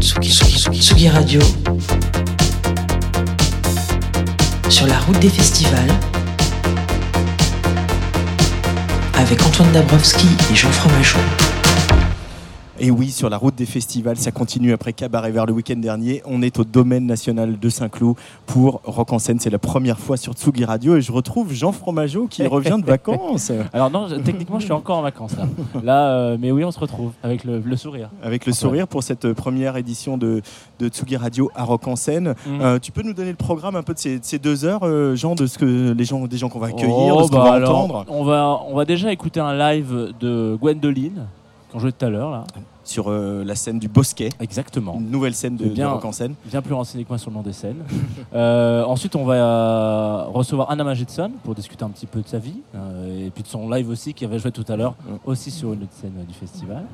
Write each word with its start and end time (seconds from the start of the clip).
Tsugi, 0.00 0.30
Tsugi, 0.30 0.80
Tsugi 0.80 1.08
Radio. 1.08 1.40
Sur 4.68 4.86
la 4.86 4.98
route 5.00 5.18
des 5.18 5.28
festivals. 5.28 5.92
Avec 9.18 9.44
Antoine 9.44 9.72
Dabrowski 9.72 10.28
et 10.52 10.54
Jean 10.54 10.70
Fromageau. 10.70 11.18
Et 12.80 12.92
oui, 12.92 13.10
sur 13.10 13.28
la 13.28 13.38
route 13.38 13.56
des 13.56 13.66
festivals, 13.66 14.16
ça 14.18 14.30
continue 14.30 14.72
après 14.72 14.92
Cabaret 14.92 15.32
vers 15.32 15.46
le 15.46 15.52
week-end 15.52 15.76
dernier. 15.76 16.22
On 16.24 16.42
est 16.42 16.60
au 16.60 16.64
domaine 16.64 17.06
national 17.06 17.58
de 17.58 17.68
Saint-Cloud 17.68 18.14
pour 18.46 18.80
Rock 18.84 19.12
en 19.12 19.18
scène. 19.18 19.40
C'est 19.40 19.50
la 19.50 19.58
première 19.58 19.98
fois 19.98 20.16
sur 20.16 20.34
Tsugi 20.34 20.64
Radio 20.64 20.94
et 20.96 21.00
je 21.00 21.10
retrouve 21.10 21.52
Jean 21.52 21.72
Fromageau 21.72 22.28
qui 22.28 22.46
revient 22.46 22.78
de 22.80 22.86
vacances. 22.86 23.50
Alors 23.72 23.90
non, 23.90 24.06
je- 24.06 24.14
techniquement, 24.14 24.60
je 24.60 24.64
suis 24.66 24.72
encore 24.72 24.98
en 24.98 25.02
vacances 25.02 25.32
là. 25.36 25.46
Là, 25.82 26.10
euh, 26.12 26.36
mais 26.38 26.52
oui, 26.52 26.62
on 26.64 26.70
se 26.70 26.78
retrouve 26.78 27.10
avec 27.24 27.42
le, 27.42 27.58
le 27.58 27.76
sourire. 27.76 28.10
Avec 28.22 28.46
le 28.46 28.52
sourire 28.52 28.86
pour 28.86 29.02
cette 29.02 29.24
euh, 29.24 29.34
première 29.34 29.76
édition 29.76 30.16
de, 30.16 30.40
de 30.78 30.88
Tsugi 30.88 31.16
Radio 31.16 31.50
à 31.56 31.64
Rock 31.64 31.88
en 31.88 31.96
scène. 31.96 32.34
Mhm. 32.46 32.60
Euh, 32.60 32.78
tu 32.78 32.92
peux 32.92 33.02
nous 33.02 33.12
donner 33.14 33.30
le 33.30 33.36
programme 33.36 33.74
un 33.74 33.82
peu 33.82 33.92
de 33.94 33.98
ces, 33.98 34.20
de 34.20 34.24
ces 34.24 34.38
deux 34.38 34.64
heures, 34.64 34.84
euh, 34.84 35.16
Jean, 35.16 35.34
de 35.34 35.46
ce 35.46 35.58
que 35.58 35.92
les 35.98 36.04
gens, 36.04 36.28
des 36.28 36.36
gens 36.38 36.48
qu'on 36.48 36.60
va 36.60 36.68
accueillir, 36.68 37.16
Oh, 37.16 37.22
de 37.22 37.26
ce 37.26 37.30
qu'on 37.32 37.38
bah 37.38 37.44
va 37.44 37.52
alors, 37.54 37.76
entendre? 37.76 38.04
On 38.08 38.22
va, 38.22 38.60
on 38.68 38.76
va 38.76 38.84
déjà 38.84 39.10
écouter 39.10 39.40
un 39.40 39.56
live 39.58 40.12
de 40.20 40.56
Gwendoline 40.60 41.26
qu'on 41.72 41.80
jouait 41.80 41.92
tout 41.92 42.06
à 42.06 42.08
l'heure 42.08 42.30
là. 42.30 42.44
Sur 42.88 43.08
euh, 43.08 43.44
la 43.44 43.54
scène 43.54 43.78
du 43.78 43.88
Bosquet. 43.88 44.30
Exactement. 44.40 44.94
Une 44.98 45.10
nouvelle 45.10 45.34
scène 45.34 45.56
de, 45.56 45.66
bien, 45.66 45.88
de 45.88 45.92
Rock 45.94 46.04
en 46.04 46.12
scène. 46.12 46.34
Bien 46.46 46.62
plus 46.62 46.74
renseigné 46.74 47.04
que 47.04 47.08
moi 47.08 47.18
sur 47.18 47.30
le 47.30 47.36
nom 47.36 47.42
des 47.42 47.52
scènes. 47.52 47.82
Euh, 48.34 48.84
ensuite, 48.84 49.16
on 49.16 49.24
va 49.24 49.34
euh, 49.34 50.24
recevoir 50.28 50.70
Anna 50.70 50.84
Magidson 50.84 51.30
pour 51.44 51.54
discuter 51.54 51.82
un 51.84 51.88
petit 51.88 52.06
peu 52.06 52.20
de 52.20 52.28
sa 52.28 52.38
vie 52.38 52.60
euh, 52.74 53.26
et 53.26 53.30
puis 53.30 53.42
de 53.42 53.48
son 53.48 53.68
live 53.70 53.88
aussi 53.88 54.12
qui 54.12 54.24
avait 54.24 54.38
joué 54.38 54.52
tout 54.52 54.64
à 54.68 54.76
l'heure, 54.76 54.94
aussi 55.24 55.50
sur 55.50 55.72
une 55.72 55.82
autre 55.84 55.92
scène 55.92 56.12
du 56.26 56.34
festival. 56.34 56.84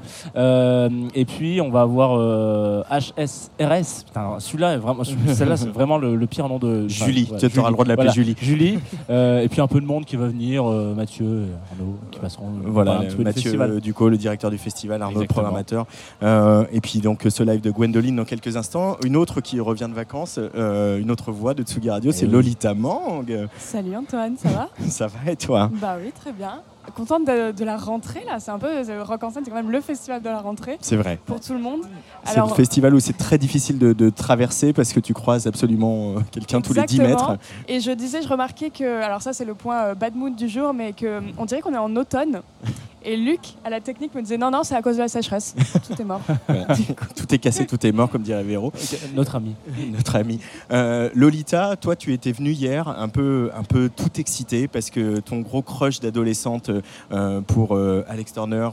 Et 1.15 1.25
puis, 1.25 1.61
on 1.61 1.71
va 1.71 1.83
avoir 1.83 2.85
HSRS. 2.89 4.05
Putain, 4.07 4.39
celui-là 4.39 4.75
est 4.75 4.79
vraiment, 4.79 5.03
celle-là, 5.05 5.57
c'est 5.57 5.71
vraiment 5.71 5.99
le, 5.99 6.15
le 6.15 6.27
pire 6.27 6.49
nom 6.49 6.59
de 6.59 6.89
Julie, 6.89 7.29
ouais, 7.31 7.39
tu 7.39 7.59
auras 7.59 7.69
le 7.69 7.75
droit 7.75 7.85
de 7.85 7.91
l'appeler 7.91 8.09
Voilà, 8.09 8.13
Julie. 8.13 8.37
Julie. 8.41 8.79
Et 9.09 9.49
puis 9.51 9.61
un 9.61 9.67
peu 9.67 9.81
de 9.81 9.87
monde 9.87 10.05
qui 10.05 10.17
va 10.17 10.27
venir, 10.27 10.65
Mathieu, 10.65 11.47
et 11.47 11.73
Arnaud, 11.73 11.99
qui 12.11 12.19
passeront 12.21 12.51
Voilà, 12.65 12.99
un 12.99 13.05
petit 13.05 13.17
peu 13.17 13.23
Mathieu 13.25 13.81
Ducot, 13.81 14.09
le 14.09 14.17
directeur 14.17 14.51
du 14.51 14.59
festival, 14.59 15.03
Arnaud, 15.03 15.21
le 15.21 15.25
Exactement. 15.25 15.84
Euh, 16.23 16.65
et 16.73 16.81
puis 16.81 17.01
donc 17.01 17.27
ce 17.29 17.43
live 17.43 17.61
de 17.61 17.71
Gwendoline 17.71 18.17
dans 18.17 18.25
quelques 18.25 18.57
instants. 18.57 18.97
Une 19.05 19.17
autre 19.17 19.41
qui 19.41 19.61
revient 19.61 19.89
de 19.89 19.95
vacances, 19.95 20.39
euh, 20.39 20.99
une 20.99 21.11
autre 21.11 21.33
voix 21.33 21.55
de 21.55 21.63
Tsugi 21.63 21.91
Radio, 21.91 22.13
c'est. 22.13 22.27
Lolita 22.27 22.75
Mang. 22.75 23.27
Salut 23.59 23.97
Antoine, 23.97 24.37
ça 24.37 24.49
va? 24.49 24.69
Ça 24.89 25.07
va 25.07 25.31
et 25.31 25.37
toi? 25.37 25.71
Bah 25.81 25.97
oui, 26.01 26.13
très 26.13 26.33
bien. 26.33 26.63
Contente 26.95 27.27
de, 27.27 27.51
de 27.53 27.65
la 27.65 27.77
rentrée 27.77 28.23
là, 28.27 28.39
c'est 28.41 28.51
un 28.51 28.59
peu 28.59 28.69
euh, 28.69 29.03
Rock 29.05 29.23
en 29.25 29.31
scène, 29.31 29.43
c'est 29.45 29.51
quand 29.51 29.57
même 29.57 29.71
le 29.71 29.81
festival 29.81 30.21
de 30.23 30.29
la 30.29 30.39
rentrée 30.41 30.77
C'est 30.81 30.97
vrai. 30.97 31.19
pour 31.27 31.41
tout 31.41 31.53
le 31.53 31.59
monde. 31.59 31.81
C'est 32.25 32.39
le 32.41 32.47
festival 32.49 32.95
où 32.95 33.01
c'est 33.01 33.17
très 33.17 33.39
difficile 33.39 33.79
de, 33.79 33.93
de 33.93 34.11
traverser 34.11 34.73
parce 34.73 34.93
que 34.93 35.01
tu 35.01 35.15
croises 35.15 35.47
absolument 35.47 36.15
euh, 36.17 36.21
quelqu'un 36.31 36.61
tous 36.61 36.73
les 36.75 36.83
10 36.85 37.01
Exactement. 37.01 37.31
mètres. 37.33 37.43
Et 37.69 37.81
je 37.81 37.91
disais, 37.91 38.23
je 38.23 38.29
remarquais 38.29 38.71
que, 38.71 39.03
alors 39.03 39.23
ça 39.23 39.33
c'est 39.33 39.45
le 39.45 39.55
point 39.55 39.83
euh, 39.85 39.95
bad 39.95 40.15
mood 40.15 40.35
du 40.37 40.49
jour, 40.49 40.73
mais 40.75 40.93
que 40.93 41.19
hum, 41.19 41.33
on 41.39 41.45
dirait 41.47 41.61
qu'on 41.61 41.75
est 41.75 41.79
en 41.79 41.95
automne. 41.97 42.41
Et 43.07 43.19
Luc, 43.19 43.41
à 43.63 43.69
la 43.69 43.83
technique, 43.83 44.15
me 44.15 44.23
disait 44.23 44.39
non, 44.39 44.51
non, 44.51 44.63
c'est 44.63 44.75
à 44.75 44.81
cause 44.81 44.97
de 44.97 45.03
la 45.03 45.09
sécheresse. 45.09 45.55
Tout 45.87 46.01
est 46.01 46.07
mort. 46.07 46.23
Tout 47.17 47.35
est 47.35 47.39
cassé, 47.39 47.67
tout 47.67 47.87
est 47.87 47.93
mort, 47.93 48.09
comme 48.09 48.23
dirait 48.23 48.43
Véro, 48.43 48.73
Notre 49.15 49.35
ami. 49.37 49.55
notre 49.93 50.17
ami. 50.17 50.41
Euh, 50.73 51.11
Lolita, 51.15 51.77
toi, 51.77 51.97
tu 51.97 52.15
étais 52.15 52.33
venue 52.33 52.53
hier 52.53 52.89
un 52.89 53.11
peu, 53.11 53.51
un 53.55 53.63
peu 53.63 53.91
tout 53.95 54.09
excité 54.19 54.69
parce 54.69 54.89
que 54.89 55.21
ton 55.21 55.41
gros 55.41 55.61
crush 55.61 56.01
d'adolescente 56.01 56.71
euh, 57.13 57.41
pour 57.41 57.75
euh, 57.75 58.05
Alex 58.09 58.33
Turner 58.33 58.69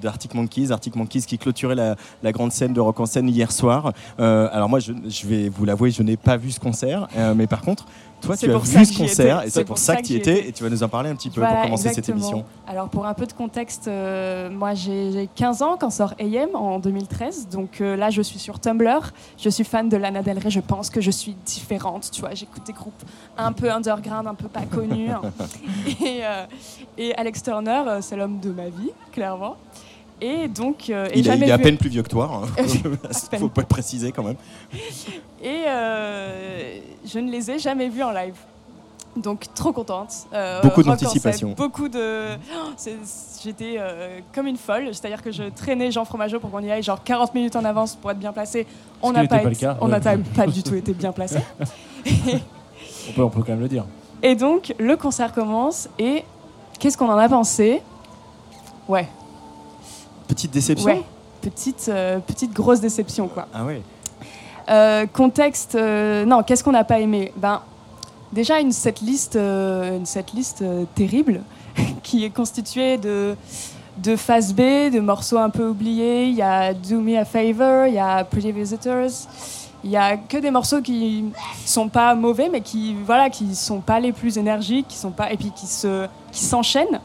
d'Arctic 0.00 0.34
Monkeys, 0.34 0.70
Arctic 0.70 0.96
Monkeys 0.96 1.22
qui 1.22 1.38
clôturait 1.38 1.74
la, 1.74 2.32
grande 2.32 2.52
scène 2.52 2.72
de 2.72 2.80
Rock 2.80 3.00
en 3.00 3.06
scène 3.06 3.28
hier 3.28 3.52
soir. 3.52 3.92
Euh, 4.18 4.48
alors 4.52 4.68
moi, 4.68 4.80
je, 4.80 4.92
je 5.08 5.26
vais 5.26 5.48
vous 5.48 5.64
l'avouer, 5.64 5.90
je 5.90 6.02
n'ai 6.02 6.16
pas 6.16 6.36
vu 6.36 6.50
ce 6.50 6.60
concert, 6.60 7.08
mais 7.36 7.46
par 7.46 7.62
contre, 7.62 7.86
toi, 8.24 8.36
tu 8.36 8.50
as 8.50 8.58
vu 8.58 8.84
ce 8.84 8.98
concert 8.98 9.42
et 9.42 9.50
c'est 9.50 9.64
pour 9.64 9.78
ça 9.78 9.96
que 9.96 10.02
tu 10.02 10.14
y 10.14 10.16
étais. 10.16 10.48
et 10.48 10.52
tu 10.52 10.62
vas 10.62 10.70
nous 10.70 10.82
en 10.82 10.88
parler 10.88 11.10
un 11.10 11.14
petit 11.14 11.30
peu 11.30 11.40
Voilà, 11.40 11.56
pour 11.56 11.64
commencer 11.64 11.92
cette 11.92 12.08
émission. 12.08 12.44
Alors 12.66 12.88
pour 12.88 13.06
un 13.06 13.14
peu 13.14 13.26
de 13.26 13.32
contexte, 13.32 13.88
euh, 13.88 14.50
moi 14.50 14.74
j'ai 14.74 15.12
j'ai 15.12 15.28
15 15.34 15.62
ans 15.62 15.76
quand 15.78 15.90
sort 15.90 16.14
AM 16.18 16.54
en 16.54 16.78
2013, 16.78 17.48
donc 17.48 17.80
euh, 17.80 17.96
là 17.96 18.10
je 18.10 18.22
suis 18.22 18.38
sur 18.38 18.58
Tumblr, 18.58 19.12
je 19.38 19.48
suis 19.48 19.64
fan 19.64 19.88
de 19.88 19.96
Lana 19.96 20.22
Del 20.22 20.38
Rey, 20.38 20.50
je 20.50 20.60
pense 20.60 20.90
que 20.90 21.00
je 21.00 21.10
suis 21.10 21.36
différente, 21.44 22.10
tu 22.10 22.20
vois, 22.20 22.34
j'écoute 22.34 22.62
des 22.66 22.72
groupes 22.72 23.02
un 23.36 23.52
peu 23.52 23.70
underground, 23.70 24.26
un 24.26 24.34
peu 24.34 24.48
pas 24.48 24.62
connus, 24.62 25.10
hein. 25.10 25.22
et, 26.00 26.24
euh, 26.24 26.46
et 26.96 27.14
Alex 27.16 27.42
Turner, 27.42 27.82
c'est 28.00 28.16
l'homme 28.16 28.40
de 28.40 28.50
ma 28.50 28.68
vie, 28.68 28.90
clairement. 29.12 29.56
Et 30.20 30.48
donc, 30.48 30.88
euh, 30.90 31.08
et 31.12 31.18
Il, 31.18 31.26
il 31.26 31.42
est 31.44 31.50
à 31.50 31.58
peine 31.58 31.76
plus 31.76 31.90
vieux 31.90 32.02
que 32.02 32.08
toi. 32.08 32.42
hein. 32.44 32.48
Il 32.62 32.68
faut 32.78 33.28
peine. 33.30 33.48
pas 33.50 33.60
le 33.62 33.66
préciser 33.66 34.12
quand 34.12 34.22
même. 34.22 34.36
Et 35.42 35.64
euh, 35.66 36.78
je 37.04 37.18
ne 37.18 37.30
les 37.30 37.50
ai 37.50 37.58
jamais 37.58 37.88
vus 37.88 38.02
en 38.02 38.10
live. 38.12 38.34
Donc 39.16 39.44
trop 39.54 39.72
contente. 39.72 40.12
Euh, 40.32 40.60
Beaucoup 40.62 40.82
d'anticipation. 40.82 41.50
Beaucoup 41.56 41.88
de. 41.88 42.30
Oh, 42.56 42.70
J'étais 43.44 43.76
euh, 43.78 44.18
comme 44.34 44.46
une 44.48 44.56
folle. 44.56 44.88
C'est-à-dire 44.92 45.22
que 45.22 45.30
je 45.30 45.44
traînais 45.44 45.90
Jean 45.92 46.04
Fromageau 46.04 46.40
pour 46.40 46.50
qu'on 46.50 46.60
y 46.60 46.70
aille 46.70 46.82
genre 46.82 47.02
40 47.04 47.32
minutes 47.34 47.54
en 47.54 47.64
avance 47.64 47.94
pour 47.94 48.10
être 48.10 48.18
bien 48.18 48.32
placé. 48.32 48.66
On 49.02 49.12
n'a 49.12 49.24
pas, 49.26 49.42
été- 49.44 49.70
on 49.80 49.86
n'a 49.88 50.00
pas 50.00 50.46
du 50.46 50.62
tout 50.64 50.74
été 50.74 50.92
bien 50.94 51.12
placé. 51.12 51.38
On 53.06 53.12
peut, 53.12 53.22
on 53.22 53.28
peut 53.30 53.40
quand 53.42 53.52
même 53.52 53.60
le 53.60 53.68
dire. 53.68 53.84
Et 54.22 54.34
donc 54.34 54.74
le 54.78 54.96
concert 54.96 55.32
commence 55.32 55.88
et 55.98 56.24
qu'est-ce 56.78 56.96
qu'on 56.96 57.08
en 57.10 57.18
a 57.18 57.28
pensé? 57.28 57.82
Ouais, 58.88 59.06
Petite 60.28 60.50
déception 60.50 60.86
ouais. 60.86 61.02
Petite, 61.40 61.86
euh, 61.88 62.18
petite 62.20 62.52
grosse 62.52 62.80
déception 62.80 63.28
quoi. 63.28 63.46
Ah 63.52 63.64
ouais. 63.64 63.82
Euh, 64.70 65.06
contexte, 65.06 65.74
euh, 65.74 66.24
non, 66.24 66.42
qu'est-ce 66.42 66.64
qu'on 66.64 66.72
n'a 66.72 66.84
pas 66.84 66.98
aimé? 66.98 67.32
Ben, 67.36 67.60
déjà 68.32 68.60
une 68.60 68.72
setlist 68.72 69.36
euh, 69.36 69.98
terrible 70.94 71.42
qui 72.02 72.24
est 72.24 72.30
constituée 72.30 72.96
de 72.98 73.36
de 73.98 74.16
phase 74.16 74.52
B, 74.52 74.90
de 74.92 74.98
morceaux 74.98 75.38
un 75.38 75.50
peu 75.50 75.68
oubliés. 75.68 76.24
Il 76.24 76.34
y 76.34 76.42
a 76.42 76.74
Do 76.74 77.00
Me 77.00 77.16
a 77.16 77.24
Favor, 77.24 77.86
il 77.86 77.94
y 77.94 77.98
a 77.98 78.24
Pretty 78.24 78.50
Visitors. 78.50 79.28
Il 79.84 79.90
y 79.90 79.96
a 79.96 80.16
que 80.16 80.38
des 80.38 80.50
morceaux 80.50 80.80
qui 80.80 81.26
sont 81.64 81.88
pas 81.88 82.14
mauvais, 82.14 82.48
mais 82.50 82.60
qui 82.60 82.96
voilà, 83.06 83.30
qui 83.30 83.54
sont 83.54 83.80
pas 83.80 84.00
les 84.00 84.12
plus 84.12 84.36
énergiques, 84.38 84.88
qui 84.88 84.96
sont 84.96 85.10
pas 85.10 85.30
et 85.32 85.36
puis 85.36 85.52
qui 85.54 85.66
se 85.66 86.08
qui 86.32 86.42
s'enchaînent. 86.42 87.00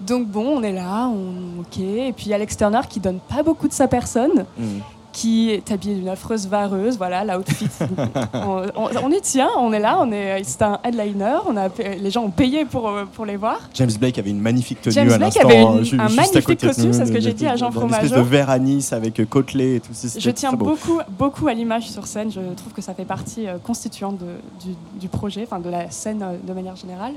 Donc 0.00 0.26
bon, 0.28 0.58
on 0.58 0.62
est 0.62 0.72
là, 0.72 1.08
on 1.08 1.60
ok. 1.60 1.78
Et 1.78 2.12
puis 2.16 2.32
Alex 2.32 2.56
Turner 2.56 2.80
qui 2.88 3.00
donne 3.00 3.18
pas 3.20 3.42
beaucoup 3.42 3.68
de 3.68 3.72
sa 3.72 3.88
personne 3.88 4.44
Mm. 4.58 4.64
qui 5.12 5.50
est 5.50 5.72
habillée 5.72 5.94
d'une 5.94 6.10
affreuse 6.10 6.46
vareuse, 6.46 6.98
voilà, 6.98 7.24
l'outfit. 7.24 7.68
on, 8.34 8.62
on, 8.76 8.88
on 9.04 9.10
y 9.10 9.20
tient, 9.22 9.48
on 9.58 9.72
est 9.72 9.78
là, 9.80 9.96
on 10.02 10.12
est, 10.12 10.42
c'est 10.44 10.60
un 10.60 10.78
headliner, 10.84 11.38
on 11.46 11.56
a, 11.56 11.68
les 11.98 12.10
gens 12.10 12.22
ont 12.24 12.30
payé 12.30 12.66
pour, 12.66 12.86
euh, 12.88 13.04
pour 13.10 13.24
les 13.24 13.36
voir. 13.36 13.60
James 13.72 13.90
Blake 13.98 14.18
avait 14.18 14.28
une 14.28 14.40
magnifique 14.42 14.82
tenue 14.82 14.92
James 14.94 15.10
à 15.10 15.16
Blake 15.16 15.36
avait 15.38 15.62
une- 15.62 15.78
euh, 15.78 15.82
ju- 15.84 15.98
un 15.98 16.10
magnifique 16.10 16.60
costume, 16.60 16.92
c'est 16.92 17.06
ce 17.06 17.12
que 17.12 17.20
j'ai 17.20 17.32
dit 17.32 17.46
à 17.46 17.56
Jean 17.56 17.70
dans 17.70 17.80
Une 17.80 17.86
espèce 17.94 18.02
de 18.02 18.08
Fromageau. 18.16 18.28
verre 18.30 18.50
à 18.50 18.58
Nice 18.58 18.92
avec 18.92 19.18
euh, 19.18 19.24
côtelé 19.24 19.76
et 19.76 19.80
tout. 19.80 19.92
Je 20.18 20.30
tiens 20.32 20.52
beaucoup, 20.52 21.00
beaucoup 21.18 21.48
à 21.48 21.54
l'image 21.54 21.88
sur 21.88 22.06
scène, 22.06 22.30
je 22.30 22.40
trouve 22.54 22.74
que 22.74 22.82
ça 22.82 22.92
fait 22.92 23.06
partie 23.06 23.48
euh, 23.48 23.56
constituante 23.56 24.18
de- 24.18 24.66
du, 24.68 24.74
du 25.00 25.08
projet, 25.08 25.44
enfin 25.50 25.60
de 25.60 25.70
la 25.70 25.90
scène 25.90 26.22
euh, 26.22 26.36
de 26.46 26.52
manière 26.52 26.76
générale. 26.76 27.14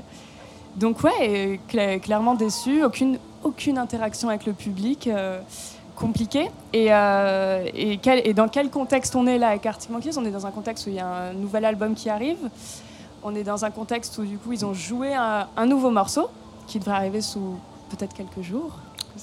Donc 0.76 1.02
ouais, 1.02 1.60
cla- 1.70 1.98
clairement 2.00 2.34
déçu, 2.34 2.84
aucune, 2.84 3.18
aucune 3.42 3.76
interaction 3.78 4.28
avec 4.28 4.46
le 4.46 4.52
public, 4.52 5.06
euh, 5.08 5.40
compliqué. 5.96 6.50
Et, 6.72 6.86
euh, 6.90 7.64
et, 7.74 7.98
quel- 7.98 8.26
et 8.26 8.32
dans 8.34 8.48
quel 8.48 8.70
contexte 8.70 9.14
on 9.16 9.26
est 9.26 9.38
là 9.38 9.48
avec 9.48 9.66
Arctic 9.66 9.90
Monkeys? 9.90 10.16
On 10.16 10.24
est 10.24 10.30
dans 10.30 10.46
un 10.46 10.50
contexte 10.50 10.86
où 10.86 10.90
il 10.90 10.96
y 10.96 11.00
a 11.00 11.06
un 11.06 11.32
nouvel 11.32 11.64
album 11.64 11.94
qui 11.94 12.08
arrive. 12.08 12.38
On 13.22 13.34
est 13.34 13.42
dans 13.42 13.64
un 13.64 13.70
contexte 13.70 14.16
où 14.18 14.24
du 14.24 14.38
coup 14.38 14.52
ils 14.52 14.64
ont 14.64 14.72
joué 14.74 15.14
un, 15.14 15.46
un 15.56 15.66
nouveau 15.66 15.90
morceau 15.90 16.28
qui 16.66 16.78
devrait 16.78 16.94
arriver 16.94 17.20
sous 17.20 17.56
peut-être 17.90 18.14
quelques 18.14 18.40
jours. 18.42 18.78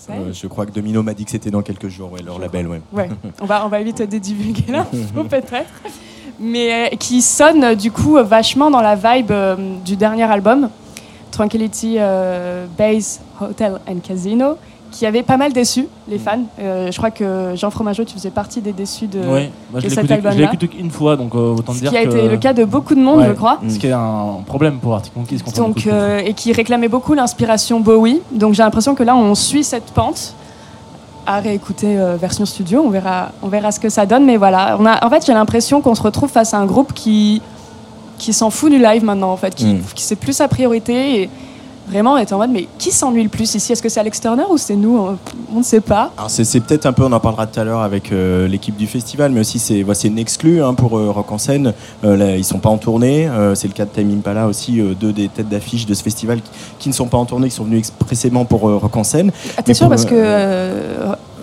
que. 0.06 0.12
Euh, 0.12 0.33
je 0.33 0.48
crois 0.48 0.66
que 0.68 0.72
Domino 0.72 1.01
m'a 1.01 1.13
dit 1.16 1.25
que 1.25 1.31
c'était 1.31 1.50
dans 1.50 1.62
quelques 1.63 1.88
jours, 1.88 2.12
ouais, 2.12 2.22
leur 2.22 2.38
label. 2.38 2.68
Ouais. 2.68 2.81
Ouais, 2.94 3.10
on 3.42 3.45
va, 3.45 3.66
on 3.66 3.69
va 3.69 3.81
vite 3.81 4.01
divulguer 4.04 4.72
l'info 4.72 5.24
peut-être. 5.30 5.74
Mais 6.39 6.92
euh, 6.94 6.95
qui 6.98 7.24
sonne 7.24 7.63
euh, 7.63 7.74
du 7.75 7.89
coup 7.92 8.18
euh, 8.18 8.24
vachement 8.24 8.69
dans 8.69 8.81
la 8.81 8.95
vibe 8.95 9.31
euh, 9.31 9.56
du 9.83 9.95
dernier 9.95 10.25
album, 10.25 10.69
Tranquility 11.31 11.95
euh, 12.00 12.65
Base 12.77 13.19
Hotel 13.41 13.79
and 13.88 13.97
Casino, 14.07 14.57
qui 14.91 15.06
avait 15.06 15.24
pas 15.24 15.38
mal 15.38 15.51
déçu 15.53 15.88
les 16.07 16.18
fans. 16.18 16.39
Euh, 16.59 16.89
je 16.91 16.97
crois 16.97 17.12
que 17.12 17.53
Jean 17.56 17.69
Fromageau, 17.69 18.06
tu 18.06 18.13
faisais 18.13 18.29
partie 18.31 18.62
des 18.62 18.71
déçus 18.71 19.07
de. 19.07 19.19
Je 19.21 19.81
de 19.81 19.89
cet 19.89 19.97
écouté, 20.00 20.01
je 20.01 20.01
l'ai 20.01 20.13
album-là. 20.13 20.47
écouté 20.47 20.68
qu'une 20.69 20.89
fois, 20.91 21.15
donc 21.18 21.35
euh, 21.35 21.56
autant 21.56 21.74
Ce 21.74 21.79
dire 21.79 21.91
qui 21.91 21.97
a 21.97 22.03
que... 22.06 22.09
été 22.09 22.29
le 22.29 22.38
cas 22.38 22.53
de 22.53 22.63
beaucoup 22.63 22.95
de 22.95 23.01
monde, 23.01 23.19
Ouais. 23.19 23.27
je 23.27 23.33
crois. 23.33 23.59
Ce 23.68 23.77
qui 23.77 23.88
est 23.88 23.91
un 23.91 24.38
problème 24.45 24.79
pour 24.79 24.94
Arctic 24.95 25.15
Monkeys. 25.15 25.39
Donc, 25.56 25.85
euh, 25.88 26.19
et 26.19 26.33
qui 26.33 26.53
réclamait 26.53 26.88
beaucoup 26.88 27.13
l'inspiration 27.13 27.79
Bowie. 27.81 28.21
Donc 28.31 28.53
j'ai 28.53 28.63
l'impression 28.63 28.95
que 28.95 29.03
là, 29.03 29.15
on 29.15 29.35
suit 29.35 29.63
cette 29.65 29.91
pente 29.91 30.33
à 31.25 31.39
réécouter 31.41 31.97
version 32.18 32.45
studio. 32.45 32.81
On 32.85 32.89
verra, 32.89 33.31
on 33.44 33.50
verra 33.50 33.74
ce 33.74 33.81
que 33.81 33.89
ça 33.89 34.06
donne. 34.06 34.24
Mais 34.25 34.38
voilà, 34.38 34.77
on 34.79 34.85
a, 34.85 35.06
en 35.06 35.09
fait, 35.09 35.25
j'ai 35.25 35.33
l'impression 35.33 35.81
qu'on 35.81 35.94
se 35.95 36.01
retrouve 36.01 36.29
face 36.29 36.53
à 36.53 36.57
un 36.57 36.65
groupe 36.65 36.94
qui, 36.94 37.41
qui 38.18 38.34
s'en 38.34 38.50
fout 38.50 38.72
du 38.72 38.80
live 38.80 39.04
maintenant, 39.04 39.31
en 39.31 39.38
fait, 39.38 39.54
qui, 39.56 39.66
Mm. 39.66 39.81
qui 39.96 40.04
c'est 40.04 40.16
plus 40.16 40.34
sa 40.34 40.48
priorité. 40.48 41.22
Et 41.24 41.30
Vraiment, 41.90 42.16
on 42.16 42.18
était 42.18 42.34
en 42.34 42.38
mode, 42.40 42.50
mais 42.52 42.68
qui 42.78 42.92
s'ennuie 42.92 43.24
le 43.24 43.30
plus 43.30 43.56
ici? 43.56 43.72
Est-ce 43.72 43.81
que 43.81 43.88
c'est 43.88 44.02
Alex 44.02 44.19
Turner 44.19 44.44
ou 44.50 44.58
c'est 44.58 44.75
nous? 44.75 44.98
On- 44.98 45.18
On 45.56 45.60
ne 45.60 45.64
sait 45.64 45.80
pas. 45.80 46.12
Alors 46.18 46.30
c'est, 46.30 46.60
peut-être 46.60 46.86
un 46.86 46.92
peu, 46.92 47.04
on 47.06 47.12
en 47.14 47.19
parlera 47.22 47.48
tout 47.48 47.58
à 47.62 47.64
l'heure 47.64 47.80
avec 47.80 48.12
euh, 48.12 48.46
l'équipe 48.50 48.75
du 48.75 48.88
festival, 48.88 49.31
mais 49.31 49.40
aussi 49.40 49.58
c'est, 49.58 49.84
voici 49.84 50.08
une 50.10 50.19
exclue 50.19 50.62
hein, 50.62 50.74
pour 50.74 50.98
euh, 51.00 51.12
Rock 51.12 51.31
en 51.31 51.38
scène. 51.38 51.74
Euh, 52.04 52.18
là, 52.18 52.36
ils 52.36 52.44
sont 52.44 52.60
pas 52.60 52.68
en 52.68 52.78
tournée. 52.78 53.30
Euh, 53.30 53.56
c'est 53.56 53.69
le 53.69 53.74
cas 53.74 53.86
de 53.86 53.90
Time 53.92 54.12
Impala 54.18 54.48
aussi, 54.48 54.81
euh, 54.81 54.94
deux 55.00 55.13
des 55.13 55.30
têtes 55.30 55.48
d'affiche 55.48 55.86
de 55.86 55.94
ce 55.94 56.04
festival 56.04 56.42
qui, 56.42 56.50
qui 56.78 56.90
ne 56.90 56.94
sont 56.94 57.08
pas 57.08 57.18
en 57.18 57.24
tournée, 57.24 57.48
qui 57.48 57.56
sont 57.56 57.63
venus 57.63 57.80
expressément 57.80 58.44
pour 58.44 58.60
Rock 58.63 58.98
en 58.98 59.06
scène. 59.06 59.31
Ah, 59.58 59.62
t'es 59.63 59.70
Mais 59.70 59.74
sûr 59.74 59.86
pour, 59.86 59.92
Parce 59.92 60.04
que 60.04 60.13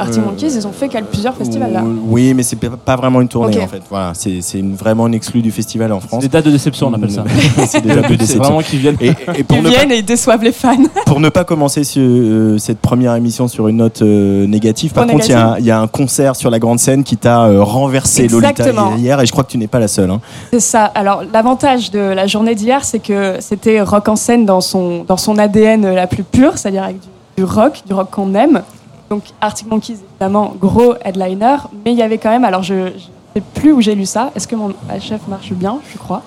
euh, 0.01 0.05
euh, 0.19 0.25
Monkeys, 0.25 0.55
ils 0.57 0.67
ont 0.67 0.73
fait 0.73 0.89
plusieurs 1.11 1.35
festivals 1.35 1.73
là. 1.73 1.81
Euh, 1.81 1.95
Oui, 2.07 2.35
mais 2.35 2.43
c'est 2.43 2.57
pas- 2.57 2.77
pas 2.77 2.97
vraiment 2.97 3.21
une 3.21 3.29
tournée 3.29 3.59
en 3.61 3.69
fait. 3.69 3.83
Voilà, 3.89 4.13
c'est, 4.15 4.41
c'est 4.41 4.59
une- 4.59 4.75
vraiment 4.75 5.07
une 5.07 5.15
exclue 5.15 5.43
du 5.43 5.51
festival 5.51 5.93
en 5.93 6.01
C'est 6.01 6.09
France. 6.09 6.23
des 6.23 6.29
dates 6.29 6.45
de 6.47 6.51
déception, 6.51 6.89
on 6.89 6.95
appelle 6.95 7.11
ça. 7.11 7.25
c'est 7.67 7.81
des 7.81 7.95
dates 7.95 8.11
de 8.11 8.15
déception. 8.17 8.43
vraiment 8.43 8.61
qu'ils 8.63 8.81
viennent. 8.81 8.97
Et, 9.01 9.09
et 9.37 9.45
pour, 9.45 9.57
Ils 9.59 9.63
ne 9.63 9.69
pas, 9.71 9.77
viennent 9.77 9.93
et 9.93 9.99
ils 9.99 10.05
déçoivent 10.05 10.43
les 10.43 10.53
fans. 10.53 10.77
pour 11.07 11.21
ne 11.21 11.29
pas 11.29 11.45
commencer 11.45 11.85
ce- 11.85 11.99
euh, 12.01 12.59
cette 12.59 12.79
première 12.81 13.15
émission 13.15 13.49
sur 13.49 13.69
une 13.69 13.77
note 13.79 14.03
euh, 14.03 14.47
négative, 14.47 14.93
par 14.93 15.07
contre, 15.07 15.25
il 15.27 15.31
y, 15.31 15.33
a 15.35 15.39
un- 15.39 15.45
négative. 15.45 15.65
il 15.65 15.69
y 15.69 15.71
a 15.71 15.81
un 15.81 15.87
concert 15.87 16.37
sur 16.37 16.51
la 16.51 16.59
grande 16.59 16.79
scène 16.79 17.05
qui 17.05 17.17
t'a 17.17 17.45
euh, 17.45 17.63
renversé 17.63 18.29
Lolita 18.29 18.51
Exactement. 18.51 18.97
hier, 18.97 19.21
et 19.21 19.27
je 19.27 19.33
crois 19.33 19.45
que 19.45 19.51
tu 19.51 19.59
n'es 19.59 19.67
pas 19.69 19.79
la 19.79 19.89
seule. 19.89 20.11
hein. 20.11 20.21
C'est 20.53 20.61
ça. 20.61 20.85
Alors, 20.85 21.23
l'avantage 21.33 21.91
de 21.91 21.99
la 22.01 22.27
journée 22.27 22.55
d'hier, 22.55 22.85
c'est 22.85 22.99
que 23.01 23.37
c'était 23.41 23.81
rock 23.81 24.09
en 24.09 24.17
scène 24.17 24.45
dans 24.47 24.61
son, 24.61 25.05
dans 25.05 25.17
son 25.17 25.39
ADN 25.39 25.95
la 25.95 26.07
plus 26.07 26.23
pure, 26.25 26.53
c'est-à-dire 26.59 26.83
avec 26.85 27.01
du, 27.01 27.07
du 27.39 27.45
rock, 27.45 27.83
du 27.87 27.93
rock 27.95 28.09
qu'on 28.11 28.35
aime. 28.35 28.63
Donc, 29.11 29.25
Arctic 29.41 29.69
Monkeys, 29.69 29.99
évidemment, 30.13 30.55
gros 30.59 30.95
headliner. 31.05 31.57
Mais 31.85 31.93
il 31.93 31.99
y 31.99 32.03
avait 32.03 32.19
quand 32.19 32.31
même, 32.31 32.45
alors 32.45 32.63
je 32.63 32.75
ne 32.75 32.91
sais 33.35 33.43
plus 33.55 33.73
où 33.73 33.81
j'ai 33.81 33.95
lu 33.95 34.07
ça. 34.07 34.31
Est-ce 34.35 34.49
que 34.49 34.57
mon 34.57 34.73
chef 35.01 35.27
marche 35.29 35.53
bien 35.53 35.79
Je 35.93 35.99
crois? 35.99 36.23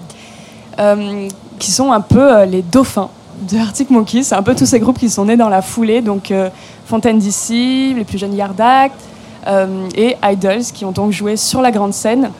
Euh, 0.79 1.27
qui 1.57 1.71
sont 1.71 1.91
un 1.91 2.01
peu 2.01 2.35
euh, 2.35 2.45
les 2.45 2.61
dauphins 2.61 3.09
de 3.49 3.57
Arctic 3.57 3.89
Monkeys. 3.89 4.23
C'est 4.23 4.35
un 4.35 4.43
peu 4.43 4.55
tous 4.55 4.65
ces 4.65 4.79
groupes 4.79 4.99
qui 4.99 5.09
sont 5.09 5.25
nés 5.25 5.37
dans 5.37 5.49
la 5.49 5.61
foulée. 5.61 6.01
Donc, 6.01 6.31
euh, 6.31 6.49
Fontaine 6.85 7.19
DC, 7.19 7.95
les 7.95 8.03
plus 8.05 8.17
jeunes 8.17 8.35
Yard 8.35 8.59
Act 8.59 8.99
euh, 9.47 9.87
et 9.95 10.15
Idols, 10.23 10.63
qui 10.73 10.85
ont 10.85 10.91
donc 10.91 11.11
joué 11.11 11.35
sur 11.35 11.61
la 11.61 11.71
grande 11.71 11.93
scène 11.93 12.31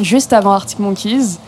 juste 0.00 0.32
avant 0.32 0.52
Arctic 0.52 0.78
Monkeys. 0.78 1.38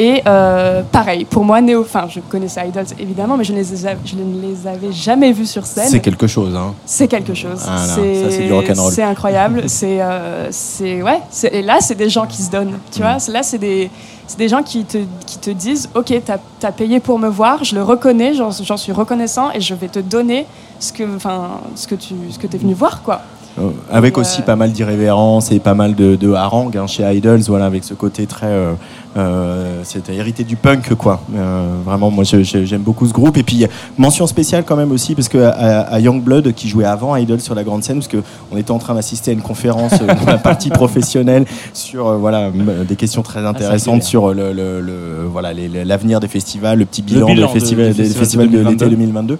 Et 0.00 0.22
euh, 0.28 0.82
pareil, 0.92 1.24
pour 1.24 1.44
moi, 1.44 1.60
Néo, 1.60 1.80
enfin, 1.80 2.06
je 2.08 2.20
connaissais 2.20 2.68
Idols 2.68 2.84
évidemment, 3.00 3.36
mais 3.36 3.42
je 3.42 3.52
ne 3.52 3.58
les, 3.58 3.84
ai- 3.84 3.96
je 4.04 4.14
ne 4.14 4.40
les 4.40 4.64
avais 4.64 4.92
jamais 4.92 5.32
vus 5.32 5.46
sur 5.46 5.66
scène. 5.66 5.88
C'est 5.88 5.98
quelque 5.98 6.28
chose. 6.28 6.54
Hein. 6.54 6.72
C'est 6.86 7.08
quelque 7.08 7.34
chose. 7.34 7.60
Ah 7.66 7.84
là, 7.84 7.94
ça, 7.96 8.00
c'est 8.30 8.46
du 8.46 8.52
rock'n'roll. 8.52 8.92
C'est 8.92 9.02
incroyable. 9.02 9.64
c'est, 9.66 10.00
euh, 10.00 10.46
c'est 10.52 11.02
ouais. 11.02 11.18
c'est- 11.30 11.52
Et 11.52 11.62
là, 11.62 11.78
c'est 11.80 11.96
des 11.96 12.08
gens 12.08 12.26
qui 12.26 12.40
se 12.40 12.48
donnent. 12.50 12.78
Tu 12.92 13.00
Mm. 13.00 13.02
vois, 13.02 13.18
C'est- 13.18 13.32
là, 13.32 13.42
c'est 13.42 13.58
des, 13.58 13.90
c'est 14.28 14.38
des 14.38 14.48
gens 14.48 14.62
qui 14.62 14.84
te, 14.84 14.98
qui 15.26 15.38
te 15.38 15.50
disent, 15.50 15.88
ok, 15.96 16.14
t'as 16.24 16.36
as 16.62 16.72
payé 16.72 17.00
pour 17.00 17.18
me 17.18 17.28
voir, 17.28 17.64
je 17.64 17.74
le 17.74 17.82
reconnais, 17.82 18.34
j'en 18.34 18.50
j'en 18.52 18.76
suis 18.76 18.92
reconnaissant, 18.92 19.50
et 19.52 19.60
je 19.60 19.74
vais 19.74 19.88
te 19.88 19.98
donner 19.98 20.46
ce 20.78 20.92
que, 20.92 21.02
enfin, 21.16 21.60
ce 21.74 21.88
que 21.88 21.96
tu, 21.96 22.14
ce 22.30 22.38
que 22.38 22.46
t'es 22.46 22.58
venu 22.58 22.72
voir, 22.74 23.02
quoi. 23.02 23.22
Euh, 23.58 23.70
avec 23.90 24.16
aussi 24.18 24.42
pas 24.42 24.56
mal 24.56 24.72
d'irrévérence 24.72 25.50
et 25.52 25.58
pas 25.58 25.74
mal 25.74 25.94
de, 25.94 26.16
de 26.16 26.32
harangue 26.32 26.76
hein, 26.76 26.86
chez 26.86 27.02
Idols, 27.14 27.40
voilà, 27.48 27.66
avec 27.66 27.84
ce 27.84 27.94
côté 27.94 28.26
très. 28.26 28.46
Euh, 28.46 28.72
euh, 29.16 29.80
C'était 29.84 30.14
hérité 30.14 30.44
du 30.44 30.54
punk, 30.56 30.94
quoi. 30.94 31.20
Euh, 31.36 31.66
vraiment, 31.84 32.10
moi, 32.10 32.24
j'aime 32.24 32.82
beaucoup 32.82 33.06
ce 33.06 33.12
groupe. 33.12 33.36
Et 33.36 33.42
puis, 33.42 33.66
mention 33.96 34.26
spéciale 34.26 34.64
quand 34.64 34.76
même 34.76 34.92
aussi, 34.92 35.14
parce 35.14 35.28
que 35.28 35.38
à, 35.38 35.80
à 35.80 35.98
Youngblood, 35.98 36.52
qui 36.52 36.68
jouait 36.68 36.84
avant 36.84 37.16
Idols 37.16 37.40
sur 37.40 37.54
la 37.54 37.64
grande 37.64 37.82
scène, 37.82 37.98
parce 38.00 38.08
qu'on 38.08 38.56
était 38.56 38.70
en 38.70 38.78
train 38.78 38.94
d'assister 38.94 39.30
à 39.32 39.34
une 39.34 39.40
conférence 39.42 39.98
dans 39.98 40.26
la 40.30 40.38
partie 40.38 40.70
professionnelle 40.70 41.46
sur 41.72 42.16
voilà, 42.18 42.50
des 42.88 42.96
questions 42.96 43.22
très 43.22 43.44
intéressantes 43.44 44.02
sur 44.04 44.32
le, 44.34 44.52
le- 44.52 44.80
le- 44.80 45.26
voilà, 45.30 45.52
l'avenir 45.84 46.20
des 46.20 46.28
festivals, 46.28 46.78
le 46.78 46.84
petit 46.84 47.02
bilan, 47.02 47.26
bilan 47.26 47.46
des 47.48 47.54
de- 47.54 47.58
festivals, 47.60 48.48
des 48.50 48.54
de 48.58 48.68
l'été 48.70 48.84
2022. 48.86 48.88
2022. 48.90 49.38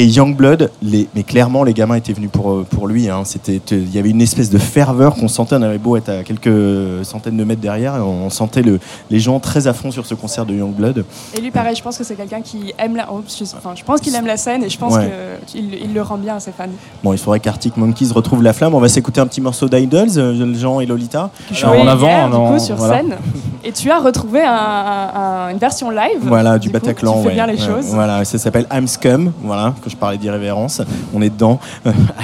Et 0.00 0.06
Youngblood, 0.06 0.70
les, 0.82 1.08
mais 1.14 1.24
clairement, 1.24 1.62
les 1.62 1.74
gamins 1.74 1.96
étaient 1.96 2.14
venus 2.14 2.30
pour, 2.30 2.50
euh, 2.52 2.66
pour 2.70 2.88
lui. 2.88 3.10
hein. 3.10 3.20
C'était, 3.26 3.60
il 3.70 3.94
y 3.94 3.98
avait 3.98 4.08
une 4.08 4.22
espèce 4.22 4.48
de 4.48 4.56
ferveur 4.56 5.14
qu'on 5.14 5.28
sentait. 5.28 5.56
On 5.56 5.62
avait 5.62 5.76
beau 5.76 5.94
être 5.98 6.08
à 6.08 6.22
quelques 6.22 7.04
centaines 7.04 7.36
de 7.36 7.44
mètres 7.44 7.60
derrière, 7.60 7.96
on 7.96 8.30
sentait 8.30 8.62
le, 8.62 8.80
les 9.10 9.20
gens 9.20 9.40
très 9.40 9.66
à 9.66 9.74
fond 9.74 9.90
sur 9.90 10.06
ce 10.06 10.14
concert 10.14 10.46
de 10.46 10.54
Youngblood. 10.54 11.04
Et 11.36 11.40
lui, 11.42 11.50
pareil, 11.50 11.76
je 11.76 11.82
pense 11.82 11.98
que 11.98 12.04
c'est 12.04 12.14
quelqu'un 12.14 12.40
qui 12.40 12.72
aime 12.78 12.96
la. 12.96 13.08
oh, 13.12 13.20
je, 13.28 13.44
enfin, 13.44 13.74
je 13.76 13.84
pense 13.84 14.00
qu'il 14.00 14.14
aime 14.14 14.26
la 14.26 14.38
scène, 14.38 14.64
et 14.64 14.70
je 14.70 14.78
pense 14.78 14.94
Ouais. 14.94 15.10
qu'il 15.46 15.74
il 15.74 15.92
le 15.92 16.00
rend 16.00 16.16
bien 16.16 16.36
à 16.36 16.40
ses 16.40 16.52
fans. 16.52 16.64
Bon, 17.04 17.12
il 17.12 17.18
faudrait 17.18 17.40
qu'Arctic 17.40 17.76
Monkeys 17.76 18.10
retrouve 18.14 18.42
la 18.42 18.54
flamme. 18.54 18.74
On 18.74 18.80
va 18.80 18.88
s'écouter 18.88 19.20
un 19.20 19.26
petit 19.26 19.42
morceau 19.42 19.68
d'Idols, 19.68 20.08
euh, 20.16 20.54
Jean 20.54 20.80
et 20.80 20.86
Lolita. 20.86 21.28
Jouais 21.52 21.78
en 21.78 21.86
avant, 21.86 22.06
hier, 22.08 22.24
en 22.24 22.28
du 22.30 22.34
avant, 22.36 22.52
coup, 22.54 22.58
sur 22.58 22.76
voilà. 22.76 23.00
scène, 23.00 23.16
et 23.64 23.72
tu 23.72 23.90
as 23.90 23.98
retrouvé 23.98 24.42
un- 24.42 24.52
un- 24.52 25.20
un- 25.20 25.48
une 25.50 25.58
version 25.58 25.90
live. 25.90 26.18
Voilà, 26.22 26.58
du, 26.58 26.70
Bataclan. 26.70 27.14
Tu 27.16 27.22
fais 27.22 27.26
ouais. 27.28 27.34
bien 27.34 27.46
les 27.46 27.54
Ouais, 27.60 27.66
choses. 27.66 27.86
Voilà, 27.86 28.24
ça 28.24 28.38
s'appelle 28.38 28.66
I'm 28.72 28.86
Scum. 28.86 29.32
Voilà, 29.42 29.74
que 29.82 29.90
je 29.90 29.96
parlais 29.96 30.18
d'irrévérence. 30.18 30.82
On 31.14 31.22
est 31.22 31.30
dedans. 31.30 31.58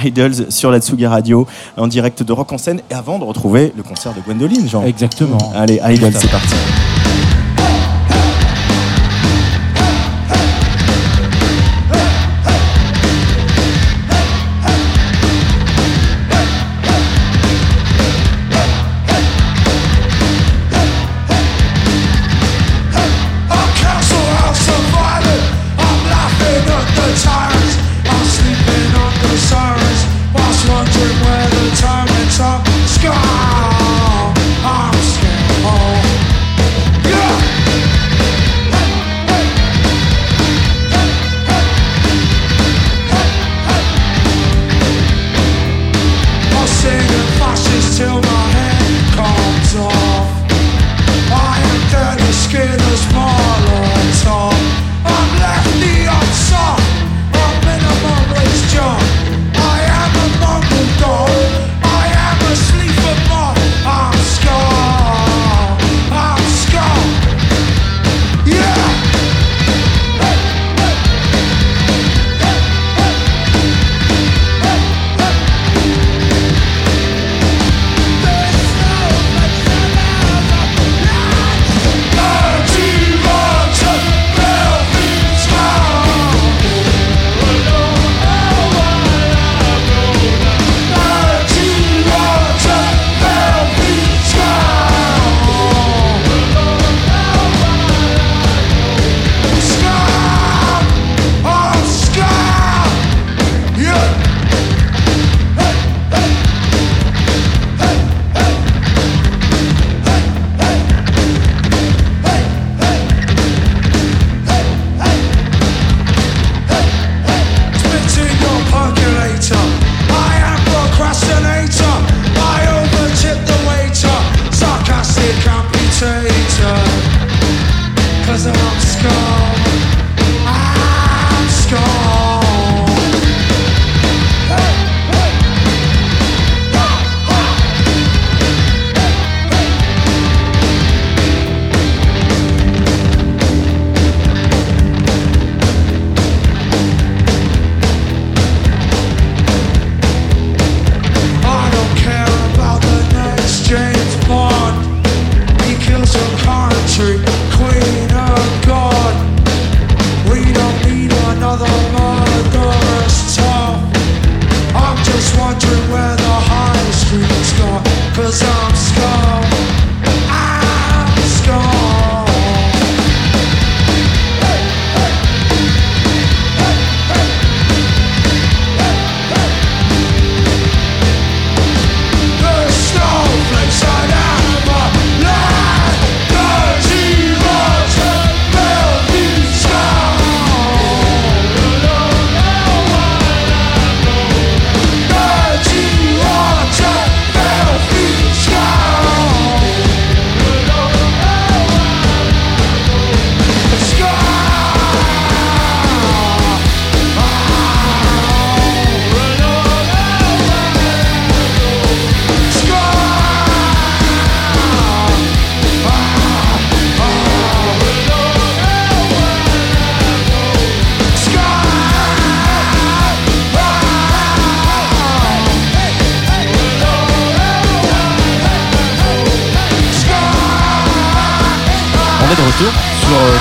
Idols 0.03 0.49
sur 0.51 0.71
la 0.71 0.79
Tsugi 0.79 1.05
Radio, 1.05 1.47
en 1.77 1.87
direct 1.87 2.23
de 2.23 2.31
Rock 2.33 2.51
en 2.53 2.57
scène. 2.57 2.81
Et 2.89 2.93
avant 2.93 3.19
de 3.19 3.23
retrouver 3.23 3.73
le 3.75 3.83
concert 3.83 4.13
de 4.13 4.21
Gwendoline, 4.21 4.67
Jean. 4.67 4.83
Exactement. 4.85 5.37
Allez, 5.55 5.79
Idols, 5.85 6.13
c'est 6.15 6.29
parti. 6.31 6.55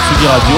Tsugi 0.08 0.26
Radio 0.26 0.56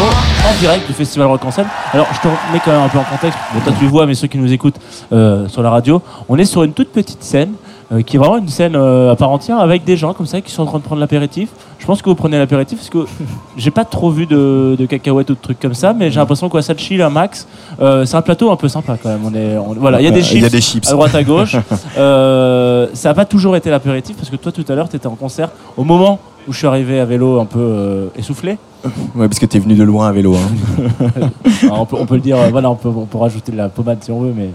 en 0.48 0.60
direct 0.60 0.86
du 0.86 0.92
Festival 0.92 1.26
Rock 1.28 1.44
en 1.44 1.50
scène. 1.50 1.66
Alors 1.92 2.06
je 2.12 2.20
te 2.20 2.28
mets 2.52 2.60
quand 2.64 2.70
même 2.72 2.82
un 2.82 2.88
peu 2.88 2.98
en 2.98 3.04
contexte, 3.04 3.38
bon 3.54 3.60
toi 3.60 3.72
tu 3.78 3.84
le 3.84 3.90
vois 3.90 4.06
mais 4.06 4.14
ceux 4.14 4.26
qui 4.28 4.38
nous 4.38 4.52
écoutent 4.52 4.76
euh, 5.12 5.48
sur 5.48 5.62
la 5.62 5.70
radio, 5.70 6.02
on 6.28 6.36
est 6.38 6.44
sur 6.44 6.62
une 6.64 6.72
toute 6.72 6.90
petite 6.92 7.22
scène 7.22 7.52
euh, 7.92 8.02
qui 8.02 8.16
est 8.16 8.18
vraiment 8.18 8.36
une 8.38 8.48
scène 8.48 8.76
euh, 8.76 9.10
à 9.12 9.16
part 9.16 9.30
entière 9.30 9.58
avec 9.60 9.84
des 9.84 9.96
gens 9.96 10.12
comme 10.12 10.26
ça 10.26 10.40
qui 10.40 10.50
sont 10.52 10.62
en 10.62 10.66
train 10.66 10.78
de 10.78 10.82
prendre 10.84 11.00
l'apéritif. 11.00 11.48
Je 11.78 11.86
pense 11.86 12.02
que 12.02 12.08
vous 12.10 12.14
prenez 12.14 12.38
l'apéritif 12.38 12.78
parce 12.78 12.90
que 12.90 13.06
j'ai 13.56 13.70
pas 13.70 13.84
trop 13.84 14.10
vu 14.10 14.26
de, 14.26 14.76
de 14.78 14.86
cacahuètes 14.86 15.30
ou 15.30 15.34
de 15.34 15.40
trucs 15.40 15.60
comme 15.60 15.74
ça, 15.74 15.92
mais 15.94 16.10
j'ai 16.10 16.20
l'impression 16.20 16.48
que 16.48 16.60
ça 16.60 16.74
chill 16.76 17.00
un 17.02 17.08
max. 17.10 17.46
Euh, 17.80 18.04
c'est 18.04 18.16
un 18.16 18.22
plateau 18.22 18.50
un 18.50 18.56
peu 18.56 18.68
sympa 18.68 18.96
quand 19.02 19.08
même. 19.08 19.20
On 19.24 19.34
est, 19.34 19.56
on- 19.56 19.74
voilà, 19.74 20.00
il 20.00 20.04
y 20.04 20.08
a 20.08 20.10
des 20.10 20.22
chips 20.22 20.42
y 20.42 20.46
a 20.46 20.50
des 20.50 20.60
chips. 20.60 20.86
à 20.88 20.92
droite 20.92 21.14
à 21.14 21.22
gauche. 21.22 21.56
Ça 21.96 23.08
n'a 23.08 23.14
pas 23.14 23.24
toujours 23.24 23.56
été 23.56 23.70
l'apéritif 23.70 24.16
parce 24.16 24.28
que 24.30 24.36
toi 24.36 24.52
tout 24.52 24.64
à 24.68 24.74
l'heure 24.74 24.88
tu 24.88 24.96
étais 24.96 25.06
en 25.06 25.14
concert 25.14 25.48
au 25.76 25.84
moment 25.84 26.18
où 26.46 26.52
je 26.52 26.58
suis 26.58 26.66
arrivé 26.66 26.98
à 27.00 27.04
vélo 27.04 27.40
un 27.40 27.44
peu 27.46 28.08
essoufflé. 28.16 28.58
Ouais, 29.14 29.26
parce 29.26 29.38
que 29.38 29.47
t'es 29.47 29.58
venu 29.58 29.75
de 29.75 29.82
loin 29.82 30.08
à 30.08 30.12
vélo. 30.12 30.35
hein. 30.37 31.20
Alors, 31.62 31.80
on, 31.80 31.87
peut, 31.87 31.97
on 31.99 32.06
peut 32.06 32.14
le 32.14 32.20
dire, 32.20 32.37
euh, 32.38 32.49
voilà, 32.50 32.70
on 32.70 32.76
peut, 32.76 32.88
on 32.88 33.06
peut 33.06 33.18
rajouter 33.18 33.50
de 33.52 33.56
la 33.56 33.68
pommade 33.68 33.99
si 34.02 34.11
on 34.11 34.20
veut, 34.20 34.32
mais 34.37 34.50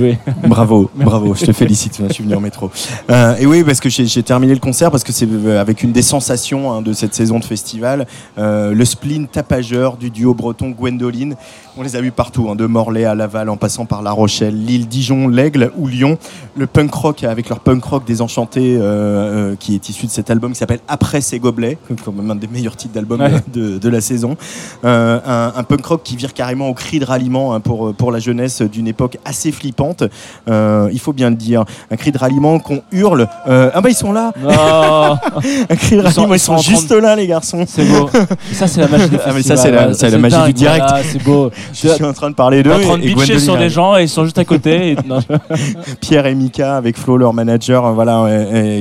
oui. 0.00 0.16
Bravo, 0.48 0.90
bravo, 0.96 1.34
je 1.34 1.44
te 1.46 1.52
félicite, 1.52 2.00
je 2.08 2.12
suis 2.12 2.24
venu 2.24 2.34
en 2.36 2.40
métro. 2.40 2.70
Euh, 3.10 3.36
et 3.36 3.46
oui, 3.46 3.64
parce 3.64 3.80
que 3.80 3.88
j'ai 3.88 4.22
terminé 4.22 4.54
le 4.54 4.60
concert, 4.60 4.90
parce 4.90 5.02
que 5.04 5.12
c'est 5.12 5.28
euh, 5.30 5.60
avec 5.60 5.82
une 5.82 5.92
des 5.92 6.02
sensations 6.02 6.72
hein, 6.72 6.82
de 6.82 6.92
cette 6.92 7.14
saison 7.14 7.38
de 7.38 7.44
festival, 7.44 8.06
euh, 8.38 8.72
le 8.72 8.84
spleen 8.84 9.26
tapageur 9.26 9.96
du 9.96 10.10
duo 10.10 10.34
breton 10.34 10.70
Gwendoline. 10.70 11.34
On 11.76 11.82
les 11.82 11.96
a 11.96 12.00
vus 12.00 12.12
partout, 12.12 12.48
hein, 12.48 12.54
de 12.54 12.66
Morlaix 12.66 13.04
à 13.04 13.16
Laval, 13.16 13.48
en 13.48 13.56
passant 13.56 13.84
par 13.84 14.02
La 14.02 14.12
Rochelle, 14.12 14.64
Lille, 14.64 14.86
Dijon, 14.86 15.26
l'Aigle 15.26 15.72
ou 15.76 15.88
Lyon. 15.88 16.18
Le 16.56 16.68
punk 16.68 16.94
rock, 16.94 17.24
avec 17.24 17.48
leur 17.48 17.58
punk 17.58 17.82
rock 17.84 18.04
désenchanté, 18.06 18.76
euh, 18.80 19.56
qui 19.58 19.74
est 19.74 19.88
issu 19.88 20.06
de 20.06 20.10
cet 20.12 20.30
album 20.30 20.52
qui 20.52 20.58
s'appelle 20.58 20.78
Après 20.86 21.20
ces 21.20 21.40
gobelets, 21.40 21.76
quand 22.04 22.12
même 22.12 22.30
un 22.30 22.36
des 22.36 22.46
meilleurs 22.46 22.76
titres 22.76 22.94
d'album 22.94 23.20
Ouais. 23.20 23.30
de, 23.52 23.63
de 23.64 23.88
la 23.88 24.00
saison. 24.00 24.36
Euh, 24.84 25.18
un, 25.26 25.52
un 25.56 25.62
punk 25.62 25.84
rock 25.86 26.00
qui 26.04 26.16
vire 26.16 26.32
carrément 26.34 26.68
au 26.68 26.74
cri 26.74 26.98
de 26.98 27.04
ralliement 27.04 27.54
hein, 27.54 27.60
pour, 27.60 27.94
pour 27.94 28.12
la 28.12 28.18
jeunesse 28.18 28.62
d'une 28.62 28.86
époque 28.88 29.18
assez 29.24 29.52
flippante. 29.52 30.04
Euh, 30.48 30.88
il 30.92 31.00
faut 31.00 31.12
bien 31.12 31.30
le 31.30 31.36
dire. 31.36 31.64
Un 31.90 31.96
cri 31.96 32.12
de 32.12 32.18
ralliement 32.18 32.58
qu'on 32.58 32.82
hurle. 32.92 33.28
Euh, 33.48 33.70
ah 33.74 33.80
bah 33.80 33.90
ils 33.90 33.94
sont 33.94 34.12
là 34.12 34.32
Oh, 34.44 35.14
Un 35.70 35.76
cri 35.76 35.96
de 35.96 36.00
Ils 36.00 36.06
ralliement, 36.06 36.34
ils 36.34 36.36
ils 36.36 36.40
sont, 36.40 36.58
juste 36.58 36.90
là 36.92 37.16
les 37.16 37.26
garçons. 37.26 37.64
c'est 37.66 37.84
beau. 37.84 38.08
Ça, 38.52 38.66
c'est 38.66 38.80
la 38.80 38.88
magie 38.88 39.08
des 39.08 39.18
Ah, 39.26 39.32
mais 39.34 39.42
ça, 39.42 39.56
festivals, 39.56 39.58
c'est 39.58 39.70
la- 39.70 39.76
voilà. 39.78 39.94
c'est 39.94 40.10
la 40.10 40.18
magie 40.18 40.36
dingue, 40.36 40.46
du 40.46 40.52
direct. 40.52 40.84
voilà, 40.88 41.02
c'est 41.04 41.22
beau. 41.22 41.50
Je 41.72 41.88
suis 41.88 42.04
en 42.04 42.12
train 42.12 42.30
de 42.30 42.34
parler 42.34 42.62
d'eux. 42.62 42.72
en 42.72 42.80
train 42.80 42.98
de 42.98 43.02
bitcher 43.02 43.38
sur 43.38 43.56
des 43.56 43.70
gens 43.70 43.96
et 43.96 44.02
ils 44.02 44.08
sont 44.08 44.24
juste 44.24 44.38
à 44.38 44.44
côté. 44.44 44.92
et- 44.92 44.96
Pierre 46.00 46.26
et 46.26 46.34
Mika 46.34 46.76
avec 46.76 46.96
Flo 46.98 47.16
leur 47.16 47.32
manager 47.32 47.86
euh, 47.86 47.92
voilà 47.92 48.24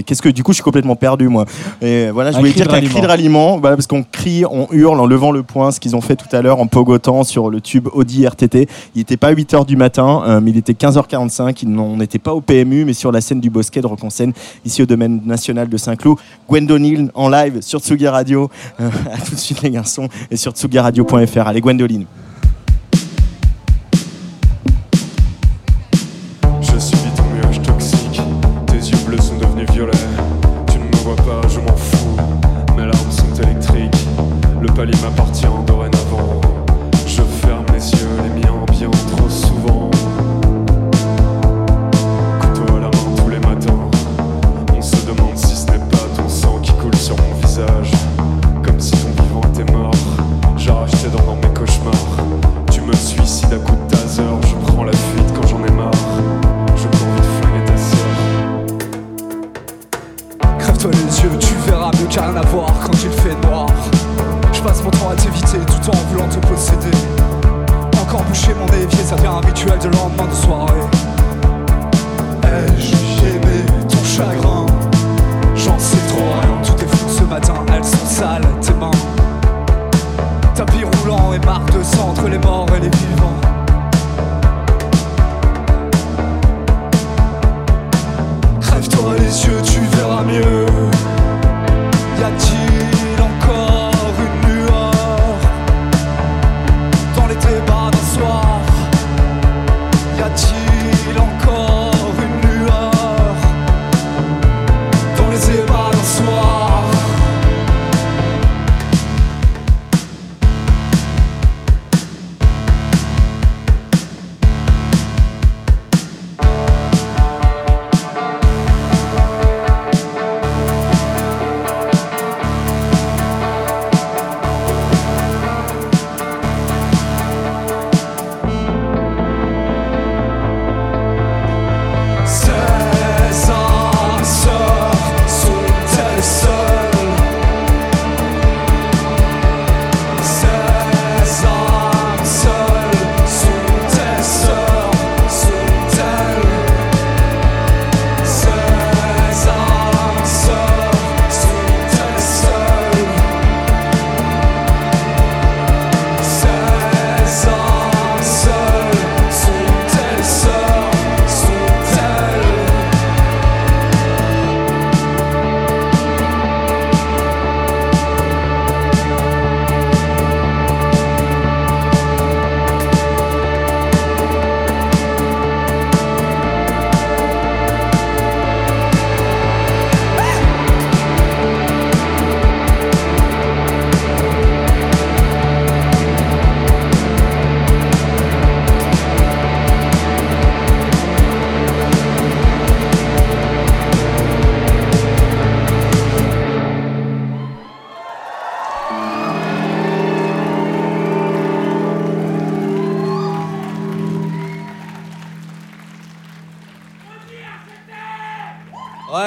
qu'est-ce 0.06 0.22
que 0.22 0.30
du 0.30 0.44
coup 0.44 0.52
je 0.52 0.56
suis 0.56 0.64
complètement 0.64 0.96
perdu 0.96 1.28
moi 1.28 1.46
et 1.82 2.10
voilà 2.12 2.32
je 2.32 2.38
Un 2.38 2.40
voulais 2.40 2.52
dire 2.52 2.68
qu'un 2.68 2.82
cri 2.82 3.02
de 3.02 3.08
ralliement 3.08 3.58
voilà 3.60 3.76
parce 3.76 3.88
qu'on 3.88 4.04
crie 4.04 4.44
on 4.50 4.68
en 5.00 5.06
levant 5.06 5.32
le 5.32 5.44
poing 5.44 5.72
ce 5.72 5.80
qu'ils 5.80 5.96
ont 5.96 6.02
fait 6.02 6.16
tout 6.16 6.34
à 6.36 6.42
l'heure 6.42 6.60
en 6.60 6.68
pogotant 6.68 7.24
sur 7.24 7.50
le 7.50 7.62
tube 7.62 7.88
Audi 7.94 8.26
RTT 8.28 8.68
il 8.96 9.00
n'était 9.00 9.18
pas 9.18 9.32
8h 9.34 9.66
du 9.66 9.78
matin 9.78 10.24
euh, 10.26 10.42
mais 10.42 10.52
il 10.52 10.58
était 10.58 10.74
15h45 10.74 11.60
Ils 11.64 11.70
n'ont- 11.70 11.94
on 11.94 11.98
n'était 11.98 12.20
pas 12.20 12.34
au 12.34 12.42
PMU 12.42 12.86
mais 12.86 12.94
sur 12.94 13.12
la 13.12 13.22
scène 13.22 13.40
du 13.40 13.50
Bosquet 13.50 13.82
de 13.82 13.88
scène 14.10 14.34
ici 14.66 14.82
au 14.82 14.86
domaine 14.86 15.22
national 15.26 15.70
de 15.70 15.78
Saint-Cloud 15.78 16.18
Gwendoline 16.50 17.10
en 17.14 17.30
live 17.30 17.62
sur 17.62 17.80
Tsugi 17.80 18.08
Radio. 18.08 18.50
Euh, 18.80 18.90
à 19.14 19.18
tout 19.18 19.36
de 19.36 19.40
suite 19.40 19.62
les 19.62 19.70
garçons 19.72 20.08
et 20.32 20.38
sur 20.38 20.52
tsugiradio.fr 20.54 21.48
allez 21.48 21.62
Gwendoline 21.62 22.06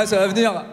ça 0.07 0.19
va 0.19 0.29
venir. 0.29 0.66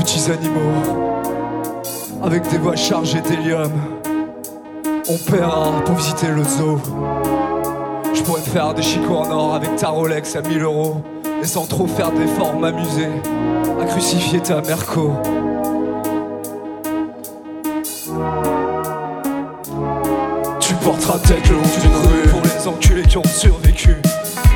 petits 0.00 0.30
animaux, 0.30 1.82
avec 2.22 2.48
des 2.48 2.56
voix 2.56 2.74
chargées 2.74 3.20
d'hélium. 3.20 3.70
On 5.08 5.30
paiera 5.30 5.72
pour 5.84 5.94
visiter 5.94 6.28
le 6.28 6.42
zoo. 6.42 6.80
Je 8.14 8.22
pourrais 8.22 8.40
faire 8.40 8.72
des 8.72 8.82
chicots 8.82 9.16
en 9.16 9.30
or 9.30 9.54
avec 9.54 9.76
ta 9.76 9.88
Rolex 9.88 10.36
à 10.36 10.40
1000 10.40 10.62
euros, 10.62 11.02
et 11.42 11.46
sans 11.46 11.66
trop 11.66 11.86
faire 11.86 12.12
d'efforts 12.12 12.58
m'amuser 12.58 13.08
à 13.80 13.84
crucifier 13.84 14.40
ta 14.40 14.62
Merco. 14.62 15.12
Tu 20.60 20.74
porteras 20.76 21.18
tête 21.18 21.46
le 21.48 21.56
long 21.56 21.62
d'une 21.82 21.96
rue 22.08 22.28
pour 22.28 22.40
les 22.42 22.68
enculés 22.68 23.02
qui 23.02 23.18
ont 23.18 23.24
survécu, 23.24 23.96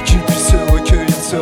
qu'ils 0.07 0.21
puissent 0.21 0.53
se 0.53 0.73
recueillir, 0.73 1.15
se 1.15 1.37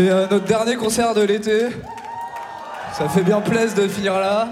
C'est 0.00 0.08
euh, 0.08 0.26
notre 0.30 0.46
dernier 0.46 0.76
concert 0.76 1.12
de 1.12 1.20
l'été. 1.20 1.66
Ça 2.94 3.06
fait 3.10 3.20
bien 3.20 3.42
plaisir 3.42 3.76
de 3.76 3.86
finir 3.86 4.14
là. 4.14 4.48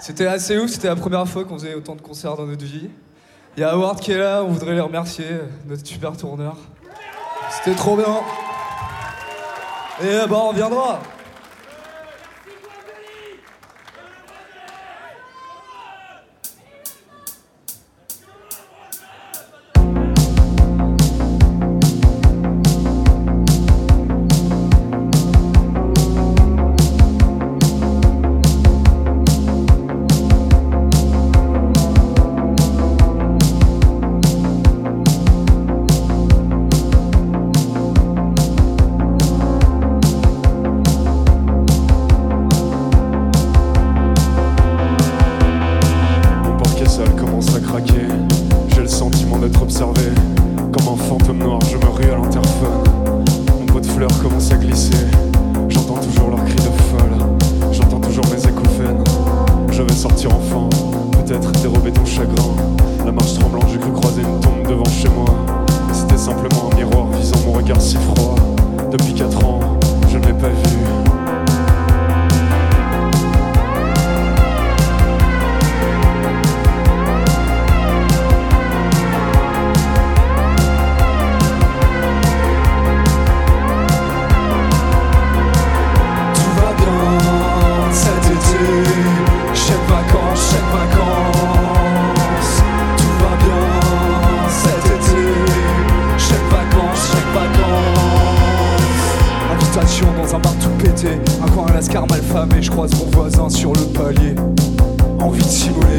C'était 0.00 0.26
assez 0.26 0.58
ouf, 0.58 0.68
c'était 0.68 0.88
la 0.88 0.96
première 0.96 1.28
fois 1.28 1.44
qu'on 1.44 1.54
faisait 1.54 1.74
autant 1.74 1.94
de 1.94 2.00
concerts 2.00 2.34
dans 2.34 2.46
notre 2.46 2.64
vie. 2.64 2.90
Il 3.56 3.60
y 3.60 3.62
a 3.62 3.70
Howard 3.74 4.00
qui 4.00 4.10
est 4.10 4.18
là, 4.18 4.42
on 4.42 4.48
voudrait 4.48 4.74
les 4.74 4.80
remercier, 4.80 5.26
notre 5.68 5.86
super 5.86 6.16
tourneur. 6.16 6.56
C'était 7.50 7.76
trop 7.76 7.96
bien. 7.96 8.16
Et 10.02 10.08
euh, 10.08 10.26
bah 10.26 10.38
on 10.40 10.48
reviendra. 10.48 10.98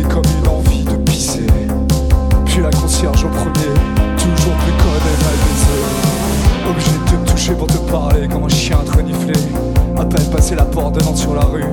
comme 0.03 0.23
une 0.41 0.47
envie 0.47 0.83
de 0.83 0.95
pisser. 0.97 1.47
Puis 2.45 2.61
la 2.61 2.69
concierge 2.69 3.23
au 3.23 3.29
premier, 3.29 3.73
toujours 4.17 4.53
plus 4.53 4.71
codée 4.73 5.17
mal 5.23 5.37
baisée. 5.45 6.69
Obligé 6.69 6.91
de 6.91 7.25
te 7.25 7.31
toucher 7.31 7.53
pour 7.53 7.67
te 7.67 7.77
parler 7.91 8.27
comme 8.27 8.43
un 8.43 8.49
chien 8.49 8.77
reniflé. 8.95 9.33
À 9.97 10.05
peine 10.05 10.25
passé 10.31 10.55
la 10.55 10.65
porte 10.65 10.99
demande 10.99 11.17
sur 11.17 11.33
la 11.33 11.41
rue. 11.41 11.65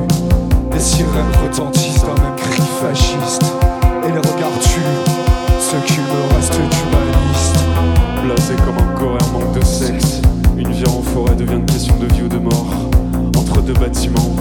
Les 0.72 0.80
sirènes 0.80 1.32
retentissent 1.42 2.02
d'un 2.02 2.22
un 2.22 2.36
cri 2.36 2.62
fasciste. 2.80 3.42
Et 4.04 4.08
les 4.08 4.18
regards 4.18 4.58
tuent 4.60 5.16
ceux 5.60 5.78
qui 5.86 6.00
me 6.00 6.34
restent 6.34 6.54
humanistes. 6.54 7.58
Blasé 8.24 8.54
comme 8.64 8.78
un 8.78 8.98
corps 8.98 9.18
en 9.28 9.38
manque 9.38 9.58
de 9.58 9.64
sexe. 9.64 10.20
Une 10.56 10.70
vie 10.72 10.86
en 10.86 11.02
forêt 11.02 11.34
devient 11.34 11.54
une 11.54 11.66
question 11.66 11.94
de 11.98 12.06
vie 12.14 12.22
ou 12.22 12.28
de 12.28 12.38
mort. 12.38 12.66
Entre 13.36 13.60
deux 13.62 13.74
bâtiments, 13.74 14.34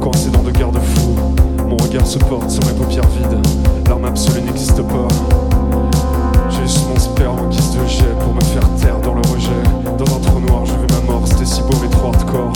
coincé 0.00 0.30
dans 0.30 0.42
deux 0.42 0.52
garde-fous. 0.52 1.49
Mon 1.70 1.76
regard 1.76 2.04
se 2.04 2.18
porte 2.18 2.50
sur 2.50 2.64
mes 2.66 2.72
paupières 2.72 3.06
vides. 3.06 3.38
L'arme 3.88 4.04
absolue 4.06 4.42
n'existe 4.42 4.82
pas. 4.82 5.06
J'ai 6.50 6.62
juste 6.62 6.88
mon 6.88 6.98
sperme 6.98 7.38
en 7.38 7.46
guise 7.46 7.70
de 7.70 7.86
jet 7.86 8.12
pour 8.18 8.34
me 8.34 8.40
faire 8.40 8.68
taire 8.80 8.98
dans 8.98 9.14
le 9.14 9.20
rejet. 9.20 9.62
Dans 9.96 10.16
un 10.16 10.18
trou 10.18 10.40
noir, 10.40 10.66
je 10.66 10.72
veux 10.72 10.88
ma 10.88 11.12
mort, 11.12 11.22
c'était 11.28 11.44
si 11.44 11.62
beau 11.62 11.76
mais 11.80 11.88
trop 11.88 12.08
hardcore. 12.08 12.52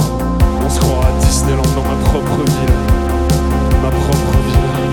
On 0.67 0.69
se 0.69 0.81
croira 0.81 1.07
à 1.07 1.25
Disneyland 1.25 1.63
dans 1.77 1.83
ma 1.83 1.95
propre 2.11 2.43
ville. 2.45 2.75
Ma 3.85 3.91
propre 3.91 4.35
ville. 4.49 4.91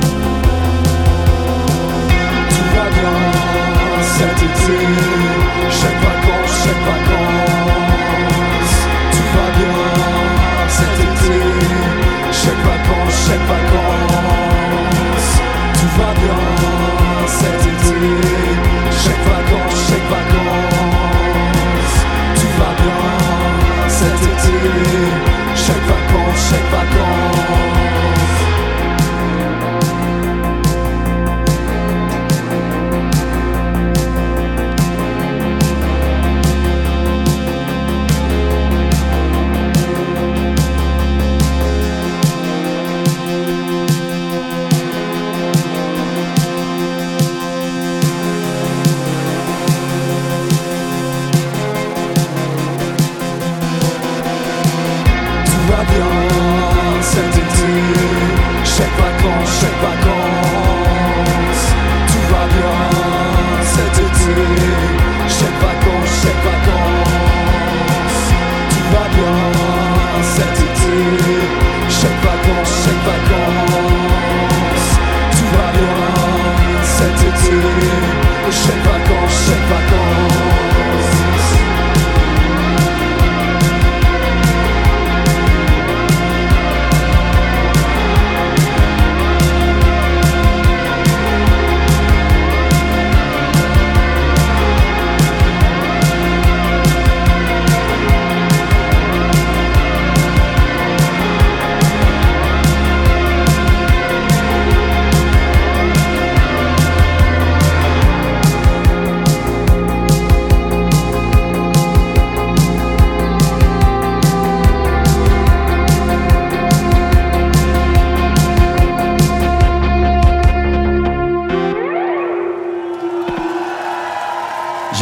Tout 2.49 2.69
va 2.75 2.89
bien 2.93 3.17
cet 4.03 4.38
été. 4.38 4.77
Chaque 5.71 5.99
vacances, 5.99 6.53
chaque 6.63 6.84
vacances. 6.86 7.11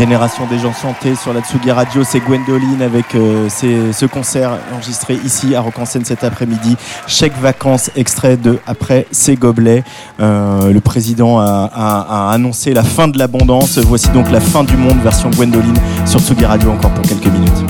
Génération 0.04 0.46
des 0.48 0.60
gens 0.60 0.72
santé 0.72 1.14
sur 1.14 1.34
la 1.34 1.42
Tsugi 1.42 1.72
Radio, 1.72 2.06
c'est 2.06 2.22
Gwendoline 2.22 2.82
avec 2.82 3.16
euh, 3.16 3.50
ses- 3.50 3.92
ce 3.92 4.06
concert 4.06 4.52
enregistré 4.74 5.20
ici 5.26 5.56
à 5.56 5.60
Rock 5.60 5.78
en 5.78 5.84
Seine 5.86 6.06
cet 6.06 6.24
après-midi. 6.24 6.78
Chèque 7.06 7.38
vacances, 7.38 7.92
extrait 7.98 8.38
de 8.38 8.60
Après 8.66 9.08
ces 9.12 9.36
gobelets. 9.36 9.84
Euh, 10.22 10.72
le 10.72 10.80
président 10.80 11.40
a, 11.40 11.70
a- 11.76 12.30
a 12.30 12.32
annoncé 12.32 12.74
la 12.74 12.84
fin 12.84 13.10
de 13.10 13.18
l'abondance. 13.20 13.78
Voici 13.80 14.08
donc 14.12 14.32
la 14.32 14.40
fin 14.40 14.64
du 14.64 14.78
monde, 14.78 15.00
version 15.04 15.30
Gwendoline 15.32 15.76
sur 16.06 16.22
Tsugi 16.22 16.46
Radio 16.46 16.72
encore 16.72 16.92
pour 16.92 17.04
quelques 17.04 17.28
minutes. 17.28 17.69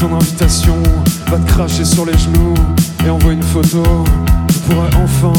ton 0.00 0.14
invitation, 0.14 0.76
va 1.26 1.36
te 1.36 1.46
cracher 1.46 1.84
sur 1.84 2.06
les 2.06 2.16
genoux 2.16 2.54
et 3.04 3.10
envoie 3.10 3.34
une 3.34 3.42
photo. 3.42 3.82
Je 4.48 4.58
pourrais 4.60 4.88
enfin 5.04 5.32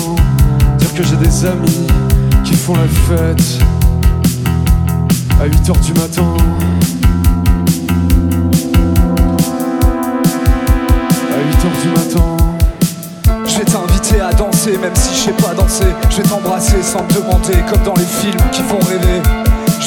dire 0.78 0.94
que 0.94 1.04
j'ai 1.04 1.16
des 1.16 1.46
amis 1.48 1.88
qui 2.44 2.54
font 2.54 2.76
la 2.76 2.88
fête 2.88 3.60
à 5.42 5.48
8h 5.48 5.80
du 5.84 5.94
matin. 5.94 6.36
À 11.32 11.40
8h 11.42 11.82
du 11.82 11.90
matin. 11.90 12.38
Je 13.48 13.58
vais 13.58 13.66
t'inviter 13.66 14.22
à 14.22 14.32
danser, 14.32 14.78
même 14.78 14.96
si 14.96 15.16
je 15.16 15.20
sais 15.22 15.44
pas 15.44 15.56
danser. 15.56 15.86
Je 16.12 16.18
vais 16.18 16.30
t'embrasser 16.30 16.84
sans 16.84 17.02
te 17.06 17.16
demander, 17.16 17.58
comme 17.68 17.82
dans 17.84 17.96
les 17.96 18.06
films 18.06 18.52
qui 18.52 18.62
font 18.62 18.80
rêver. 18.88 19.22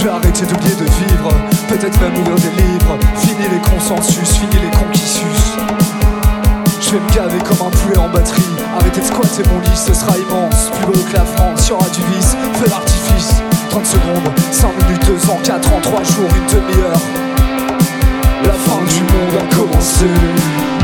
Je 0.04 0.10
vais 0.10 0.16
arrêter 0.16 0.44
d'oublier 0.44 0.74
de 0.74 0.84
vivre, 0.84 1.30
peut-être 1.66 1.98
même 1.98 2.14
ouvrir 2.20 2.36
des 2.36 2.62
livres. 2.62 2.98
Fini 3.16 3.48
les 3.50 3.70
consensus, 3.70 4.32
fini 4.34 4.52
les 4.62 4.70
conquissus. 4.76 5.56
Je 6.78 6.90
vais 6.90 7.00
me 7.00 7.10
gaver 7.14 7.38
comme 7.38 7.66
un 7.66 7.70
poulet 7.70 7.96
en 7.96 8.10
batterie. 8.10 8.42
Arrêtez 8.78 9.00
de 9.00 9.06
squatter 9.06 9.42
mon 9.48 9.60
lit, 9.60 9.74
ce 9.74 9.94
sera 9.94 10.12
immense. 10.18 10.68
Plus 10.74 10.84
beau 10.84 11.08
que 11.08 11.16
la 11.16 11.24
France, 11.24 11.66
y 11.68 11.72
aura 11.72 11.88
du 11.88 12.02
vice, 12.14 12.36
feu 12.52 12.68
d'artifice. 12.68 13.36
30 13.70 13.86
secondes, 13.86 14.30
5 14.52 14.68
minutes, 14.84 15.06
2 15.06 15.30
ans, 15.30 15.38
4 15.42 15.72
ans, 15.72 15.80
3 15.80 16.02
jours, 16.02 16.28
une 16.36 16.54
demi-heure. 16.54 17.00
La 18.44 18.52
fin 18.52 18.84
du 18.84 19.00
monde 19.00 19.40
a 19.40 19.54
commencé. 19.56 20.83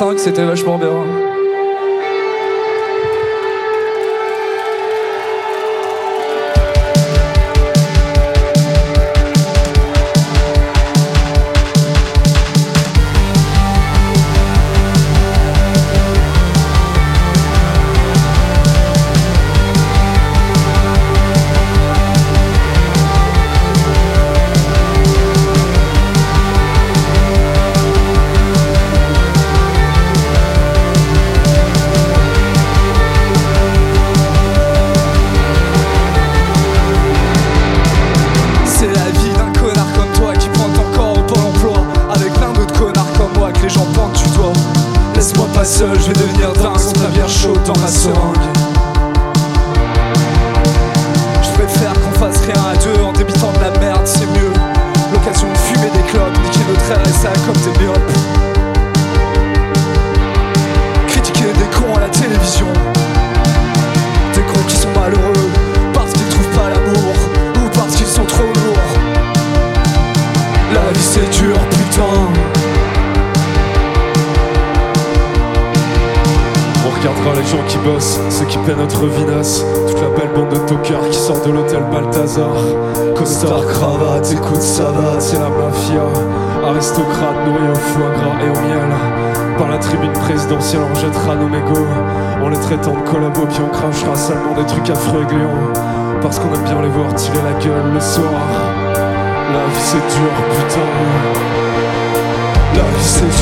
5, 0.00 0.18
c'était 0.18 0.46
vachement 0.46 0.78
bien. 0.78 1.19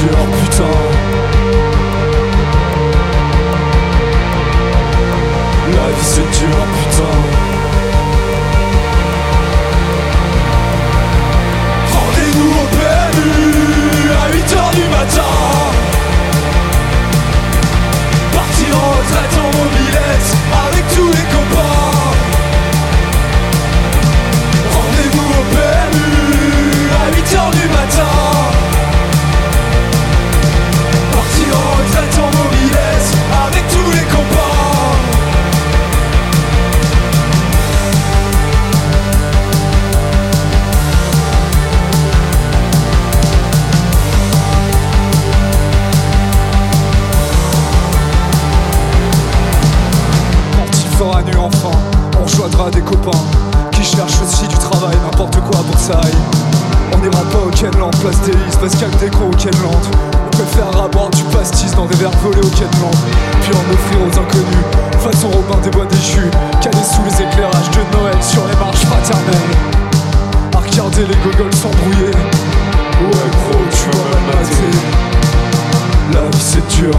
Yok 0.09 0.38
les 71.06 71.16
gogoles 71.16 71.54
s'embrouiller. 71.54 72.11
Ouais, 72.11 73.30
gros, 73.32 73.64
tu 73.70 73.98
vas 73.98 74.32
la. 74.32 74.70
La 76.12 76.28
vie 76.30 76.40
c'est 76.40 76.66
dur, 76.76 76.94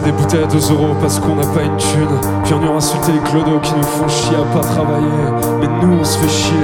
des 0.00 0.12
bouteilles 0.12 0.44
à 0.44 0.46
2 0.46 0.72
euros 0.72 0.94
parce 1.00 1.18
qu'on 1.18 1.34
n'a 1.34 1.46
pas 1.46 1.62
une 1.62 1.76
thune. 1.76 2.18
Puis 2.44 2.54
on 2.54 2.76
insulter 2.76 3.12
les 3.12 3.30
clodos 3.30 3.60
qui 3.60 3.74
nous 3.74 3.82
font 3.82 4.08
chier 4.08 4.36
à 4.36 4.54
pas 4.54 4.60
travailler. 4.60 5.06
Mais 5.60 5.68
nous 5.82 5.98
on 6.00 6.04
se 6.04 6.18
fait 6.18 6.28
chier 6.28 6.54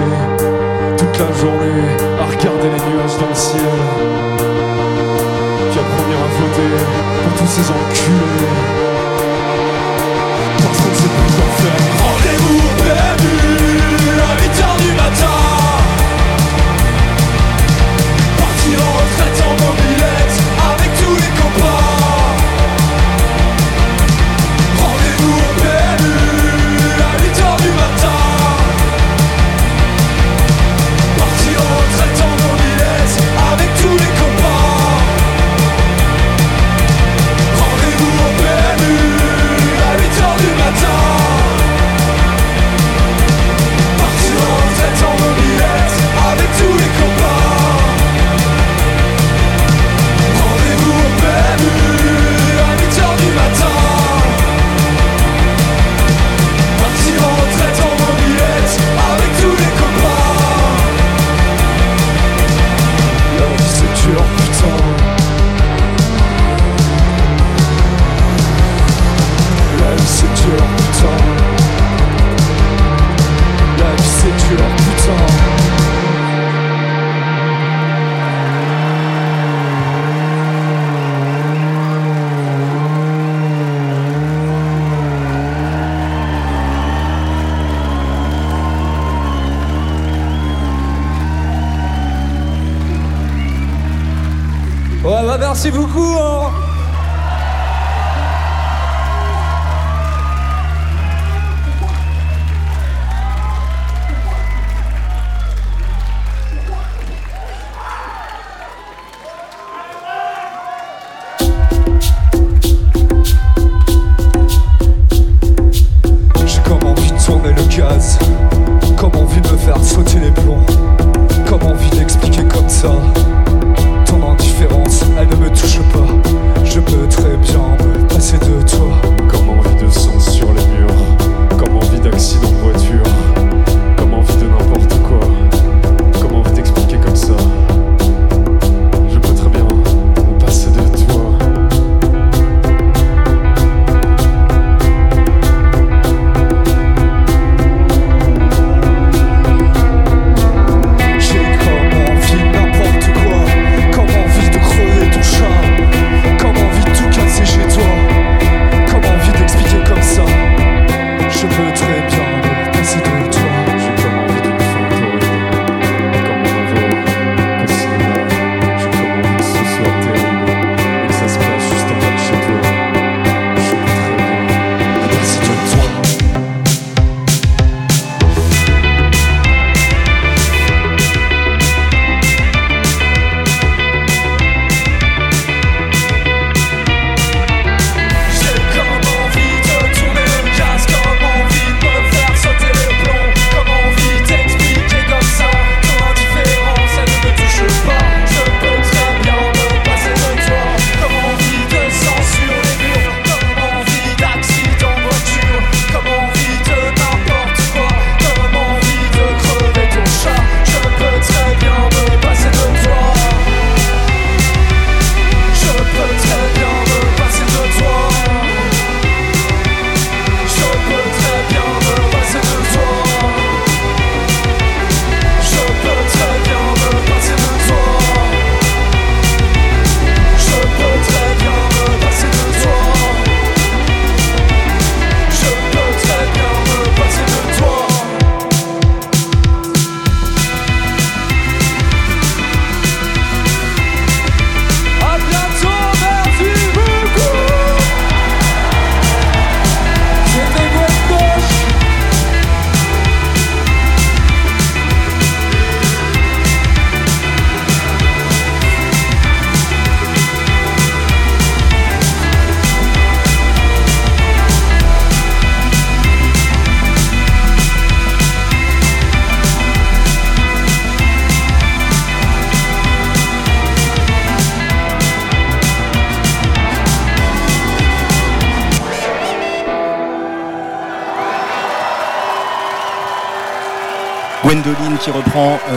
toute 0.97 1.19
la 1.19 1.33
journée 1.39 1.83
à 2.21 2.25
regarder 2.25 2.69
les 2.71 2.83
nuages 2.91 3.19
dans 3.21 3.29
le 3.29 3.35
ciel. 3.35 3.61
Puis 5.71 5.79
à 5.79 5.85
première 5.97 6.19
à 6.19 6.31
voter 6.39 6.71
pour 7.23 7.33
tous 7.39 7.51
ces 7.51 7.69
enculés. 7.71 8.85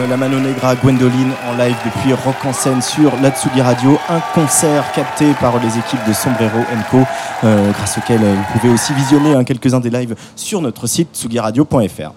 La 0.08 0.16
Mano 0.16 0.40
Negra, 0.40 0.74
Gwendoline 0.74 1.32
en 1.48 1.56
live 1.56 1.76
depuis 1.84 2.12
Rock 2.12 2.36
en 2.44 2.52
scène 2.52 2.80
sur 2.80 3.12
la 3.22 3.30
Tsugi 3.30 3.60
Radio. 3.60 3.98
Un 4.08 4.20
concert 4.34 4.90
capté 4.92 5.32
par 5.40 5.58
les 5.60 5.78
équipes 5.78 6.00
de 6.08 6.12
Sombrero 6.12 6.60
Co, 6.90 6.98
euh, 7.44 7.70
grâce 7.72 7.98
auquel 7.98 8.22
euh, 8.22 8.34
vous 8.34 8.58
pouvez 8.58 8.72
aussi 8.72 8.94
visionner 8.94 9.34
hein, 9.34 9.44
quelques-uns 9.44 9.80
des 9.80 9.90
lives 9.90 10.14
sur 10.34 10.62
notre 10.62 10.86
site 10.86 11.08
tsugiradio.fr. 11.12 12.12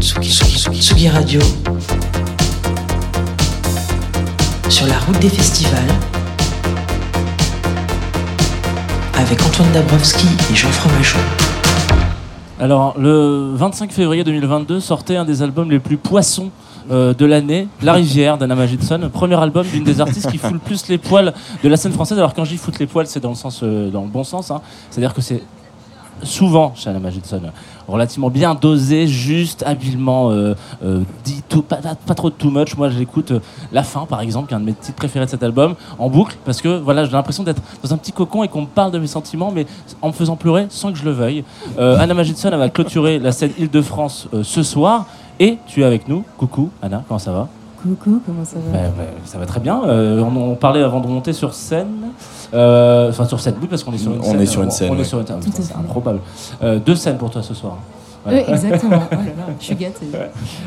Tsugi, 0.00 0.30
Tsugi, 0.30 0.80
Tsugi 0.80 1.08
Radio. 1.08 1.40
Sur 4.68 4.86
la 4.86 4.98
route 4.98 5.18
des 5.18 5.30
festivals. 5.30 5.80
Avec 9.18 9.42
Antoine 9.42 9.72
Dabrowski 9.72 10.28
et 10.52 10.54
Jean 10.54 10.70
Fromageau. 10.70 11.49
Alors, 12.60 12.94
le 12.98 13.52
25 13.54 13.90
février 13.90 14.22
2022 14.22 14.80
sortait 14.80 15.16
un 15.16 15.24
des 15.24 15.40
albums 15.42 15.70
les 15.70 15.78
plus 15.78 15.96
poissons 15.96 16.50
euh, 16.90 17.14
de 17.14 17.24
l'année, 17.24 17.68
La 17.80 17.94
Rivière 17.94 18.36
d'Anna 18.36 18.54
Magidson, 18.54 19.08
premier 19.10 19.36
album 19.40 19.66
d'une 19.66 19.82
des 19.82 20.00
artistes 20.00 20.30
qui 20.30 20.36
fout 20.36 20.52
le 20.52 20.58
plus 20.58 20.88
les 20.88 20.98
poils 20.98 21.32
de 21.64 21.68
la 21.70 21.76
scène 21.78 21.92
française. 21.92 22.18
Alors 22.18 22.34
quand 22.34 22.44
je 22.44 22.50
dis 22.50 22.56
foutre 22.58 22.76
les 22.78 22.86
poils, 22.86 23.06
c'est 23.06 23.20
dans 23.20 23.30
le 23.30 23.34
sens, 23.34 23.60
euh, 23.62 23.88
dans 23.88 24.02
le 24.02 24.08
bon 24.08 24.24
sens. 24.24 24.50
hein. 24.50 24.60
C'est-à-dire 24.90 25.14
que 25.14 25.22
c'est 25.22 25.42
souvent 26.22 26.72
chez 26.74 26.90
Anna 26.90 26.98
Magidson 27.00 27.40
relativement 27.88 28.30
bien 28.30 28.54
dosé, 28.54 29.08
juste, 29.08 29.64
habilement 29.66 30.30
euh, 30.30 30.54
euh, 30.84 31.00
dit, 31.24 31.42
tout, 31.48 31.62
pas, 31.62 31.76
pas- 31.76 31.96
pas 31.96 32.14
trop 32.14 32.30
de 32.30 32.34
too 32.36 32.48
much. 32.50 32.76
Moi, 32.76 32.88
j'écoute 32.88 33.32
euh, 33.32 33.40
La 33.72 33.82
Fin, 33.82 34.06
par 34.06 34.20
exemple, 34.20 34.46
qui 34.46 34.54
est 34.54 34.56
un 34.56 34.60
de 34.60 34.64
mes 34.64 34.74
titres 34.74 34.94
préférés 34.96 35.24
de 35.24 35.30
cet 35.30 35.42
album, 35.42 35.74
en 35.98 36.08
boucle, 36.08 36.36
parce 36.44 36.60
que 36.62 36.78
voilà, 36.78 37.04
j'ai 37.04 37.10
l'impression 37.12 37.42
d'être 37.42 37.60
dans 37.82 37.92
un 37.92 37.96
petit 37.96 38.12
cocon 38.12 38.44
et 38.44 38.48
qu'on 38.48 38.60
me 38.62 38.66
parle 38.66 38.92
de 38.92 38.98
mes 39.00 39.08
sentiments, 39.08 39.50
mais 39.50 39.66
en 40.02 40.08
me 40.08 40.12
faisant 40.12 40.36
pleurer 40.36 40.66
sans 40.70 40.92
que 40.92 40.98
je 40.98 41.04
le 41.04 41.10
veuille. 41.10 41.42
Anna 41.78 42.14
Magidson, 42.14 42.50
elle 42.52 42.58
va 42.58 42.68
clôturer 42.68 43.18
la 43.18 43.32
scène 43.32 43.50
Île-de-France 43.58 44.28
ce 44.42 44.62
soir, 44.62 45.06
et 45.40 45.58
tu 45.66 45.80
es 45.80 45.84
avec 45.84 46.06
nous. 46.06 46.22
Coucou, 46.38 46.70
Anna, 46.82 47.02
comment 47.08 47.18
ça 47.18 47.32
va? 47.32 47.48
Coucou, 47.82 48.20
comment 48.24 48.44
ça 48.44 48.56
va? 48.58 48.78
Bah, 48.78 48.88
bah, 48.96 49.04
ça 49.24 49.38
va 49.38 49.46
très 49.46 49.58
bien. 49.58 49.80
On, 49.82 50.36
on 50.36 50.54
parlait 50.54 50.82
avant 50.82 51.00
de 51.00 51.06
monter 51.08 51.32
sur 51.32 51.54
scène. 51.54 51.88
Euh, 52.54 53.08
Enfin, 53.10 53.24
sur 53.26 53.38
scène, 53.40 53.54
oui, 53.60 53.66
parce 53.68 53.84
qu'on 53.84 53.92
est 53.92 53.98
sur 53.98 54.12
une 54.12 54.20
On 54.20 54.24
scène. 54.24 54.40
est 54.40 54.46
sur 54.46 54.62
une 54.62 54.70
scène, 54.70 54.90
On 54.92 54.98
est 54.98 55.04
sur 55.04 55.20
une 55.20 55.26
scène. 55.26 55.40
C'est 55.52 55.74
improbable. 55.76 56.20
Euh, 56.62 56.78
deux 56.78 56.94
scènes 56.96 57.18
pour 57.18 57.30
toi 57.30 57.42
ce 57.42 57.54
soir. 57.54 57.76
Oui, 58.26 58.34
exactement. 58.48 59.00
Oh 59.10 59.14
là 59.14 59.24
là, 59.24 59.54
je 59.58 59.64
suis 59.64 59.74
gâtée. 59.76 60.06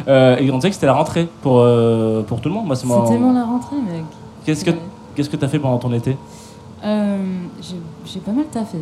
Euh, 0.08 0.38
et 0.38 0.50
on 0.52 0.56
disait 0.56 0.70
que 0.70 0.74
c'était 0.76 0.88
la 0.88 0.94
rentrée 0.94 1.28
pour, 1.42 1.60
euh, 1.60 2.24
pour 2.24 2.42
tout 2.42 2.50
le 2.50 2.56
monde. 2.56 2.66
Moi, 2.66 2.76
c'est 2.76 2.82
C'est 2.82 2.88
mon- 2.88 3.08
tellement 3.08 3.34
la 3.34 3.44
rentrée, 3.46 3.76
mec. 3.76 4.04
Qu'est-ce 4.46 4.66
que 4.66 4.72
Ouais. 4.72 4.80
qu'est-ce 5.16 5.30
que 5.30 5.36
t'as 5.38 5.48
fait 5.48 5.60
pendant 5.60 5.78
ton 5.78 5.94
été? 5.94 6.18
Euh, 6.84 7.18
j'ai 8.06 8.20
pas 8.20 8.32
mal 8.32 8.46
taffé. 8.46 8.80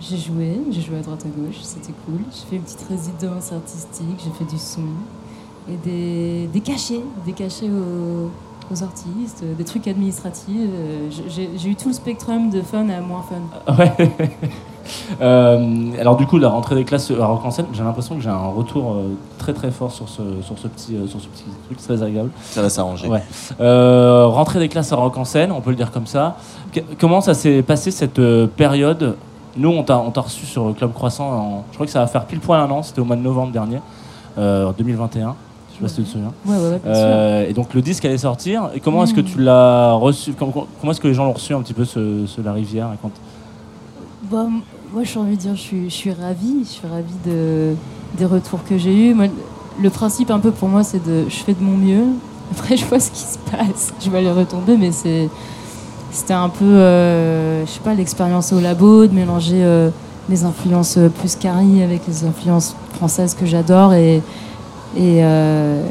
J'ai 0.00 0.16
joué, 0.18 0.60
j'ai 0.70 0.80
joué 0.82 0.98
à 0.98 1.02
droite 1.02 1.24
à 1.24 1.28
gauche, 1.28 1.56
c'était 1.62 1.92
cool. 2.04 2.20
J'ai 2.30 2.46
fait 2.50 2.56
une 2.56 2.62
petite 2.62 2.84
résidence 2.88 3.52
artistique, 3.52 4.18
j'ai 4.22 4.30
fait 4.30 4.50
du 4.50 4.58
son 4.58 4.80
et 5.70 5.76
des, 5.84 6.48
des 6.52 6.60
cachets, 6.60 7.00
des 7.24 7.32
cachets 7.32 7.70
aux, 7.70 8.30
aux 8.72 8.82
artistes, 8.82 9.44
des 9.56 9.64
trucs 9.64 9.86
administratifs. 9.88 10.46
Euh, 10.56 11.08
j'ai- 11.28 11.68
eu 11.68 11.74
tout 11.76 11.88
le 11.88 11.94
spectrum 11.94 12.50
de 12.50 12.62
fun 12.62 12.88
à 12.88 13.00
moins 13.00 13.22
fun. 13.22 13.74
Ouais. 13.78 13.92
Euh, 15.20 15.90
alors 16.00 16.16
du 16.16 16.26
coup, 16.26 16.38
la 16.38 16.48
rentrée 16.48 16.76
des 16.76 16.84
classes 16.84 17.10
à 17.10 17.26
Rock 17.26 17.44
en 17.44 17.50
scène, 17.50 17.66
j'ai 17.72 17.82
l'impression 17.82 18.14
que 18.14 18.20
j'ai 18.20 18.28
un 18.30 18.36
retour 18.46 18.92
euh, 18.92 19.08
très 19.36 19.52
très 19.52 19.72
fort 19.72 19.90
sur 19.90 20.08
ce, 20.08 20.22
sur 20.42 20.56
ce, 20.58 20.68
petit, 20.68 20.94
euh, 20.94 21.08
sur 21.08 21.20
ce 21.20 21.26
petit 21.26 21.42
truc 21.66 21.78
très 21.78 22.02
agréable. 22.04 22.30
Ça 22.42 22.62
va 22.62 22.68
s'arranger. 22.68 23.08
Ouais. 23.08 23.22
Euh, 23.60 24.26
rentrée 24.28 24.60
des 24.60 24.68
classes 24.68 24.92
à 24.92 24.96
Rock 24.96 25.16
en 25.16 25.24
scène, 25.24 25.50
on 25.50 25.60
peut 25.60 25.70
le 25.70 25.76
dire 25.76 25.90
comme 25.90 26.06
ça. 26.06 26.36
Comment 27.00 27.20
ça 27.20 27.34
s'est 27.34 27.62
passé 27.62 27.90
cette 27.90 28.20
euh, 28.20 28.46
période? 28.46 29.16
Nous, 29.56 29.70
on 29.70 29.82
t'a 29.82 29.98
on 29.98 30.10
t'a 30.12 30.20
reçu 30.20 30.46
sur 30.46 30.72
Club 30.76 30.92
Croissant, 30.92 31.32
en- 31.32 31.64
je 31.70 31.74
crois 31.74 31.86
que 31.86 31.92
ça 31.92 32.00
va 32.00 32.06
faire 32.06 32.24
pile 32.26 32.38
poil 32.40 32.60
un 32.60 32.70
an, 32.70 32.84
c'était 32.84 33.00
au 33.00 33.04
mois 33.04 33.16
de 33.16 33.22
novembre 33.22 33.50
dernier, 33.52 33.80
euh, 34.38 34.68
en 34.68 34.72
2021. 34.72 35.34
Je 35.80 35.80
sais 35.80 35.82
pas 35.82 35.88
si 35.88 35.96
tu 35.96 36.02
te 36.04 36.08
souviens. 36.08 36.32
Ouais, 36.46 36.56
ouais, 36.56 36.62
ouais, 36.70 36.80
bien 36.82 36.94
sûr. 36.94 37.02
Euh, 37.04 37.48
et 37.48 37.52
donc 37.52 37.74
le 37.74 37.82
disque 37.82 38.04
allait 38.06 38.16
sortir. 38.18 38.70
Et 38.74 38.80
comment 38.80 39.04
est-ce 39.04 39.12
que 39.14 39.20
Mm. 39.20 39.24
tu 39.24 39.40
l'as 39.42 39.92
reçu 39.92 40.32
Comment, 40.38 40.52
comment 40.80 40.92
est-ce 40.92 41.00
que 41.00 41.08
les 41.08 41.14
gens 41.14 41.24
l'ont 41.26 41.32
reçu 41.34 41.52
un 41.54 41.60
petit 41.60 41.74
peu 41.74 41.84
ce, 41.84 42.24
ce 42.26 42.40
La 42.40 42.52
Rivière 42.52 42.88
quand- 43.02 43.10
Bah, 44.30 44.46
moi, 44.92 45.02
j'ai 45.04 45.18
envie 45.18 45.36
de 45.36 45.40
dire, 45.40 45.54
je 45.54 45.60
suis, 45.60 45.90
je 45.90 45.94
suis 45.94 46.12
ravie. 46.12 46.60
Je 46.62 46.68
suis 46.68 46.86
ravie 46.88 47.04
de, 47.26 47.74
des 48.18 48.24
retours 48.24 48.60
que 48.68 48.78
j'ai 48.78 49.10
eus. 49.10 49.14
Moi, 49.14 49.26
le 49.82 49.90
principe, 49.90 50.30
un 50.30 50.38
peu 50.38 50.50
pour 50.50 50.68
moi, 50.68 50.82
c'est 50.82 51.04
de 51.06 51.24
je 51.28 51.36
fais 51.36 51.52
de 51.52 51.62
mon 51.62 51.76
mieux. 51.76 52.04
Après, 52.52 52.76
je 52.76 52.84
vois 52.86 53.00
ce 53.00 53.10
qui 53.10 53.20
se 53.20 53.38
passe. 53.50 53.92
Je 54.02 54.08
vais 54.10 54.22
les 54.22 54.30
retomber, 54.32 54.76
mais 54.78 54.92
c'est, 54.92 55.28
c'était 56.10 56.32
un 56.34 56.48
peu, 56.48 56.64
euh, 56.64 57.66
je 57.66 57.70
sais 57.70 57.80
pas, 57.80 57.92
l'expérience 57.92 58.52
au 58.52 58.60
labo, 58.60 59.06
de 59.06 59.12
mélanger 59.12 59.62
euh, 59.62 59.90
les 60.30 60.44
influences 60.44 60.96
euh, 60.96 61.08
plus 61.08 61.36
carry 61.36 61.82
avec 61.82 62.02
les 62.08 62.24
influences 62.24 62.74
françaises 62.94 63.34
que 63.34 63.44
j'adore. 63.46 63.92
Et, 63.92 64.22
et 64.94 65.20
euh, 65.24 65.82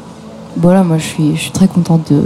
voilà, 0.57 0.83
moi, 0.83 0.97
je 0.97 1.03
suis, 1.03 1.35
je 1.35 1.41
suis 1.41 1.51
très 1.51 1.67
contente 1.67 2.11
de, 2.11 2.21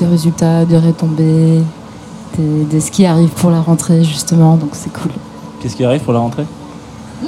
des 0.00 0.06
résultats, 0.06 0.64
des 0.64 0.78
retombées, 0.78 1.60
de, 2.38 2.74
de 2.74 2.80
ce 2.80 2.90
qui 2.90 3.04
arrive 3.04 3.28
pour 3.30 3.50
la 3.50 3.60
rentrée, 3.60 4.02
justement. 4.04 4.56
Donc, 4.56 4.70
c'est 4.72 4.92
cool. 4.92 5.10
Qu'est-ce 5.60 5.76
qui 5.76 5.84
arrive 5.84 6.00
pour 6.02 6.12
la 6.12 6.20
rentrée? 6.20 6.44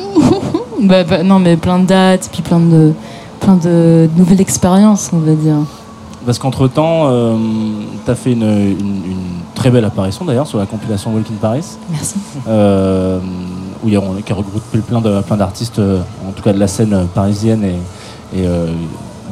Bah, 0.82 1.02
bah, 1.04 1.22
non, 1.22 1.38
mais 1.38 1.56
plein 1.56 1.78
de 1.78 1.86
dates, 1.86 2.28
puis 2.32 2.42
plein 2.42 2.58
de, 2.60 2.92
plein 3.40 3.54
de 3.56 4.08
nouvelles 4.16 4.40
expériences, 4.40 5.08
on 5.14 5.18
va 5.18 5.32
dire. 5.32 5.54
Parce 6.26 6.38
qu'entre-temps, 6.38 7.08
tu 8.04 8.10
as 8.10 8.14
fait 8.14 8.32
une, 8.32 8.42
une- 8.42 8.78
une 9.06 9.18
très 9.54 9.70
belle 9.70 9.84
apparition 9.84 10.24
d'ailleurs 10.26 10.46
sur 10.46 10.58
la 10.58 10.66
compilation 10.66 11.14
Walk 11.14 11.26
in 11.30 11.36
Paris, 11.40 11.64
Merci. 11.90 12.16
euh, 12.48 13.18
où 13.82 13.88
il 13.88 13.94
y 13.94 13.96
a, 13.96 14.00
qui 14.26 14.32
regroupe 14.34 14.62
plein 14.86 15.00
de- 15.00 15.20
plein 15.22 15.36
d'artistes, 15.36 15.78
euh, 15.78 16.00
en 16.28 16.32
tout 16.32 16.42
cas 16.42 16.52
de 16.52 16.58
la 16.58 16.68
scène 16.68 16.92
euh, 16.92 17.04
parisienne. 17.04 17.62
Et, 17.64 17.76
et, 18.34 18.46
euh, 18.46 18.66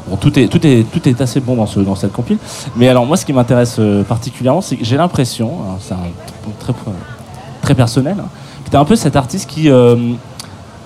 bon, 0.09 0.16
tout, 0.16 0.38
est, 0.38 0.48
tout, 0.48 0.64
est, 0.66 0.84
tout 0.90 1.09
est 1.09 1.20
assez 1.20 1.40
bon 1.40 1.57
dans, 1.57 1.66
ce, 1.66 1.80
dans 1.80 1.94
cette 1.96 2.12
compile. 2.12 2.38
Mais 2.76 2.88
alors, 2.88 3.05
moi, 3.07 3.16
ce 3.16 3.24
qui 3.26 3.32
m'intéresse 3.32 3.76
euh, 3.78 4.03
particulièrement, 4.05 4.61
c'est 4.61 4.76
que 4.76 4.84
j'ai 4.84 4.96
l'impression, 4.96 5.50
hein, 5.62 5.76
c'est 5.80 5.94
un 5.94 5.98
truc 6.61 6.76
très, 6.82 6.92
très 7.62 7.74
personnel, 7.74 8.16
hein, 8.20 8.28
que 8.64 8.70
tu 8.70 8.76
es 8.76 8.78
un 8.78 8.84
peu 8.84 8.96
cet 8.96 9.16
artiste 9.16 9.48
qui. 9.50 9.68
euh, 9.70 9.96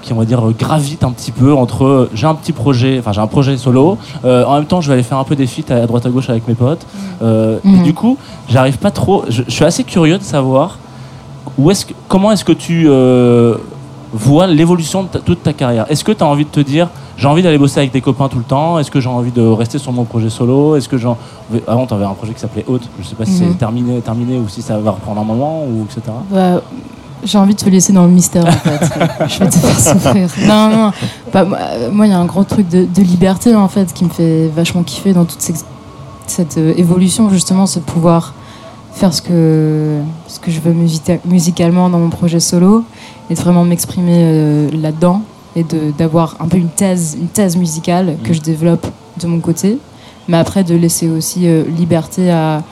qui 0.03 0.12
on 0.12 0.17
va 0.17 0.25
dire 0.25 0.41
gravite 0.57 1.03
un 1.03 1.11
petit 1.11 1.33
peu 1.33 1.53
entre 1.53 2.09
j'ai 2.14 2.29
un 2.29 2.35
petit 2.37 2.53
projet 2.53 2.97
enfin 3.01 3.11
j'ai 3.11 3.21
un 3.21 3.27
projet 3.27 3.57
solo 3.57 3.99
euh, 4.25 4.45
en 4.45 4.55
même 4.55 4.64
temps 4.67 4.81
je 4.81 4.87
vais 4.87 4.95
aller 4.95 5.03
faire 5.03 5.19
un 5.19 5.25
peu 5.25 5.35
des 5.35 5.49
feats 5.49 5.75
à 5.75 5.85
droite 5.85 6.07
à 6.07 6.11
gauche 6.11 6.31
avec 6.31 6.47
mes 6.47 6.55
potes 6.55 6.87
euh, 7.23 7.59
et 7.64 7.69
Mhm. 7.69 7.83
du 7.83 7.93
coup 7.93 8.17
j'arrive 8.49 8.79
pas 8.79 8.93
trop 8.93 9.25
je, 9.29 9.43
je 9.49 9.51
suis 9.51 9.64
assez 9.64 9.83
curieux 9.83 10.17
de 10.19 10.23
savoir 10.23 10.79
où 11.59 11.73
est-ce 11.73 11.87
que, 11.87 11.93
comment 12.07 12.31
est-ce 12.31 12.45
que 12.45 12.53
tu 12.53 12.85
euh, 12.87 13.57
vois 14.12 14.47
l'évolution 14.47 15.03
de 15.03 15.09
ta- 15.09 15.19
toute 15.19 15.43
ta 15.43 15.53
carrière 15.53 15.87
est-ce 15.89 16.05
que 16.05 16.12
tu 16.12 16.23
as 16.23 16.27
envie 16.29 16.45
de 16.45 16.51
te 16.51 16.61
dire 16.61 16.87
j'ai 17.17 17.29
envie 17.29 17.43
d'aller 17.43 17.59
bosser 17.59 17.79
avec 17.81 17.93
des 17.93 18.01
copains 18.01 18.29
tout 18.29 18.39
le 18.39 18.45
temps. 18.45 18.79
Est-ce 18.79 18.91
que 18.91 19.01
j'ai 19.01 19.09
envie 19.09 19.31
de 19.33 19.43
rester 19.43 19.79
sur 19.79 19.93
mon 19.93 20.05
projet 20.05 20.29
solo? 20.31 20.77
Est-ce 20.77 20.89
que 20.89 20.99
j'en 20.99 21.17
avant 21.67 21.87
tu 21.87 21.95
avais 21.95 22.05
un 22.05 22.14
projet 22.14 22.33
qui 22.35 22.41
s'appelait 22.41 22.64
Haute. 22.69 22.89
Je 23.01 23.07
sais 23.07 23.14
pas 23.14 23.25
si 23.25 23.43
Mhm. 23.43 23.49
c'est 23.53 23.59
terminé 23.59 24.01
terminé 24.01 24.39
ou 24.39 24.49
si 24.49 24.62
ça 24.62 24.79
va 24.79 24.91
reprendre 24.93 25.21
un 25.21 25.25
moment 25.25 25.64
ou 25.64 25.85
etc 25.85 26.03
Bah, 26.31 26.61
j'ai 27.25 27.39
envie 27.39 27.55
de 27.55 27.59
te 27.61 27.69
laisser 27.71 27.93
dans 27.95 28.05
le 28.05 28.11
mystère, 28.11 28.47
en 28.47 28.53
fait. 28.53 28.81
Je 29.29 29.39
vais 29.41 29.49
te 29.49 29.55
faire 29.57 29.81
souffrir. 29.81 30.29
Non, 30.47 30.69
non, 30.69 30.91
bah, 31.33 31.45
moi, 31.45 31.59
euh, 31.61 31.91
moi, 31.91 32.07
il 32.07 32.11
y 32.11 32.14
a 32.14 32.19
un 32.19 32.27
gros 32.27 32.45
truc 32.45 32.69
de, 32.69 32.85
de 32.85 33.03
liberté, 33.03 33.55
en 33.57 33.69
fait, 33.69 33.93
qui 33.95 34.05
me 34.05 34.11
fait 34.11 34.49
vachement 34.55 34.83
kiffer 34.83 35.12
dans 35.14 35.25
toute 35.25 35.41
cette 36.27 36.59
euh, 36.59 36.75
évolution, 36.77 37.31
justement, 37.31 37.64
de 37.64 37.81
pouvoir 37.81 38.35
faire 38.93 39.12
ce 39.14 39.23
que, 39.23 39.99
ce 40.29 40.39
que 40.41 40.51
je 40.51 40.61
veux 40.61 40.73
musita- 40.75 41.19
musicalement 41.25 41.89
dans 41.89 41.99
mon 41.99 42.11
projet 42.11 42.39
solo 42.39 42.85
et 43.31 43.35
de 43.35 43.41
vraiment 43.41 43.64
m'exprimer 43.64 44.19
euh, 44.19 44.69
là-dedans 44.73 45.23
et 45.57 45.65
d'avoir 45.97 46.37
un 46.39 46.49
peu 46.49 46.59
une 46.59 46.69
thèse, 46.69 47.17
une 47.19 47.29
thèse 47.29 47.57
musicale 47.57 48.17
que 48.23 48.35
je 48.35 48.41
développe 48.41 48.87
de 49.21 49.27
mon 49.27 49.41
côté, 49.41 49.79
mais 50.29 50.37
après 50.37 50.63
de 50.63 50.75
laisser 50.75 51.09
aussi 51.09 51.49
euh, 51.49 51.65
liberté 51.65 52.31
à, 52.31 52.63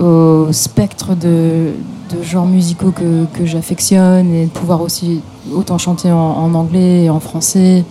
au 0.00 0.48
spectre 0.52 1.14
de, 1.14 1.72
de 2.10 2.22
genres 2.22 2.46
musicaux 2.46 2.90
que, 2.90 3.26
que 3.34 3.44
j'affectionne 3.44 4.32
et 4.32 4.44
de 4.46 4.50
pouvoir 4.50 4.80
aussi 4.80 5.20
autant 5.54 5.76
chanter 5.78 6.10
en, 6.10 6.16
en 6.16 6.54
anglais 6.54 7.04
et 7.04 7.10
en 7.10 7.20
français. 7.20 7.84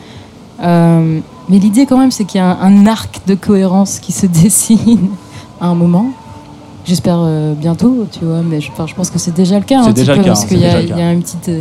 Euh, 0.64 1.20
mais 1.50 1.60
l'idée 1.60 1.86
quand 1.86 1.98
même, 1.98 2.12
c'est 2.12 2.26
qu'il 2.26 2.40
y 2.40 2.44
a 2.44 2.48
un, 2.48 2.60
un 2.62 2.88
arc 2.88 3.22
de 3.28 3.36
cohérence 3.36 4.00
qui 4.00 4.12
se 4.12 4.26
dessine 4.44 5.10
à 5.62 5.68
un 5.68 5.76
moment. 5.76 6.10
J'espère 6.86 7.20
euh, 7.20 7.54
bientôt, 7.54 8.08
tu 8.12 8.24
vois, 8.26 8.42
mais 8.42 8.62
je, 8.62 8.72
enfin, 8.72 8.88
je 8.88 8.96
pense 8.96 9.10
que 9.10 9.20
c'est 9.20 9.34
déjà 9.34 9.60
le 9.60 9.66
cas. 9.66 9.84
C'est 9.84 9.94
déjà 9.94 10.16
le 10.16 10.24
cas, 10.24 10.30
parce 10.30 10.46
hein, 10.46 10.48
qu'il 10.48 10.60
y 10.62 10.66
a, 10.66 10.82
y 10.82 11.14
une 11.14 11.22
petite, 11.22 11.52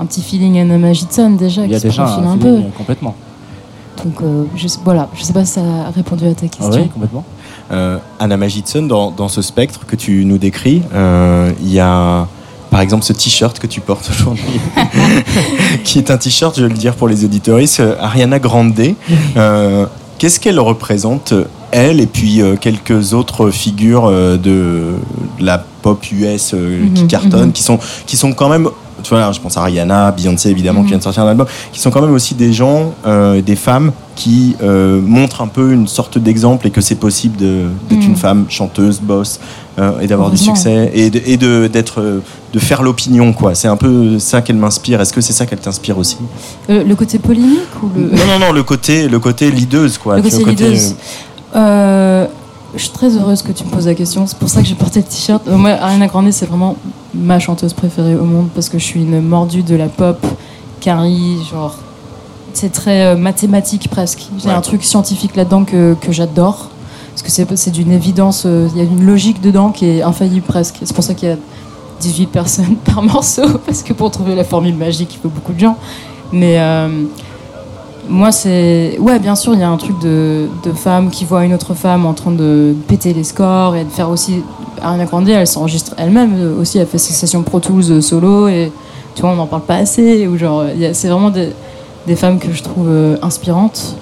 un 0.00 0.06
petit 0.06 0.22
feeling 0.22 0.58
Anna 0.58 0.78
Magidson 0.78 1.30
déjà 1.30 1.64
il 1.64 1.70
y 1.70 1.74
a 1.74 1.76
qui 1.78 1.82
se 1.82 1.86
déjà 1.88 2.04
profile 2.04 2.24
un, 2.26 2.32
un, 2.32 2.36
peu. 2.38 2.56
complètement 2.76 3.14
Donc 4.04 4.20
euh, 4.22 4.44
je, 4.56 4.66
voilà, 4.84 5.08
je 5.14 5.22
sais 5.22 5.32
pas 5.32 5.44
si 5.44 5.52
ça 5.52 5.60
a 5.60 5.90
répondu 5.90 6.26
à 6.26 6.34
ta 6.34 6.46
Ah 6.46 6.48
question. 6.48 6.82
oui 6.82 6.88
complètement 6.88 7.24
Euh, 7.72 7.98
Anna 8.18 8.36
Magidson, 8.36 8.82
dans, 8.82 9.10
dans 9.10 9.28
ce 9.28 9.40
spectre 9.40 9.86
que 9.86 9.96
tu 9.96 10.24
nous 10.26 10.36
décris, 10.38 10.82
euh, 10.94 11.50
il 11.62 11.72
y 11.72 11.80
a 11.80 12.26
par 12.70 12.80
exemple 12.80 13.04
ce 13.04 13.12
t-shirt 13.12 13.58
que 13.58 13.66
tu 13.68 13.80
portes 13.80 14.10
aujourd'hui, 14.10 14.60
qui 15.84 15.98
est 15.98 16.10
un 16.10 16.16
t-shirt, 16.18 16.56
je 16.56 16.62
vais 16.64 16.68
le 16.68 16.74
dire 16.76 16.94
pour 16.94 17.08
les 17.08 17.24
auditoristes, 17.24 17.80
euh, 17.80 17.96
Ariana 18.00 18.38
Grande. 18.38 18.74
Euh, 19.36 19.86
Qu'est-ce 20.18 20.38
qu'elle 20.40 20.60
représente, 20.60 21.34
elle, 21.72 22.00
et 22.00 22.06
puis 22.06 22.40
euh, 22.40 22.54
quelques 22.56 23.14
autres 23.14 23.50
figures 23.50 24.06
euh, 24.06 24.36
de, 24.36 24.94
de 25.40 25.44
la 25.44 25.58
pop 25.82 26.00
US 26.12 26.54
euh, 26.54 26.86
qui 26.94 27.02
Mhm, 27.02 27.08
cartonnent, 27.08 27.46
mhm. 27.46 27.52
qui, 27.52 27.62
sont, 27.62 27.78
qui 28.06 28.16
sont 28.16 28.32
quand 28.32 28.48
même 28.48 28.68
tu 29.04 29.10
vois, 29.14 29.30
je 29.30 29.38
pense 29.38 29.56
à 29.56 29.62
Rihanna, 29.62 30.10
Beyoncé 30.10 30.48
évidemment 30.50 30.82
qui 30.82 30.88
vient 30.88 30.98
de 30.98 31.02
sortir 31.02 31.22
un 31.22 31.28
album, 31.28 31.46
qui 31.72 31.78
sont 31.78 31.90
quand 31.90 32.00
même 32.02 32.14
aussi 32.14 32.34
des 32.34 32.52
gens, 32.52 32.92
euh, 33.06 33.40
des 33.42 33.54
femmes 33.54 33.92
qui 34.16 34.56
euh, 34.62 35.00
montrent 35.00 35.40
un 35.42 35.46
peu 35.48 35.72
une 35.72 35.86
sorte 35.86 36.18
d'exemple 36.18 36.66
et 36.66 36.70
que 36.70 36.80
c'est 36.80 36.94
possible 36.96 37.36
d'être 37.36 38.00
Mhm. 38.02 38.10
une 38.10 38.16
femme 38.16 38.46
chanteuse, 38.48 39.00
boss 39.00 39.38
euh, 39.78 39.98
et 40.00 40.06
d'avoir 40.06 40.30
du 40.30 40.36
succès 40.36 40.90
et 40.94 41.10
de, 41.10 41.20
et 41.26 41.36
de 41.36 41.66
d'être 41.66 42.20
de 42.52 42.58
faire 42.58 42.82
l'opinion 42.82 43.32
quoi. 43.32 43.54
C'est 43.54 43.68
un 43.68 43.76
peu 43.76 44.18
ça 44.18 44.40
qu'elle 44.40 44.56
m'inspire. 44.56 45.00
Est-ce 45.00 45.12
que 45.12 45.20
c'est 45.20 45.32
ça 45.32 45.46
qu'elle 45.46 45.58
t'inspire 45.58 45.98
aussi? 45.98 46.16
Euh, 46.70 46.82
le 46.84 46.94
côté 46.94 47.18
polémique 47.18 47.60
ou 47.82 47.88
le. 47.94 48.02
Non 48.16 48.26
non 48.26 48.38
non, 48.46 48.52
le 48.52 48.62
côté 48.62 49.08
le 49.08 49.18
côté 49.18 49.50
leaduse 49.50 49.98
quoi. 49.98 50.16
Le 50.16 50.22
côté 50.22 50.44
leaduse. 50.44 50.94
Euh, 51.56 52.26
je 52.76 52.82
suis 52.82 52.92
très 52.92 53.16
heureuse 53.16 53.42
que 53.42 53.52
tu 53.52 53.64
me 53.64 53.70
poses 53.70 53.86
la 53.86 53.94
question. 53.94 54.26
C'est 54.26 54.38
pour 54.38 54.48
ça 54.48 54.60
que 54.60 54.66
j'ai 54.66 54.74
porté 54.74 55.00
le 55.00 55.06
t-shirt. 55.06 55.46
Euh, 55.48 55.56
Moi, 55.56 55.70
Ariana 55.70 56.06
Grande, 56.06 56.30
c'est 56.32 56.46
vraiment 56.46 56.76
ma 57.14 57.38
chanteuse 57.38 57.72
préférée 57.72 58.16
au 58.16 58.24
monde 58.24 58.48
parce 58.54 58.68
que 58.68 58.78
je 58.78 58.84
suis 58.84 59.02
une 59.02 59.20
mordue 59.20 59.62
de 59.62 59.74
la 59.76 59.88
pop. 59.88 60.24
Carrie, 60.80 61.38
genre. 61.50 61.76
C'est 62.52 62.70
très 62.72 63.06
euh, 63.06 63.16
mathématique 63.16 63.88
presque. 63.88 64.28
J'ai 64.38 64.48
Ouais. 64.48 64.54
un 64.54 64.60
truc 64.60 64.84
scientifique 64.84 65.34
là-dedans 65.36 65.64
que, 65.64 65.94
que 66.00 66.12
j'adore. 66.12 66.68
Parce 67.10 67.22
que 67.22 67.30
c'est 67.30 67.56
c'est 67.56 67.70
d'une 67.70 67.92
évidence. 67.92 68.42
euh, 68.46 68.68
Il 68.74 68.78
y 68.78 68.80
a 68.80 68.84
une 68.84 69.04
logique 69.06 69.40
dedans 69.40 69.70
qui 69.70 69.86
est 69.86 70.02
infaillible 70.02 70.46
presque. 70.46 70.76
C'est 70.82 70.94
pour 70.94 71.04
ça 71.04 71.14
qu'il 71.14 71.28
y 71.28 71.32
a 71.32 71.36
18 72.00 72.26
personnes 72.26 72.76
par 72.84 73.02
morceau. 73.02 73.46
Parce 73.66 73.82
que 73.82 73.92
pour 73.92 74.10
trouver 74.10 74.34
la 74.34 74.44
formule 74.44 74.74
magique, 74.76 75.14
il 75.14 75.18
faut 75.20 75.28
beaucoup 75.28 75.52
de 75.52 75.60
gens. 75.60 75.76
Mais. 76.32 76.58
euh, 76.58 77.04
moi, 78.08 78.32
c'est. 78.32 78.98
Ouais, 78.98 79.18
bien 79.18 79.34
sûr, 79.34 79.54
il 79.54 79.60
y 79.60 79.62
a 79.62 79.70
un 79.70 79.76
truc 79.76 79.98
de, 80.00 80.48
de 80.62 80.72
femme 80.72 81.10
qui 81.10 81.24
voit 81.24 81.44
une 81.44 81.54
autre 81.54 81.74
femme 81.74 82.06
en 82.06 82.14
train 82.14 82.32
de 82.32 82.74
péter 82.88 83.12
les 83.12 83.24
scores 83.24 83.76
et 83.76 83.84
de 83.84 83.90
faire 83.90 84.10
aussi. 84.10 84.42
Ariana 84.82 85.06
Grande, 85.06 85.28
elle 85.28 85.46
s'enregistre 85.46 85.94
elle-même 85.96 86.58
aussi, 86.60 86.78
elle 86.78 86.86
fait 86.86 86.98
ses 86.98 87.14
sessions 87.14 87.42
Pro 87.42 87.60
Tools 87.60 87.90
euh, 87.90 88.00
solo 88.00 88.48
et 88.48 88.70
tu 89.14 89.22
vois, 89.22 89.30
on 89.30 89.36
n'en 89.36 89.46
parle 89.46 89.62
pas 89.62 89.76
assez. 89.76 90.26
Ou 90.26 90.36
genre, 90.36 90.64
c'est 90.92 91.08
vraiment 91.08 91.30
des, 91.30 91.54
femmes 92.16 92.38
que 92.38 92.52
je 92.52 92.62
trouve 92.62 92.88
euh, 92.88 93.16
inspirantes. 93.22 93.96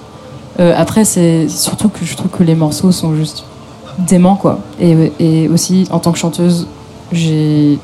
Euh, 0.59 0.73
après, 0.75 1.05
c'est 1.05 1.47
surtout 1.47 1.89
que 1.89 2.03
je 2.03 2.15
trouve 2.15 2.31
que 2.31 2.43
les 2.43 2.55
morceaux 2.55 2.91
sont 2.91 3.15
juste 3.15 3.45
déments, 3.97 4.35
quoi. 4.35 4.59
Et, 4.79 5.47
aussi, 5.47 5.87
en 5.91 5.99
tant 5.99 6.11
que 6.11 6.17
chanteuse, 6.17 6.67
j'ai 7.11 7.79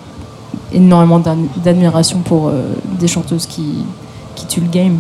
énormément 0.74 1.20
d'ad- 1.20 1.38
d'admiration 1.64 2.20
pour 2.20 2.52
des 3.00 3.08
chanteuses 3.08 3.46
qui, 3.46 3.86
qui 4.36 4.46
tuent 4.48 4.62
le 4.62 4.70
game. 4.70 5.00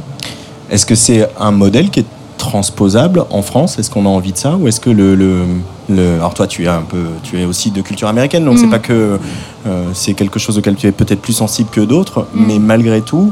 Est-ce 0.72 0.86
que 0.86 0.96
c'est 0.96 1.28
un 1.40 1.52
modèle 1.52 1.90
qui 1.90 2.02
est 2.02 2.06
transposable 2.38 3.26
en 3.32 3.42
France? 3.42 3.78
Est-ce 3.80 3.90
qu'on 3.90 4.06
a 4.06 4.10
envie 4.10 4.32
de 4.32 4.38
ça? 4.38 4.56
Ou 4.56 4.68
est-ce 4.68 4.80
que 4.80 4.90
le, 4.90 5.14
le, 5.16 5.42
le- 5.90 6.16
alors 6.16 6.34
toi 6.34 6.48
tu 6.48 6.64
es 6.64 6.68
un 6.68 6.82
peu 6.88 7.04
tu 7.24 7.40
es 7.40 7.46
aussi 7.46 7.70
de 7.72 7.82
culture 7.82 8.08
américaine 8.08 8.46
donc 8.46 8.58
c'est 8.58 8.66
Mm. 8.68 8.72
pas 8.72 8.80
que 8.80 9.20
euh, 9.68 9.84
c'est 9.94 10.14
quelque 10.14 10.40
chose 10.40 10.58
auquel 10.58 10.76
tu 10.76 10.88
es 10.88 10.92
peut-être 10.92 11.22
plus 11.22 11.34
sensible 11.34 11.70
que 11.70 11.82
d'autres 11.82 12.28
Mm. 12.34 12.44
mais 12.48 12.60
malgré 12.60 13.02
tout 13.02 13.32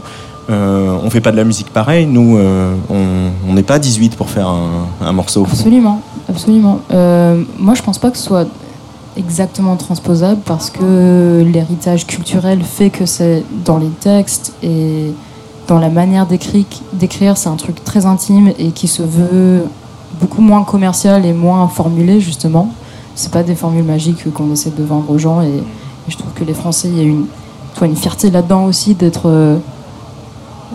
euh, 0.50 0.96
on 1.04 1.10
fait 1.10 1.22
pas 1.22 1.32
de 1.32 1.38
la 1.38 1.44
musique 1.46 1.70
pareil 1.72 2.06
nous 2.06 2.38
euh, 2.38 2.74
on 2.90 3.50
on 3.50 3.54
n'est 3.54 3.64
pas 3.64 3.80
18 3.80 4.16
pour 4.18 4.30
faire 4.30 4.48
un, 4.50 4.88
un 5.02 5.12
morceau 5.14 5.46
Absolument, 5.50 6.02
absolument. 6.30 6.80
Euh, 6.92 7.42
moi, 7.60 7.76
je 7.76 7.82
pense 7.82 7.98
pas 8.00 8.12
que 8.12 8.18
ce 8.18 8.24
soit 8.24 8.48
exactement 9.16 9.76
transposable 9.78 10.42
parce 10.46 10.70
que 10.70 11.44
l'héritage 11.54 12.06
culturel 12.08 12.62
fait 12.62 12.90
que 12.90 13.06
c'est 13.06 13.44
dans 13.66 13.78
les 13.78 13.90
textes 13.90 14.54
et 14.64 15.12
dans 15.68 15.80
la 15.80 15.90
manière 15.90 16.26
d'écrire, 16.26 17.38
c'est 17.38 17.50
un 17.50 17.56
truc 17.56 17.84
très 17.84 18.06
intime 18.06 18.54
et 18.58 18.72
qui 18.72 18.88
se 18.88 19.04
veut 19.04 19.66
beaucoup 20.20 20.42
moins 20.42 20.64
commercial 20.64 21.26
et 21.26 21.34
moins 21.34 21.68
formulé 21.68 22.20
justement. 22.22 22.74
C'est 23.16 23.32
pas 23.32 23.44
des 23.44 23.56
formules 23.56 23.84
magiques 23.84 24.32
qu'on 24.34 24.52
essaie 24.54 24.70
de 24.70 24.84
vendre 24.84 25.10
aux 25.10 25.18
gens 25.18 25.42
et, 25.42 25.64
je 26.08 26.16
trouve 26.16 26.32
que 26.32 26.46
les 26.46 26.54
Français, 26.54 26.88
il 26.88 26.98
y 26.98 27.02
a 27.02 27.04
une, 27.04 27.96
fierté 27.98 28.32
là-dedans 28.32 28.64
aussi 28.64 28.96
d'être 28.96 29.24
euh, 29.26 29.58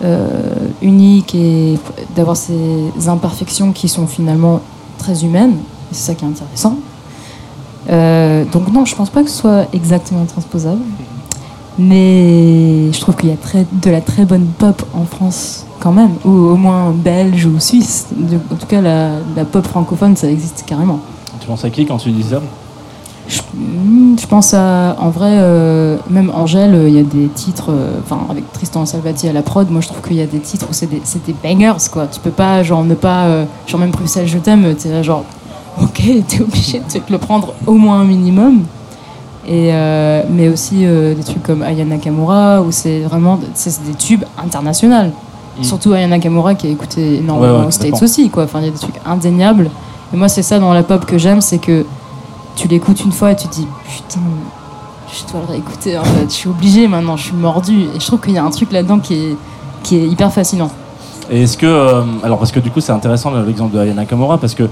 euh, 0.03 0.53
unique 0.83 1.33
et 1.33 1.79
d'avoir 2.15 2.37
ces 2.37 2.53
imperfections 3.07 3.71
qui 3.71 3.89
sont 3.89 4.05
finalement 4.05 4.61
très 4.99 5.25
humaines. 5.25 5.55
C'est 5.91 6.11
ça 6.11 6.13
qui 6.13 6.23
est 6.23 6.27
intéressant. 6.27 6.77
Euh, 7.89 8.45
donc 8.45 8.71
non, 8.71 8.85
je 8.85 8.95
pense 8.95 9.09
pas 9.09 9.23
que 9.23 9.29
ce 9.31 9.37
soit 9.37 9.65
exactement 9.73 10.25
transposable. 10.25 10.81
Mais 11.79 12.91
je 12.91 12.99
trouve 12.99 13.15
qu'il 13.15 13.29
y 13.29 13.33
a 13.33 13.37
très, 13.37 13.65
de 13.71 13.89
la 13.89 14.01
très 14.01 14.25
bonne 14.25 14.45
pop 14.45 14.83
en 14.93 15.05
France 15.05 15.65
quand 15.79 15.91
même, 15.91 16.11
ou 16.23 16.29
au 16.29 16.55
moins 16.55 16.91
belge 16.91 17.45
ou 17.45 17.59
suisse. 17.59 18.07
En 18.51 18.55
tout 18.55 18.67
cas, 18.67 18.81
la, 18.81 19.11
la 19.35 19.45
pop 19.45 19.65
francophone, 19.65 20.15
ça 20.15 20.29
existe 20.29 20.63
carrément. 20.65 20.99
Tu 21.39 21.47
penses 21.47 21.65
à 21.65 21.69
qui 21.69 21.85
quand 21.85 21.97
tu 21.97 22.11
dis 22.11 22.23
ça? 22.23 22.41
Je, 23.27 23.41
hmm, 23.55 24.17
je 24.19 24.27
pense 24.27 24.53
à, 24.53 24.95
en 24.99 25.09
vrai, 25.09 25.31
euh, 25.31 25.97
même 26.09 26.31
Angèle, 26.33 26.75
euh, 26.75 26.89
il 26.89 26.95
y 26.95 26.99
a 26.99 27.03
des 27.03 27.27
titres, 27.27 27.69
euh, 27.69 27.99
enfin 28.01 28.19
avec 28.29 28.51
Tristan 28.51 28.85
Salvati 28.85 29.29
à 29.29 29.33
la 29.33 29.41
prod, 29.41 29.69
moi 29.69 29.81
je 29.81 29.87
trouve 29.87 30.01
qu'il 30.01 30.17
y 30.17 30.21
a 30.21 30.25
des 30.25 30.39
titres 30.39 30.67
où 30.69 30.73
c'est 30.73 30.89
des, 30.89 31.01
bangers 31.41 31.89
quoi. 31.91 32.07
Tu 32.07 32.19
peux 32.19 32.31
pas, 32.31 32.63
genre, 32.63 32.83
ne 32.83 32.95
pas, 32.95 33.25
euh, 33.25 33.45
genre 33.65 33.79
même 33.79 33.91
Bruxelles, 33.91 34.27
je 34.27 34.37
t'aime, 34.37 34.75
t'es 34.75 34.89
là, 34.89 35.03
genre, 35.03 35.23
ok, 35.81 36.01
t'es 36.27 36.41
obligé 36.41 36.79
de 36.79 36.99
te 36.99 37.11
le 37.11 37.17
prendre 37.17 37.53
au 37.65 37.73
moins 37.73 38.01
un 38.01 38.05
minimum. 38.05 38.63
Et, 39.45 39.73
euh, 39.73 40.23
mais 40.29 40.47
aussi 40.47 40.85
euh, 40.85 41.13
des 41.13 41.23
trucs 41.23 41.43
comme 41.43 41.63
Aya 41.63 41.83
Nakamura, 41.83 42.61
où 42.61 42.71
c'est 42.71 43.01
vraiment 43.01 43.39
c'est 43.53 43.83
des 43.83 43.93
tubes 43.93 44.23
internationaux. 44.37 45.11
Mm. 45.59 45.63
Surtout 45.63 45.93
Aya 45.93 46.07
Nakamura 46.07 46.55
qui 46.55 46.67
a 46.67 46.69
écouté 46.69 47.17
énormément 47.17 47.53
Ouais, 47.53 47.59
ouais, 47.61 47.67
aux 47.67 47.71
States 47.71 48.01
aussi, 48.01 48.29
quoi. 48.29 48.43
Enfin, 48.43 48.59
il 48.61 48.65
y 48.65 48.69
a 48.69 48.71
des 48.71 48.79
trucs 48.79 48.99
indéniables. 49.05 49.69
Et 50.13 50.17
moi, 50.17 50.29
c'est 50.29 50.43
ça 50.43 50.59
dans 50.59 50.73
la 50.73 50.83
pop 50.83 51.05
que 51.05 51.17
j'aime, 51.17 51.41
c'est 51.41 51.57
que 51.57 51.85
tu 52.55 52.67
l'écoutes 52.67 53.03
une 53.03 53.11
fois 53.11 53.31
et 53.31 53.35
tu 53.35 53.47
te 53.47 53.55
dis 53.55 53.67
putain, 53.85 54.21
je 55.11 55.31
dois 55.31 55.41
le 55.41 55.53
réécouter. 55.53 55.97
En 55.97 56.03
fait. 56.03 56.25
Je 56.25 56.33
suis 56.33 56.49
obligée 56.49 56.87
maintenant, 56.87 57.17
je 57.17 57.25
suis 57.25 57.35
mordue. 57.35 57.87
Et 57.95 57.99
je 57.99 58.05
trouve 58.05 58.21
qu'il 58.21 58.33
y 58.33 58.37
a 58.37 58.43
un 58.43 58.51
truc 58.51 58.71
là-dedans 58.71 58.99
qui 58.99 59.13
est, 59.15 59.37
qui 59.83 59.97
est 59.97 60.07
hyper 60.07 60.31
fascinant. 60.31 60.71
Et 61.31 61.43
est-ce 61.43 61.57
que. 61.57 61.65
euh, 61.65 62.01
alors, 62.23 62.37
parce 62.37 62.51
que 62.51 62.59
du 62.59 62.69
coup, 62.69 62.81
c'est 62.81 62.91
intéressant 62.91 63.31
l'exemple 63.45 63.75
de 63.75 63.79
Ayana 63.81 64.05
Kamura, 64.05 64.37
parce 64.37 64.55
que, 64.55 64.63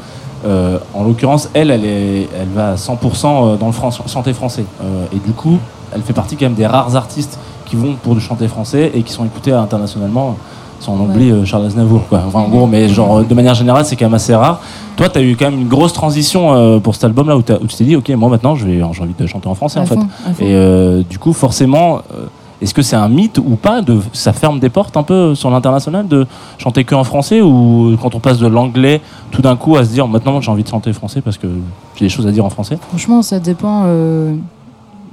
euh, 0.45 0.78
en 0.93 1.04
l'occurrence, 1.04 1.49
elle, 1.54 1.72
elle, 1.72 1.86
est, 1.86 2.28
elle 2.39 2.49
va 2.54 2.72
à 2.72 2.76
100% 2.76 3.58
dans 3.58 3.68
le 3.68 3.72
fran- 3.72 3.89
chanter 4.08 4.34
français. 4.34 4.66
Euh, 4.84 5.06
et 5.16 5.20
du 5.20 5.34
coup, 5.34 5.58
elle 5.93 6.02
fait 6.02 6.14
partie 6.14 6.36
quand 6.36 6.45
même 6.45 6.54
des 6.56 6.68
rares 6.68 6.95
artistes 6.95 7.38
qui 7.66 7.76
vont 7.76 7.93
pour 8.02 8.16
du 8.16 8.22
chanter 8.22 8.47
français 8.47 8.91
et 8.93 9.02
qui 9.04 9.14
sont 9.14 9.26
écoutés 9.26 9.52
internationalement. 9.52 10.36
Si 10.80 10.89
on 10.89 10.99
oublie 10.99 11.30
euh, 11.30 11.45
Charles 11.45 11.68
Aznavour, 11.68 12.02
quoi. 12.10 12.22
Enfin, 12.28 12.39
en 12.39 12.47
gros, 12.49 12.66
mais 12.66 12.89
genre, 12.89 13.20
euh, 13.20 13.24
de 13.24 13.34
manière 13.36 13.54
générale, 13.54 13.86
c'est 13.86 13.95
quand 13.95 14.06
même 14.06 14.16
assez 14.16 14.34
rare. 14.34 14.60
Toi, 14.97 15.10
tu 15.10 15.20
as 15.20 15.22
eu 15.22 15.36
quand 15.38 15.45
même 15.52 15.62
une 15.62 15.68
grosse 15.68 15.93
transition 15.93 16.56
euh, 16.56 16.80
pour 16.80 16.95
cet 16.95 17.04
album-là 17.04 17.38
où, 17.38 17.41
où 17.41 17.68
tu 17.68 17.76
t'es 17.78 17.84
dit, 17.84 17.95
ok, 17.95 18.10
moi 18.10 18.30
maintenant, 18.30 18.56
je 18.56 18.66
vais- 18.66 18.78
j'ai 18.91 19.02
envie 19.04 19.14
de 19.18 19.28
chanter 19.28 19.47
en 19.47 19.54
français, 19.54 19.78
À 19.80 19.84
en 19.84 19.86
fait. 19.86 19.93
fond. 19.95 20.08
Et 20.39 20.56
euh, 20.56 21.04
du 21.08 21.20
coup, 21.20 21.34
forcément, 21.34 21.99
euh, 22.16 22.26
est-ce 22.62 22.74
que 22.74 22.82
c'est 22.82 22.95
un 22.95 23.09
mythe 23.09 23.39
ou 23.39 23.55
pas 23.55 23.82
Ça 24.14 24.34
ferme 24.34 24.59
des 24.59 24.70
portes 24.70 24.95
un 24.95 25.03
peu 25.03 25.34
sur 25.36 25.49
l'international 25.49 26.07
de 26.07 26.28
chanter 26.57 26.84
que 26.84 26.93
en 26.95 27.03
français 27.03 27.41
ou 27.41 27.97
quand 28.01 28.14
on 28.16 28.20
passe 28.20 28.38
de 28.38 28.47
l'anglais 28.47 29.01
tout 29.32 29.41
d'un 29.41 29.55
coup 29.55 29.76
à 29.78 29.84
se 29.84 29.89
dire 29.91 30.07
maintenant 30.07 30.41
j'ai 30.41 30.51
envie 30.51 30.64
de 30.64 30.68
chanter 30.70 30.93
français 30.93 31.22
parce 31.22 31.38
que 31.38 31.47
j'ai 31.95 32.05
des 32.05 32.09
choses 32.09 32.28
à 32.28 32.32
dire 32.32 32.45
en 32.45 32.49
français? 32.49 32.78
Franchement, 32.89 33.22
ça 33.22 33.39
dépend. 33.39 33.84
euh, 33.86 34.36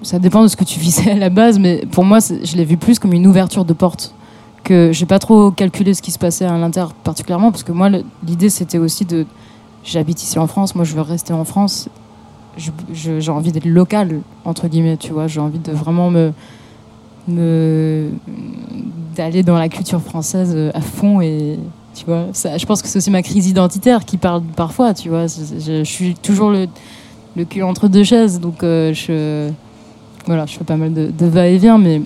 ça 0.03 0.19
dépend 0.19 0.43
de 0.43 0.49
ce 0.49 0.57
que 0.57 0.65
tu 0.65 0.79
visais 0.79 1.11
à 1.11 1.17
la 1.17 1.31
base, 1.31 1.59
mais 1.59 1.85
pour 1.91 2.05
moi, 2.05 2.19
je 2.21 2.57
l'ai 2.57 2.65
vu 2.65 2.77
plus 2.77 2.99
comme 2.99 3.13
une 3.13 3.27
ouverture 3.27 3.65
de 3.65 3.73
porte. 3.73 4.15
Que 4.65 4.93
j'ai 4.93 5.07
pas 5.07 5.19
trop 5.19 5.51
calculé 5.51 5.95
ce 5.95 6.03
qui 6.03 6.11
se 6.11 6.19
passait 6.19 6.45
à 6.45 6.57
l'inter 6.59 6.85
particulièrement, 7.03 7.51
parce 7.51 7.63
que 7.63 7.73
moi, 7.73 7.89
l'idée 8.27 8.51
c'était 8.51 8.79
aussi 8.79 9.05
de. 9.05 9.25
J'habite 9.85 10.23
ici 10.23 10.39
en 10.39 10.47
France, 10.47 10.75
moi 10.75 10.85
je 10.85 10.95
veux 10.95 11.01
rester 11.01 11.33
en 11.33 11.45
France. 11.45 11.89
J'ai 12.93 13.31
envie 13.31 13.53
d'être 13.53 13.65
local, 13.65 14.21
entre 14.45 14.69
guillemets, 14.69 14.97
tu 14.97 15.13
vois. 15.13 15.27
J'ai 15.27 15.41
envie 15.41 15.61
de 15.61 15.73
vraiment 15.73 16.11
me. 16.11 16.33
D'aller 19.17 19.43
dans 19.43 19.59
la 19.59 19.69
culture 19.69 20.01
française 20.01 20.53
euh, 20.55 20.71
à 20.75 20.81
fond 20.81 21.21
et. 21.21 21.59
Tu 21.95 22.05
vois, 22.05 22.27
je 22.33 22.65
pense 22.65 22.81
que 22.81 22.87
c'est 22.87 22.99
aussi 22.99 23.11
ma 23.11 23.23
crise 23.23 23.49
identitaire 23.49 24.05
qui 24.05 24.19
parle 24.19 24.43
parfois, 24.55 24.95
tu 24.95 25.09
vois. 25.09 25.27
Je, 25.27 25.83
suis 25.83 26.15
toujours 26.15 26.51
le, 26.51 26.69
cul 27.45 27.65
entre 27.65 27.89
deux 27.89 28.05
chaises. 28.05 28.39
Donc, 28.39 28.63
euh, 28.63 28.95
je, 28.95 29.51
voilà, 30.25 30.47
je 30.47 30.57
fais 30.57 30.65
pas 30.65 30.77
mal 30.77 30.95
de, 30.95 31.27
va-et-vient, 31.27 31.77
mais 31.77 32.01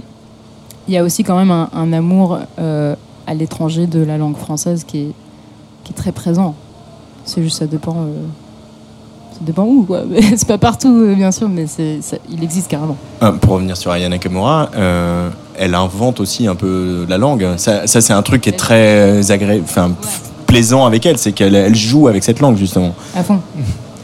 il 0.89 0.95
y 0.95 0.97
a 0.97 1.05
aussi 1.05 1.25
quand 1.25 1.37
même 1.37 1.51
un, 1.51 1.93
amour 1.93 2.39
euh, 2.59 2.97
à 3.27 3.35
l'étranger 3.35 3.87
de 3.87 4.01
la 4.01 4.17
langue 4.17 4.37
française 4.37 4.85
qui 4.85 4.99
est, 4.99 5.13
qui 5.85 5.93
est 5.93 5.97
très 5.97 6.13
présent. 6.13 6.55
C'est 7.27 7.43
juste, 7.43 7.59
ça 7.59 7.67
dépend. 7.67 7.97
euh, 7.97 8.25
ça 9.33 9.39
dépend 9.41 9.65
où, 9.65 9.83
quoi. 9.85 10.03
C'est 10.37 10.47
pas 10.49 10.59
partout, 10.59 10.95
euh, 10.95 11.15
bien 11.15 11.31
sûr, 11.33 11.49
mais 11.49 11.67
c'est, 11.67 11.99
ça- 12.03 12.17
il 12.31 12.43
existe 12.43 12.69
carrément. 12.69 12.97
Euh, 13.23 13.33
pour 13.33 13.55
revenir 13.55 13.77
sur 13.77 13.91
Ayana 13.91 14.17
Nakamura, 14.17 14.71
euh, 14.77 15.29
elle 15.59 15.75
invente 15.75 16.21
aussi 16.21 16.47
un 16.47 16.55
peu 16.55 17.07
la 17.09 17.19
langue. 17.19 17.47
Ça, 17.57 17.87
ça, 17.87 18.01
c'est 18.01 18.13
un 18.13 18.23
truc 18.23 18.43
qui 18.43 18.49
est 18.51 18.59
très 18.59 19.31
agré... 19.31 19.61
enfin, 19.63 19.93
plaisant 20.47 20.85
avec 20.87 21.07
elle, 21.07 21.19
c'est 21.19 21.33
qu'elle 21.33 21.55
elle 21.55 21.75
joue 21.75 22.09
avec 22.09 22.23
cette 22.25 22.41
langue 22.41 22.57
justement. 22.57 22.95
À 23.17 23.23
fond. 23.23 23.41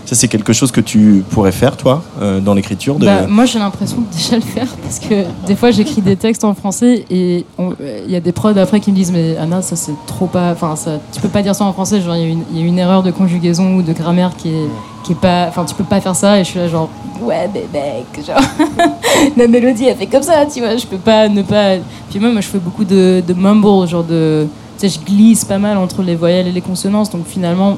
Ça, 0.06 0.14
c'est 0.14 0.28
quelque 0.28 0.54
chose 0.54 0.72
que 0.72 0.80
tu 0.80 1.22
pourrais 1.28 1.52
faire, 1.52 1.76
toi, 1.76 2.02
euh, 2.22 2.40
dans 2.40 2.54
l'écriture 2.54 2.98
de... 2.98 3.04
Bah, 3.04 3.26
moi, 3.28 3.44
j'ai 3.44 3.58
l'impression 3.58 3.98
de 3.98 4.06
déjà 4.16 4.36
le 4.36 4.40
faire 4.40 4.68
parce 4.82 4.98
que 5.00 5.24
des 5.46 5.54
fois, 5.54 5.70
j'écris 5.70 6.00
des 6.00 6.16
textes 6.16 6.44
en 6.44 6.54
français 6.54 7.04
et 7.10 7.44
euh, 7.60 7.74
il 8.06 8.10
y 8.10 8.16
a 8.16 8.20
des 8.20 8.32
prods 8.32 8.56
après 8.56 8.80
qui 8.80 8.90
me 8.90 8.96
disent 8.96 9.12
Mais 9.12 9.36
Anna, 9.36 9.60
ça 9.60 9.76
c'est 9.76 9.92
trop 10.06 10.24
pas. 10.24 10.52
Enfin, 10.52 10.76
ça, 10.76 10.92
tu 11.12 11.20
peux 11.20 11.28
pas 11.28 11.42
dire 11.42 11.54
ça 11.54 11.64
en 11.66 11.74
français. 11.74 12.00
Genre, 12.00 12.16
y, 12.16 12.22
il 12.54 12.58
y 12.58 12.62
a 12.62 12.66
une 12.66 12.78
erreur 12.78 13.02
de 13.02 13.10
conjugaison 13.10 13.74
ou 13.74 13.82
de 13.82 13.92
grammaire 13.92 14.32
qui 14.38 14.48
est, 14.48 14.66
qui 15.04 15.12
est 15.12 15.20
pas. 15.20 15.46
Enfin, 15.48 15.64
tu 15.64 15.74
peux 15.74 15.84
pas 15.84 16.00
faire 16.00 16.16
ça 16.16 16.38
et 16.38 16.44
je 16.44 16.50
suis 16.50 16.58
là, 16.58 16.68
genre, 16.68 16.88
ouais, 17.22 17.48
mais 17.52 17.66
mec, 17.72 18.26
genre, 18.26 18.40
la 19.36 19.46
mélodie, 19.48 19.86
elle 19.86 19.96
fait 19.96 20.06
comme 20.06 20.22
ça, 20.22 20.44
tu 20.46 20.60
vois, 20.60 20.76
je 20.76 20.86
peux 20.86 20.98
pas 20.98 21.28
ne 21.28 21.42
pas. 21.42 21.76
Puis 22.10 22.18
moi, 22.20 22.30
moi, 22.30 22.40
je 22.40 22.48
fais 22.48 22.58
beaucoup 22.58 22.84
de, 22.84 23.22
de 23.26 23.34
mumble, 23.34 23.86
genre 23.88 24.04
de. 24.04 24.46
Tu 24.78 24.88
sais, 24.88 24.98
je 25.00 25.04
glisse 25.04 25.44
pas 25.44 25.58
mal 25.58 25.76
entre 25.76 26.02
les 26.02 26.14
voyelles 26.14 26.46
et 26.46 26.52
les 26.52 26.60
consonances, 26.60 27.10
donc 27.10 27.26
finalement, 27.26 27.76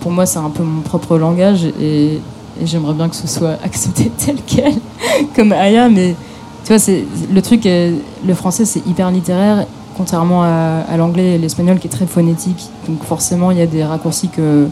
pour 0.00 0.10
moi, 0.10 0.26
c'est 0.26 0.38
un 0.38 0.50
peu 0.50 0.62
mon 0.62 0.82
propre 0.82 1.16
langage 1.16 1.64
et, 1.80 2.20
j'aimerais 2.62 2.92
bien 2.94 3.08
que 3.08 3.16
ce 3.16 3.26
soit 3.26 3.56
accepté 3.64 4.12
tel 4.16 4.36
quel, 4.46 4.74
comme 5.34 5.52
Aya, 5.52 5.88
mais 5.88 6.14
tu 6.64 6.68
vois, 6.68 6.78
c'est 6.78 7.04
le 7.32 7.42
truc, 7.42 7.64
est- 7.66 7.94
le 8.26 8.34
français, 8.34 8.64
c'est 8.66 8.86
hyper 8.86 9.10
littéraire, 9.10 9.66
contrairement 9.96 10.42
à, 10.44 10.82
à 10.88 10.96
l'anglais 10.98 11.34
et 11.34 11.38
l'espagnol 11.38 11.78
qui 11.78 11.86
est 11.86 11.90
très 11.90 12.06
phonétique. 12.06 12.68
Donc 12.86 13.02
forcément, 13.04 13.50
il 13.50 13.58
y 13.58 13.62
a 13.62 13.66
des 13.66 13.82
raccourcis 13.82 14.28
que, 14.28 14.68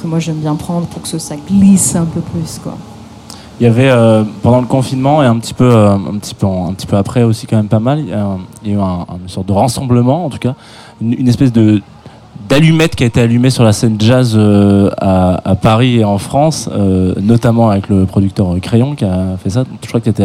que 0.00 0.06
moi 0.06 0.18
j'aime 0.18 0.36
bien 0.40 0.54
prendre 0.54 0.86
pour 0.86 1.02
que 1.02 1.08
ça, 1.08 1.34
glisse 1.48 1.94
un 1.96 2.04
peu 2.04 2.20
plus, 2.20 2.58
quoi. 2.62 2.76
Il 3.60 3.64
y 3.64 3.66
avait 3.66 3.90
euh, 3.90 4.24
pendant 4.42 4.60
le 4.62 4.66
confinement 4.66 5.22
et 5.22 5.26
un 5.26 5.38
petit 5.38 5.52
peu, 5.52 5.70
euh, 5.70 5.90
un 5.94 6.16
petit 6.18 6.34
peu, 6.34 6.46
un 6.46 6.72
petit 6.72 6.86
peu 6.86 6.96
après 6.96 7.24
aussi 7.24 7.46
quand 7.46 7.56
même 7.58 7.68
pas 7.68 7.78
mal. 7.78 7.98
Il 8.00 8.08
y 8.08 8.12
a, 8.14 8.36
eu 8.74 8.80
un- 8.80 9.06
une 9.22 9.28
sorte 9.28 9.46
de 9.48 9.52
rassemblement, 9.52 10.24
en 10.24 10.30
tout 10.30 10.38
cas, 10.38 10.54
une, 11.02 11.28
espèce 11.28 11.52
de 11.52 11.82
d'allumette 12.48 12.96
qui 12.96 13.04
a 13.04 13.06
été 13.06 13.20
allumée 13.20 13.50
sur 13.50 13.62
la 13.62 13.72
scène 13.72 13.96
jazz 14.00 14.32
euh, 14.34 14.90
à, 14.98 15.48
à 15.48 15.54
Paris 15.56 15.98
et 15.98 16.04
en 16.04 16.16
France, 16.18 16.68
notamment 17.20 17.68
avec 17.70 17.88
le 17.90 18.06
producteur 18.06 18.58
Crayon 18.62 18.94
qui 18.94 19.04
a 19.04 19.36
fait 19.42 19.50
ça. 19.50 19.64
Je 19.82 19.88
crois 19.88 20.00
que 20.00 20.04
tu 20.04 20.10
étais 20.10 20.24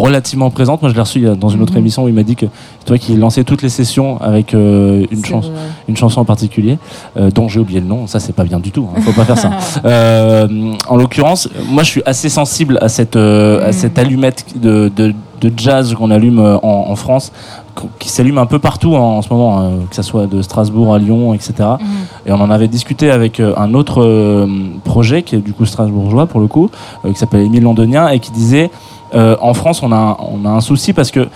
relativement 0.00 0.50
présente. 0.50 0.80
Moi, 0.82 0.90
je 0.90 0.94
l'ai 0.94 1.00
reçu 1.00 1.28
a- 1.28 1.34
dans 1.34 1.48
une 1.48 1.62
autre 1.62 1.72
Mhm. 1.74 1.78
émission 1.78 2.04
où 2.04 2.08
il 2.08 2.14
m'a 2.14 2.22
dit 2.22 2.36
que 2.36 2.46
c'est 2.80 2.86
toi 2.86 2.98
qui 2.98 3.14
lançais 3.16 3.44
toutes 3.44 3.62
les 3.62 3.68
sessions 3.68 4.20
avec 4.20 4.54
euh, 4.54 5.04
une 5.10 5.20
vrai. 5.20 5.40
une 5.88 5.96
chanson 5.96 6.20
en 6.20 6.24
particulier 6.24 6.78
euh, 7.16 7.30
dont 7.30 7.48
j'ai 7.48 7.60
oublié 7.60 7.80
le 7.80 7.86
nom. 7.86 8.06
Ça, 8.06 8.20
c'est 8.20 8.32
pas 8.32 8.44
bien 8.44 8.58
du 8.60 8.70
tout. 8.70 8.86
Hein. 8.96 9.00
Faut 9.02 9.12
pas 9.12 9.24
faire 9.24 9.38
ça. 9.38 9.50
Euh, 9.84 10.46
en 10.88 10.96
l'occurrence, 10.96 11.48
moi, 11.68 11.82
je 11.82 11.88
suis 11.88 12.02
assez 12.06 12.28
sensible 12.28 12.78
à 12.80 12.88
cette 12.88 13.16
euh, 13.16 13.64
à 13.66 13.68
Mm. 13.68 13.72
cette 13.72 13.98
allumette 13.98 14.44
de, 14.60 14.90
de, 14.94 15.14
de 15.40 15.52
jazz 15.56 15.94
qu'on 15.94 16.10
allume 16.10 16.38
euh, 16.38 16.56
en, 16.62 16.86
en 16.90 16.96
France, 16.96 17.32
qu- 17.74 17.86
qui 17.98 18.08
s'allume 18.08 18.38
un 18.38 18.46
peu 18.46 18.58
partout 18.58 18.94
hein, 18.96 19.00
en 19.00 19.22
ce 19.22 19.28
moment, 19.32 19.60
euh, 19.60 19.70
que 19.90 19.94
ça 19.96 20.02
soit 20.02 20.26
de 20.26 20.40
Strasbourg 20.42 20.94
à 20.94 20.98
Lyon, 20.98 21.34
etc. 21.34 21.52
Mhm. 21.80 21.86
Et 22.26 22.32
on 22.32 22.40
en 22.40 22.50
avait 22.50 22.68
discuté 22.68 23.10
avec 23.10 23.40
euh, 23.40 23.52
un 23.56 23.74
autre 23.74 24.02
euh, 24.02 24.46
projet 24.84 25.22
qui 25.22 25.34
est 25.36 25.40
du 25.40 25.52
coup 25.52 25.66
strasbourgeois 25.66 26.26
pour 26.26 26.40
le 26.40 26.46
coup, 26.46 26.70
euh, 27.04 27.12
qui 27.12 27.18
s'appelle 27.18 27.40
Émile 27.42 27.62
Londonien 27.64 28.08
et 28.08 28.18
qui 28.20 28.30
disait 28.30 28.70
euh, 28.70 29.01
en 29.14 29.54
France 29.54 29.82
on 29.82 29.92
a 29.92 29.96
un- 29.96 30.16
on 30.20 30.44
a 30.44 30.50
un 30.50 30.60
souci 30.60 30.92
parce 30.92 31.10
que 31.10 31.28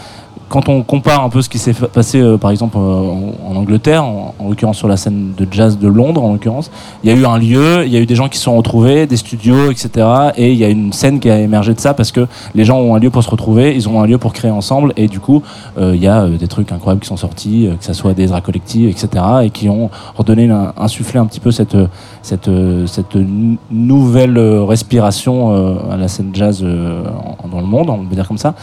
quand 0.49 0.68
on 0.68 0.82
compare 0.82 1.24
un 1.24 1.28
peu 1.28 1.42
ce 1.42 1.49
qui 1.49 1.59
s'est 1.59 1.72
passé 1.74 2.20
euh, 2.20 2.36
par 2.36 2.51
exemple 2.53 2.76
euh, 2.78 2.80
en, 2.80 3.57
Angleterre, 3.57 4.05
en, 4.05 4.34
en 4.38 4.49
l'occurrence 4.49 4.76
sur 4.78 4.86
la 4.86 4.97
scène 4.97 5.32
de 5.36 5.47
jazz 5.51 5.78
de 5.78 5.88
Londres 5.88 6.22
en 6.22 6.32
l'occurrence, 6.32 6.70
il 7.03 7.11
y 7.11 7.12
a 7.12 7.16
eu 7.16 7.26
un 7.26 7.38
lieu, 7.38 7.84
il 7.84 7.92
y 7.92 7.97
a 7.97 8.01
eu 8.01 8.07
des 8.07 8.14
gens 8.14 8.28
qui 8.28 8.38
se 8.38 8.44
sont 8.44 8.57
retrouvés, 8.57 9.07
des 9.07 9.16
studios, 9.16 9.70
etc. 9.70 10.07
Et 10.36 10.53
il 10.53 10.59
y 10.59 10.64
a 10.64 10.68
une 10.68 10.92
scène 10.92 11.18
qui 11.18 11.28
a 11.30 11.40
émergé 11.40 11.74
de 11.74 11.80
ça 11.80 11.94
parce 11.94 12.12
que 12.12 12.26
les 12.55 12.64
gens 12.64 12.78
ont 12.78 12.94
un 12.94 12.99
lieu 13.01 13.11
pour 13.11 13.22
se 13.24 13.30
retrouver, 13.30 13.74
ils 13.74 13.88
ont 13.88 14.01
un 14.01 14.07
lieu 14.07 14.18
pour 14.18 14.32
créer 14.32 14.51
ensemble 14.53 14.92
et 14.97 15.09
du 15.09 15.18
coup 15.18 15.42
euh, 15.78 15.92
il 15.97 16.03
y 16.03 16.07
a 16.09 16.26
des 16.28 16.49
trucs 16.49 16.70
incroyables 16.70 17.01
qui 17.01 17.09
sont 17.09 17.16
sortis, 17.16 17.68
que 17.78 17.84
ça 17.84 17.94
soit 17.94 18.14
des 18.14 18.26
draps 18.26 18.47
collectifs, 18.47 18.90
etc. 18.90 19.24
et 19.44 19.51
qui 19.51 19.68
ont 19.68 19.90
redonné, 20.16 20.49
insufflé 20.76 21.18
un 21.18 21.26
petit 21.26 21.40
peu 21.40 21.51
cette 21.51 21.76
cette 22.22 22.51
cette 22.86 23.16
nou- 23.16 23.59
nouvelle 23.70 24.38
respiration 24.38 25.90
à 25.90 25.97
la 25.97 26.07
scène 26.09 26.30
jazz 26.32 26.62
dans 26.62 27.61
le 27.61 27.66
monde, 27.66 27.90
on 27.90 28.05
peut 28.05 28.14
dire 28.14 28.28
comme 28.28 28.38
ça 28.38 28.55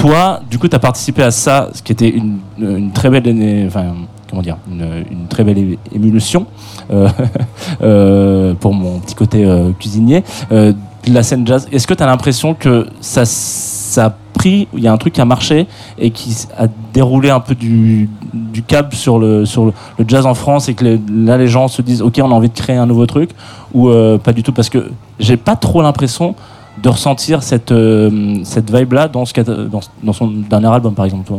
toi, 0.00 0.40
du 0.50 0.58
coup, 0.58 0.66
tu 0.66 0.74
as 0.74 0.78
participé 0.78 1.22
à 1.22 1.30
ça, 1.30 1.68
ce 1.74 1.82
qui 1.82 1.92
était 1.92 2.08
une, 2.08 2.90
très 2.92 3.10
belle, 3.10 3.66
enfin, 3.66 3.94
comment 4.30 4.40
dire, 4.40 4.56
une, 4.70 5.26
très 5.28 5.44
belle 5.44 5.76
émulsion 5.94 6.46
euh, 6.90 7.08
euh, 7.82 8.54
pour 8.54 8.72
mon 8.72 8.98
petit 9.00 9.14
côté 9.14 9.44
euh, 9.44 9.72
cuisinier 9.78 10.24
de 10.50 10.74
la 11.14 11.22
scène 11.22 11.46
jazz. 11.46 11.68
Est-ce 11.72 11.86
que 11.86 11.94
tu 11.94 12.02
as 12.02 12.06
l'impression 12.06 12.54
que 12.54 12.86
ça, 13.00 13.24
ça 13.24 14.06
a 14.06 14.14
pris, 14.34 14.68
il 14.74 14.80
y 14.80 14.88
a 14.88 14.92
un 14.92 14.96
truc 14.96 15.14
qui 15.14 15.20
a 15.20 15.24
marché 15.24 15.66
et 15.98 16.10
qui 16.10 16.46
a 16.56 16.66
déroulé 16.94 17.28
un 17.30 17.40
peu 17.40 17.54
du, 17.54 18.08
du 18.32 18.62
câble 18.62 18.94
sur 18.94 19.18
le, 19.18 19.44
sur 19.44 19.66
le, 19.66 19.72
jazz 20.06 20.24
en 20.24 20.34
France 20.34 20.68
et 20.68 20.74
que 20.74 20.98
là 21.12 21.36
les 21.36 21.48
gens 21.48 21.68
se 21.68 21.82
disent 21.82 22.00
ok 22.00 22.20
on 22.22 22.30
a 22.30 22.34
envie 22.34 22.48
de 22.48 22.54
créer 22.54 22.76
un 22.76 22.86
nouveau 22.86 23.06
truc 23.06 23.30
ou 23.74 23.90
pas 24.22 24.32
du 24.32 24.42
tout? 24.42 24.52
Parce 24.52 24.68
que 24.68 24.90
j'ai 25.18 25.36
pas 25.36 25.56
trop 25.56 25.82
l'impression 25.82 26.34
de 26.82 26.88
ressentir 26.88 27.42
cette, 27.42 27.72
euh, 27.72 28.36
cette 28.44 28.74
vibe-là 28.74 29.08
dans, 29.08 29.24
ce 29.24 29.34
qu'a- 29.34 29.44
dans, 29.44 29.80
dans 30.02 30.12
son 30.12 30.28
dernier 30.28 30.68
album, 30.68 30.94
par 30.94 31.04
exemple. 31.04 31.30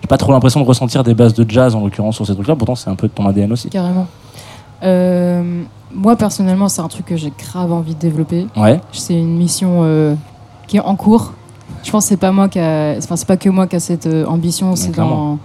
J'ai 0.00 0.08
pas 0.08 0.16
trop 0.18 0.32
l'impression 0.32 0.60
de 0.60 0.66
ressentir 0.66 1.04
des 1.04 1.14
bases 1.14 1.34
de 1.34 1.48
jazz, 1.48 1.74
en 1.74 1.80
l'occurrence, 1.84 2.16
sur 2.16 2.26
ces 2.26 2.34
trucs-là. 2.34 2.56
Pourtant, 2.56 2.74
c'est 2.74 2.90
un 2.90 2.96
peu 2.96 3.06
de 3.08 3.12
ton 3.12 3.26
ADN 3.26 3.52
aussi. 3.52 3.68
Carrément. 3.70 4.06
Euh, 4.82 5.62
moi, 5.94 6.16
personnellement, 6.16 6.68
c'est 6.68 6.80
un 6.80 6.88
truc 6.88 7.06
que 7.06 7.16
j'ai 7.16 7.32
grave 7.38 7.72
envie 7.72 7.94
de 7.94 8.00
développer. 8.00 8.46
Ouais. 8.56 8.80
C'est 8.92 9.14
une 9.14 9.36
mission 9.36 9.80
euh, 9.82 10.14
qui 10.66 10.78
est 10.78 10.80
en 10.80 10.96
cours. 10.96 11.32
Je 11.84 11.90
pense 11.90 12.04
que 12.04 12.08
c'est 12.10 12.16
pas 12.16 12.32
moi 12.32 12.48
qui 12.48 12.58
a, 12.58 12.94
enfin 12.98 13.14
pas 13.26 13.36
que 13.36 13.48
moi 13.48 13.66
qui 13.66 13.76
a 13.76 13.80
cette 13.80 14.08
ambition, 14.26 14.74
c'est 14.76 14.94
dans 14.96 15.38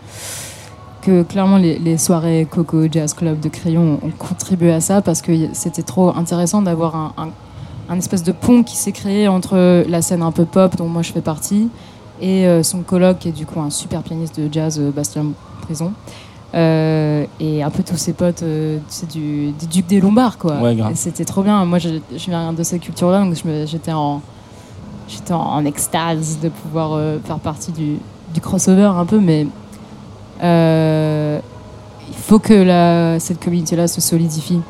que 1.02 1.24
clairement 1.24 1.58
les, 1.58 1.80
les 1.80 1.98
soirées 1.98 2.46
Coco 2.50 2.84
Jazz 2.92 3.14
Club 3.14 3.40
de 3.40 3.48
Crayon 3.50 3.98
ont 4.04 4.12
contribué 4.18 4.74
à 4.74 4.82
ça 4.82 5.02
parce 5.02 5.22
que 5.22 5.32
c'était 5.54 5.82
trop 5.84 6.10
intéressant 6.16 6.62
d'avoir 6.62 6.96
un, 6.96 7.14
un, 7.18 7.28
un 7.90 7.98
espèce 7.98 8.24
de 8.24 8.32
pont 8.32 8.64
qui 8.64 8.76
s'est 8.76 8.92
créé 8.92 9.28
entre 9.28 9.84
la 9.88 10.02
scène 10.02 10.22
un 10.22 10.32
peu 10.32 10.46
pop 10.46 10.76
dont 10.76 10.88
moi 10.88 11.02
je 11.02 11.12
fais 11.12 11.22
partie 11.22 11.70
et 12.22 12.48
euh, 12.48 12.64
son 12.64 12.80
coloc 12.82 13.20
qui 13.20 13.30
est 13.30 13.32
du 13.32 13.46
coup 13.46 13.60
un 13.60 13.70
super 13.70 14.02
pianiste 14.04 14.40
de 14.40 14.52
jazz 14.52 14.80
euh, 14.80 14.92
Bastien 14.92 15.26
Prison. 15.62 15.94
Euh, 16.56 17.26
et 17.42 17.62
un 17.62 17.70
peu 17.70 17.84
tous 17.84 17.98
ses 17.98 18.14
potes 18.14 18.42
euh, 18.42 18.78
c'est 18.88 19.12
du, 19.12 19.52
du 19.52 19.68
Duc 19.68 19.86
des 19.88 20.00
Lombards 20.00 20.38
quoi. 20.38 20.56
Ouais, 20.62 20.78
c'était 20.96 21.26
trop 21.26 21.44
bien. 21.44 21.66
Moi 21.66 21.78
je, 21.78 21.90
je 22.16 22.26
viens 22.30 22.54
de 22.54 22.64
cette 22.64 22.82
culture 22.82 23.12
là 23.12 23.20
donc 23.20 23.36
j'étais 23.66 23.92
en 23.92 24.22
j'étais 25.10 25.34
en, 25.34 25.42
en 25.42 25.66
extase 25.66 26.40
de 26.42 26.48
pouvoir 26.50 26.94
euh, 26.94 27.18
faire 27.24 27.40
partie 27.40 27.72
du, 27.74 27.98
du 28.34 28.40
crossover 28.42 28.84
un 28.86 29.06
peu 29.06 29.20
mais 29.20 29.46
il 30.42 32.16
faut 32.16 32.40
que 32.40 32.54
la, 32.54 33.20
cette 33.20 33.44
communauté 33.44 33.76
là 33.76 33.88
se 33.88 34.00
solidifie 34.02 34.62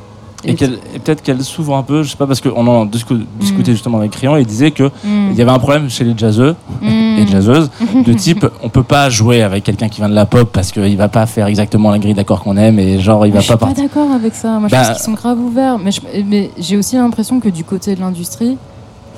Et, 0.44 0.54
peut-être 0.54 1.24
qu'elle 1.24 1.44
s'ouvre 1.44 1.76
un 1.76 1.82
peu, 1.84 2.04
je 2.04 2.12
sais 2.12 2.16
pas, 2.16 2.28
parce 2.28 2.42
qu'on 2.42 2.68
en 2.68 2.84
a 2.84 2.86
discu- 2.86 3.26
discuté 3.40 3.72
Mm. 3.72 3.74
justement 3.74 3.98
avec 3.98 4.12
Crayon, 4.12 4.38
et 4.38 4.42
il 4.42 4.46
disait 4.46 4.70
que 4.72 4.84
Mm. 4.84 5.32
il 5.32 5.36
y 5.36 5.42
avait 5.42 5.50
un 5.52 5.58
problème 5.58 5.90
chez 5.90 6.04
les 6.04 6.14
jazzeux 6.16 6.56
Mm. 6.82 6.88
et 6.88 7.28
jazzeuses 7.28 7.70
de 8.06 8.14
type 8.14 8.46
on 8.62 8.70
peut 8.70 8.84
pas 8.84 9.10
jouer 9.10 9.42
avec 9.42 9.64
quelqu'un 9.64 9.90
qui 9.90 10.00
vient 10.00 10.10
de 10.10 10.14
la 10.16 10.26
pop 10.28 10.50
parce 10.54 10.72
qu'il 10.72 10.96
va 10.96 11.08
pas 11.08 11.26
faire 11.26 11.48
exactement 11.48 11.90
la 11.90 11.98
grille 11.98 12.14
d'accords 12.14 12.44
qu'on 12.44 12.56
aime 12.56 12.78
et 12.78 13.00
genre 13.00 13.26
il 13.26 13.34
va 13.34 13.40
je 13.40 13.46
suis 13.46 13.54
pas 13.58 13.66
pas 13.68 13.74
d'accord 13.74 14.12
avec 14.12 14.36
ça. 14.36 14.60
Moi, 14.60 14.68
je 14.68 14.72
Bah- 14.72 14.84
pense 14.86 14.96
qu'ils 14.98 15.06
sont 15.06 15.14
grave 15.14 15.40
ouverts. 15.40 15.80
Mais, 15.80 15.90
mais 16.26 16.52
j'ai 16.60 16.78
aussi 16.78 16.96
l'impression 16.98 17.40
que 17.40 17.50
du 17.50 17.64
côté 17.64 17.96
de 17.96 18.00
l'industrie, 18.02 18.52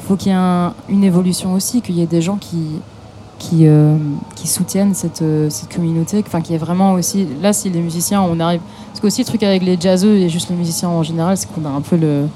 il 0.02 0.08
faut 0.08 0.16
qu'il 0.16 0.32
y 0.32 0.36
ait 0.36 0.38
un- 0.38 0.74
une 0.88 1.04
évolution 1.04 1.54
aussi, 1.54 1.82
qu'il 1.82 1.96
y 1.96 2.02
ait 2.02 2.06
des 2.08 2.22
gens 2.22 2.38
qui, 2.38 2.58
qui, 3.40 3.68
euh, 3.68 3.98
qui 4.36 4.48
soutiennent 4.48 4.94
cette, 4.94 5.22
euh, 5.22 5.50
cette 5.50 5.74
communauté. 5.74 6.24
Enfin, 6.26 6.42
qu'il 6.42 6.52
y 6.52 6.56
ait 6.56 6.60
vraiment 6.60 6.94
aussi. 6.94 7.28
Là, 7.42 7.54
si 7.54 7.70
les 7.70 7.82
musiciens, 7.82 8.22
on 8.22 8.40
arrive. 8.40 8.62
Parce 8.88 9.00
que 9.00 9.08
aussi, 9.08 9.22
le 9.22 9.26
truc 9.26 9.42
avec 9.44 9.64
les 9.64 9.80
jazzeux 9.80 10.16
et 10.18 10.30
juste 10.30 10.50
les 10.50 10.56
musiciens 10.56 10.90
en 10.90 11.04
général, 11.04 11.38
c'est 11.38 11.48
qu'on 11.52 11.66
a 11.66 11.70
un 11.70 11.82
peu 11.82 11.96
le 11.96 12.28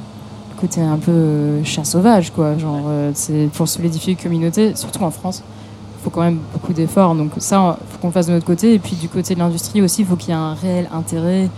côté 0.59 0.81
un 0.81 0.97
peu 0.97 1.11
euh, 1.11 1.63
chat 1.63 1.83
sauvage, 1.83 2.31
quoi. 2.31 2.57
Genre, 2.57 2.83
c'est 3.13 3.49
pour 3.53 3.67
solidifier 3.67 4.13
une 4.13 4.19
communauté, 4.19 4.75
surtout 4.75 5.03
en 5.03 5.11
France. 5.11 5.43
Il 5.99 6.03
faut 6.03 6.09
quand 6.09 6.21
même 6.21 6.39
beaucoup 6.53 6.73
d'efforts. 6.73 7.13
Donc, 7.15 7.31
ça, 7.37 7.77
il 7.79 7.91
faut 7.91 7.99
qu'on 7.99 8.07
le 8.07 8.13
fasse 8.13 8.27
de 8.27 8.33
notre 8.33 8.45
côté. 8.45 8.73
Et 8.73 8.79
puis, 8.79 8.95
du 8.95 9.09
côté 9.09 9.35
de 9.35 9.39
l'industrie 9.39 9.81
aussi, 9.81 10.01
il 10.01 10.07
faut 10.07 10.15
qu'il 10.15 10.29
y 10.29 10.31
ait 10.31 10.39
un 10.39 10.55
réel 10.55 10.89
intérêt 10.91 11.49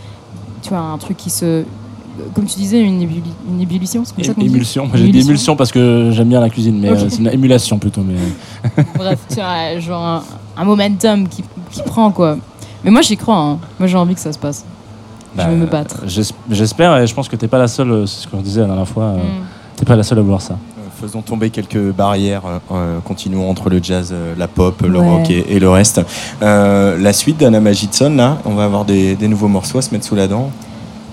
tu 0.66 0.70
vois, 0.70 0.80
un 0.80 0.98
truc 0.98 1.18
qui 1.18 1.30
se. 1.30 1.64
Comme 2.34 2.45
tu 2.45 2.55
disais, 2.57 2.82
une, 2.82 3.01
ébulli- 3.01 3.22
une 3.49 3.61
ébullition, 3.61 4.03
c'est 4.05 4.16
comme 4.16 4.24
ça 4.24 4.34
qu'on 4.34 4.41
dit 4.41 4.47
Émulsion. 4.47 4.89
J'ai 4.93 5.09
dit 5.09 5.20
émulsion 5.20 5.55
parce 5.55 5.72
que 5.72 6.11
j'aime 6.11 6.30
bien 6.30 6.39
la 6.39 6.49
cuisine, 6.49 6.80
mais 6.80 6.89
euh, 6.89 7.09
c'est 7.09 7.18
une 7.20 7.28
émulation 7.28 7.78
plutôt. 7.78 8.01
Mais 8.01 8.16
Bref, 8.95 9.20
tu 9.30 9.36
vois, 9.36 9.80
genre 9.80 10.01
un, 10.03 10.24
un 10.57 10.63
momentum 10.63 11.28
qui, 11.28 11.43
qui 11.72 11.82
prend, 11.84 12.11
quoi. 12.11 12.38
Mais 12.84 12.91
moi, 12.91 13.01
j'y 13.01 13.18
crois. 13.18 13.38
hein. 13.38 13.59
Moi, 13.80 13.88
j'ai 13.88 13.97
envie 13.97 14.16
que 14.16 14.22
ça 14.22 14.32
se 14.32 14.39
passe. 14.39 14.63
Bah, 15.36 15.43
je 15.45 15.49
vais 15.49 15.55
me 15.57 15.66
battre. 15.66 15.97
j'es- 16.05 16.34
J'espère 16.49 16.97
et 16.97 17.07
je 17.07 17.13
pense 17.13 17.28
que 17.28 17.36
t'es 17.36 17.47
pas 17.49 17.57
la 17.59 17.68
seule. 17.68 17.91
euh, 17.91 18.05
C'est 18.05 18.24
ce 18.24 18.28
qu'on 18.28 18.41
disait 18.41 18.61
la 18.61 18.68
dernière 18.68 18.88
fois. 18.88 19.03
euh, 19.05 19.18
Mm. 19.18 19.45
T'es 19.76 19.86
pas 19.86 19.97
la 19.97 20.03
seule 20.03 20.20
à 20.20 20.22
vouloir 20.22 20.41
ça. 20.41 20.53
Euh, 20.53 20.82
Faisons 21.01 21.22
tomber 21.22 21.49
quelques 21.49 21.91
barrières, 21.91 22.43
euh, 22.45 22.59
euh, 22.72 22.99
continuons 23.03 23.49
entre 23.49 23.70
le 23.70 23.82
jazz, 23.84 24.11
euh, 24.13 24.34
la 24.38 24.47
pop, 24.47 24.82
le 24.84 24.97
Ouais. 24.99 25.05
rock 25.09 25.30
et, 25.30 25.53
et 25.53 25.59
le 25.59 25.70
reste. 25.70 25.99
Euh, 26.41 26.97
la 26.97 27.11
suite 27.11 27.38
d'Anna 27.41 27.59
Magidson, 27.59 28.11
là, 28.16 28.38
on 28.45 28.53
va 28.53 28.63
avoir 28.63 28.86
des, 28.86 29.16
des 29.16 29.28
nouveaux 29.28 29.49
morceaux 29.49 29.80
à 29.80 29.82
se 29.82 29.91
mettre 29.93 30.05
sous 30.05 30.16
la 30.16 30.28
dent 30.30 30.49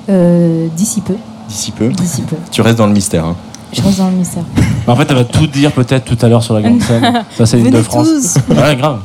Euh, 0.09 0.67
D'ici 0.77 1.01
peu. 1.01 1.15
d'ici 1.49 1.71
peu. 1.71 1.89
D'ici 1.89 2.23
peu. 2.23 2.37
Tu 2.51 2.61
restes 2.63 2.79
dans 2.79 2.87
le 2.87 2.93
mystère. 2.93 3.25
hein. 3.27 3.37
Je 3.73 3.81
reste 3.83 3.99
dans 3.99 4.09
le 4.11 4.17
mystère. 4.17 4.45
En 4.87 4.97
fait, 4.97 5.07
elle 5.11 5.17
va 5.17 5.25
tout 5.25 5.47
dire 5.47 5.71
peut-être 5.73 6.05
tout 6.05 6.19
à 6.25 6.29
l'heure 6.29 6.43
sur 6.43 6.55
la 6.55 6.63
grande 6.63 6.83
scène. 6.83 7.23
Ça, 7.39 7.47
c'est 7.47 7.57
l'île 7.59 7.71
de 7.71 7.83
France. 7.83 8.09
tous. 8.09 8.35
Ouais, 8.57 8.75
grave. 8.77 8.99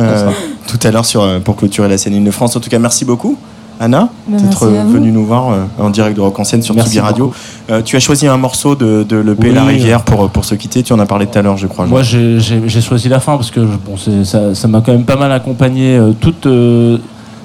Euh, 0.00 0.30
tout 0.68 0.78
à 0.82 0.90
l'heure 0.90 1.04
sur, 1.04 1.22
euh, 1.22 1.38
pour 1.40 1.56
clôturer 1.56 1.88
la 1.88 1.98
scène 1.98 2.14
Île 2.14 2.24
de 2.24 2.30
France. 2.30 2.54
En 2.56 2.60
tout 2.60 2.70
cas, 2.70 2.78
merci 2.78 3.04
beaucoup. 3.04 3.36
Anna, 3.80 4.08
Bah, 4.28 4.38
d'être 4.38 4.66
venue 4.68 5.10
nous 5.10 5.26
voir 5.26 5.50
euh, 5.52 5.64
en 5.80 5.90
direct 5.90 6.16
de 6.16 6.20
Rock 6.20 6.38
en 6.38 6.44
scène 6.44 6.62
sur 6.62 6.76
Merci 6.76 7.00
Radio. 7.00 7.32
Euh, 7.70 7.82
tu 7.82 7.96
as 7.96 8.00
choisi 8.00 8.26
un 8.28 8.36
morceau 8.36 8.76
de, 8.76 9.02
de 9.08 9.16
l'EP 9.16 9.48
Oui. 9.48 9.52
La 9.54 9.64
Rivière 9.64 10.02
pour, 10.02 10.30
pour 10.30 10.44
se 10.44 10.54
quitter. 10.54 10.84
Tu 10.84 10.92
en 10.92 10.98
as 11.00 11.06
parlé 11.06 11.26
tout 11.26 11.36
à 11.38 11.42
l'heure, 11.42 11.56
je 11.56 11.66
crois. 11.66 11.84
Moi, 11.86 12.02
j'ai- 12.04 12.38
choisi 12.80 13.08
la 13.08 13.18
fin 13.18 13.34
parce 13.36 13.50
que 13.50 13.58
bon, 13.60 13.96
ça 14.24 14.54
ça 14.54 14.68
m'a 14.68 14.80
quand 14.80 14.92
même 14.92 15.04
pas 15.04 15.16
mal 15.16 15.32
accompagné 15.32 15.96
euh, 15.96 16.12
toute 16.12 16.46
euh, 16.46 16.98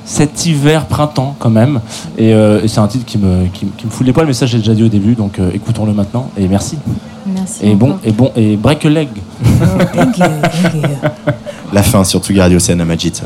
cet 0.10 0.47
hiver 0.47 0.86
printemps 0.88 1.36
quand 1.38 1.51
même. 1.51 1.82
Et, 2.18 2.34
euh, 2.34 2.62
et 2.64 2.68
c'est 2.68 2.80
un 2.80 2.88
titre 2.88 3.05
qui 3.05 3.20
me, 3.20 3.45
qui, 3.53 3.68
qui 3.78 3.86
me 3.86 3.91
fout 3.91 4.05
les 4.05 4.12
poils, 4.12 4.26
mais 4.26 4.34
ça 4.34 4.47
j'ai 4.47 4.57
déjà 4.57 4.74
dit 4.74 4.84
au 4.84 4.88
début, 4.88 5.14
donc 5.14 5.38
euh, 5.38 5.51
écoutons-le 5.53 5.93
maintenant. 5.93 6.32
Et 6.36 6.47
merci. 6.47 6.78
Merci. 7.28 7.60
Et 7.62 7.76
bon, 7.76 7.89
encore. 7.91 7.99
et 8.03 8.12
bon, 8.12 8.32
et 8.36 8.57
break 8.57 8.86
a 8.86 8.89
leg. 8.89 9.10
Thank 9.93 10.18
you, 10.18 10.26
thank 10.64 10.74
you. 10.74 10.82
La 11.72 11.84
fin 11.84 12.03
sur 12.03 12.22
Tsugi 12.22 12.41
Radio, 12.41 12.57
c'est 12.57 12.72
Anna 12.72 12.86
Majid. 12.86 13.22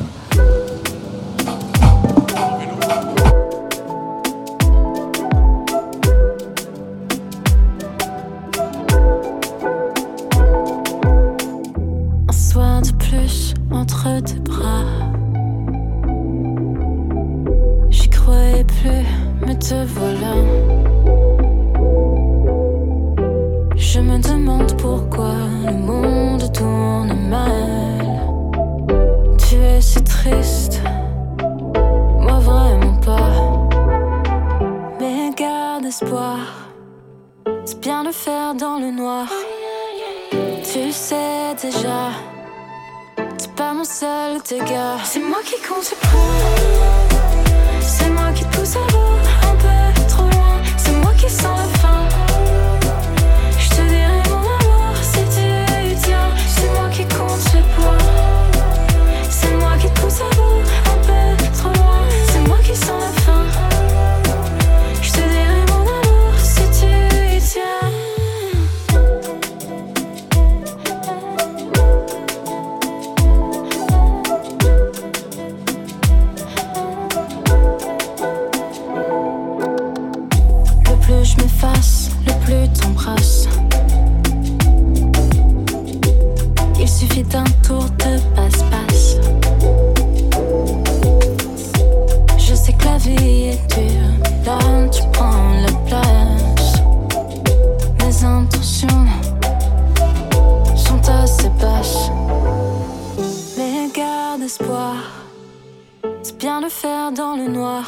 Dans 107.13 107.35
le 107.35 107.49
noir. 107.49 107.83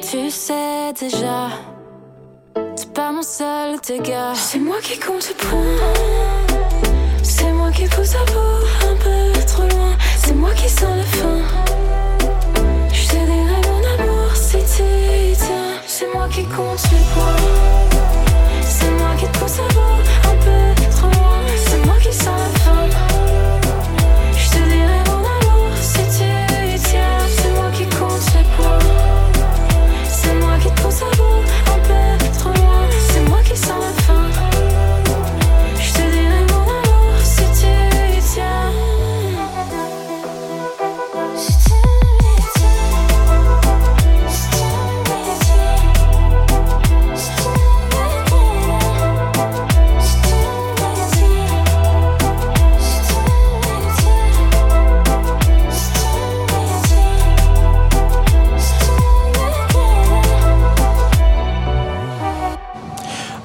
Tu 0.00 0.30
sais 0.30 0.94
déjà, 0.98 1.50
c'est 2.74 2.90
pas 2.94 3.12
mon 3.12 3.22
seul 3.22 3.78
dégât. 3.86 4.34
C'est 4.34 4.58
moi 4.58 4.76
qui 4.82 4.98
compte 4.98 5.28
le 5.28 5.34
point. 5.34 6.42
C'est 7.22 7.52
moi 7.52 7.70
qui 7.70 7.84
pousse 7.84 8.14
à 8.14 8.24
bout, 8.32 8.64
un 8.90 8.96
peu 8.96 9.44
trop 9.46 9.62
loin. 9.62 9.94
C'est 10.16 10.32
moi 10.32 10.54
qui 10.54 10.68
sens 10.70 10.96
la 10.96 11.02
fin. 11.02 11.40
Je 12.90 13.08
te 13.08 13.12
dirai 13.12 13.60
mon 13.68 14.02
amour 14.02 14.34
si 14.34 14.56
tu 14.56 15.36
tiens. 15.36 15.74
C'est 15.86 16.10
moi 16.14 16.26
qui 16.28 16.44
compte 16.44 16.82
les 16.92 17.04
points. 17.12 17.42
C'est 18.62 18.90
moi 18.92 19.10
qui 19.18 19.26
te 19.26 19.38
pousse 19.38 19.58
à 19.58 19.68
bout, 19.74 20.00
un 20.30 20.36
peu 20.44 20.90
trop 20.96 21.08
loin. 21.08 21.40
C'est 21.66 21.84
moi 21.84 21.96
qui 22.00 22.12
sens 22.12 22.26
la 22.26 22.58
fin. 22.60 22.63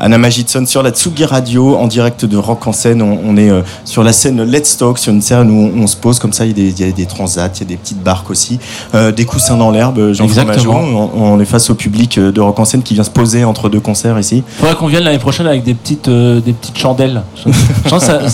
Anna 0.02 0.18
Magidson 0.18 0.66
sur 0.66 0.82
la 0.82 0.92
Tsugi 0.92 1.26
Radio 1.26 1.76
en 1.76 1.88
direct 1.88 2.24
de 2.24 2.38
Rock 2.38 2.68
en 2.68 2.72
scène. 2.72 3.02
On, 3.02 3.20
on 3.26 3.36
est 3.36 3.50
euh, 3.50 3.62
sur 3.84 4.02
la 4.02 4.14
scène 4.14 4.42
Let's 4.44 4.78
Talk, 4.78 4.98
sur 4.98 5.12
une 5.12 5.22
scène 5.22 5.50
où 5.52 5.72
on, 5.76 5.84
on 5.84 5.88
se 5.88 5.98
pose 5.98 6.20
comme 6.20 6.32
ça. 6.32 6.46
Il 6.46 6.50
y 6.50 6.52
a 6.52 6.56
des, 6.56 6.82
il 6.82 6.88
y 6.88 6.90
a 6.90 6.94
des 6.94 7.06
transats, 7.06 7.50
il 7.56 7.60
y 7.60 7.64
a 7.64 7.66
des 7.66 7.76
petites 7.76 8.02
barques 8.02 8.30
aussi, 8.30 8.60
euh, 8.96 9.12
des 9.12 9.26
coussins 9.26 9.58
dans 9.58 9.72
l'herbe. 9.72 10.14
Jean-François 10.14 10.76
on, 10.76 11.10
on 11.16 11.40
est 11.42 11.46
face 11.46 11.70
au 11.70 11.76
public 11.76 12.18
euh, 12.18 12.32
de 12.32 12.40
Rock 12.40 12.60
en 12.60 12.66
scène 12.66 12.82
qui 12.82 12.94
vient 12.94 13.04
se 13.04 13.10
poser 13.10 13.44
entre 13.44 13.68
deux 13.68 13.82
concerts 13.82 14.18
ici. 14.18 14.42
Faudrait 14.60 14.76
qu'on 14.76 14.88
vienne 14.88 15.04
l'année 15.04 15.20
prochaine 15.20 15.48
avec 15.48 15.64
des 15.64 15.74
petites, 15.74 16.08
euh, 16.08 16.40
des 16.40 16.54
petites 16.54 16.78
chandelles. 16.78 17.22
Je, 17.36 17.44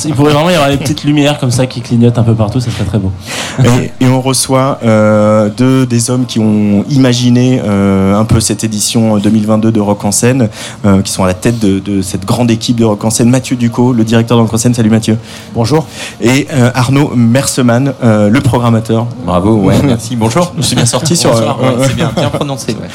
qu'il 0.02 0.14
pourrait 0.16 0.34
vraiment 0.34 0.52
y 0.52 0.54
avoir 0.54 0.70
des 0.70 0.78
petites 0.78 1.04
lumières 1.04 1.40
comme 1.40 1.52
ça 1.52 1.66
qui 1.66 1.82
clignotent 1.82 2.20
un 2.20 2.24
peu 2.24 2.36
partout, 2.36 2.60
ça 2.60 2.70
serait 2.70 2.86
très 2.86 3.00
beau. 3.00 3.12
et, 3.64 4.06
et 4.06 4.08
on 4.08 4.22
reçoit 4.22 4.80
deux 5.58 5.86
des 5.86 6.10
hommes 6.12 6.26
qui 6.26 6.40
ont 6.40 6.86
imaginé 6.90 7.60
un 7.60 8.26
peu 8.26 8.40
cette 8.40 8.64
édition 8.64 9.18
2022 9.18 9.72
de 9.72 9.80
Rock 9.80 10.06
en 10.06 10.12
scène, 10.12 10.50
qui 11.04 11.12
sont 11.12 11.24
à 11.24 11.28
la 11.28 11.34
tête 11.34 11.55
de, 11.60 11.80
de 11.80 12.02
cette 12.02 12.26
grande 12.26 12.52
équipe 12.52 12.78
de 12.78 12.86
Rock 12.86 13.04
en 13.06 13.10
scène. 13.10 13.30
Mathieu 13.30 13.56
Ducot, 13.56 13.94
le 13.94 14.04
directeur 14.04 14.38
de 14.38 14.44
Rock 14.44 14.54
en 14.54 14.58
scène. 14.58 14.74
Salut 14.74 14.90
Mathieu. 14.90 15.18
Bonjour. 15.54 15.86
Et 16.22 16.48
euh, 16.54 16.72
Arnaud 16.74 17.12
Merseman, 17.16 17.94
euh, 18.04 18.30
le 18.30 18.42
programmateur. 18.42 19.08
Bravo, 19.26 19.56
ouais, 19.56 19.76
merci. 19.84 20.16
Bonjour. 20.16 20.54
Je 20.58 20.62
suis 20.64 20.76
bien 20.76 20.86
sorti 20.86 21.16
sur. 21.16 21.32
Bonsoir, 21.32 21.58
euh, 21.64 21.78
ouais, 21.78 21.88
c'est 21.88 21.96
bien, 21.96 22.12
bien 22.16 22.30
prononcé. 22.30 22.74
ouais. 22.74 22.88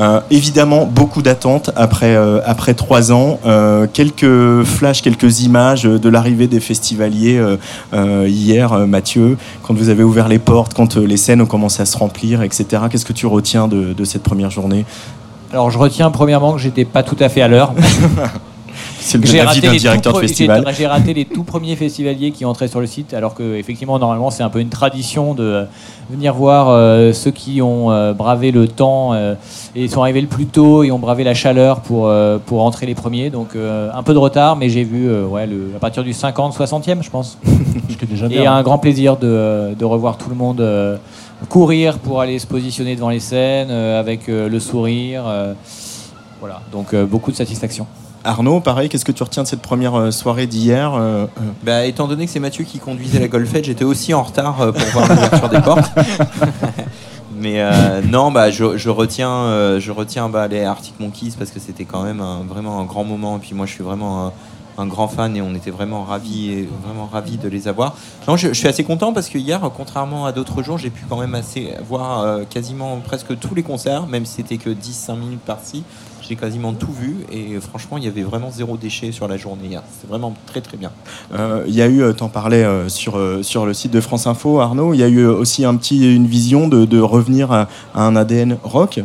Euh, 0.00 0.20
évidemment, 0.30 0.86
beaucoup 0.86 1.22
d'attentes 1.22 1.70
après, 1.76 2.14
euh, 2.16 2.40
après 2.44 2.74
trois 2.74 3.12
ans. 3.12 3.38
Euh, 3.46 3.86
quelques 3.92 4.64
flashs, 4.64 5.02
quelques 5.02 5.40
images 5.42 5.84
de 5.84 6.08
l'arrivée 6.08 6.46
des 6.46 6.60
festivaliers 6.60 7.38
euh, 7.38 7.56
euh, 7.94 8.26
hier, 8.28 8.72
euh, 8.72 8.86
Mathieu, 8.86 9.36
quand 9.62 9.74
vous 9.74 9.88
avez 9.88 10.02
ouvert 10.02 10.28
les 10.28 10.38
portes, 10.38 10.74
quand 10.74 10.96
euh, 10.96 11.06
les 11.06 11.16
scènes 11.16 11.40
ont 11.40 11.46
commencé 11.46 11.82
à 11.82 11.86
se 11.86 11.96
remplir, 11.96 12.42
etc. 12.42 12.82
Qu'est-ce 12.90 13.04
que 13.04 13.12
tu 13.12 13.26
retiens 13.26 13.68
de, 13.68 13.92
de 13.92 14.04
cette 14.04 14.22
première 14.22 14.50
journée? 14.50 14.84
Alors, 15.56 15.70
je 15.70 15.78
retiens 15.78 16.10
premièrement 16.10 16.52
que 16.52 16.58
j'étais 16.58 16.84
pas 16.84 17.02
tout 17.02 17.16
à 17.18 17.30
fait 17.30 17.40
à 17.40 17.48
l'heure. 17.48 17.72
C'est 19.00 19.16
le 19.16 19.24
J'ai 19.26 19.40
avis 19.40 19.62
d'un 19.62 19.72
les 19.72 19.78
directeur 19.78 20.12
tout 20.12 20.18
de 20.20 20.24
pre- 20.24 20.28
festival. 20.28 20.62
j'ai- 20.68 20.74
J'ai 20.74 20.86
raté 20.86 21.14
les 21.14 21.24
tout 21.24 21.44
premiers 21.44 21.76
festivaliers 21.76 22.30
qui 22.30 22.44
entraient 22.44 22.68
sur 22.68 22.80
le 22.80 22.86
site, 22.86 23.14
alors 23.14 23.32
que 23.34 23.54
effectivement 23.56 23.98
normalement 23.98 24.30
c'est 24.30 24.42
un 24.42 24.50
peu 24.50 24.58
une 24.60 24.68
tradition 24.68 25.32
de 25.32 25.42
euh, 25.44 25.64
venir 26.10 26.34
voir 26.34 26.68
euh, 26.68 27.14
ceux 27.14 27.30
qui 27.30 27.62
ont 27.62 27.90
euh, 27.90 28.12
bravé 28.12 28.50
le 28.50 28.68
temps 28.68 29.14
euh, 29.14 29.34
et 29.74 29.88
sont 29.88 30.02
arrivés 30.02 30.20
le 30.20 30.26
plus 30.26 30.44
tôt 30.44 30.82
et 30.82 30.90
ont 30.90 30.98
bravé 30.98 31.24
la 31.24 31.32
chaleur 31.32 31.80
pour 31.80 32.12
pour 32.44 32.62
entrer 32.62 32.84
les 32.84 32.94
premiers. 32.94 33.30
Donc 33.30 33.50
un 33.56 34.02
peu 34.02 34.12
de 34.12 34.18
retard, 34.18 34.56
mais 34.56 34.68
j'ai 34.68 34.84
vu 34.84 35.10
ouais 35.24 35.46
le, 35.46 35.70
à 35.74 35.78
partir 35.78 36.02
du 36.04 36.12
50, 36.12 36.54
60e 36.54 37.02
je 37.02 37.08
pense. 37.10 37.38
Déjà 38.10 38.26
Et 38.30 38.46
un 38.46 38.62
grand 38.62 38.78
plaisir 38.78 39.16
de, 39.16 39.72
de 39.78 39.84
revoir 39.86 40.18
tout 40.18 40.28
le 40.28 40.36
monde 40.36 40.60
courir 41.48 41.98
pour 41.98 42.20
aller 42.20 42.38
se 42.38 42.46
positionner 42.46 42.94
devant 42.96 43.10
les 43.10 43.20
scènes 43.20 43.68
euh, 43.70 44.00
avec 44.00 44.28
euh, 44.28 44.48
le 44.48 44.60
sourire. 44.60 45.24
euh, 45.26 45.54
voilà, 46.40 46.60
donc 46.72 46.92
euh, 46.94 47.06
beaucoup 47.06 47.30
de 47.30 47.36
satisfaction. 47.36 47.86
Arnaud, 48.24 48.60
pareil, 48.60 48.88
qu'est-ce 48.88 49.04
que 49.04 49.12
tu 49.12 49.22
retiens 49.22 49.44
de 49.44 49.48
cette 49.48 49.62
première 49.62 49.94
euh, 49.94 50.10
soirée 50.10 50.46
d'hier 50.46 50.94
euh, 50.94 51.24
euh, 51.24 51.26
Bah, 51.62 51.84
étant 51.86 52.08
donné 52.08 52.26
que 52.26 52.32
c'est 52.32 52.40
Mathieu 52.40 52.64
qui 52.64 52.78
conduisait 52.80 53.20
la 53.20 53.28
golfette, 53.28 53.64
j'étais 53.66 53.84
aussi 53.84 54.12
en 54.14 54.22
retard 54.24 54.60
euh, 54.60 54.72
pour 54.72 54.82
voir 54.88 55.08
l'ouverture 55.08 55.48
des 55.48 55.60
portes. 55.60 55.90
Mais 57.38 57.60
euh, 57.60 58.00
non, 58.02 58.32
bah, 58.32 58.50
je, 58.50 58.76
je 58.78 58.88
retiens, 58.90 59.30
euh, 59.30 59.78
je 59.78 59.92
retiens 59.92 60.28
bah, 60.28 60.48
les 60.48 60.64
Arctic 60.64 60.98
Monkeys 60.98 61.34
parce 61.38 61.50
que 61.50 61.60
c'était 61.60 61.84
quand 61.84 62.02
même 62.02 62.20
un- 62.20 62.42
vraiment 62.48 62.80
un 62.80 62.84
grand 62.84 63.04
moment. 63.04 63.36
Et 63.36 63.40
puis 63.40 63.54
moi, 63.54 63.66
je 63.66 63.72
suis 63.72 63.84
vraiment 63.84 64.32
un, 64.78 64.86
grand 64.86 65.08
fan 65.08 65.36
et 65.36 65.42
on 65.42 65.54
était 65.54 65.70
vraiment 65.70 66.04
ravis, 66.04 66.50
et 66.50 66.68
vraiment 66.84 67.06
ravis 67.06 67.38
de 67.38 67.48
les 67.48 67.68
avoir. 67.68 67.96
Non, 68.28 68.36
je, 68.36 68.48
je 68.48 68.54
suis 68.54 68.68
assez 68.68 68.84
content 68.84 69.12
parce 69.12 69.28
que 69.28 69.38
hier, 69.38 69.60
contrairement 69.76 70.26
à 70.26 70.32
d'autres 70.32 70.62
jours, 70.62 70.78
j'ai 70.78 70.90
pu 70.90 71.04
quand 71.08 71.18
même 71.18 71.34
assez 71.34 71.74
voir 71.88 72.20
euh, 72.20 72.44
quasiment 72.48 72.98
presque 73.00 73.38
tous 73.38 73.54
les 73.54 73.62
concerts, 73.62 74.06
même 74.06 74.26
si 74.26 74.34
c'était 74.36 74.58
que 74.58 74.70
10-5 74.70 75.18
minutes 75.18 75.40
par-ci. 75.40 75.84
J'ai 76.28 76.34
quasiment 76.36 76.72
tout 76.72 76.92
vu 76.92 77.16
et 77.32 77.60
franchement, 77.60 77.98
il 77.98 78.04
y 78.04 78.08
avait 78.08 78.22
vraiment 78.22 78.50
zéro 78.50 78.76
déchet 78.76 79.12
sur 79.12 79.28
la 79.28 79.36
journée 79.36 79.68
hier. 79.68 79.82
C'était 79.94 80.08
vraiment 80.10 80.34
très 80.46 80.60
très 80.60 80.76
bien. 80.76 80.90
Euh, 81.34 81.62
Il 81.68 81.74
y 81.74 81.82
a 81.82 81.86
eu, 81.86 82.02
euh, 82.02 82.12
t'en 82.12 82.28
parlais 82.28 82.64
euh, 82.64 82.88
sur, 82.88 83.16
euh, 83.16 83.42
sur 83.42 83.64
le 83.66 83.72
site 83.74 83.92
de 83.92 84.00
France 84.00 84.26
Info, 84.26 84.58
Arnaud, 84.60 84.92
il 84.94 84.98
y 85.00 85.04
a 85.04 85.08
eu 85.08 85.24
aussi 85.26 85.64
un 85.64 85.76
petit, 85.76 86.14
une 86.16 86.26
vision 86.26 86.66
de, 86.68 86.84
de 86.84 87.00
revenir 87.00 87.52
à, 87.52 87.68
à 87.94 88.02
un 88.02 88.16
ADN 88.16 88.56
rock 88.64 89.00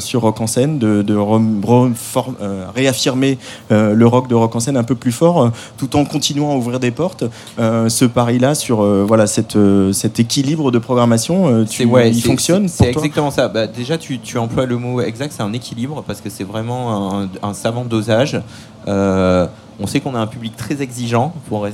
sur 0.00 0.22
Rock 0.22 0.40
en 0.40 0.46
scène, 0.46 0.78
de, 0.78 1.02
de 1.02 1.14
re- 1.14 1.60
reform- 1.62 2.34
réaffirmer 2.74 3.38
le 3.70 4.04
rock 4.06 4.28
de 4.28 4.34
Rock 4.34 4.56
en 4.56 4.60
scène 4.60 4.76
un 4.76 4.82
peu 4.84 4.94
plus 4.94 5.12
fort, 5.12 5.50
tout 5.76 5.94
en 5.96 6.04
continuant 6.04 6.52
à 6.52 6.56
ouvrir 6.56 6.80
des 6.80 6.90
portes. 6.90 7.24
Ce 7.58 8.04
pari-là 8.04 8.54
sur 8.54 8.82
voilà, 9.06 9.26
cette, 9.26 9.56
cet 9.92 10.18
équilibre 10.18 10.70
de 10.70 10.78
programmation, 10.78 11.64
tu, 11.64 11.84
ouais, 11.84 12.10
il 12.10 12.22
fonctionne 12.22 12.68
C'est 12.68 12.88
exactement 12.88 13.30
ça. 13.30 13.48
Bah, 13.48 13.66
déjà, 13.66 13.98
tu, 13.98 14.18
tu 14.18 14.38
emploies 14.38 14.66
le 14.66 14.78
mot 14.78 15.00
exact, 15.00 15.32
c'est 15.36 15.42
un 15.42 15.52
équilibre 15.52 16.02
parce 16.06 16.20
que 16.20 16.30
c'est 16.30 16.44
vraiment 16.44 16.63
un, 16.72 17.28
un 17.42 17.54
savant 17.54 17.84
dosage. 17.84 18.40
Euh, 18.88 19.46
on 19.80 19.86
sait 19.86 20.00
qu'on 20.00 20.14
a 20.14 20.18
un 20.18 20.26
public 20.26 20.56
très 20.56 20.82
exigeant, 20.82 21.32
pour 21.48 21.66
le 21.66 21.72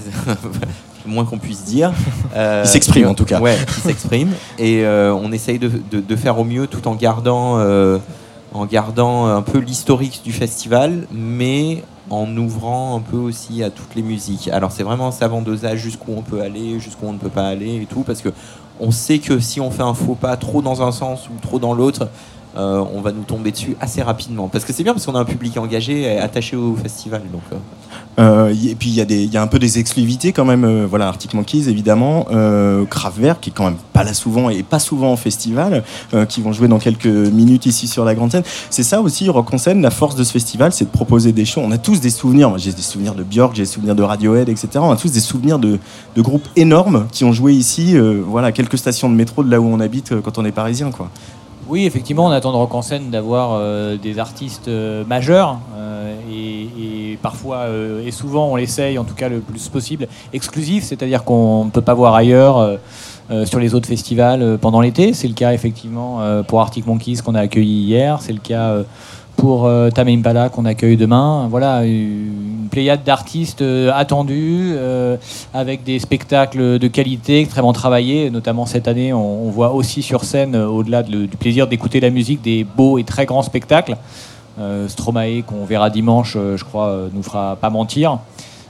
moins 1.07 1.25
qu'on 1.25 1.39
puisse 1.39 1.65
dire. 1.65 1.93
Euh, 2.37 2.63
Il 2.65 2.69
s'exprime, 2.69 3.09
en 3.09 3.15
tout 3.15 3.25
cas. 3.25 3.41
Ouais, 3.41 3.57
il 3.77 3.83
s'exprime. 3.83 4.33
Et 4.59 4.85
euh, 4.85 5.13
on 5.15 5.33
essaye 5.33 5.59
de, 5.59 5.71
de- 5.91 6.01
de 6.01 6.17
faire 6.17 6.39
au 6.39 6.45
mieux 6.45 6.67
tout 6.67 6.87
en 6.89 6.95
gardant, 6.95 7.59
en 8.53 8.67
gardant 8.67 9.27
un 9.27 9.43
peu 9.43 9.59
l'historique 9.59 10.23
du 10.25 10.33
festival, 10.33 11.07
mais 11.13 11.83
en 12.11 12.37
ouvrant 12.37 12.97
un 12.97 13.01
peu 13.01 13.17
aussi 13.19 13.63
à 13.63 13.71
toutes 13.71 13.95
les 13.95 14.03
musiques. 14.03 14.49
Alors 14.49 14.73
c'est 14.73 14.83
vraiment 14.83 15.07
un 15.09 15.13
savant 15.13 15.43
dosage 15.43 15.79
jusqu'où 15.79 16.13
on 16.17 16.23
peut 16.23 16.41
aller, 16.41 16.81
jusqu'où 16.81 17.07
on 17.07 17.13
ne 17.13 17.19
peut 17.19 17.29
pas 17.29 17.47
aller 17.47 17.77
et 17.83 17.87
tout, 17.87 18.01
parce 18.03 18.21
que 18.21 18.31
on 18.81 18.91
sait 18.91 19.19
que 19.19 19.39
si 19.39 19.61
on 19.61 19.71
fait 19.71 19.83
un 19.85 19.95
faux 19.95 20.15
pas 20.17 20.37
trop 20.37 20.61
dans 20.63 20.83
un 20.83 20.91
sens 20.91 21.29
ou 21.29 21.39
trop 21.41 21.59
dans 21.61 21.73
l'autre, 21.75 22.09
euh, 22.57 22.85
on 22.93 23.01
va 23.01 23.13
nous 23.13 23.23
tomber 23.23 23.53
dessus 23.53 23.77
assez 23.81 24.03
rapidement. 24.03 24.49
Parce 24.49 24.65
que 24.65 24.73
c'est 24.73 24.83
bien 24.83 24.93
parce 24.93 25.07
qu'on 25.07 25.15
a 25.15 25.21
un 25.21 25.25
public 25.25 25.57
engagé 25.57 26.03
et 26.03 26.19
attaché 26.19 26.57
au 26.57 26.75
festival. 26.75 27.23
Donc, 27.33 27.43
euh, 27.53 27.57
Euh, 28.19 28.53
et 28.65 28.75
puis 28.75 28.91
il 28.91 28.95
y, 28.95 29.01
a 29.01 29.05
y 29.05 29.37
a 29.37 29.43
un 29.43 29.47
peu 29.47 29.59
des 29.59 29.79
exclusivités 29.79 30.33
quand 30.33 30.45
même. 30.45 30.85
voilà, 30.85 31.07
Arctic 31.07 31.33
Monkeys 31.33 31.69
évidemment, 31.69 32.27
Kraftwerk 32.91 33.41
qui 33.41 33.51
est 33.51 33.53
quand 33.53 33.65
même 33.65 33.79
pas 33.93 34.05
là 34.05 34.13
souvent 34.15 34.51
et 34.51 34.63
pas 34.63 34.79
souvent 34.79 35.13
en 35.13 35.17
festival, 35.17 35.85
qui 36.29 36.41
vont 36.43 36.53
jouer 36.53 36.69
dans 36.69 36.79
quelques 36.79 37.07
minutes 37.07 37.67
ici 37.67 37.87
sur 37.87 38.05
la 38.05 38.15
grande 38.15 38.33
scène. 38.33 38.43
C'est 38.69 38.83
ça 38.83 39.01
aussi 39.01 39.29
Rock 39.29 39.55
en 39.55 39.59
scène. 39.59 39.81
La 39.81 39.91
force 39.91 40.17
de 40.17 40.25
ce 40.25 40.33
festival, 40.33 40.73
c'est 40.73 40.87
de 40.87 40.91
proposer 40.91 41.33
des 41.33 41.45
shows. 41.45 41.63
On 41.65 41.71
a 41.71 41.79
tous 41.79 42.01
des 42.01 42.11
souvenirs. 42.11 42.59
J'ai 42.59 42.73
des 42.73 42.83
souvenirs 42.83 43.15
de 43.15 43.23
Björk, 43.23 43.55
j'ai 43.55 43.63
des 43.63 43.69
souvenirs 43.69 43.95
de 43.95 44.03
Radiohead, 44.03 44.49
etc. 44.49 44.69
On 44.77 44.91
a 44.91 44.97
tous 44.97 45.13
des 45.13 45.21
souvenirs 45.21 45.59
de, 45.59 45.79
de 46.17 46.23
groupes 46.23 46.49
énormes 46.57 47.07
qui 47.13 47.25
ont 47.25 47.33
joué 47.33 47.55
ici. 47.55 47.97
voilà, 48.27 48.53
quelques 48.53 48.77
stations 48.77 49.09
de 49.09 49.15
métro 49.15 49.45
de 49.45 49.51
là 49.51 49.61
où 49.61 49.67
on 49.67 49.81
habite 49.81 50.21
quand 50.21 50.37
on 50.37 50.45
est 50.45 50.53
parisien, 50.53 50.91
quoi. 50.91 51.11
Oui, 51.71 51.87
effectivement, 51.87 52.27
on 52.27 52.31
attend 52.31 52.51
de 52.51 52.57
Rock 52.57 52.75
en 52.75 52.83
scène 52.83 53.11
d'avoir 53.11 53.53
euh, 53.53 53.97
des 53.97 54.19
artistes 54.19 54.67
euh, 54.67 55.05
majeurs 55.05 55.61
euh, 55.77 56.17
et, 56.29 57.17
parfois 57.23 57.67
et 58.05 58.11
souvent 58.11 58.49
on 58.49 58.57
l'essaye, 58.57 58.99
en 58.99 59.05
tout 59.05 59.15
cas 59.15 59.29
le 59.29 59.39
plus 59.39 59.69
possible, 59.69 60.09
exclusif, 60.33 60.83
c'est-à-dire 60.83 61.23
qu'on 61.23 61.67
ne 61.67 61.71
peut 61.71 61.83
pas 61.83 61.93
voir 61.93 62.15
ailleurs 62.15 62.79
sur 63.45 63.59
les 63.59 63.75
autres 63.75 63.89
festivals 63.89 64.57
pendant 64.59 64.81
l'été. 64.81 65.13
C'est 65.13 65.29
le 65.29 65.35
cas 65.35 65.53
effectivement 65.53 66.21
pour 66.45 66.61
Arctic 66.61 66.87
Monkeys 66.87 67.19
qu'on 67.23 67.35
a 67.35 67.41
accueilli 67.41 67.83
hier, 67.83 68.23
c'est 68.23 68.33
le 68.33 68.39
cas 68.39 68.77
pour 69.41 69.65
euh, 69.65 69.89
Tame 69.89 70.23
qu'on 70.53 70.67
accueille 70.67 70.99
demain. 70.99 71.49
Voilà, 71.51 71.85
une 71.87 72.69
pléiade 72.71 73.03
d'artistes 73.05 73.63
euh, 73.63 73.91
attendus 73.95 74.73
euh, 74.75 75.17
avec 75.55 75.83
des 75.83 75.99
spectacles 75.99 76.79
de 76.79 76.89
qualité 76.89 77.41
extrêmement 77.41 77.73
travaillés. 77.73 78.31
Notamment 78.31 78.67
cette 78.67 78.87
année, 78.87 79.15
on, 79.15 79.49
voit 79.51 79.73
aussi 79.73 80.03
sur 80.03 80.25
scène, 80.25 80.55
euh, 80.55 80.67
au-delà 80.67 81.03
du 81.03 81.27
plaisir 81.39 81.67
d'écouter 81.67 82.01
la 82.01 82.11
musique, 82.11 82.43
des 82.43 82.65
beaux 82.65 82.99
et 82.99 83.05
très 83.05 83.25
grands 83.27 83.43
spectacles. 83.43 83.97
Stromae, 84.89 85.41
qu'on 85.47 85.65
verra 85.65 85.89
dimanche, 85.89 86.35
je 86.35 86.63
crois, 86.65 87.09
nous 87.15 87.23
fera 87.23 87.57
pas 87.57 87.71
mentir. 87.71 88.19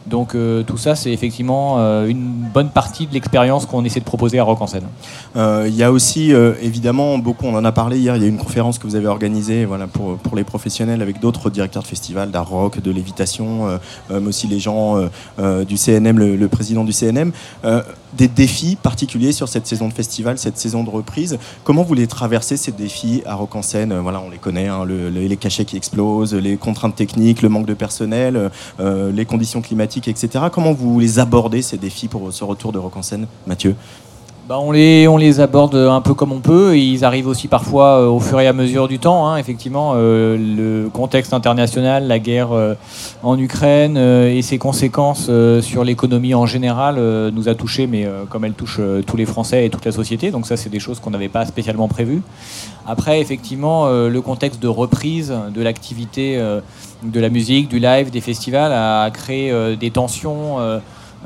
Donc 0.07 0.35
euh, 0.35 0.63
tout 0.63 0.77
ça, 0.77 0.95
c'est 0.95 1.13
effectivement 1.13 1.77
euh, 1.79 2.07
une 2.07 2.49
bonne 2.53 2.71
partie 2.71 3.07
de 3.07 3.13
l'expérience 3.13 3.67
qu'on 3.67 3.85
essaie 3.85 4.01
de 4.01 4.05
proposer 4.05 4.39
à 4.39 4.45
Rock 4.45 4.61
en 4.63 4.67
scène. 4.67 4.87
Euh, 5.37 5.67
Il 5.69 5.75
y 5.75 5.83
a 5.83 5.93
aussi, 5.93 6.33
évidemment, 6.63 7.19
beaucoup, 7.19 7.47
on 7.47 7.55
en 7.55 7.65
a 7.65 7.73
parlé 7.73 7.99
hier, 7.99 8.17
il 8.17 8.23
y 8.23 8.25
a 8.25 8.29
une 8.29 8.39
conférence 8.39 8.79
que 8.79 8.87
vous 8.87 8.97
avez 8.97 9.07
organisée 9.07 9.65
voilà, 9.65 9.87
pour, 9.87 10.17
pour 10.17 10.37
les 10.37 10.45
professionnels 10.45 11.03
avec 11.03 11.21
d'autres 11.21 11.51
directeurs 11.51 11.83
de 11.83 11.89
festivals, 11.89 12.31
d'art 12.31 12.49
rock, 12.49 12.81
de 12.81 12.91
lévitation, 12.91 13.79
mais 14.11 14.27
aussi 14.27 14.47
les 14.47 14.59
gens 14.59 14.97
du 15.39 15.77
CNM, 15.77 16.19
le 16.19 16.49
président 16.49 16.85
du 16.85 16.93
CNM. 16.93 17.33
Euh, 18.13 18.17
des 18.17 18.29
défis 18.29 18.77
particuliers 18.77 19.33
sur 19.33 19.49
cette 19.49 19.67
saison 19.67 19.89
de 19.89 19.93
festival, 19.93 20.39
cette 20.39 20.59
saison 20.59 20.83
de 20.85 20.91
reprise. 20.91 21.39
Comment 21.65 21.83
vous 21.83 21.95
les 21.95 22.07
traversez, 22.07 22.57
ces 22.57 22.73
défis 22.73 23.23
à 23.27 23.35
Rock 23.35 23.55
en 23.57 23.63
scène 23.63 23.93
Euh, 23.93 24.01
Voilà, 24.01 24.21
on 24.21 24.31
les 24.31 24.39
connaît, 24.39 24.69
hein, 24.69 24.85
le- 24.85 25.11
le- 25.11 25.21
les 25.27 25.37
cachets 25.37 25.65
qui 25.65 25.77
explosent, 25.77 26.35
les 26.35 26.57
contraintes 26.57 26.97
techniques, 26.97 27.43
le 27.43 27.49
manque 27.49 27.67
de 27.67 27.75
personnel, 27.75 28.51
euh, 28.81 29.13
les 29.13 29.25
conditions 29.25 29.61
climatiques, 29.63 30.09
etc. 30.09 30.45
Comment 30.53 30.73
vous 30.73 30.99
les 31.01 31.19
abordez, 31.19 31.63
ces 31.63 31.77
défis 31.79 32.09
pour 32.09 32.33
ce 32.33 32.45
retour 32.45 32.73
de 32.73 32.79
Rock 32.79 32.97
en 32.97 33.03
scène, 33.03 33.27
Mathieu? 33.47 33.75
Bah, 34.51 34.59
on, 34.59 34.73
les, 34.73 35.07
on 35.07 35.17
les 35.17 35.39
aborde 35.39 35.77
un 35.77 36.01
peu 36.01 36.13
comme 36.13 36.33
on 36.33 36.41
peut. 36.41 36.77
Ils 36.77 37.05
arrivent 37.05 37.29
aussi 37.29 37.47
parfois 37.47 38.01
euh, 38.01 38.09
au 38.09 38.19
fur 38.19 38.41
et 38.41 38.49
à 38.49 38.53
mesure 38.53 38.89
du 38.89 38.99
temps. 38.99 39.29
hein. 39.29 39.37
Effectivement, 39.37 39.93
euh, 39.95 40.37
le 40.37 40.89
contexte 40.89 41.33
international, 41.33 42.09
la 42.09 42.19
guerre 42.19 42.51
euh, 42.51 42.75
en 43.23 43.39
Ukraine 43.39 43.97
et 43.97 44.43
ses 44.43 44.59
conséquences 44.59 45.31
sur 45.61 45.85
l'économie 45.85 46.35
en 46.35 46.47
général 46.47 46.97
nous 47.33 47.49
a 47.49 47.55
touchés, 47.55 47.87
mais 47.87 48.09
comme 48.29 48.45
elle 48.45 48.55
touche 48.55 48.81
tous 49.07 49.17
les 49.17 49.25
Français 49.25 49.67
et 49.67 49.71
toute 49.71 49.85
la 49.85 49.93
société. 49.93 50.33
Donc 50.33 50.47
ça, 50.47 50.57
c'est 50.57 50.69
des 50.69 50.81
choses 50.81 50.99
qu'on 50.99 51.11
n'avait 51.11 51.29
pas 51.29 51.47
spécialement 51.47 51.87
prévues. 51.87 52.23
Après, 52.89 53.21
effectivement, 53.21 53.89
le 53.89 54.21
contexte 54.21 54.61
de 54.61 54.67
reprise 54.67 55.33
de 55.55 55.63
l'activité 55.63 56.43
de 57.05 57.21
la 57.21 57.29
musique, 57.29 57.69
du 57.69 57.79
live, 57.79 58.11
des 58.11 58.21
festivals 58.21 58.73
a 58.73 59.09
créé 59.13 59.77
des 59.77 59.91
tensions. 59.93 60.57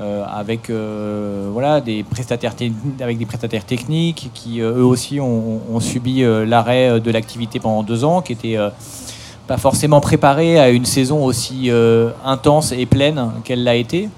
Euh, 0.01 0.25
euh, 0.71 1.51
avec 1.57 1.79
des 1.87 2.03
prestataires 2.03 3.65
techniques 3.65 4.31
qui 4.35 4.61
euh, 4.61 4.79
eux 4.79 4.85
aussi 4.85 5.21
ont, 5.21 5.61
subi 5.81 6.23
l'arrêt 6.47 7.01
de 7.01 7.11
l'activité 7.11 7.61
pendant 7.61 7.83
deux 7.83 8.05
ans 8.05 8.21
qui 8.21 8.33
était 8.33 8.57
euh, 8.57 8.71
pas 9.47 9.57
forcément 9.57 10.01
préparés 10.01 10.59
à 10.59 10.71
une 10.71 10.85
saison 10.85 11.25
aussi 11.25 11.71
intense 12.25 12.73
et 12.73 12.87
pleine 12.87 13.31
qu'elle 13.45 13.63
l'a 13.63 13.77
été 13.77 14.09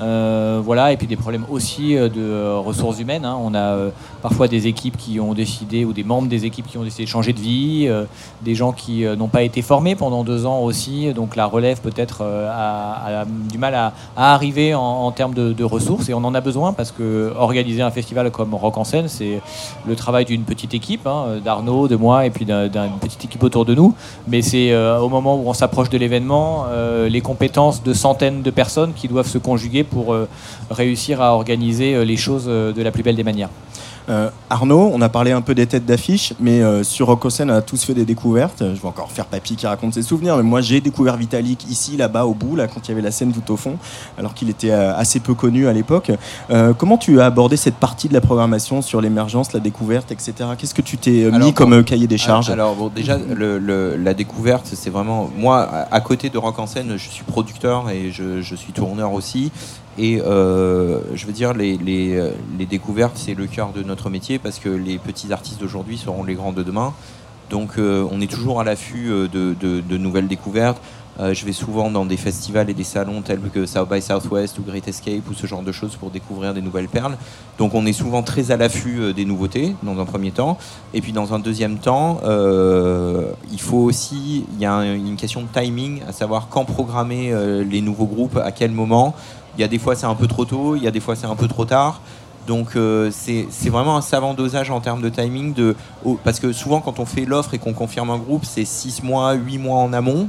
Euh, 0.00 0.60
voilà 0.60 0.90
et 0.90 0.96
puis 0.96 1.06
des 1.06 1.14
problèmes 1.14 1.44
aussi 1.48 1.96
euh, 1.96 2.08
de 2.08 2.20
euh, 2.20 2.58
ressources 2.58 2.98
humaines 2.98 3.24
hein. 3.24 3.38
on 3.40 3.54
a 3.54 3.76
parfois 4.22 4.48
des 4.48 4.66
équipes 4.66 4.96
qui 4.96 5.20
ont 5.20 5.34
décidé 5.34 5.84
ou 5.84 5.92
des 5.92 6.02
membres 6.02 6.26
des 6.26 6.46
équipes 6.46 6.66
qui 6.66 6.76
ont 6.78 6.82
décidé 6.82 7.04
de 7.04 7.08
changer 7.08 7.32
de 7.32 7.38
vie 7.38 7.88
des 8.42 8.56
gens 8.56 8.72
qui 8.72 9.04
n'ont 9.04 9.28
pas 9.28 9.42
été 9.42 9.62
formés 9.62 9.94
pendant 9.94 10.24
deux 10.24 10.46
ans 10.46 10.60
aussi 10.60 11.12
donc 11.12 11.36
la 11.36 11.46
relève 11.46 11.80
peut-être 11.80 12.24
a, 12.24 13.24
du 13.24 13.58
mal 13.58 13.74
à, 13.74 13.92
arriver 14.16 14.74
en, 14.74 15.12
termes 15.12 15.34
de, 15.34 15.64
ressources 15.64 16.08
et 16.08 16.14
on 16.14 16.24
en 16.24 16.34
a 16.34 16.40
besoin 16.40 16.72
parce 16.72 16.90
que 16.90 17.32
organiser 17.36 17.82
un 17.82 17.90
festival 17.90 18.30
comme 18.30 18.54
Rock 18.54 18.78
en 18.78 18.84
scène 18.84 19.06
c'est 19.08 19.40
le 19.86 19.94
travail 19.94 20.24
d'une 20.24 20.42
petite 20.42 20.74
équipe 20.74 21.06
hein, 21.06 21.38
d'Arnaud 21.44 21.86
de 21.86 21.96
moi 21.96 22.26
et 22.26 22.30
puis 22.30 22.44
d'un- 22.44 22.66
d'une 22.68 22.98
petite 23.00 23.24
équipe 23.24 23.42
autour 23.42 23.64
de 23.64 23.74
nous 23.74 23.94
mais 24.26 24.42
c'est 24.42 24.74
au 24.74 25.08
moment 25.08 25.36
où 25.36 25.48
on 25.48 25.54
s'approche 25.54 25.90
de 25.90 25.98
l'événement 25.98 26.66
les 27.08 27.20
compétences 27.20 27.82
de 27.82 27.92
centaines 27.92 28.42
de 28.42 28.50
personnes 28.50 28.92
qui 28.94 29.06
doivent 29.06 29.28
se 29.28 29.38
conjuguer 29.38 29.83
pour 29.84 30.12
euh, 30.12 30.28
réussir 30.70 31.20
à 31.20 31.34
organiser 31.34 31.94
euh, 31.94 32.04
les 32.04 32.16
choses 32.16 32.46
euh, 32.48 32.72
de 32.72 32.82
la 32.82 32.90
plus 32.90 33.02
belle 33.02 33.16
des 33.16 33.24
manières. 33.24 33.50
Euh, 34.10 34.28
Arnaud, 34.50 34.90
on 34.92 35.00
a 35.00 35.08
parlé 35.08 35.32
un 35.32 35.40
peu 35.40 35.54
des 35.54 35.66
têtes 35.66 35.86
d'affiche, 35.86 36.34
mais 36.38 36.60
euh, 36.62 36.82
sur 36.84 37.06
Rock 37.06 37.24
en 37.24 37.30
scène, 37.30 37.50
on 37.50 37.54
a 37.54 37.62
tous 37.62 37.82
fait 37.84 37.94
des 37.94 38.04
découvertes. 38.04 38.58
Je 38.60 38.80
vais 38.80 38.88
encore 38.88 39.10
faire 39.10 39.24
Papy 39.24 39.56
qui 39.56 39.66
raconte 39.66 39.94
ses 39.94 40.02
souvenirs, 40.02 40.36
mais 40.36 40.42
moi 40.42 40.60
j'ai 40.60 40.80
découvert 40.82 41.16
Vitalik 41.16 41.66
ici, 41.70 41.96
là-bas, 41.96 42.26
au 42.26 42.34
bout, 42.34 42.54
là, 42.54 42.66
quand 42.68 42.86
il 42.86 42.90
y 42.90 42.92
avait 42.92 43.00
la 43.00 43.10
scène 43.10 43.32
tout 43.32 43.50
au 43.52 43.56
fond, 43.56 43.76
alors 44.18 44.34
qu'il 44.34 44.50
était 44.50 44.70
euh, 44.72 44.94
assez 44.94 45.20
peu 45.20 45.32
connu 45.34 45.68
à 45.68 45.72
l'époque. 45.72 46.12
Euh, 46.50 46.74
comment 46.74 46.98
tu 46.98 47.20
as 47.20 47.26
abordé 47.26 47.56
cette 47.56 47.76
partie 47.76 48.08
de 48.08 48.14
la 48.14 48.20
programmation 48.20 48.82
sur 48.82 49.00
l'émergence, 49.00 49.52
la 49.54 49.60
découverte, 49.60 50.12
etc. 50.12 50.34
Qu'est-ce 50.58 50.74
que 50.74 50.82
tu 50.82 50.98
t'es 50.98 51.30
mis 51.38 51.52
comme 51.54 51.82
cahier 51.84 52.06
des 52.06 52.18
charges? 52.18 52.50
Alors 52.50 52.74
bon, 52.74 52.88
déjà 52.94 53.16
le- 53.18 53.58
le- 53.58 53.96
la 53.96 54.12
découverte, 54.12 54.70
c'est 54.74 54.90
vraiment 54.90 55.30
moi 55.36 55.62
à, 55.62 55.94
à 55.94 56.00
côté 56.02 56.28
de 56.28 56.36
Rock 56.36 56.58
en 56.58 56.66
scène, 56.66 56.92
je 56.98 57.08
suis 57.08 57.24
producteur 57.24 57.88
et 57.88 58.10
je, 58.10 58.42
je 58.42 58.54
suis 58.54 58.72
tourneur 58.74 59.12
aussi. 59.14 59.50
Et 59.98 60.20
euh, 60.20 61.00
je 61.14 61.26
veux 61.26 61.32
dire 61.32 61.52
euh, 61.56 62.30
les 62.58 62.66
découvertes, 62.66 63.16
c'est 63.16 63.34
le 63.34 63.46
cœur 63.46 63.70
de 63.72 63.82
notre 63.82 64.10
métier 64.10 64.38
parce 64.38 64.58
que 64.58 64.68
les 64.68 64.98
petits 64.98 65.32
artistes 65.32 65.60
d'aujourd'hui 65.60 65.98
seront 65.98 66.24
les 66.24 66.34
grands 66.34 66.52
de 66.52 66.62
demain. 66.62 66.92
Donc 67.50 67.78
euh, 67.78 68.06
on 68.10 68.20
est 68.20 68.30
toujours 68.30 68.60
à 68.60 68.64
l'affût 68.64 69.08
de, 69.08 69.96
nouvelles 69.96 70.28
découvertes. 70.28 70.80
Je 71.20 71.46
vais 71.46 71.52
souvent 71.52 71.92
dans 71.92 72.04
des 72.04 72.16
festivals 72.16 72.68
et 72.70 72.74
des 72.74 72.82
salons 72.82 73.22
tels 73.22 73.38
que 73.38 73.66
South 73.66 73.88
by 73.88 74.02
Southwest 74.02 74.58
ou 74.58 74.62
Great 74.62 74.88
Escape 74.88 75.22
ou 75.30 75.32
ce 75.32 75.46
genre 75.46 75.62
de 75.62 75.70
choses 75.70 75.94
pour 75.94 76.10
découvrir 76.10 76.54
des 76.54 76.60
nouvelles 76.60 76.88
perles. 76.88 77.16
Donc 77.56 77.72
on 77.74 77.86
est 77.86 77.92
souvent 77.92 78.24
très 78.24 78.50
à 78.50 78.56
l'affût 78.56 79.14
des 79.14 79.24
nouveautés 79.24 79.76
dans 79.84 79.96
un 80.00 80.06
premier 80.06 80.32
temps. 80.32 80.58
Et 80.92 81.00
puis 81.00 81.12
dans 81.12 81.32
un 81.32 81.38
deuxième 81.38 81.78
temps, 81.78 82.18
il 82.24 83.60
faut 83.60 83.78
aussi, 83.78 84.44
il 84.54 84.60
y 84.60 84.64
a 84.66 84.72
un- 84.72 84.96
une 84.96 85.14
question 85.14 85.42
de 85.42 85.46
timing, 85.60 86.02
à 86.08 86.10
savoir 86.10 86.48
quand 86.48 86.64
programmer 86.64 87.32
les 87.64 87.80
nouveaux 87.80 88.06
groupes, 88.06 88.36
à 88.36 88.50
quel 88.50 88.72
moment. 88.72 89.14
Il 89.56 89.60
y 89.60 89.64
a 89.64 89.68
des 89.68 89.78
fois 89.78 89.94
c'est 89.94 90.06
un 90.06 90.14
peu 90.14 90.26
trop 90.26 90.44
tôt, 90.44 90.76
il 90.76 90.82
y 90.82 90.86
a 90.86 90.90
des 90.90 91.00
fois 91.00 91.16
c'est 91.16 91.26
un 91.26 91.36
peu 91.36 91.48
trop 91.48 91.64
tard. 91.64 92.00
Donc 92.46 92.76
euh, 92.76 93.10
c'est 93.10 93.70
vraiment 93.70 93.96
un 93.96 94.02
savant 94.02 94.34
dosage 94.34 94.70
en 94.70 94.80
termes 94.80 95.00
de 95.00 95.08
timing. 95.08 95.54
De, 95.54 95.76
parce 96.24 96.40
que 96.40 96.52
souvent 96.52 96.80
quand 96.80 96.98
on 96.98 97.06
fait 97.06 97.24
l'offre 97.24 97.54
et 97.54 97.58
qu'on 97.58 97.72
confirme 97.72 98.10
un 98.10 98.18
groupe, 98.18 98.44
c'est 98.44 98.64
6 98.64 99.02
mois, 99.02 99.32
8 99.32 99.58
mois 99.58 99.78
en 99.78 99.92
amont. 99.92 100.28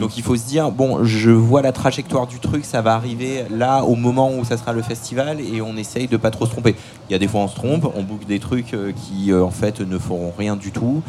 Donc 0.00 0.16
il 0.16 0.22
faut 0.22 0.36
se 0.36 0.46
dire, 0.46 0.70
bon, 0.70 1.04
je 1.04 1.30
vois 1.30 1.62
la 1.62 1.72
trajectoire 1.72 2.26
du 2.26 2.38
truc, 2.38 2.64
ça 2.64 2.82
va 2.82 2.94
arriver 2.94 3.44
là 3.50 3.82
au 3.84 3.94
moment 3.94 4.30
où 4.36 4.44
ça 4.44 4.56
sera 4.56 4.72
le 4.72 4.82
festival 4.82 5.38
et 5.40 5.60
on 5.60 5.76
essaye 5.76 6.08
de 6.08 6.16
pas 6.16 6.30
trop 6.30 6.46
se 6.46 6.50
tromper. 6.50 6.74
Il 7.08 7.12
y 7.12 7.16
a 7.16 7.18
des 7.18 7.28
fois 7.28 7.40
on 7.42 7.48
se 7.48 7.54
trompe, 7.54 7.86
on 7.94 8.02
boucle 8.02 8.26
des 8.26 8.38
trucs 8.38 8.74
euh, 8.74 8.92
qui 8.92 9.32
euh, 9.32 9.42
en 9.44 9.50
fait 9.50 9.80
ne 9.80 9.98
feront 9.98 10.32
rien 10.36 10.56
du 10.56 10.70
tout. 10.72 11.02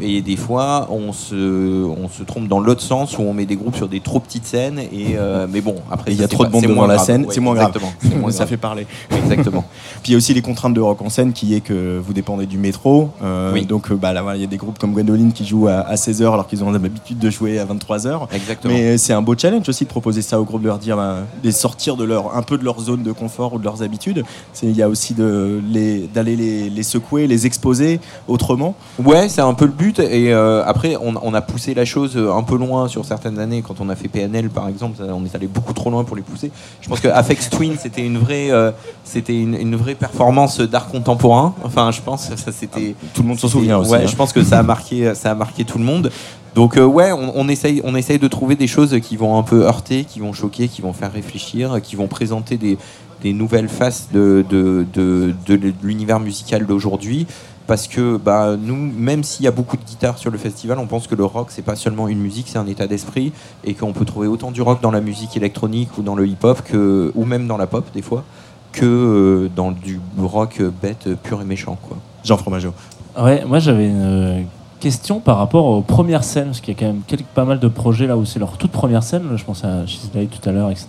Et 0.00 0.22
des 0.22 0.36
fois 0.36 0.88
on 0.90 1.12
se, 1.12 1.84
on 1.84 2.08
se 2.08 2.22
trompe 2.22 2.48
dans 2.48 2.60
l'autre 2.60 2.82
sens 2.82 3.18
où 3.18 3.22
on 3.22 3.34
met 3.34 3.46
des 3.46 3.56
groupes 3.56 3.76
sur 3.76 3.88
des 3.88 4.00
trop 4.00 4.20
petites 4.20 4.46
scènes. 4.46 4.78
Et, 4.78 5.16
euh, 5.16 5.46
mais 5.50 5.60
bon, 5.60 5.76
après 5.90 6.12
il 6.12 6.20
y 6.20 6.24
a 6.24 6.28
trop 6.28 6.44
de 6.44 6.48
pas- 6.48 6.52
monde 6.54 6.62
c'est 6.62 6.68
devant 6.68 6.86
la 6.86 6.94
grave. 6.94 7.06
scène, 7.06 7.22
Ouais, 7.26 7.34
c'est 7.34 7.40
moins 7.40 7.54
grave. 7.54 7.76
Moins 8.20 8.30
ça 8.30 8.46
fait 8.46 8.56
parler. 8.56 8.86
Exactement. 9.10 9.64
Puis 10.02 10.10
il 10.10 10.12
y 10.12 10.14
a 10.14 10.18
aussi 10.18 10.34
les 10.34 10.42
contraintes 10.42 10.74
de 10.74 10.80
rock 10.80 11.00
en 11.02 11.08
scène 11.10 11.32
qui 11.32 11.54
est 11.54 11.60
que 11.60 11.98
vous 11.98 12.12
dépendez 12.12 12.46
du 12.46 12.58
métro. 12.58 13.10
Euh, 13.22 13.52
Oui. 13.52 13.66
Donc 13.66 13.92
bah, 13.92 14.12
là, 14.12 14.24
il 14.34 14.40
y 14.40 14.44
a 14.44 14.46
des 14.46 14.56
groupes 14.56 14.78
comme 14.78 14.92
Gwendoline 14.92 15.32
qui 15.32 15.44
jouent 15.46 15.68
à, 15.68 15.94
16h 15.94 16.32
alors 16.32 16.46
qu'ils 16.46 16.64
ont 16.64 16.70
l'habitude 16.70 17.18
de 17.18 17.30
jouer 17.30 17.58
à 17.58 17.64
23h. 17.66 18.28
Exactement. 18.32 18.72
Mais 18.74 18.96
c'est 18.98 19.12
un 19.12 19.22
beau 19.22 19.34
challenge 19.36 19.68
aussi 19.68 19.84
de 19.84 19.88
proposer 19.88 20.22
ça 20.22 20.40
aux 20.40 20.44
groupes, 20.44 20.62
de 20.62 20.66
leur 20.68 20.78
dire, 20.78 20.96
bah, 20.96 21.18
de 21.42 21.50
sortir 21.50 21.96
de 21.96 22.04
leur, 22.04 22.36
un 22.36 22.42
peu 22.42 22.56
de 22.58 22.64
leur 22.64 22.80
zone 22.80 23.02
de 23.02 23.12
confort 23.12 23.52
ou 23.54 23.58
de 23.58 23.64
leurs 23.64 23.82
habitudes. 23.82 24.24
Il 24.62 24.76
y 24.76 24.82
a 24.82 24.88
aussi 24.88 25.14
les- 25.18 26.06
d'aller 26.12 26.36
les, 26.36 26.70
les 26.70 26.82
secouer, 26.82 27.26
les 27.26 27.46
exposer 27.46 28.00
autrement. 28.28 28.74
Ouais, 29.02 29.28
c'est 29.28 29.40
un 29.40 29.54
peu 29.54 29.64
le 29.66 29.72
but. 29.72 29.98
Et 29.98 30.32
euh, 30.32 30.62
après, 30.64 30.96
on, 30.96 31.14
on 31.22 31.34
a 31.34 31.40
poussé 31.40 31.74
la 31.74 31.84
chose 31.84 32.16
un 32.16 32.42
peu 32.42 32.56
loin 32.56 32.88
sur 32.88 33.04
certaines 33.04 33.38
années. 33.38 33.62
Quand 33.66 33.80
on 33.80 33.88
a 33.88 33.96
fait 33.96 34.08
PNL, 34.08 34.50
par 34.50 34.68
exemple, 34.68 35.02
on 35.02 35.24
est 35.24 35.34
allé 35.34 35.46
beaucoup 35.46 35.72
trop 35.72 35.90
loin 35.90 36.04
pour 36.04 36.16
les 36.16 36.22
pousser. 36.22 36.50
Je 36.80 36.88
pense 36.88 37.00
que 37.00 37.08
Afex 37.08 37.50
Twin, 37.50 37.74
c'était 37.80 38.04
une 38.04 38.18
vraie, 38.18 38.50
euh, 38.50 38.70
c'était 39.04 39.38
une, 39.38 39.54
une 39.54 39.76
vraie 39.76 39.94
performance 39.94 40.60
d'art 40.60 40.88
contemporain. 40.88 41.54
Enfin, 41.64 41.90
je 41.90 42.00
pense, 42.00 42.28
ça 42.34 42.52
c'était. 42.52 42.94
Tout 43.14 43.22
le 43.22 43.28
monde 43.28 43.38
s'en 43.38 43.48
souvient 43.48 43.78
aussi. 43.78 43.90
Ouais, 43.90 44.04
hein. 44.04 44.06
je 44.06 44.16
pense 44.16 44.32
que 44.32 44.42
ça 44.44 44.58
a 44.58 44.62
marqué, 44.62 45.14
ça 45.14 45.32
a 45.32 45.34
marqué 45.34 45.64
tout 45.64 45.78
le 45.78 45.84
monde. 45.84 46.10
Donc 46.54 46.76
euh, 46.76 46.84
ouais, 46.84 47.12
on, 47.12 47.32
on 47.36 47.48
essaye, 47.48 47.80
on 47.84 47.94
essaye 47.94 48.18
de 48.18 48.28
trouver 48.28 48.56
des 48.56 48.66
choses 48.66 48.98
qui 49.00 49.16
vont 49.16 49.38
un 49.38 49.42
peu 49.42 49.66
heurter, 49.66 50.04
qui 50.04 50.20
vont 50.20 50.32
choquer, 50.32 50.68
qui 50.68 50.82
vont 50.82 50.92
faire 50.92 51.12
réfléchir, 51.12 51.80
qui 51.82 51.96
vont 51.96 52.08
présenter 52.08 52.56
des, 52.56 52.76
des 53.22 53.32
nouvelles 53.32 53.68
faces 53.68 54.08
de, 54.12 54.44
de, 54.48 54.84
de, 54.92 55.34
de 55.46 55.72
l'univers 55.82 56.20
musical 56.20 56.66
d'aujourd'hui. 56.66 57.26
Parce 57.66 57.86
que 57.86 58.16
bah, 58.16 58.56
nous, 58.60 58.74
même 58.74 59.22
s'il 59.22 59.44
y 59.44 59.48
a 59.48 59.52
beaucoup 59.52 59.76
de 59.76 59.84
guitares 59.84 60.18
sur 60.18 60.32
le 60.32 60.38
festival, 60.38 60.80
on 60.80 60.88
pense 60.88 61.06
que 61.06 61.14
le 61.14 61.24
rock, 61.24 61.48
c'est 61.50 61.62
pas 61.62 61.76
seulement 61.76 62.08
une 62.08 62.18
musique, 62.18 62.48
c'est 62.48 62.58
un 62.58 62.66
état 62.66 62.88
d'esprit, 62.88 63.32
et 63.62 63.74
qu'on 63.74 63.92
peut 63.92 64.04
trouver 64.04 64.26
autant 64.26 64.50
du 64.50 64.60
rock 64.60 64.80
dans 64.82 64.90
la 64.90 65.00
musique 65.00 65.36
électronique 65.36 65.90
ou 65.96 66.02
dans 66.02 66.16
le 66.16 66.26
hip-hop, 66.26 66.62
que, 66.62 67.12
ou 67.14 67.24
même 67.24 67.46
dans 67.46 67.56
la 67.56 67.68
pop 67.68 67.84
des 67.94 68.02
fois, 68.02 68.24
que 68.72 68.84
euh, 68.84 69.48
dans 69.54 69.70
du 69.70 70.00
rock 70.18 70.60
bête, 70.82 71.10
pur 71.22 71.40
et 71.40 71.44
méchant. 71.44 71.78
Quoi. 71.80 71.96
Jean 72.24 72.38
Fromageau. 72.38 72.72
Ouais, 73.16 73.44
moi 73.44 73.60
j'avais 73.60 73.86
une 73.86 74.02
euh, 74.02 74.40
question 74.80 75.20
par 75.20 75.36
rapport 75.38 75.66
aux 75.66 75.82
premières 75.82 76.24
scènes, 76.24 76.46
parce 76.46 76.60
qu'il 76.60 76.74
y 76.74 76.76
a 76.76 76.80
quand 76.80 76.86
même 76.86 77.02
pas 77.34 77.44
mal 77.44 77.60
de 77.60 77.68
projets 77.68 78.06
là 78.06 78.16
où 78.16 78.24
c'est 78.24 78.38
leur 78.40 78.56
toute 78.56 78.72
première 78.72 79.02
scène, 79.02 79.22
je 79.36 79.44
pense 79.44 79.62
à 79.64 79.86
Shisley 79.86 80.26
tout 80.26 80.48
à 80.48 80.52
l'heure, 80.52 80.70
etc. 80.70 80.88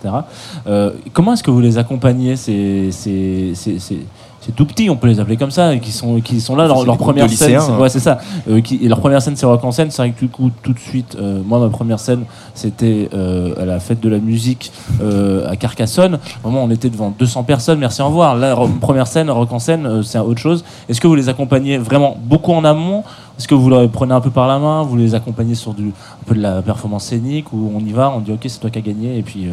Euh, 0.66 0.90
comment 1.12 1.34
est-ce 1.34 1.42
que 1.42 1.50
vous 1.50 1.60
les 1.60 1.78
accompagnez 1.78 2.36
c'est- 2.36 2.90
c'est- 4.44 4.52
tout 4.54 4.66
petit, 4.66 4.90
on 4.90 4.96
peut 4.96 5.06
les 5.06 5.20
appeler 5.20 5.36
comme 5.36 5.50
ça, 5.50 5.74
et 5.74 5.80
qui 5.80 5.92
sont, 5.92 6.20
qui 6.20 6.40
sont 6.40 6.56
là, 6.56 6.66
leur, 6.66 6.84
leur 6.84 6.96
première 6.98 7.30
scène, 7.30 7.56
hein. 7.56 7.78
ouais, 7.78 7.88
c'est 7.88 8.00
ça. 8.00 8.18
Euh, 8.48 8.60
qui, 8.60 8.76
et 8.82 8.88
leur 8.88 9.00
première 9.00 9.22
scène, 9.22 9.36
c'est 9.36 9.46
rock 9.46 9.62
en 9.64 9.72
scène. 9.72 9.90
C'est 9.90 10.02
vrai 10.02 10.10
que 10.10 10.18
du 10.20 10.28
coup, 10.28 10.50
tout 10.62 10.72
de 10.72 10.78
suite, 10.78 11.16
euh, 11.18 11.40
moi, 11.44 11.58
ma 11.58 11.68
première 11.68 11.98
scène, 12.00 12.24
c'était 12.54 13.08
euh, 13.14 13.54
à 13.60 13.64
la 13.64 13.80
fête 13.80 14.00
de 14.00 14.08
la 14.08 14.18
musique 14.18 14.72
à 15.48 15.56
Carcassonne. 15.56 16.18
Vraiment, 16.42 16.64
on 16.64 16.70
était 16.70 16.90
devant 16.90 17.12
200 17.18 17.44
personnes, 17.44 17.78
merci, 17.78 18.02
au 18.02 18.06
revoir. 18.06 18.36
Là, 18.36 18.56
première 18.80 19.06
scène, 19.06 19.30
rock 19.30 19.52
en 19.52 19.58
scène, 19.58 20.02
c'est 20.02 20.18
autre 20.18 20.40
chose. 20.40 20.64
Est-ce 20.88 21.00
que 21.00 21.06
vous 21.06 21.14
les 21.14 21.28
accompagnez 21.28 21.78
vraiment 21.78 22.16
beaucoup 22.22 22.52
en 22.52 22.64
amont? 22.64 23.04
Est-ce 23.38 23.48
que 23.48 23.54
vous 23.54 23.70
les 23.70 23.88
prenez 23.88 24.12
un 24.14 24.20
peu 24.20 24.30
par 24.30 24.46
la 24.46 24.58
main 24.58 24.82
Vous 24.82 24.96
les 24.96 25.14
accompagnez 25.14 25.54
sur 25.54 25.72
du, 25.74 25.86
un 25.88 26.24
peu 26.26 26.34
de 26.34 26.40
la 26.42 26.62
performance 26.62 27.04
scénique 27.04 27.52
ou 27.52 27.72
on 27.74 27.80
y 27.80 27.92
va, 27.92 28.12
on 28.14 28.20
dit 28.20 28.32
ok, 28.32 28.40
c'est 28.46 28.60
toi 28.60 28.70
qui 28.70 28.78
as 28.78 28.82
gagné 28.82 29.18
et 29.18 29.22
puis 29.22 29.48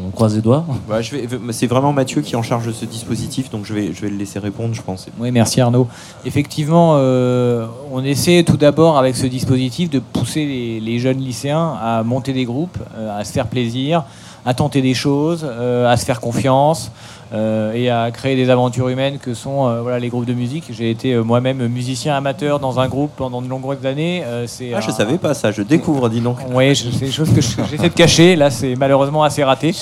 on 0.00 0.10
croise 0.10 0.34
les 0.34 0.40
doigts 0.40 0.64
Ouais, 0.88 1.02
je 1.02 1.16
vais, 1.16 1.28
c'est 1.52 1.66
vraiment 1.66 1.92
Mathieu 1.92 2.22
qui 2.22 2.32
est 2.32 2.36
en 2.36 2.42
charge 2.42 2.66
de 2.66 2.72
ce 2.72 2.84
dispositif, 2.84 3.50
donc 3.50 3.66
je 3.66 3.74
vais, 3.74 3.92
je 3.92 4.00
vais 4.00 4.08
le 4.08 4.16
laisser 4.16 4.38
répondre, 4.38 4.74
je 4.74 4.82
pense. 4.82 5.06
Oui, 5.18 5.30
merci 5.30 5.60
Arnaud. 5.60 5.86
Effectivement, 6.24 6.94
euh, 6.96 7.66
on 7.92 8.02
essaie 8.02 8.42
tout 8.44 8.56
d'abord 8.56 8.98
avec 8.98 9.16
ce 9.16 9.26
dispositif 9.26 9.90
de 9.90 9.98
pousser 9.98 10.46
les, 10.46 10.80
les 10.80 10.98
jeunes 10.98 11.18
lycéens 11.18 11.76
à 11.80 12.02
monter 12.02 12.32
des 12.32 12.44
groupes, 12.44 12.78
euh, 12.96 13.18
à 13.18 13.24
se 13.24 13.32
faire 13.32 13.46
plaisir, 13.46 14.04
à 14.44 14.54
tenter 14.54 14.82
des 14.82 14.94
choses, 14.94 15.46
euh, 15.48 15.90
à 15.90 15.96
se 15.96 16.04
faire 16.04 16.20
confiance 16.20 16.90
euh, 17.32 17.72
et 17.72 17.88
à 17.90 18.10
créer 18.10 18.36
des 18.36 18.50
aventures 18.50 18.88
humaines 18.88 19.18
que 19.18 19.32
sont 19.34 19.66
euh, 19.68 19.80
voilà, 19.80 19.98
les 19.98 20.08
groupes 20.08 20.26
de 20.26 20.34
musique. 20.34 20.64
J'ai 20.70 20.90
été 20.90 21.12
euh, 21.14 21.22
moi-même 21.22 21.66
musicien 21.68 22.14
amateur 22.14 22.58
dans 22.58 22.78
un 22.80 22.88
groupe 22.88 23.12
pendant 23.16 23.40
de 23.40 23.48
longues 23.48 23.86
années. 23.86 24.22
Euh, 24.26 24.44
c'est 24.46 24.72
Ah, 24.74 24.80
je 24.80 24.90
un- 24.90 24.92
savais 24.92 25.18
pas 25.18 25.32
ça, 25.34 25.50
je 25.50 25.62
découvre, 25.62 26.08
dis 26.08 26.20
donc. 26.20 26.36
Oui, 26.52 26.74
c'est 26.76 27.04
des 27.06 27.10
choses 27.10 27.32
que 27.32 27.40
je- 27.40 27.48
j'essaie 27.70 27.88
de 27.88 27.94
cacher. 27.94 28.36
Là, 28.36 28.50
c'est 28.50 28.74
malheureusement 28.76 29.22
assez 29.24 29.42
raté. 29.44 29.74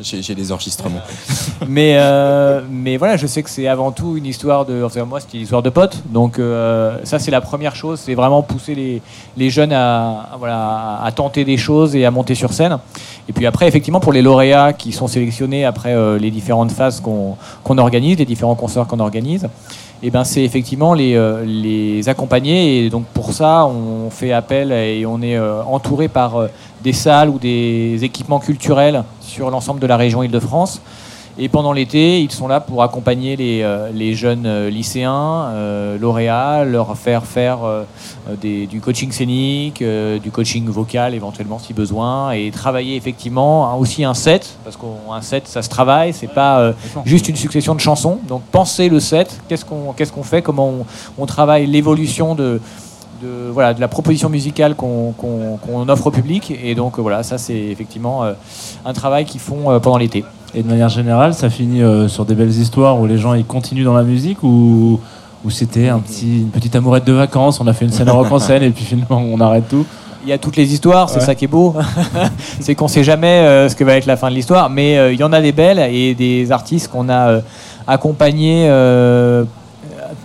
J'ai 0.00 0.22
j'ai 0.22 0.34
les 0.34 0.52
enregistrements. 0.52 1.00
mais, 1.68 1.94
euh, 1.98 2.60
mais 2.70 2.96
voilà, 2.96 3.16
je 3.16 3.26
sais 3.26 3.42
que 3.42 3.50
c'est 3.50 3.66
avant 3.66 3.90
tout 3.90 4.16
une 4.16 4.26
histoire 4.26 4.64
de. 4.64 4.82
Enfin, 4.84 5.04
moi, 5.04 5.18
c'était 5.20 5.38
une 5.38 5.42
histoire 5.42 5.62
de 5.62 5.70
potes. 5.70 6.02
Donc, 6.12 6.38
euh, 6.38 6.98
ça, 7.04 7.18
c'est 7.18 7.30
la 7.32 7.40
première 7.40 7.74
chose. 7.74 7.98
C'est 8.00 8.14
vraiment 8.14 8.42
pousser 8.42 8.74
les, 8.76 9.02
les 9.36 9.50
jeunes 9.50 9.72
à, 9.72 10.28
à, 10.32 10.36
voilà, 10.38 11.00
à 11.02 11.10
tenter 11.12 11.44
des 11.44 11.56
choses 11.56 11.96
et 11.96 12.04
à 12.04 12.10
monter 12.12 12.34
sur 12.36 12.52
scène. 12.52 12.78
Et 13.28 13.32
puis 13.32 13.44
après, 13.44 13.68
effectivement, 13.68 14.00
pour 14.00 14.12
les 14.12 14.22
lauréats 14.22 14.72
qui 14.72 14.92
sont 14.92 15.06
sélectionnés 15.08 15.64
après 15.64 15.94
euh, 15.94 16.16
les 16.18 16.30
différentes 16.30 16.70
phases 16.72 16.87
qu'on 17.00 17.78
organise, 17.78 18.18
les 18.18 18.24
différents 18.24 18.54
concerts 18.54 18.86
qu'on 18.86 19.00
organise, 19.00 19.48
et 20.02 20.10
ben 20.10 20.24
c'est 20.24 20.44
effectivement 20.44 20.94
les, 20.94 21.14
euh, 21.14 21.44
les 21.44 22.08
accompagner. 22.08 22.84
Et 22.84 22.90
donc, 22.90 23.04
pour 23.06 23.32
ça, 23.32 23.66
on 23.66 24.10
fait 24.10 24.32
appel 24.32 24.70
et 24.72 25.04
on 25.06 25.20
est 25.22 25.36
euh, 25.36 25.62
entouré 25.64 26.08
par 26.08 26.36
euh, 26.36 26.48
des 26.82 26.92
salles 26.92 27.28
ou 27.28 27.38
des 27.38 27.98
équipements 28.02 28.38
culturels 28.38 29.02
sur 29.20 29.50
l'ensemble 29.50 29.80
de 29.80 29.86
la 29.86 29.96
région 29.96 30.22
Île-de-France. 30.22 30.80
Et 31.40 31.48
pendant 31.48 31.72
l'été, 31.72 32.20
ils 32.20 32.32
sont 32.32 32.48
là 32.48 32.58
pour 32.58 32.82
accompagner 32.82 33.36
les, 33.36 33.62
euh, 33.62 33.90
les 33.94 34.14
jeunes 34.14 34.44
euh, 34.44 34.70
lycéens, 34.70 35.44
euh, 35.52 35.96
lauréats, 35.96 36.64
leur 36.64 36.96
faire 36.96 37.24
faire 37.26 37.58
des- 38.40 38.66
du 38.66 38.80
coaching 38.80 39.12
scénique, 39.12 39.82
du 40.22 40.30
coaching 40.32 40.66
vocal 40.68 41.14
éventuellement 41.14 41.60
si 41.60 41.72
besoin, 41.72 42.32
et 42.32 42.50
travailler 42.50 42.96
effectivement 42.96 43.70
hein, 43.70 43.74
aussi 43.76 44.04
un 44.04 44.14
set, 44.14 44.58
parce 44.64 44.76
qu'un 44.76 45.22
set 45.22 45.46
ça 45.46 45.62
se 45.62 45.68
travaille, 45.68 46.12
c'est 46.12 46.26
pas 46.26 46.72
juste 47.04 47.28
une 47.28 47.36
succession 47.36 47.74
de 47.76 47.80
chansons. 47.80 48.18
Donc 48.26 48.42
penser 48.50 48.88
le 48.88 48.98
set, 48.98 49.40
qu'est-ce 49.48 49.64
qu'on 49.64 49.92
qu'est-ce 49.92 50.12
qu'on 50.12 50.24
fait, 50.24 50.42
comment 50.42 50.68
on, 50.68 50.86
on 51.22 51.26
travaille 51.26 51.66
l'évolution 51.66 52.34
de, 52.34 52.60
de, 53.22 53.28
voilà, 53.52 53.74
de 53.74 53.80
la 53.80 53.88
proposition 53.88 54.28
musicale 54.28 54.74
qu'on 54.74 55.14
offre 55.88 56.06
au 56.08 56.10
public. 56.10 56.52
Et 56.62 56.74
donc 56.74 56.98
voilà, 56.98 57.22
ça 57.22 57.38
c'est 57.38 57.56
effectivement 57.56 58.24
un 58.84 58.92
travail 58.92 59.24
qu'ils 59.24 59.40
font 59.40 59.78
pendant 59.80 59.98
l'été. 59.98 60.24
Et 60.54 60.62
de 60.62 60.68
manière 60.68 60.88
générale, 60.88 61.34
ça 61.34 61.50
finit 61.50 61.82
euh, 61.82 62.08
sur 62.08 62.24
des 62.24 62.34
belles 62.34 62.48
histoires 62.50 62.98
où 63.00 63.06
les 63.06 63.18
gens 63.18 63.34
ils 63.34 63.44
continuent 63.44 63.84
dans 63.84 63.94
la 63.94 64.02
musique 64.02 64.42
ou, 64.42 64.98
ou 65.44 65.50
c'était 65.50 65.88
un 65.88 65.98
petit, 65.98 66.40
une 66.40 66.48
petite 66.48 66.74
amourette 66.74 67.04
de 67.04 67.12
vacances, 67.12 67.60
on 67.60 67.66
a 67.66 67.72
fait 67.72 67.84
une 67.84 67.92
scène 67.92 68.08
rock 68.10 68.32
en 68.32 68.38
scène 68.38 68.62
et 68.62 68.70
puis 68.70 68.84
finalement 68.84 69.18
on 69.30 69.40
arrête 69.40 69.68
tout. 69.68 69.84
Il 70.24 70.30
y 70.30 70.32
a 70.32 70.38
toutes 70.38 70.56
les 70.56 70.72
histoires, 70.72 71.08
c'est 71.10 71.20
Ouais. 71.20 71.24
ça 71.26 71.34
qui 71.34 71.44
est 71.44 71.48
beau. 71.48 71.74
c'est 72.60 72.74
qu'on 72.74 72.88
sait 72.88 73.04
jamais 73.04 73.26
euh, 73.40 73.68
ce 73.68 73.76
que 73.76 73.84
va 73.84 73.94
être 73.96 74.06
la 74.06 74.16
fin 74.16 74.30
de 74.30 74.34
l'histoire, 74.34 74.68
mais 74.68 74.98
euh, 74.98 75.12
il 75.12 75.20
y 75.20 75.24
en 75.24 75.32
a 75.32 75.40
des 75.40 75.52
belles 75.52 75.78
et 75.78 76.14
des 76.14 76.50
artistes 76.50 76.88
qu'on 76.88 77.08
a 77.08 77.40
accompagnés 77.86 78.68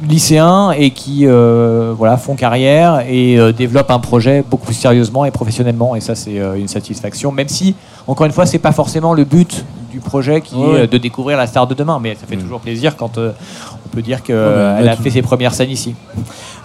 lycéens 0.08 0.72
et 0.72 0.92
qui 0.92 1.26
euh, 1.26 1.94
voilà, 1.98 2.18
font 2.18 2.36
carrière 2.36 3.04
et 3.08 3.38
euh, 3.38 3.52
développent 3.52 3.92
un 3.92 4.00
projet 4.00 4.44
beaucoup 4.50 4.66
plus 4.66 4.74
sérieusement 4.76 5.26
et 5.26 5.32
professionnellement. 5.32 5.96
Et 5.96 6.02
ça, 6.02 6.16
c'est 6.16 6.40
euh, 6.40 6.56
une 6.56 6.68
satisfaction, 6.68 7.32
même 7.32 7.48
si, 7.48 7.76
encore 8.08 8.26
une 8.26 8.32
fois, 8.32 8.46
c'est 8.46 8.60
pas 8.60 8.72
forcément 8.72 9.14
le 9.14 9.24
but 9.24 9.64
du 9.94 10.00
projet 10.00 10.42
qui 10.42 10.56
Ouais. 10.56 10.80
est 10.80 10.82
euh, 10.82 10.88
de 10.88 10.98
découvrir 10.98 11.38
la 11.38 11.46
star 11.48 11.68
de 11.68 11.76
demain, 11.76 12.00
mais 12.02 12.16
ça 12.16 12.26
fait 12.28 12.36
toujours 12.36 12.60
plaisir 12.60 12.98
quand 12.98 13.18
euh, 13.18 13.32
on 13.86 13.90
peut 13.90 14.02
dire 14.02 14.24
qu'elle 14.24 14.36
bah, 14.36 14.76
a 14.76 14.82
là, 14.82 14.96
fait 14.96 15.12
ses 15.12 15.22
premières 15.22 15.54
scènes 15.54 15.70
ici. 15.70 15.94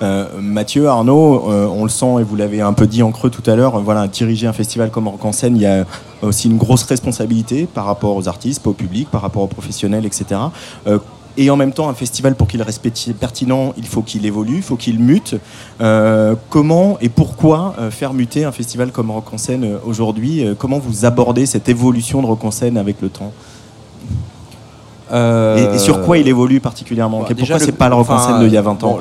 Euh, 0.00 0.26
Mathieu, 0.40 0.88
Arnaud, 0.88 1.50
euh, 1.50 1.66
on 1.66 1.82
le 1.82 1.90
sent 1.90 2.20
et 2.20 2.22
vous 2.22 2.36
l'avez 2.36 2.60
un 2.62 2.72
peu 2.72 2.86
dit 2.86 3.02
en 3.02 3.10
creux 3.12 3.30
tout 3.30 3.48
à 3.50 3.54
l'heure, 3.54 3.76
euh, 3.76 3.80
voilà, 3.84 4.08
diriger 4.08 4.46
un 4.46 4.52
festival 4.54 4.90
comme 4.90 5.08
Rock 5.08 5.24
en 5.24 5.32
scène, 5.32 5.56
il 5.56 5.62
y 5.62 5.66
a 5.66 5.84
aussi 6.22 6.48
une 6.48 6.56
grosse 6.56 6.84
responsabilité 6.84 7.66
par 7.72 7.84
rapport 7.84 8.16
aux 8.16 8.28
artistes, 8.28 8.62
pas 8.62 8.70
au 8.70 8.74
public, 8.74 9.10
par 9.10 9.20
rapport 9.20 9.42
aux 9.42 9.46
professionnels, 9.48 10.06
etc. 10.06 10.40
Et 11.40 11.50
en 11.50 11.56
même 11.56 11.72
temps, 11.72 11.88
un 11.88 11.94
festival, 11.94 12.34
pour 12.34 12.48
qu'il 12.48 12.60
reste 12.62 12.82
pertinent, 13.16 13.72
il 13.76 13.86
faut 13.86 14.02
qu'il 14.02 14.26
évolue, 14.26 14.56
il 14.56 14.62
faut 14.62 14.74
qu'il 14.74 14.98
mute. 14.98 15.36
Euh, 15.80 16.34
comment 16.50 16.98
et 17.00 17.08
pourquoi 17.08 17.76
euh, 17.78 17.92
faire 17.92 18.12
muter 18.12 18.44
un 18.44 18.50
festival 18.50 18.90
comme 18.90 19.12
Rock 19.12 19.32
en 19.32 19.36
euh, 19.62 19.78
aujourd'hui? 19.86 20.44
Comment 20.58 20.80
vous 20.80 21.04
abordez 21.04 21.46
cette 21.46 21.68
évolution 21.68 22.20
de 22.22 22.26
Rock 22.26 22.44
en 22.44 22.50
avec 22.76 23.00
le 23.00 23.08
temps? 23.08 23.32
Et, 25.12 25.74
et 25.74 25.78
sur 25.78 26.02
quoi 26.02 26.18
il 26.18 26.28
évolue 26.28 26.60
particulièrement? 26.60 27.22
Déjà, 27.22 27.34
Pourquoi 27.34 27.58
c'est 27.58 27.72
pas 27.72 27.88
le 27.88 27.94
Rock 27.94 28.10
en 28.10 28.18
scène 28.18 28.40
d'il 28.40 28.52
y 28.52 28.56
a 28.56 28.62
20 28.62 28.84
ans? 28.84 28.98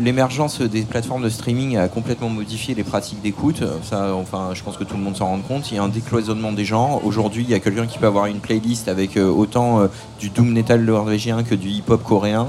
L'émergence 0.00 0.60
des 0.60 0.82
plateformes 0.82 1.22
de 1.22 1.28
streaming 1.28 1.76
a 1.76 1.88
complètement 1.88 2.28
modifié 2.28 2.74
les 2.74 2.84
pratiques 2.84 3.22
d'écoute. 3.22 3.62
Ça, 3.82 4.14
enfin, 4.14 4.50
je 4.54 4.62
pense 4.62 4.76
que 4.76 4.84
tout 4.84 4.96
le 4.96 5.02
monde 5.02 5.16
s'en 5.16 5.26
rend 5.26 5.38
compte. 5.40 5.70
Il 5.70 5.76
y 5.76 5.78
a 5.78 5.82
un 5.82 5.88
décloisonnement 5.88 6.52
des 6.52 6.64
genres. 6.64 7.00
Aujourd'hui, 7.04 7.42
il 7.42 7.50
y 7.50 7.54
a 7.54 7.60
quelqu'un 7.60 7.86
qui 7.86 7.98
peut 7.98 8.06
avoir 8.06 8.26
une 8.26 8.40
playlist 8.40 8.88
avec 8.88 9.16
euh, 9.16 9.28
autant 9.28 9.80
euh, 9.80 9.86
du 10.18 10.30
doom 10.30 10.50
metal 10.50 10.84
norvégien 10.84 11.42
que 11.42 11.54
du 11.54 11.68
hip-hop 11.68 12.02
coréen. 12.02 12.46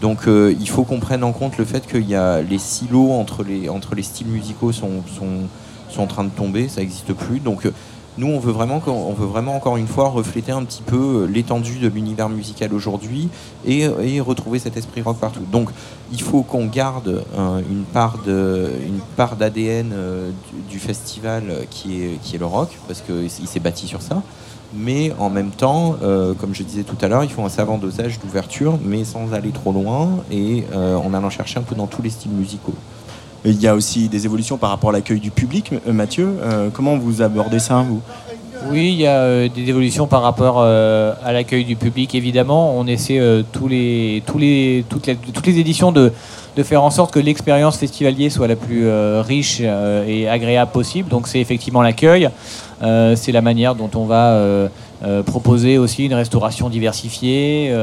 Donc, 0.00 0.26
euh, 0.26 0.52
il 0.58 0.68
faut 0.68 0.82
qu'on 0.82 0.98
prenne 0.98 1.22
en 1.22 1.30
compte 1.32 1.58
le 1.58 1.64
fait 1.64 1.86
qu'il 1.86 2.08
y 2.08 2.16
a 2.16 2.42
les 2.42 2.58
silos 2.58 3.12
entre 3.12 3.44
les, 3.44 3.68
entre 3.68 3.94
les 3.94 4.02
styles 4.02 4.26
musicaux 4.26 4.72
sont, 4.72 5.02
sont, 5.16 5.46
sont 5.88 6.02
en 6.02 6.06
train 6.08 6.24
de 6.24 6.30
tomber. 6.30 6.66
Ça 6.68 6.80
n'existe 6.80 7.12
plus. 7.12 7.38
Donc, 7.38 7.66
euh, 7.66 7.70
nous, 8.18 8.26
on 8.26 8.38
veut 8.38 8.52
vraiment, 8.52 9.56
encore 9.56 9.78
une 9.78 9.86
fois 9.86 10.08
refléter 10.08 10.52
un 10.52 10.64
petit 10.64 10.82
peu 10.82 11.22
euh, 11.22 11.26
l'étendue 11.26 11.78
de 11.78 11.88
l'univers 11.88 12.28
musical 12.28 12.74
aujourd'hui 12.74 13.30
et, 13.64 13.84
et 14.02 14.20
retrouver 14.20 14.58
cet 14.58 14.76
esprit 14.76 15.00
rock 15.00 15.16
partout. 15.18 15.44
Donc, 15.50 15.70
il 16.12 16.20
faut 16.20 16.42
qu'on 16.42 16.66
garde 16.66 17.24
euh, 17.34 17.62
une 17.70 17.84
part 17.84 18.18
d'ADN 19.36 19.92
euh, 19.94 20.30
du, 20.68 20.78
festival 20.78 21.66
qui 21.70 22.04
est, 22.04 22.38
le 22.38 22.44
rock 22.44 22.76
parce 22.86 23.00
qu'il 23.00 23.30
s'est 23.30 23.60
bâti 23.60 23.86
sur 23.86 24.02
ça. 24.02 24.22
Mais 24.74 25.12
en 25.18 25.28
même 25.28 25.50
temps, 25.50 25.96
comme 26.00 26.54
je 26.54 26.62
disais 26.62 26.82
tout 26.82 26.96
à 27.02 27.08
l'heure, 27.08 27.22
il 27.22 27.28
faut 27.28 27.42
un 27.42 27.50
savant 27.50 27.76
dosage 27.76 28.18
d'ouverture, 28.20 28.78
mais 28.82 29.04
sans 29.04 29.34
aller 29.34 29.50
trop 29.50 29.70
loin 29.70 30.08
et 30.30 30.64
en 30.74 31.12
allant 31.12 31.28
chercher 31.28 31.58
un 31.58 31.62
peu 31.62 31.74
dans 31.74 31.86
tous 31.86 32.00
les 32.00 32.08
styles 32.08 32.30
musicaux. 32.30 32.74
Il 33.44 33.60
y 33.60 33.66
a 33.66 33.74
aussi 33.74 34.08
des 34.08 34.24
évolutions 34.24 34.56
par 34.56 34.70
rapport 34.70 34.90
à 34.90 34.92
l'accueil 34.92 35.18
du 35.18 35.32
public. 35.32 35.72
Euh, 35.72 35.92
Mathieu, 35.92 36.28
euh, 36.42 36.68
comment 36.72 36.96
vous 36.96 37.22
abordez 37.22 37.58
ça, 37.58 37.84
vous? 37.86 38.00
Oui, 38.70 38.92
il 38.92 39.00
y 39.00 39.06
a 39.08 39.18
euh, 39.22 39.48
des 39.48 39.68
évolutions 39.68 40.06
par 40.06 40.22
rapport 40.22 40.62
à 40.62 41.32
l'accueil 41.32 41.64
du 41.64 41.74
public, 41.74 42.14
évidemment. 42.14 42.78
On 42.78 42.86
essaie 42.86 43.20
tous 43.50 43.66
les, 43.66 44.22
tous 44.24 44.38
les, 44.38 44.84
toutes, 44.88 45.08
les, 45.08 45.16
toutes 45.16 45.46
les 45.46 45.58
éditions 45.58 45.90
de, 45.90 46.12
faire 46.62 46.84
en 46.84 46.90
sorte 46.90 47.12
que 47.12 47.18
l'expérience 47.18 47.76
festivalier 47.76 48.30
soit 48.30 48.46
la 48.46 48.54
plus 48.54 48.86
riche 49.20 49.60
et 49.60 50.28
agréable 50.28 50.70
possible. 50.70 51.08
Donc 51.08 51.26
c'est 51.26 51.40
effectivement 51.40 51.82
l'accueil, 51.82 52.28
c'est 52.80 53.32
la 53.32 53.42
manière 53.42 53.74
dont 53.74 53.90
on 53.96 54.04
va 54.04 54.68
proposer 55.26 55.78
aussi 55.78 56.06
une 56.06 56.14
restauration 56.14 56.68
diversifiée, 56.68 57.74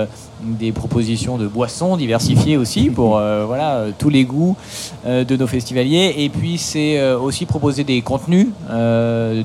des 0.41 0.72
propositions 0.72 1.38
de 1.38 1.48
boissons 1.48 1.98
diversifiées 1.98 2.57
aussi 2.57 2.90
pour 2.90 3.18
euh, 3.18 3.44
voilà, 3.48 3.76
euh, 3.78 3.91
tous 3.98 4.10
les 4.10 4.24
goûts 4.24 4.56
euh, 5.06 5.24
de 5.24 5.36
nos 5.36 5.48
festivaliers. 5.48 6.16
Et 6.18 6.30
puis 6.30 6.57
c'est 6.57 6.98
euh, 6.99 7.18
aussi 7.20 7.45
proposer 7.45 7.84
des 7.84 8.02
contenus 8.02 8.48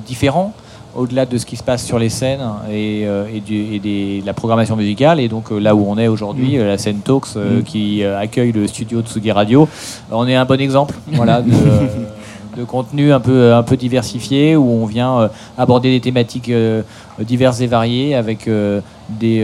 différents 0.07 0.53
au-delà 0.97 1.27
de 1.27 1.37
ce 1.39 1.45
qui 1.45 1.57
se 1.57 1.63
passe 1.65 1.85
sur 1.85 1.99
les 1.99 2.09
scènes 2.09 2.41
et, 2.71 3.01
et, 3.35 3.41
du- 3.41 3.75
et 3.75 3.81
des- 3.81 4.21
de 4.21 4.27
la 4.27 4.33
programmation 4.33 4.77
musicale. 4.77 5.19
Et 5.19 5.27
donc 5.29 5.51
là 5.51 5.75
où 5.75 5.85
on 5.89 5.99
est 5.99 6.07
aujourd'hui, 6.07 6.57
Mm. 6.57 6.63
la 6.63 6.79
scène 6.79 6.99
Talks 6.99 7.35
Mm. 7.35 7.63
qui 7.65 8.05
accueille 8.05 8.53
le 8.53 8.69
studio 8.69 9.03
de 9.03 9.07
Tsugi 9.09 9.33
Radio, 9.33 9.69
on 10.13 10.29
est 10.29 10.37
un 10.37 10.45
bon 10.45 10.61
exemple 10.61 10.95
voilà, 11.13 11.43
de, 11.43 11.51
de 12.57 12.63
contenu 12.65 13.13
un 13.13 13.19
peu, 13.19 13.53
un 13.55 13.65
peu 13.65 13.77
diversifié 13.77 14.55
où 14.55 14.71
on 14.71 14.87
vient 14.87 15.19
euh, 15.19 15.29
aborder 15.59 15.91
des 15.91 16.01
thématiques 16.01 16.49
euh, 16.51 16.83
diverses 17.19 17.61
et 17.61 17.67
variées 17.67 18.15
avec 18.15 18.47
euh, 18.47 18.81
des, 19.09 19.41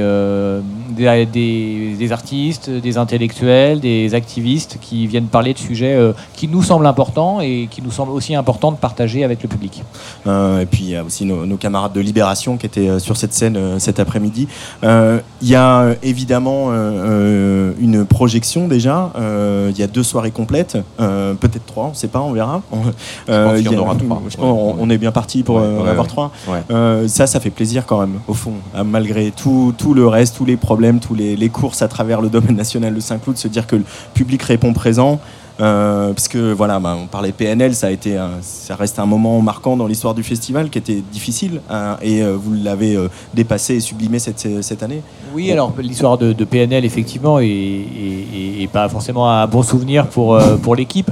des, 0.90 1.26
des- 1.26 1.94
des 1.98 2.12
artistes, 2.12 2.70
des 2.70 2.98
intellectuels, 2.98 3.80
des 3.80 4.14
activistes 4.14 4.78
qui 4.80 5.06
viennent 5.06 5.26
parler 5.26 5.52
de 5.54 5.58
sujets 5.58 5.94
euh, 5.94 6.12
qui 6.34 6.48
nous 6.48 6.62
semblent 6.62 6.86
importants 6.86 7.40
et 7.40 7.68
qui 7.70 7.82
nous 7.82 7.90
semblent 7.90 8.12
aussi 8.12 8.34
importants 8.34 8.72
de 8.72 8.76
partager 8.76 9.24
avec 9.24 9.42
le 9.42 9.48
public. 9.48 9.82
Euh, 10.26 10.60
et 10.60 10.66
puis 10.66 10.80
il 10.84 10.90
y 10.90 10.96
a 10.96 11.04
aussi 11.04 11.24
nos, 11.24 11.46
nos 11.46 11.56
camarades 11.56 11.92
de 11.92 12.00
Libération 12.00 12.56
qui 12.56 12.66
étaient 12.66 12.88
euh, 12.88 12.98
sur 12.98 13.16
cette 13.16 13.32
scène 13.32 13.56
euh, 13.56 13.78
cet 13.78 14.00
après-midi. 14.00 14.48
Euh, 14.84 15.20
Il 15.42 15.48
y 15.48 15.54
a 15.54 15.80
euh, 15.80 15.94
évidemment 16.02 16.70
euh, 16.70 16.72
euh, 16.74 17.72
une 17.80 18.04
projection 18.04 18.68
déjà. 18.68 19.10
Euh, 19.18 19.70
Il 19.74 19.78
y 19.78 19.82
a 19.82 19.86
deux 19.86 20.02
soirées 20.02 20.30
complètes, 20.30 20.76
euh, 21.00 21.34
peut-être 21.34 21.66
trois, 21.66 21.86
on 21.86 21.90
ne 21.90 21.94
sait 21.94 22.08
pas, 22.08 22.20
on 22.20 22.32
verra. 22.32 22.62
On, 22.72 23.56
y 23.56 23.68
en 23.68 23.72
il 23.72 23.78
aura 23.78 23.94
trois. 23.94 24.20
on, 24.40 24.76
on 24.80 24.90
est 24.90 24.98
bien 24.98 25.12
parti 25.12 25.42
pour 25.42 25.56
Ouais, 25.56 25.62
euh, 25.62 25.80
en 25.80 25.84
ouais, 25.84 25.90
avoir 25.90 26.06
ouais. 26.06 26.08
trois. 26.08 26.30
Ouais. 26.48 26.58
Euh, 26.70 27.06
ça, 27.08 27.26
ça 27.26 27.38
fait 27.40 27.50
plaisir 27.50 27.86
quand 27.86 28.00
même, 28.00 28.18
au 28.28 28.34
fond, 28.34 28.52
malgré 28.84 29.30
tout, 29.30 29.72
tout 29.76 29.94
le 29.94 30.06
reste, 30.06 30.36
tous 30.36 30.44
les 30.44 30.56
problèmes, 30.56 30.89
tous 30.98 31.14
les, 31.14 31.48
courses 31.50 31.82
à 31.82 31.88
travers 31.88 32.20
le 32.20 32.28
domaine 32.28 32.56
national 32.56 32.94
de 32.94 33.00
Saint-Cloud, 33.00 33.36
se 33.36 33.46
dire 33.46 33.66
que 33.68 33.76
le 33.76 33.84
public 34.14 34.42
répond 34.42 34.72
présent. 34.72 35.20
Euh, 35.60 36.14
parce 36.14 36.26
que 36.28 36.54
voilà, 36.54 36.80
bah, 36.80 36.96
on 36.98 37.06
parlait 37.06 37.32
PNL, 37.32 37.74
ça 37.74 37.88
a 37.88 37.90
été, 37.90 38.16
un- 38.16 38.38
ça 38.40 38.76
reste 38.76 38.98
un 38.98 39.04
moment 39.04 39.38
marquant 39.42 39.76
dans 39.76 39.86
l'histoire 39.86 40.14
du 40.14 40.22
festival 40.22 40.70
qui 40.70 40.78
était 40.78 41.02
difficile 41.12 41.60
hein, 41.68 41.98
et 42.00 42.22
euh, 42.22 42.34
vous 42.34 42.54
l'avez 42.54 42.96
euh, 42.96 43.08
dépassé 43.34 43.74
et 43.74 43.80
sublimé 43.80 44.18
cette, 44.18 44.48
cette 44.62 44.82
année. 44.82 45.02
Oui, 45.34 45.52
alors 45.52 45.74
l'histoire 45.78 46.16
de, 46.16 46.32
PNL, 46.32 46.86
effectivement, 46.86 47.40
est, 47.40 47.46
est- 47.46 48.70
pas 48.72 48.88
forcément 48.88 49.30
un 49.30 49.46
bon 49.46 49.62
souvenir 49.62 50.06
pour, 50.06 50.38
pour 50.62 50.76
l'équipe, 50.76 51.10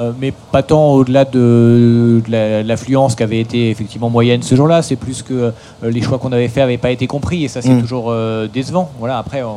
euh, 0.00 0.12
mais 0.20 0.32
pas 0.52 0.62
tant 0.62 0.92
au-delà 0.92 1.24
de, 1.24 2.20
de 2.26 2.30
la- 2.30 2.62
l'affluence 2.62 3.14
qui 3.14 3.22
avait 3.22 3.40
été 3.40 3.70
effectivement 3.70 4.10
moyenne 4.10 4.42
ce 4.42 4.54
jour-là, 4.54 4.82
c'est 4.82 4.96
plus 4.96 5.22
que 5.22 5.34
euh, 5.34 5.50
les 5.82 6.00
choix 6.02 6.18
qu'on 6.18 6.32
avait 6.32 6.48
faits 6.48 6.64
n'avaient 6.64 6.76
pas 6.78 6.90
été 6.90 7.06
compris, 7.06 7.44
et 7.44 7.48
ça 7.48 7.62
c'est 7.62 7.70
Mm. 7.74 7.80
toujours 7.80 8.06
euh, 8.10 8.46
décevant. 8.52 8.90
Voilà, 8.98 9.18
après, 9.18 9.42
on, 9.42 9.56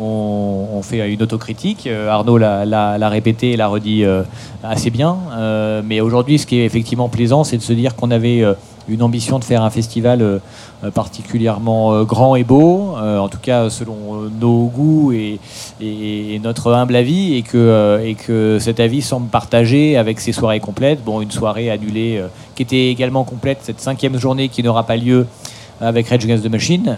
on- 0.00 0.66
on 0.74 0.82
fait 0.82 1.12
une 1.12 1.22
autocritique, 1.22 1.88
Arnaud 2.08 2.38
l'a- 2.38 3.08
répété 3.08 3.52
et 3.52 3.56
l'a 3.56 3.66
redit 3.68 4.04
assez 4.62 4.90
bien, 4.90 5.16
mais 5.84 6.00
aujourd'hui, 6.00 6.38
ce 6.38 6.46
qui 6.46 6.58
est 6.60 6.64
effectivement 6.64 7.08
plaisant, 7.08 7.42
c'est 7.44 7.56
de 7.56 7.62
se 7.62 7.72
dire 7.72 7.94
qu'on 7.96 8.10
avait... 8.10 8.44
une 8.88 9.02
ambition 9.02 9.38
de 9.38 9.44
faire 9.44 9.62
un 9.62 9.70
festival 9.70 10.22
euh, 10.22 10.90
particulièrement 10.92 11.92
euh, 11.92 12.04
grand 12.04 12.36
et 12.36 12.44
beau, 12.44 12.94
euh, 12.96 13.18
en 13.18 13.28
tout 13.28 13.40
cas 13.40 13.68
selon 13.68 14.30
nos 14.40 14.66
goûts 14.66 15.12
et, 15.12 15.40
notre 16.42 16.72
humble 16.72 16.94
avis, 16.94 17.34
et 17.34 17.42
que, 17.42 18.00
et 18.04 18.14
que 18.14 18.58
cet 18.60 18.78
avis 18.78 19.02
semble 19.02 19.28
partagé 19.28 19.96
avec 19.96 20.20
ces 20.20 20.32
soirées 20.32 20.60
complètes. 20.60 21.02
Bon, 21.04 21.20
une 21.20 21.30
soirée 21.30 21.68
annulée 21.68 22.22
qui 22.54 22.62
était 22.62 22.88
également 22.88 23.24
complète, 23.24 23.58
cette 23.62 23.80
cinquième 23.80 24.18
journée 24.18 24.48
qui 24.48 24.62
n'aura 24.62 24.84
pas 24.84 24.96
lieu 24.96 25.26
avec 25.80 26.08
Rage 26.08 26.24
Against 26.24 26.44
the 26.44 26.50
Machine. 26.50 26.96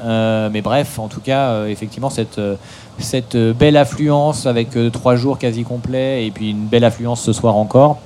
Mais 0.53 0.61
bref, 0.61 0.99
en 0.99 1.09
tout 1.09 1.21
cas, 1.21 1.67
effectivement, 1.67 2.11
cette, 2.11 3.37
belle 3.37 3.77
affluence 3.77 4.47
avec 4.47 4.69
trois 4.93 5.17
jours 5.17 5.39
quasi 5.39 5.65
complets 5.65 6.27
et 6.27 6.31
puis 6.31 6.51
une 6.51 6.67
belle 6.67 6.85
affluence 6.85 7.23
ce 7.23 7.33
soir 7.33 7.57
encore, 7.57 7.99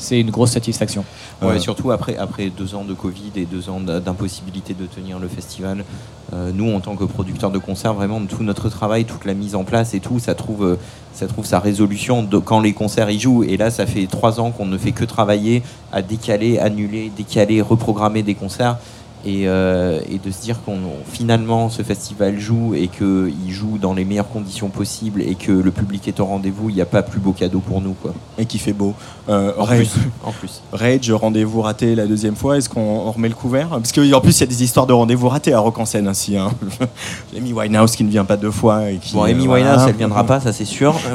c'est 0.00 0.18
une 0.20 0.30
grosse 0.30 0.50
satisfaction. 0.52 1.04
Ouais, 1.42 1.48
Euh, 1.56 1.58
surtout 1.58 1.90
après, 1.92 2.16
après 2.16 2.50
deux 2.50 2.74
ans 2.74 2.84
de 2.84 2.94
Covid 2.94 3.30
et 3.36 3.44
deux 3.44 3.68
ans 3.70 3.80
d'impossibilité 3.80 4.74
de 4.74 4.86
tenir 4.86 5.18
le 5.18 5.28
festival. 5.28 5.84
euh, 6.32 6.52
nous, 6.54 6.72
en 6.72 6.80
tant 6.80 6.94
que 6.96 7.04
producteurs 7.04 7.50
de 7.50 7.58
concerts, 7.58 7.92
vraiment, 7.94 8.20
tout 8.24 8.42
notre 8.44 8.68
travail, 8.68 9.04
toute 9.04 9.24
la 9.24 9.34
mise 9.34 9.54
en 9.56 9.64
place 9.64 9.94
et 9.94 10.00
tout, 10.00 10.18
ça 10.20 10.34
trouve, 10.36 10.64
euh, 10.64 10.76
ça 11.12 11.26
trouve 11.26 11.44
sa 11.44 11.58
résolution 11.58 12.22
de, 12.22 12.38
quand 12.38 12.60
les 12.60 12.72
concerts 12.72 13.10
y 13.10 13.18
jouent. 13.18 13.42
Et 13.42 13.56
là, 13.56 13.70
ça 13.70 13.84
fait 13.86 14.06
trois 14.06 14.38
ans 14.40 14.50
qu'on 14.52 14.66
ne 14.66 14.78
fait 14.78 14.92
que 14.92 15.04
travailler 15.04 15.62
à 15.92 16.02
décaler, 16.02 16.58
annuler, 16.58 17.10
décaler, 17.16 17.60
reprogrammer 17.62 18.22
des 18.22 18.34
concerts. 18.34 18.76
Et, 19.24 19.48
euh, 19.48 20.00
et 20.08 20.18
de 20.18 20.30
se 20.30 20.40
dire 20.40 20.62
qu'on 20.64 20.78
finalement 21.10 21.68
ce 21.68 21.82
festival 21.82 22.38
joue 22.38 22.74
et 22.74 22.88
qu'il 22.88 23.50
joue 23.50 23.76
dans 23.78 23.92
les 23.92 24.04
meilleures 24.04 24.30
conditions 24.30 24.68
possibles 24.68 25.20
et 25.20 25.34
que 25.34 25.52
le 25.52 25.70
public 25.70 26.08
est 26.08 26.20
au 26.20 26.24
rendez-vous, 26.24 26.70
il 26.70 26.74
n'y 26.74 26.80
a 26.80 26.86
pas 26.86 27.02
plus 27.02 27.20
beau 27.20 27.32
cadeau 27.32 27.60
pour 27.60 27.80
nous. 27.80 27.94
Quoi. 27.94 28.14
Et 28.38 28.46
qui 28.46 28.58
fait 28.58 28.72
beau. 28.72 28.94
Euh, 29.28 29.52
En 29.58 29.64
Rage, 29.64 29.90
plus, 29.90 30.00
en 30.24 30.32
plus. 30.32 30.62
Rage, 30.72 31.10
rendez-vous 31.10 31.60
raté 31.60 31.94
la 31.94 32.06
deuxième 32.06 32.34
fois. 32.34 32.56
Est-ce 32.56 32.68
qu'on 32.68 32.80
on 32.80 33.12
remet 33.12 33.28
le 33.28 33.34
couvert? 33.34 33.68
Parce 33.68 33.92
qu'en 33.92 34.20
plus, 34.20 34.38
il 34.38 34.40
y 34.40 34.44
a 34.44 34.46
des 34.46 34.62
histoires 34.62 34.86
de 34.86 34.92
rendez-vous 34.92 35.28
ratés 35.28 35.52
à 35.52 35.60
Rock 35.60 35.78
en 35.78 35.84
scène 35.84 36.08
ainsi. 36.08 36.36
Hein. 36.36 36.50
Amy 37.36 37.52
Winehouse 37.52 37.96
qui 37.96 38.04
ne 38.04 38.10
vient 38.10 38.24
pas 38.24 38.36
deux 38.36 38.50
fois. 38.50 38.90
Et 38.90 38.96
qui, 38.96 39.14
Bon, 39.14 39.24
Amy 39.24 39.44
euh, 39.44 39.46
voilà. 39.46 39.66
Winehouse, 39.66 39.88
elle 39.88 39.96
viendra 39.96 40.24
pas, 40.24 40.40
ça 40.40 40.52
c'est 40.52 40.64
sûr. 40.64 40.94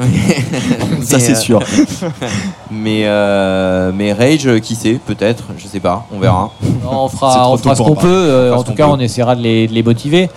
Ça, 1.02 1.20
c'est 1.20 1.36
sûr. 1.36 1.60
mais, 2.70 3.02
euh, 3.04 3.92
mais 3.94 4.12
Rage, 4.12 4.60
qui 4.60 4.74
sait, 4.74 4.98
peut-être, 5.04 5.44
je 5.56 5.66
sais 5.66 5.78
pas, 5.80 6.06
on 6.12 6.18
verra. 6.18 6.50
On 6.88 7.08
fera, 7.08 7.50
on 7.50 7.56
fera 7.56 7.74
ce 7.74 7.82
qu'on 7.82 7.94
peut. 8.02 8.06
euh, 8.08 8.54
en 8.54 8.62
tout 8.62 8.72
cas, 8.74 8.86
peut. 8.86 8.92
on 8.92 8.98
essaiera 9.00 9.34
de 9.36 9.42
les, 9.42 9.66
de 9.68 9.72
les 9.72 9.82
motiver 9.82 10.28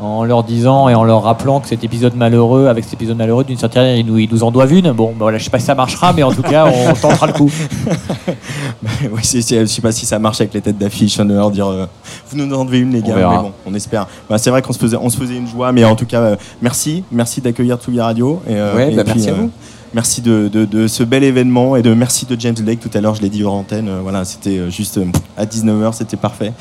en 0.00 0.22
leur 0.24 0.44
disant 0.44 0.88
et 0.88 0.94
en 0.94 1.02
leur 1.02 1.24
rappelant 1.24 1.58
que 1.58 1.66
cet 1.66 1.82
épisode 1.82 2.14
malheureux, 2.14 2.68
avec 2.68 2.84
cet 2.84 2.92
épisode 2.94 3.16
malheureux, 3.16 3.42
d'une 3.42 3.58
certaine 3.58 3.82
manière, 3.82 3.96
ils 3.98 4.06
nous, 4.06 4.18
ils 4.18 4.28
nous 4.30 4.44
en 4.44 4.50
doivent 4.52 4.72
une. 4.72 4.92
Bon, 4.92 5.08
bah 5.08 5.16
voilà, 5.20 5.38
je 5.38 5.44
sais 5.44 5.50
pas 5.50 5.58
si 5.58 5.66
ça 5.66 5.74
marchera, 5.74 6.12
mais 6.12 6.22
en 6.22 6.30
tout 6.32 6.42
cas, 6.42 6.66
on 6.66 6.94
tentera 7.00 7.26
le 7.26 7.32
coup. 7.32 7.50
oui, 9.10 9.20
c'est- 9.22 9.40
je 9.60 9.64
sais 9.66 9.82
pas 9.82 9.92
si 9.92 10.06
ça 10.06 10.18
marche 10.18 10.40
avec 10.40 10.54
les 10.54 10.60
têtes 10.60 10.78
d'affiche, 10.78 11.18
on 11.18 11.24
va 11.24 11.34
leur 11.34 11.50
dire 11.50 11.66
euh, 11.66 11.86
vous 12.30 12.36
nous 12.38 12.54
en 12.54 12.64
devez 12.64 12.78
une 12.78 12.92
les 12.92 13.02
gars, 13.02 13.14
mais 13.16 13.22
bon, 13.24 13.52
on 13.66 13.74
espère. 13.74 14.06
Bah, 14.30 14.38
c'est 14.38 14.50
vrai 14.50 14.62
qu'on 14.62 14.72
se 14.72 14.78
faisait, 14.78 14.96
on 15.00 15.08
se 15.10 15.16
faisait 15.16 15.36
une 15.36 15.48
joie, 15.48 15.72
mais 15.72 15.84
en 15.84 15.96
tout 15.96 16.06
cas, 16.06 16.20
euh, 16.20 16.36
merci, 16.62 17.02
merci 17.10 17.40
d'accueillir 17.40 17.76
Tsugi 17.78 18.00
Radio. 18.00 18.40
Et, 18.48 18.52
Ouais, 18.54 18.92
et 18.92 18.96
bah, 18.96 19.02
puis, 19.04 19.14
merci 19.16 19.30
à 19.30 19.34
vous. 19.34 19.50
Merci 19.94 20.20
de, 20.22 20.48
de- 20.48 20.64
de 20.64 20.86
ce 20.86 21.02
bel 21.02 21.24
événement 21.24 21.76
et 21.76 21.82
de 21.82 21.92
merci 21.94 22.26
de 22.26 22.38
James 22.40 22.54
Blake. 22.58 22.80
Tout 22.80 22.90
à 22.94 23.00
l'heure, 23.00 23.14
je 23.14 23.22
l'ai 23.22 23.28
dit 23.28 23.42
hors 23.44 23.54
antenne. 23.54 23.88
euh, 23.88 24.00
voilà, 24.02 24.24
c'était 24.24 24.58
euh, 24.58 24.70
juste 24.70 24.98
euh, 24.98 25.04
à 25.36 25.44
19h, 25.46 25.92
c'était 25.94 26.16
parfait. 26.16 26.52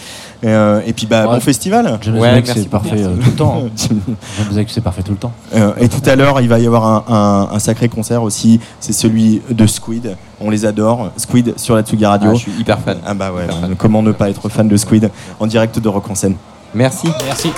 Et, 0.43 0.47
euh, 0.47 0.81
et 0.85 0.93
puis, 0.93 1.05
bah, 1.05 1.27
Ouais. 1.27 1.35
bon 1.35 1.39
festival. 1.41 1.97
James 2.01 2.17
Ouais, 2.17 2.41
c'est 2.45 2.69
parfait 2.69 3.01
tout 3.01 3.09
le 3.29 3.31
temps. 3.35 3.63
hein. 3.65 3.69
James 3.77 4.47
Blake, 4.51 4.69
c'est 4.71 4.81
parfait 4.81 5.03
tout 5.03 5.11
le 5.13 5.17
temps. 5.17 5.31
Euh, 5.55 5.71
et 5.79 5.89
tout 5.89 6.07
à 6.09 6.15
l'heure, 6.15 6.39
il 6.41 6.47
va 6.49 6.59
y 6.59 6.65
avoir 6.67 6.85
un, 6.85 7.03
un- 7.51 7.55
un 7.55 7.59
sacré 7.59 7.89
concert 7.89 8.21
aussi. 8.23 8.59
C'est 8.79 8.93
celui 8.93 9.41
de 9.49 9.67
Squid. 9.67 10.15
On 10.39 10.49
les 10.49 10.65
adore. 10.65 11.09
Squid 11.17 11.53
sur 11.57 11.75
la 11.75 11.81
Tsugi 11.81 12.05
Radio. 12.05 12.29
Ah, 12.31 12.35
je 12.35 12.39
suis 12.39 12.51
hyper 12.59 12.79
fan. 12.79 12.97
Ah 13.05 13.13
bah 13.13 13.31
ouais, 13.31 13.45
Hyper 13.45 13.59
fan. 13.61 13.75
comment 13.75 14.03
ne 14.03 14.11
pas 14.11 14.29
être 14.29 14.49
fan 14.49 14.67
de 14.67 14.77
Squid 14.77 15.09
en 15.39 15.47
direct 15.47 15.79
de 15.79 15.87
Rock 15.89 16.09
en 16.09 16.15
scène. 16.15 16.35
Merci. 16.75 17.07
Merci. 17.25 17.51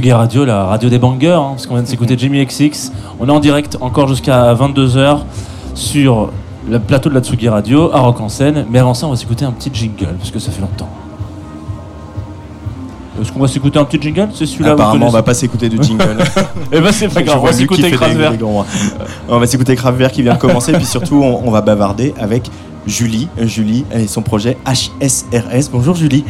Tsugi 0.00 0.12
Radio, 0.12 0.46
la 0.46 0.64
radio 0.64 0.88
des 0.88 0.98
bangers, 0.98 1.28
hein, 1.32 1.48
parce 1.50 1.66
qu'on 1.66 1.74
vient 1.74 1.82
de 1.82 1.88
s'écouter 1.88 2.16
Jimmy 2.16 2.42
XX. 2.46 2.90
On 3.20 3.28
est 3.28 3.30
en 3.30 3.38
direct 3.38 3.76
encore 3.82 4.08
jusqu'à 4.08 4.54
22h 4.54 5.18
sur 5.74 6.30
le 6.70 6.78
plateau 6.78 7.10
de 7.10 7.14
la 7.16 7.20
Tsugi 7.20 7.50
Radio, 7.50 7.92
à 7.92 8.00
Rock 8.00 8.18
en 8.22 8.30
scène. 8.30 8.64
Mais 8.70 8.78
avant 8.78 8.94
ça, 8.94 9.06
on 9.06 9.10
va 9.10 9.16
s'écouter 9.16 9.44
un 9.44 9.52
petit 9.52 9.68
jingle, 9.70 10.14
parce 10.18 10.30
que 10.30 10.38
ça 10.38 10.50
fait 10.52 10.62
longtemps. 10.62 10.88
Est-ce 13.20 13.30
qu'on 13.30 13.40
va 13.40 13.48
s'écouter 13.48 13.78
un 13.78 13.84
petit 13.84 14.00
jingle? 14.00 14.28
C'est 14.32 14.46
celui-là 14.46 14.70
Apparemment, 14.72 15.08
on 15.08 15.10
va 15.10 15.22
pas 15.22 15.34
s'écouter 15.34 15.68
de 15.68 15.82
jingle. 15.82 16.16
Eh 16.72 16.80
ben, 16.80 16.92
c'est 16.92 17.08
pas 17.08 17.20
grave, 17.22 17.40
on 17.42 17.44
va 17.44 17.52
s'écouter 17.52 17.90
Kraftwerk. 17.90 18.38
grands- 18.38 18.64
On 19.28 19.38
va 19.38 19.46
s'écouter 19.46 19.76
Kraftwerk 19.76 20.14
qui 20.14 20.22
vient 20.22 20.32
de 20.32 20.38
commencer, 20.38 20.72
puis 20.72 20.86
surtout, 20.86 21.16
on, 21.22 21.42
on 21.46 21.50
va 21.50 21.60
bavarder 21.60 22.14
avec 22.18 22.50
Julie. 22.86 23.28
Euh, 23.38 23.46
Julie 23.46 23.84
et 23.94 24.06
son 24.06 24.22
projet 24.22 24.56
HSRS. 24.64 25.68
Bonjour 25.70 25.94
Julie. 25.94 26.24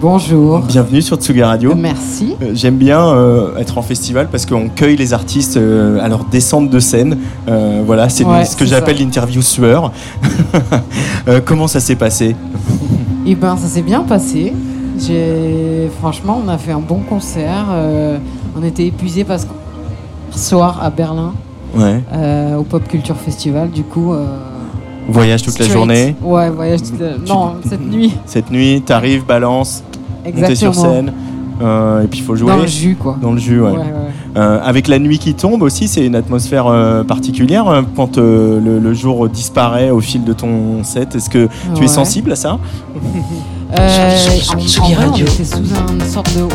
Bonjour. 0.00 0.60
Bienvenue 0.60 1.02
sur 1.02 1.16
Tsuga 1.18 1.48
Radio. 1.48 1.74
Merci. 1.74 2.34
Euh, 2.42 2.52
J'aime 2.54 2.76
bien 2.76 3.06
euh, 3.08 3.56
être 3.58 3.76
en 3.76 3.82
festival 3.82 4.28
parce 4.32 4.46
qu'on 4.46 4.68
cueille 4.70 4.96
les 4.96 5.12
artistes 5.12 5.58
euh, 5.58 6.00
à 6.00 6.08
leur 6.08 6.24
descente 6.24 6.70
de 6.70 6.80
scène. 6.80 7.18
Euh, 7.48 7.82
voilà, 7.84 8.08
c'est 8.08 8.24
Ouais, 8.24 8.46
ce 8.46 8.56
que 8.56 8.64
j'appelle 8.64 8.96
l'interview 8.98 9.42
sueur. 9.42 9.92
Comment 11.44 11.66
ça 11.66 11.80
s'est 11.80 11.96
passé? 11.96 12.34
Eh 13.26 13.34
ben, 13.34 13.56
ça 13.58 13.66
s'est 13.66 13.82
bien 13.82 14.00
passé. 14.02 14.54
J'ai, 14.98 15.90
franchement, 16.00 16.40
on 16.44 16.48
a 16.48 16.56
fait 16.56 16.72
un 16.72 16.80
bon 16.80 17.00
concert. 17.00 17.66
on 18.56 18.62
était 18.64 18.86
épuisés 18.86 19.24
parce 19.24 19.44
que 19.44 19.50
soir 20.30 20.80
à 20.82 20.88
Berlin, 20.90 21.34
Ouais. 21.76 22.00
au 22.58 22.62
Pop 22.62 22.88
Culture 22.88 23.16
Festival, 23.16 23.70
du 23.70 23.82
coup. 23.82 24.14
Voyage 25.08 25.42
toute 25.42 25.58
la 25.58 25.66
journée. 25.68 26.14
Ouais, 26.22 26.50
voyage 26.50 26.82
toute 26.82 27.00
la... 27.00 27.18
Non, 27.18 27.54
cette 27.68 27.80
nuit. 27.90 28.12
Cette 28.26 28.50
nuit, 28.50 28.80
t'arrives, 28.82 29.24
balance, 29.26 29.82
monter 30.24 30.54
sur 30.54 30.74
scène. 30.74 31.12
euh, 31.62 32.02
et 32.02 32.06
puis 32.06 32.20
il 32.20 32.24
faut 32.24 32.36
jouer. 32.36 32.50
Dans 32.50 32.58
le 32.58 32.66
jus, 32.66 32.96
quoi. 32.98 33.16
Dans 33.20 33.32
le 33.32 33.38
jus, 33.38 33.60
ouais. 33.60 33.70
Ouais, 33.70 33.76
ouais. 33.78 33.84
Euh, 34.36 34.60
avec 34.62 34.86
la 34.86 34.98
nuit 35.00 35.18
qui 35.18 35.34
tombe 35.34 35.60
aussi, 35.62 35.88
c'est 35.88 36.06
une 36.06 36.14
atmosphère 36.14 36.68
euh, 36.68 37.02
particulière 37.02 37.66
euh, 37.68 37.82
quand 37.96 38.16
euh, 38.18 38.60
le, 38.60 38.78
le 38.78 38.94
jour 38.94 39.28
disparaît 39.28 39.90
au 39.90 40.00
fil 40.00 40.22
de 40.24 40.32
ton 40.32 40.84
set. 40.84 41.16
Est-ce 41.16 41.28
que 41.28 41.48
tu 41.74 41.80
Ouais. 41.80 41.84
es 41.84 41.88
sensible 41.88 42.32
à 42.32 42.36
ça? 42.36 42.58
Euh, 43.78 44.16
en- 44.48 44.82
en 44.84 44.88
vrai, 44.88 44.94
Radio. 45.06 45.26
on 45.28 45.32
était 45.32 45.44
sous 45.44 45.58
une 45.58 46.00
sorte 46.00 46.34
de 46.34 46.40
donc 46.40 46.50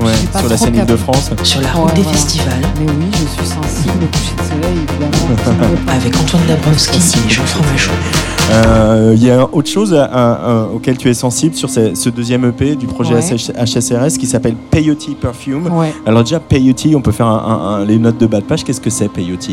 Ouais, 0.00 0.12
pas 0.32 0.38
sur 0.40 0.48
la 0.48 0.56
scène 0.56 0.72
capable. 0.72 0.90
Île-de-France. 0.92 1.30
Sur 1.42 1.60
la 1.60 1.68
Ouais, 1.68 1.80
route 1.80 1.94
des 1.94 2.02
voilà. 2.02 2.16
festivals. 2.18 2.62
Mais 2.78 2.86
oui, 2.86 3.06
je 3.12 3.18
suis 3.42 3.46
sensible 3.46 4.04
au 4.04 4.06
coucher 4.06 4.34
de 4.36 4.42
soleil, 4.42 4.78
évidemment. 4.88 5.76
Avec 5.88 6.16
Antoine 6.16 6.42
Dabrowski 6.46 6.98
et 6.98 7.30
Jean 7.30 7.42
Fromageau. 7.44 7.90
Euh, 8.50 9.12
Il 9.16 9.22
y 9.24 9.30
a 9.30 9.46
autre 9.52 9.68
chose 9.68 9.92
à- 9.94 10.04
à- 10.04 10.32
à- 10.32 10.62
auquel 10.74 10.96
tu 10.96 11.08
es 11.10 11.14
sensible 11.14 11.54
sur 11.54 11.68
ce, 11.68 11.94
ce 11.94 12.08
deuxième 12.08 12.44
EP 12.46 12.76
du 12.76 12.86
projet 12.86 13.14
Ouais. 13.14 13.20
HSRS 13.20 14.16
qui 14.18 14.26
s'appelle 14.26 14.54
Peyote 14.70 15.14
Perfume. 15.20 15.66
Ouais. 15.72 15.92
Alors 16.06 16.22
déjà, 16.22 16.40
Peyote, 16.40 16.86
on 16.94 17.00
peut 17.02 17.12
faire 17.12 17.26
un- 17.26 17.36
un- 17.36 17.74
un- 17.80 17.84
les 17.84 17.98
notes 17.98 18.18
de 18.18 18.26
bas 18.26 18.40
de 18.40 18.44
page. 18.46 18.64
Qu'est-ce 18.64 18.80
que 18.80 18.90
c'est 18.90 19.08
Peyote? 19.08 19.50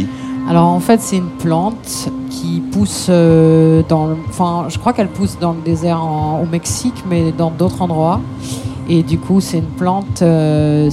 Alors 0.50 0.68
en 0.68 0.80
fait, 0.80 1.02
c'est 1.02 1.18
une 1.18 1.30
plante 1.40 2.10
qui 2.30 2.62
pousse 2.72 3.08
euh, 3.10 3.82
dans. 3.90 4.08
le- 4.08 4.18
Enfin, 4.30 4.66
je 4.70 4.78
crois 4.78 4.94
qu'elle 4.94 5.08
pousse 5.10 5.38
dans 5.42 5.52
le 5.54 5.62
désert 5.66 6.00
en- 6.02 6.40
au 6.42 6.46
Mexique, 6.50 7.04
mais 7.10 7.34
dans 7.36 7.50
d'autres 7.50 7.82
endroits. 7.82 8.22
Et 8.88 9.04
du 9.04 9.18
coup, 9.18 9.42
c'est 9.42 9.58
une 9.60 9.66
plante. 9.66 10.22
euh, 10.22 10.90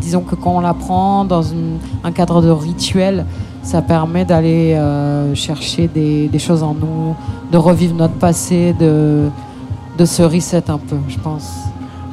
disons 0.00 0.20
que 0.20 0.34
quand 0.34 0.56
on 0.56 0.60
la 0.60 0.74
prend 0.74 1.24
dans 1.24 1.42
un 2.04 2.12
cadre 2.12 2.40
de 2.40 2.50
rituel, 2.50 3.26
ça 3.62 3.82
permet 3.82 4.24
d'aller 4.24 4.74
euh, 4.74 5.34
chercher 5.34 5.88
des, 5.88 6.28
des 6.28 6.38
choses 6.38 6.62
en 6.62 6.74
nous, 6.74 7.14
de 7.52 7.58
revivre 7.58 7.94
notre 7.94 8.14
passé, 8.14 8.74
de, 8.78 9.28
de 9.98 10.04
se 10.04 10.22
reset 10.22 10.70
un 10.70 10.78
peu, 10.78 10.96
je 11.08 11.18
pense. 11.18 11.50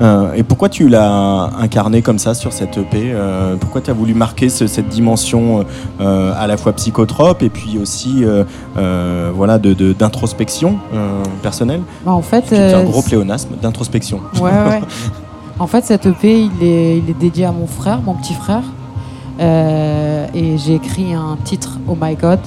Euh, 0.01 0.33
et 0.33 0.43
pourquoi 0.43 0.67
tu 0.67 0.89
l'as 0.89 1.49
incarné 1.59 2.01
comme 2.01 2.19
ça 2.19 2.33
sur 2.33 2.51
cette 2.51 2.77
EP 2.77 3.11
euh, 3.13 3.55
Pourquoi 3.57 3.79
tu 3.79 3.89
as 3.89 3.93
voulu 3.93 4.13
marquer 4.13 4.49
ce- 4.49 4.67
cette 4.67 4.89
dimension 4.89 5.65
euh, 6.01 6.33
à 6.37 6.47
la 6.47 6.57
fois 6.57 6.73
psychotrope 6.73 7.41
et 7.43 7.49
puis 7.49 7.77
aussi 7.81 8.25
voilà, 9.33 9.57
de- 9.57 9.73
de- 9.73 9.93
d'introspection 9.93 10.75
personnelle? 11.41 11.81
Bah, 12.05 12.11
en 12.11 12.21
fait, 12.21 12.43
C'est 12.49 12.73
un 12.73 12.83
gros 12.83 13.01
pléonasme 13.01 13.55
d'introspection. 13.61 14.19
Ouais, 14.41 14.51
ouais. 14.51 14.81
En 15.57 15.67
fait, 15.67 15.85
cette 15.85 16.05
EP, 16.05 16.41
il 16.41 16.67
est, 16.67 16.97
il 16.97 17.09
est 17.09 17.17
dédié 17.17 17.45
à 17.45 17.53
mon 17.53 17.65
frère, 17.65 18.01
mon 18.01 18.13
petit 18.15 18.33
frère. 18.33 18.63
Et 19.39 20.57
j'ai 20.57 20.75
écrit 20.75 21.13
un 21.13 21.37
titre, 21.45 21.79
Oh 21.87 21.95
My 21.99 22.15
God, 22.15 22.39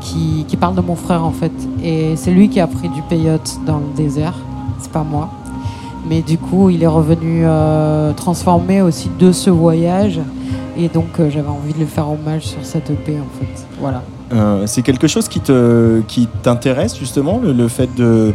qui, 0.00 0.44
qui 0.46 0.56
parle 0.58 0.74
de 0.74 0.82
mon 0.82 0.94
frère, 0.96 1.24
en 1.24 1.30
fait. 1.30 1.52
Et 1.82 2.14
c'est 2.16 2.30
lui 2.30 2.50
qui 2.50 2.60
a 2.60 2.66
pris 2.66 2.90
du 2.90 3.00
peyote 3.08 3.58
dans 3.66 3.78
le 3.78 3.86
désert, 3.96 4.34
c'est 4.80 4.92
pas 4.92 5.02
moi. 5.02 5.30
Mais 6.08 6.22
du 6.22 6.36
coup, 6.38 6.68
il 6.70 6.82
est 6.82 6.86
revenu 6.88 7.42
euh, 7.44 8.12
transformé 8.12 8.82
aussi 8.82 9.08
de 9.18 9.30
ce 9.32 9.50
voyage. 9.50 10.20
Et 10.76 10.88
donc, 10.88 11.06
euh, 11.20 11.30
j'avais 11.30 11.48
envie 11.48 11.72
de 11.72 11.78
lui 11.78 11.86
faire 11.86 12.08
hommage 12.10 12.42
sur 12.42 12.64
cette 12.64 12.90
EP, 12.90 13.12
en 13.20 13.38
fait. 13.38 13.66
Voilà. 13.80 14.02
Euh, 14.32 14.62
c'est 14.66 14.82
quelque 14.82 15.06
chose 15.06 15.28
qui 15.28 15.40
te 15.40 16.00
qui 16.08 16.26
t'intéresse 16.42 16.98
justement 16.98 17.38
le, 17.42 17.52
le 17.52 17.68
fait 17.68 17.94
de 17.94 18.32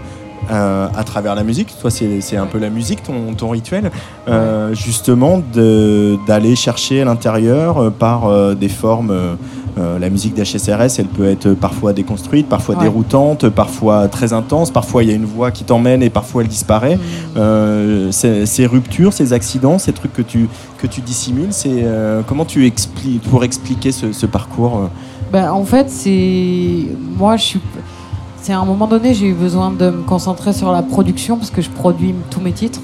euh, 0.51 0.87
à 0.95 1.03
travers 1.03 1.33
la 1.33 1.43
musique? 1.43 1.73
Toi 1.81 1.89
c'est 1.89 2.21
c'est 2.21 2.37
un 2.37 2.45
peu 2.45 2.59
la 2.59 2.69
musique 2.69 3.01
ton, 3.01 3.33
ton 3.35 3.49
rituel 3.49 3.89
justement 4.73 5.41
de- 5.53 6.17
d'aller 6.27 6.55
chercher 6.55 7.01
à 7.01 7.05
l'intérieur 7.05 7.91
par 7.93 8.55
des 8.55 8.69
formes 8.69 9.11
euh, 9.77 9.99
la 9.99 10.09
musique 10.09 10.33
d'HSRS 10.33 10.99
elle 10.99 11.07
peut 11.07 11.27
être 11.29 11.51
parfois 11.53 11.93
déconstruite 11.93 12.47
parfois 12.49 12.75
Ouais. 12.75 12.83
déroutante 12.83 13.49
parfois 13.49 14.07
très 14.07 14.33
intense 14.33 14.71
parfois 14.71 15.03
il 15.03 15.09
y 15.09 15.11
a 15.11 15.15
une 15.15 15.25
voix 15.25 15.51
qui 15.51 15.63
t'emmène 15.63 16.01
et 16.03 16.09
parfois 16.09 16.41
elle 16.41 16.47
disparaît 16.49 16.97
Euh, 17.37 18.11
ces, 18.11 18.45
ces 18.45 18.65
ruptures 18.65 19.13
ces 19.13 19.33
accidents 19.33 19.77
ces 19.77 19.93
trucs 19.93 20.13
que 20.13 20.21
tu 20.23 20.49
que 20.77 20.87
tu 20.87 21.01
dissimules 21.01 21.51
c'est 21.51 21.69
euh, 21.83 22.21
comment 22.27 22.45
tu 22.45 22.65
expliques 22.65 23.23
pour 23.29 23.43
expliquer 23.43 23.91
ce, 23.91 24.11
ce 24.11 24.25
parcours 24.25 24.89
Ben, 25.31 25.51
en 25.51 25.63
fait, 25.65 25.89
c'est. 25.89 26.85
Moi, 27.17 27.35
je 27.37 27.43
suis. 27.43 27.61
C'est 28.41 28.53
à 28.53 28.59
un 28.59 28.65
moment 28.65 28.87
donné, 28.87 29.13
j'ai 29.13 29.27
eu 29.27 29.33
besoin 29.33 29.71
de 29.71 29.89
me 29.89 30.03
concentrer 30.03 30.53
sur 30.53 30.71
la 30.71 30.81
production 30.81 31.35
parce 31.37 31.49
que 31.51 31.61
je 31.61 31.69
produis 31.69 32.13
tous 32.29 32.39
mes 32.39 32.53
titres. 32.53 32.79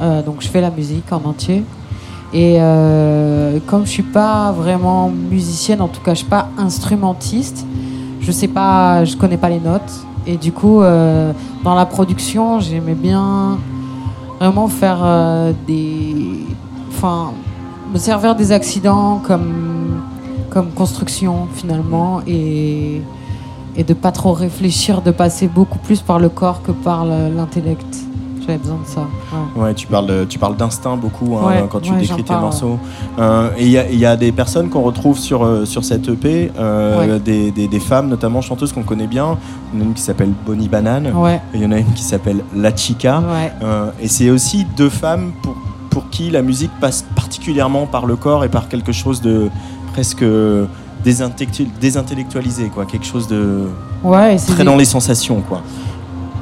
Donc, 0.00 0.36
je 0.40 0.48
fais 0.48 0.60
la 0.62 0.70
musique 0.70 1.10
en 1.12 1.20
entier. 1.24 1.62
Et 2.38 2.58
euh, 2.60 3.58
comme 3.66 3.86
je 3.86 3.90
suis 3.90 4.02
pas 4.02 4.52
vraiment 4.52 5.08
musicienne, 5.08 5.80
en 5.80 5.88
tout 5.88 6.02
cas, 6.02 6.12
je 6.12 6.18
suis 6.18 6.26
pas 6.28 6.50
instrumentiste, 6.58 7.64
je 8.20 8.30
sais 8.30 8.46
pas, 8.48 9.06
je 9.06 9.16
connais 9.16 9.38
pas 9.38 9.48
les 9.48 9.58
notes. 9.58 10.04
Et 10.26 10.36
du 10.36 10.52
coup, 10.52 10.82
euh, 10.82 11.32
dans 11.64 11.74
la 11.74 11.86
production, 11.86 12.60
j'aimais 12.60 12.94
bien 12.94 13.56
vraiment 14.38 14.68
faire 14.68 14.98
euh, 15.02 15.52
des. 15.66 16.44
Enfin, 16.90 17.30
me 17.90 17.98
servir 17.98 18.36
des 18.36 18.52
accidents 18.52 19.18
comme 19.26 20.02
comme 20.50 20.68
construction 20.72 21.48
finalement 21.54 22.20
et, 22.26 23.00
et 23.76 23.84
de 23.84 23.94
pas 23.94 24.12
trop 24.12 24.32
réfléchir, 24.34 25.00
de 25.00 25.10
passer 25.10 25.48
beaucoup 25.48 25.78
plus 25.78 26.00
par 26.02 26.18
le 26.18 26.28
corps 26.28 26.60
que 26.62 26.72
par 26.72 27.06
le- 27.06 27.34
l'intellect. 27.34 28.05
J'avais 28.46 28.58
besoin 28.58 28.76
de 28.76 28.86
ça. 28.86 29.00
ouais. 29.56 29.62
Ouais, 29.62 29.74
tu 29.74 29.86
parles, 29.88 30.26
tu 30.28 30.38
parles 30.38 30.56
d'instinct 30.56 30.96
beaucoup 30.96 31.36
hein, 31.36 31.46
Ouais, 31.48 31.64
quand 31.68 31.80
tu 31.80 31.90
ouais, 31.92 31.98
décris 32.00 32.16
tes 32.18 32.28
parle. 32.28 32.42
morceaux. 32.42 32.78
Euh, 33.18 33.50
et 33.58 33.64
il 33.66 33.70
y, 33.94 33.96
y 33.98 34.06
a 34.06 34.16
des 34.16 34.30
personnes 34.30 34.68
qu'on 34.68 34.82
retrouve 34.82 35.18
sur, 35.18 35.44
euh, 35.44 35.64
sur 35.64 35.84
cette 35.84 36.08
EP, 36.08 36.52
euh, 36.58 37.18
des, 37.18 37.50
des- 37.50 37.66
des 37.68 37.80
femmes 37.80 38.08
notamment 38.08 38.40
chanteuses 38.40 38.72
qu'on 38.72 38.84
connaît 38.84 39.08
bien. 39.08 39.36
Il 39.74 39.80
y 39.80 39.82
en 39.82 39.84
a 39.84 39.88
une 39.88 39.94
qui 39.94 40.02
s'appelle 40.02 40.32
Bonnie 40.46 40.68
Banane, 40.68 41.12
il 41.54 41.60
y 41.60 41.66
en 41.66 41.72
a 41.72 41.78
une 41.78 41.92
qui 41.94 42.02
s'appelle 42.04 42.44
La 42.54 42.74
Chica. 42.76 43.22
Euh, 43.62 43.90
et 44.00 44.06
c'est 44.08 44.30
aussi 44.30 44.64
deux 44.76 44.90
femmes 44.90 45.32
pour, 45.42 45.56
pour 45.90 46.08
qui 46.10 46.30
la 46.30 46.42
musique 46.42 46.70
passe 46.80 47.04
particulièrement 47.16 47.86
par 47.86 48.06
le 48.06 48.14
corps 48.16 48.44
et 48.44 48.48
par 48.48 48.68
quelque 48.68 48.92
chose 48.92 49.20
de 49.20 49.50
presque 49.92 50.22
désintellectu- 51.04 51.68
désintellectualisé, 51.80 52.68
quoi. 52.68 52.84
quelque 52.84 53.06
chose 53.06 53.26
de 53.28 53.66
Ouais, 54.04 54.36
très 54.36 54.58
des- 54.58 54.64
dans 54.64 54.76
les 54.76 54.84
sensations. 54.84 55.40
Quoi. 55.48 55.62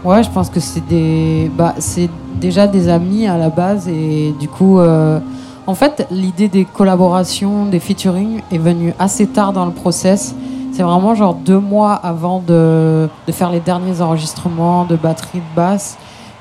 Ouais, 0.04 0.22
je 0.22 0.28
pense 0.28 0.50
que 0.50 0.60
c'est 0.60 0.86
des, 0.86 1.50
bah, 1.56 1.74
c'est 1.78 2.10
déjà 2.38 2.66
des 2.66 2.90
amis 2.90 3.26
à 3.26 3.38
la 3.38 3.48
base 3.48 3.88
et 3.88 4.34
du 4.38 4.48
coup, 4.48 4.78
euh, 4.78 5.18
en 5.66 5.74
fait, 5.74 6.06
l'idée 6.10 6.48
des 6.48 6.66
collaborations, 6.66 7.64
des 7.64 7.80
featuring 7.80 8.42
est 8.52 8.58
venue 8.58 8.92
assez 8.98 9.26
tard 9.26 9.54
dans 9.54 9.64
le 9.64 9.72
process. 9.72 10.34
C'est 10.72 10.82
vraiment 10.82 11.14
genre 11.14 11.34
deux 11.34 11.58
mois 11.58 11.94
avant 11.94 12.40
de, 12.46 13.08
de 13.26 13.32
faire 13.32 13.50
les 13.50 13.60
derniers 13.60 14.02
enregistrements 14.02 14.84
de 14.84 14.96
batterie 14.96 15.38
de 15.38 15.56
basse 15.56 15.96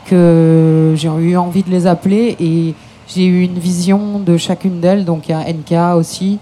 que 0.07 0.93
j'ai 0.97 1.07
eu 1.07 1.37
envie 1.37 1.63
de 1.63 1.69
les 1.69 1.87
appeler 1.87 2.35
et 2.41 2.75
j'ai 3.07 3.25
eu 3.25 3.43
une 3.43 3.59
vision 3.59 4.19
de 4.19 4.35
chacune 4.35 4.81
d'elles. 4.81 5.05
Donc 5.05 5.29
il 5.29 5.31
y 5.31 5.35
a 5.35 5.39
NK 5.39 5.97
aussi, 5.97 6.37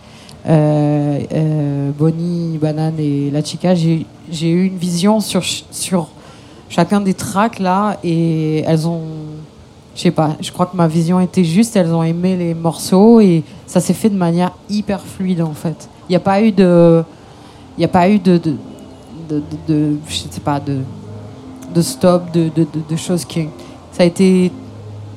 euh, 0.47 1.19
euh, 1.31 1.91
Bonnie, 1.95 2.57
Banane 2.57 2.97
et 2.97 3.29
La 3.29 3.43
Chica. 3.43 3.75
J'ai 3.75 4.05
eu 4.41 4.65
une 4.65 4.77
vision 4.77 5.19
sur, 5.19 5.43
sur 5.43 6.07
chacun 6.71 7.01
des 7.01 7.13
tracks 7.13 7.59
là 7.59 7.97
et 8.03 8.61
elles 8.61 8.87
ont 8.87 9.01
je 9.93 10.01
sais 10.01 10.11
pas 10.11 10.37
je 10.39 10.51
crois 10.51 10.65
que 10.65 10.75
ma 10.75 10.87
vision 10.87 11.19
était 11.19 11.43
juste 11.43 11.75
elles 11.75 11.93
ont 11.93 12.01
aimé 12.01 12.37
les 12.37 12.53
morceaux 12.53 13.19
et 13.19 13.43
ça 13.67 13.81
s'est 13.81 13.93
fait 13.93 14.09
de 14.09 14.15
manière 14.15 14.53
hyper 14.69 15.01
fluide 15.01 15.41
en 15.41 15.53
fait. 15.53 15.89
Il 16.07 16.13
n'y 16.13 16.15
a 16.15 16.21
pas 16.21 16.41
eu 16.41 16.51
de 16.51 17.03
il 17.77 17.83
a 17.83 17.89
pas 17.89 18.09
eu 18.09 18.19
de 18.19 18.39
de, 19.67 19.95
je 20.09 20.15
sais 20.15 20.41
pas 20.43 20.59
de 20.59 20.79
de 21.73 21.81
stop 21.81 22.31
de, 22.33 22.49
de, 22.53 22.95
choses 22.97 23.23
qui 23.23 23.47
ça 23.93 24.03
a 24.03 24.05
été 24.05 24.51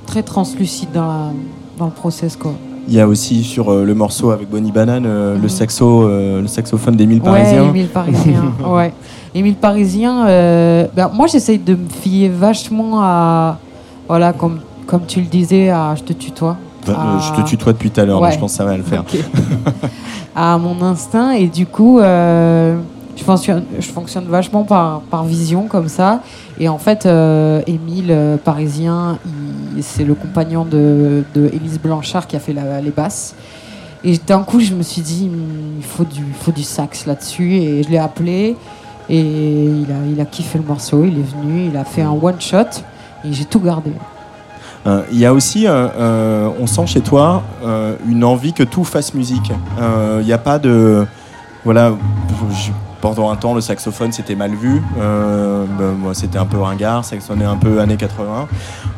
très 0.06 0.22
translucide 0.22 0.92
dans 0.92 1.32
dans 1.78 1.86
le 1.86 1.92
process 1.92 2.36
quoi 2.36 2.54
Il 2.86 2.94
y 2.94 3.00
a 3.00 3.08
aussi 3.08 3.42
sur 3.44 3.70
euh, 3.72 3.84
le 3.84 3.94
morceau 3.94 4.30
avec 4.30 4.48
Bonnie 4.50 4.70
Banane 4.72 5.04
euh, 5.06 5.34
le 5.36 5.42
Mhm. 5.42 5.48
saxo, 5.48 6.02
euh, 6.02 6.42
le 6.42 6.46
saxophone 6.48 6.96
d'Émile 6.96 7.20
Ouais, 7.22 7.24
Parisien. 7.24 7.64
Émile 7.64 7.88
Parisien. 7.88 8.42
ouais. 8.68 8.92
Émile 9.34 9.54
Parisien, 9.54 10.26
euh, 10.26 10.86
ben, 10.94 11.10
moi 11.12 11.26
j'essaye 11.26 11.58
de 11.58 11.74
me 11.74 11.88
fier 11.88 12.28
vachement 12.28 13.00
à. 13.02 13.58
Voilà, 14.06 14.32
comme, 14.34 14.60
comme 14.86 15.06
tu 15.06 15.20
le 15.20 15.26
disais, 15.26 15.70
à 15.70 15.94
Je 15.96 16.02
te 16.02 16.12
tutoie. 16.12 16.56
Bah, 16.86 17.16
à- 17.16 17.18
je 17.20 17.42
te 17.42 17.48
tutoie 17.48 17.72
depuis 17.72 17.90
tout 17.90 18.00
à 18.00 18.04
l'heure, 18.04 18.20
Ouais. 18.20 18.32
je 18.32 18.38
pense 18.38 18.52
que 18.52 18.56
ça 18.58 18.64
va 18.66 18.76
le 18.76 18.82
faire. 18.82 19.02
À 20.36 20.58
mon 20.58 20.82
instinct 20.82 21.30
et 21.30 21.46
du 21.46 21.64
coup 21.64 22.00
euh, 22.00 22.76
je, 23.16 23.22
fonctionne, 23.22 23.62
je 23.78 23.86
fonctionne 23.88 24.24
vachement 24.24 24.64
par, 24.64 25.00
par 25.02 25.22
vision 25.24 25.66
comme 25.68 25.86
ça 25.86 26.22
et 26.58 26.68
en 26.68 26.78
fait 26.78 27.06
euh, 27.06 27.62
Émile 27.68 28.06
euh, 28.10 28.36
parisien 28.36 29.18
il- 29.24 29.43
c'est 29.82 30.04
le 30.04 30.14
compagnon 30.14 30.64
de, 30.64 31.24
Élise 31.34 31.80
Blanchard 31.80 32.26
qui 32.26 32.36
a 32.36 32.40
fait 32.40 32.54
les 32.54 32.90
basses. 32.90 33.34
Et 34.02 34.18
d'un 34.18 34.42
coup 34.42 34.60
je 34.60 34.74
me 34.74 34.82
suis 34.82 35.02
dit 35.02 35.30
il 35.78 35.84
faut 35.84 36.04
du, 36.52 36.62
sax 36.62 37.06
là-dessus. 37.06 37.54
Et 37.54 37.82
je 37.82 37.88
l'ai 37.90 37.98
appelé. 37.98 38.56
Et 39.08 39.20
il 39.20 40.20
a, 40.20 40.24
kiffé 40.24 40.58
le 40.58 40.64
morceau. 40.64 41.04
Il 41.04 41.18
est 41.18 41.22
venu 41.22 41.68
il 41.70 41.76
a 41.76 41.84
fait 41.84 42.02
un 42.02 42.12
one 42.12 42.40
shot. 42.40 42.82
Et 43.24 43.32
j'ai 43.32 43.44
tout 43.44 43.60
gardé. 43.60 43.92
Euh, 44.86 45.02
Il 45.10 45.18
y 45.18 45.24
a 45.24 45.32
aussi, 45.32 45.66
euh, 45.66 45.88
euh, 45.96 46.50
on 46.60 46.66
sent 46.66 46.86
chez 46.86 47.00
toi 47.00 47.42
une 48.06 48.24
envie 48.24 48.52
que 48.52 48.62
tout 48.62 48.84
fasse 48.84 49.14
musique. 49.14 49.52
Il 50.20 50.24
n'y 50.24 50.32
a 50.32 50.38
pas 50.38 50.58
de. 50.58 51.06
Voilà, 51.64 51.94
pendant 53.04 53.30
un 53.30 53.36
temps, 53.36 53.52
le 53.52 53.60
saxophone 53.60 54.12
c'était 54.12 54.34
mal 54.34 54.54
vu. 54.54 54.82
Euh, 54.98 55.66
ben, 55.78 55.92
moi, 55.92 56.14
c'était 56.14 56.38
un 56.38 56.46
peu 56.46 56.58
ringard, 56.58 57.04
ça 57.04 57.20
sonnait 57.20 57.44
un 57.44 57.58
peu 57.58 57.78
années 57.78 57.98
80. 57.98 58.48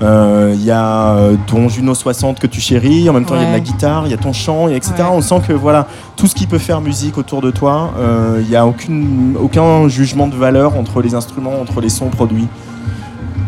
Euh, 0.02 0.52
Il 0.54 0.64
y 0.64 0.70
a 0.70 1.16
euh, 1.16 1.36
ton 1.48 1.68
Juno 1.68 1.92
60 1.92 2.38
que 2.38 2.46
tu 2.46 2.60
chéris, 2.60 3.10
en 3.10 3.12
même 3.12 3.24
temps 3.24 3.34
il 3.34 3.42
y 3.42 3.44
a 3.44 3.48
de 3.48 3.52
la 3.52 3.58
guitare, 3.58 4.06
il 4.06 4.12
y 4.12 4.14
a 4.14 4.16
ton 4.16 4.32
chant, 4.32 4.68
etc. 4.68 4.92
Ouais. 4.98 5.04
On 5.10 5.20
sent 5.20 5.40
que 5.48 5.52
voilà, 5.52 5.88
tout 6.14 6.28
ce 6.28 6.36
qui 6.36 6.46
peut 6.46 6.58
faire 6.58 6.80
musique 6.80 7.18
autour 7.18 7.42
de 7.42 7.50
toi, 7.50 7.94
euh, 7.98 8.38
il 8.42 8.48
n'y 8.48 8.54
a 8.54 8.64
aucune, 8.64 9.36
aucun 9.40 9.88
jugement 9.88 10.28
de 10.28 10.36
valeur 10.36 10.78
entre 10.78 11.02
les 11.02 11.16
instruments, 11.16 11.60
entre 11.60 11.80
les 11.80 11.88
sons 11.88 12.08
produits. 12.08 12.46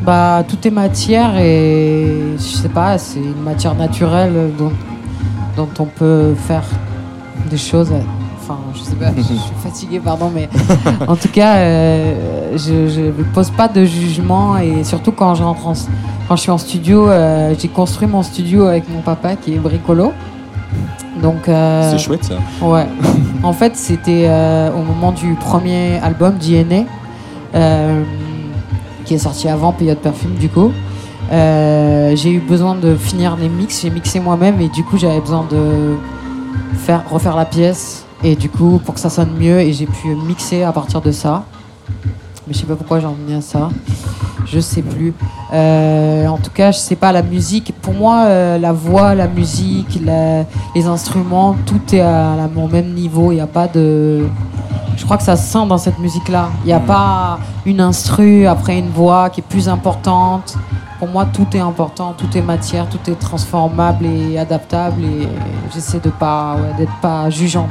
Bah, 0.05 0.43
tout 0.43 0.66
est 0.66 0.72
matière 0.72 1.39
et 1.39 2.35
je 2.36 2.56
sais 2.56 2.68
pas, 2.68 2.98
c'est 2.98 3.20
une 3.20 3.43
matière 3.44 3.76
naturelle 3.76 4.51
dont, 4.59 4.72
dont 5.56 5.68
on 5.78 5.85
peut 5.85 6.35
faire 6.35 6.64
des 7.48 7.59
choses. 7.59 7.93
Je 8.89 8.94
sais 8.94 8.97
pas, 8.97 9.12
je 9.16 9.23
suis 9.23 9.55
fatiguée, 9.62 10.01
pardon, 10.01 10.31
mais 10.35 10.48
en 11.06 11.16
tout 11.16 11.28
cas, 11.28 11.56
euh, 11.56 12.56
je 12.56 13.01
ne 13.01 13.23
pose 13.35 13.51
pas 13.51 13.69
de 13.69 13.85
jugement 13.85 14.56
et 14.56 14.85
surtout 14.85 15.12
quand 15.12 15.35
je 15.35 15.43
rentre 15.43 15.66
en, 15.66 15.73
quand 16.28 16.36
je 16.36 16.43
suis 16.43 16.51
en 16.51 16.59
studio, 16.59 17.09
euh, 17.09 17.55
j'ai 17.59 17.69
construit 17.69 18.09
mon 18.09 18.23
studio 18.23 18.66
avec 18.66 18.89
mon 18.89 19.01
papa 19.01 19.36
qui 19.36 19.55
est 19.55 19.59
bricolo. 19.59 20.12
Donc, 21.23 21.48
euh, 21.48 21.90
C'est 21.90 21.98
chouette 21.98 22.24
ça. 22.24 22.35
Ouais. 22.62 22.86
en 23.43 23.52
fait, 23.52 23.77
c'était 23.77 24.31
au 24.74 24.82
moment 24.82 25.12
du 25.12 25.35
premier 25.35 25.98
album 25.98 26.35
DNA, 26.39 26.85
qui 29.05 29.15
est 29.15 29.19
sorti 29.19 29.48
avant 29.48 29.73
Période 29.73 29.98
Perfume, 29.98 30.35
du 30.35 30.48
coup. 30.48 30.73
J'ai 31.31 32.31
eu 32.31 32.40
besoin 32.40 32.74
de 32.74 32.94
finir 32.94 33.36
les 33.36 33.48
mix, 33.48 33.82
j'ai 33.82 33.90
mixé 33.90 34.20
moi-même 34.20 34.60
et 34.60 34.69
du 34.69 34.82
coup 34.82 34.97
j'avais 34.97 35.20
besoin 35.20 35.44
de 35.51 35.97
faire, 36.77 37.02
refaire 37.10 37.36
la 37.36 37.44
pièce 37.44 38.06
et 38.24 38.34
du 38.36 38.48
coup 38.48 38.80
pour 38.84 38.94
que 38.94 39.00
ça 39.00 39.10
sonne 39.10 39.30
mieux 39.38 39.60
et 39.60 39.72
j'ai 39.72 39.86
pu 39.86 40.08
mixer 40.14 40.62
à 40.62 40.72
partir 40.72 41.00
de 41.00 41.10
ça. 41.12 41.44
Mais 42.46 42.54
je 42.54 42.58
sais 42.60 42.66
pas 42.66 42.76
pourquoi 42.76 42.98
j'en 43.00 43.12
venais 43.12 43.36
à 43.38 43.40
ça. 43.42 43.68
Je 44.46 44.58
sais 44.60 44.80
plus. 44.80 45.12
Euh, 45.52 46.26
en 46.26 46.38
tout 46.38 46.50
cas, 46.50 46.70
je 46.70 46.78
sais 46.78 46.96
pas 46.96 47.12
la 47.12 47.20
musique. 47.22 47.74
Pour 47.82 47.92
moi, 47.92 48.24
euh, 48.24 48.58
la 48.58 48.72
voix, 48.72 49.14
la 49.14 49.28
musique, 49.28 50.00
les 50.74 50.86
instruments, 50.86 51.54
tout 51.66 51.94
est 51.94 52.00
à 52.00 52.34
la- 52.36 52.48
au 52.62 52.66
même 52.68 52.94
niveau. 52.94 53.30
Il 53.32 53.36
n'y 53.36 53.40
a 53.42 53.46
pas 53.46 53.68
de. 53.68 54.26
Je 54.98 55.04
crois 55.04 55.16
que 55.16 55.22
ça 55.22 55.36
se 55.36 55.50
sent 55.50 55.64
dans 55.68 55.78
cette 55.78 56.00
musique-là. 56.00 56.50
Il 56.64 56.66
n'y 56.66 56.72
a 56.72 56.80
pas 56.80 57.38
une 57.64 57.80
instru 57.80 58.46
après 58.46 58.78
une 58.78 58.90
voix 58.90 59.30
qui 59.30 59.40
est 59.40 59.48
plus 59.48 59.68
importante. 59.68 60.56
Pour 60.98 61.06
moi, 61.06 61.24
tout 61.24 61.46
est 61.54 61.60
important, 61.60 62.14
tout 62.18 62.36
est 62.36 62.42
matière, 62.42 62.88
tout 62.88 62.98
est 63.08 63.14
transformable 63.14 64.04
et 64.04 64.38
adaptable. 64.38 65.04
Et 65.04 65.28
j'essaie 65.72 66.00
de 66.00 66.10
pas, 66.10 66.56
ouais, 66.56 66.76
d'être 66.76 67.00
pas 67.00 67.30
jugeante. 67.30 67.70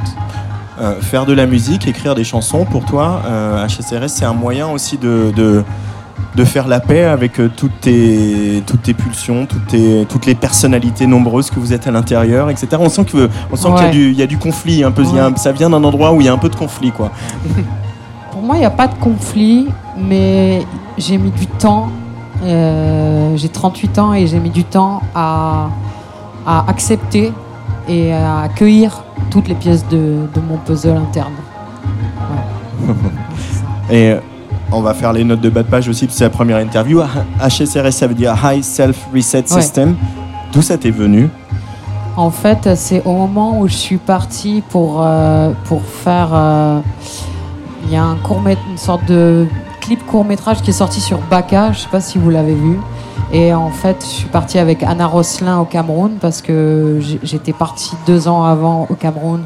Euh, 0.80 1.00
faire 1.02 1.26
de 1.26 1.34
la 1.34 1.44
musique, 1.44 1.86
écrire 1.86 2.14
des 2.14 2.24
chansons, 2.24 2.64
pour 2.64 2.86
toi, 2.86 3.20
euh, 3.26 3.66
HSRS, 3.66 4.08
c'est 4.08 4.24
un 4.24 4.32
moyen 4.32 4.68
aussi 4.68 4.96
de, 4.96 5.30
de, 5.36 5.64
de 6.34 6.44
faire 6.44 6.68
la 6.68 6.80
paix 6.80 7.04
avec 7.04 7.40
euh, 7.40 7.50
toutes, 7.56 7.80
tes, 7.80 8.62
toutes 8.66 8.82
tes 8.82 8.94
pulsions, 8.94 9.46
toutes, 9.46 9.66
tes, 9.68 10.06
toutes 10.08 10.26
les 10.26 10.34
personnalités 10.34 11.06
nombreuses 11.06 11.50
que 11.50 11.58
vous 11.58 11.72
êtes 11.72 11.86
à 11.86 11.90
l'intérieur, 11.90 12.48
etc. 12.50 12.68
On 12.80 12.88
sent 12.88 13.04
qu'il 13.06 13.20
y 13.20 13.24
a 13.24 13.88
du- 13.90 14.10
il 14.12 14.18
y, 14.18 14.22
a 14.22 14.26
du 14.26 14.38
conflit, 14.38 14.84
un 14.84 14.90
peu, 14.92 15.02
il 15.02 15.14
y 15.16 15.18
a 15.18 15.26
un- 15.26 15.36
ça 15.36 15.52
vient 15.52 15.70
d'un 15.70 15.82
endroit 15.82 16.12
où 16.12 16.20
il 16.20 16.26
y 16.26 16.28
a 16.28 16.32
un 16.32 16.38
peu 16.38 16.48
de 16.48 16.56
conflit. 16.56 16.92
Quoi. 16.92 17.10
Pour 18.32 18.42
moi, 18.42 18.56
il 18.56 18.60
n'y 18.60 18.66
a 18.66 18.70
pas 18.70 18.86
de 18.86 18.94
conflit, 18.94 19.66
mais 19.96 20.62
j'ai 20.96 21.18
mis 21.18 21.30
du 21.30 21.46
temps. 21.46 21.88
euh, 22.44 23.36
j'ai 23.36 23.48
38 23.48 23.98
ans 23.98 24.14
et 24.14 24.26
j'ai 24.28 24.38
mis 24.38 24.50
du 24.50 24.62
temps 24.62 25.02
à, 25.14 25.70
à 26.46 26.64
accepter 26.68 27.32
et 27.88 28.12
à 28.12 28.42
accueillir 28.42 29.02
toutes 29.30 29.48
les 29.48 29.56
pièces 29.56 29.84
de, 29.88 29.96
de 30.32 30.40
mon 30.48 30.56
puzzle 30.58 30.96
interne. 30.96 31.32
Et 33.90 34.14
on 34.72 34.80
va 34.80 34.94
faire 34.94 35.12
les 35.12 35.24
notes 35.24 35.40
de 35.40 35.50
bas 35.50 35.62
de 35.62 35.68
page 35.68 35.88
aussi, 35.88 36.06
parce 36.06 36.14
que 36.14 36.18
c'est 36.18 36.24
la 36.24 36.30
première 36.30 36.58
interview. 36.58 37.00
HSRS, 37.40 37.90
ça 37.92 38.06
veut 38.06 38.14
dire 38.14 38.34
High 38.44 38.62
Self 38.62 39.08
Reset 39.14 39.38
Ouais. 39.38 39.60
System. 39.62 39.96
D'où 40.52 40.62
ça 40.62 40.76
t'est 40.78 40.90
venu 40.90 41.28
En 42.16 42.30
fait, 42.30 42.74
c'est 42.76 43.02
au 43.04 43.12
moment 43.12 43.58
où 43.60 43.68
je 43.68 43.74
suis 43.74 43.96
partie 43.98 44.62
pour, 44.70 45.02
euh, 45.02 45.52
pour 45.64 45.82
faire. 45.82 46.28
euh, 46.32 46.80
Il 47.86 47.92
y 47.92 47.96
a 47.96 48.04
un 48.04 48.16
court 48.16 48.42
une 48.46 48.76
sorte 48.76 49.04
de 49.06 49.46
clip 49.80 50.04
court 50.06 50.24
métrage 50.24 50.60
qui 50.60 50.70
est 50.70 50.74
sorti 50.74 51.00
sur 51.00 51.18
Baka, 51.30 51.72
je 51.72 51.78
sais 51.80 51.88
pas 51.88 52.00
si 52.00 52.18
vous 52.18 52.28
l'avez 52.28 52.54
vu. 52.54 52.78
Et 53.32 53.54
en 53.54 53.70
fait, 53.70 53.96
je 54.02 54.06
suis 54.06 54.28
partie 54.28 54.58
avec 54.58 54.82
Anna 54.82 55.06
Rosselin 55.06 55.58
au 55.58 55.64
Cameroun 55.64 56.12
parce 56.20 56.42
que 56.42 56.98
j'étais 57.22 57.52
partie 57.54 57.92
deux 58.06 58.26
ans 58.28 58.44
avant 58.44 58.86
au 58.90 58.94
Cameroun 58.94 59.44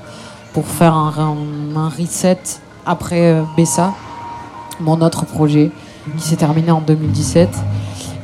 pour 0.53 0.67
faire 0.67 0.95
un, 0.95 1.13
un- 1.19 1.81
un 1.81 1.89
reset 1.89 2.39
après 2.87 3.33
euh, 3.33 3.43
Bessa, 3.57 3.93
mon 4.81 5.01
autre 5.01 5.25
projet 5.25 5.71
qui 6.17 6.29
s'est 6.29 6.37
terminé 6.37 6.71
en 6.71 6.81
2017. 6.81 7.49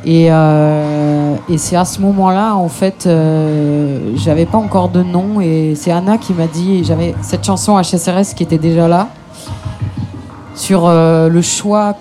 Et, 0.04 0.28
euh, 0.30 1.34
et 1.48 1.58
c'est 1.58 1.76
à 1.76 1.84
ce 1.84 2.00
moment-là, 2.00 2.54
en 2.54 2.68
fait, 2.68 3.06
euh, 3.06 4.12
j'avais 4.16 4.46
pas 4.46 4.58
encore 4.58 4.88
de 4.88 5.02
nom 5.02 5.40
et 5.40 5.74
c'est 5.76 5.90
Anna 5.90 6.18
qui 6.18 6.32
m'a 6.32 6.46
dit, 6.46 6.84
j'avais 6.84 7.14
cette 7.20 7.44
chanson 7.44 7.80
HSRS 7.80 8.34
qui 8.34 8.42
était 8.42 8.58
déjà 8.58 8.88
là, 8.88 9.08
sur 10.54 10.86
euh, 10.86 11.28
le 11.28 11.42
choix 11.42 11.94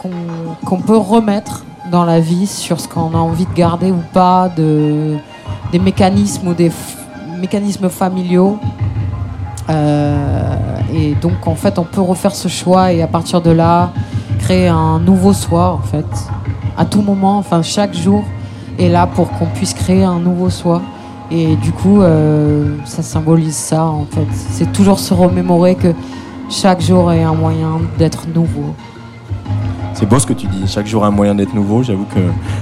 qu'on 0.65 0.77
peut 0.77 0.97
remettre 0.97 1.63
dans 1.91 2.05
la 2.05 2.19
vie, 2.19 2.47
sur 2.47 2.79
ce 2.79 2.87
qu'on 2.87 3.13
a 3.13 3.17
envie 3.17 3.45
de 3.45 3.53
garder 3.53 3.91
ou 3.91 4.01
pas, 4.13 4.49
de, 4.55 5.17
des 5.71 5.79
mécanismes 5.79 6.49
ou 6.49 6.53
des 6.53 6.71
mécanismes 7.39 7.89
familiaux. 7.89 8.57
Euh, 9.69 10.55
et 10.93 11.15
donc, 11.15 11.45
en 11.45 11.55
fait, 11.55 11.77
on 11.79 11.83
peut 11.83 12.01
refaire 12.01 12.35
ce 12.35 12.47
choix 12.47 12.93
et 12.93 13.01
à 13.01 13.07
partir 13.07 13.41
de 13.41 13.51
là, 13.51 13.91
un 14.53 14.99
nouveau 14.99 15.33
soi, 15.33 15.73
en 15.73 15.85
fait, 15.85 16.05
à 16.77 16.85
tout 16.85 17.01
moment, 17.01 17.37
enfin, 17.37 17.61
chaque 17.61 17.93
jour 17.93 18.23
est 18.79 18.89
là 18.89 19.07
pour 19.07 19.29
qu'on 19.31 19.47
puisse 19.47 19.73
créer 19.73 20.03
un 20.03 20.19
nouveau 20.19 20.49
soi. 20.49 20.81
Et 21.29 21.55
du 21.57 21.71
coup, 21.71 22.01
euh, 22.01 22.77
ça 22.85 23.03
symbolise 23.03 23.55
ça, 23.55 23.83
en 23.83 24.05
fait. 24.05 24.27
C'est 24.31 24.71
toujours 24.71 24.99
se 24.99 25.13
remémorer 25.13 25.75
que 25.75 25.93
chaque 26.49 26.81
jour 26.81 27.11
est 27.11 27.23
un 27.23 27.33
moyen 27.33 27.81
d'être 27.97 28.27
nouveau. 28.33 28.73
C'est 29.99 30.05
beau 30.07 30.19
ce 30.19 30.27
que 30.27 30.33
tu 30.33 30.45
dis. 30.47 30.63
Chaque 30.67 30.85
jour 30.85 31.03
un 31.05 31.09
moyen 31.11 31.33
d'être 31.33 31.55
nouveau. 31.55 31.81
J'avoue 31.81 32.05
que 32.05 32.19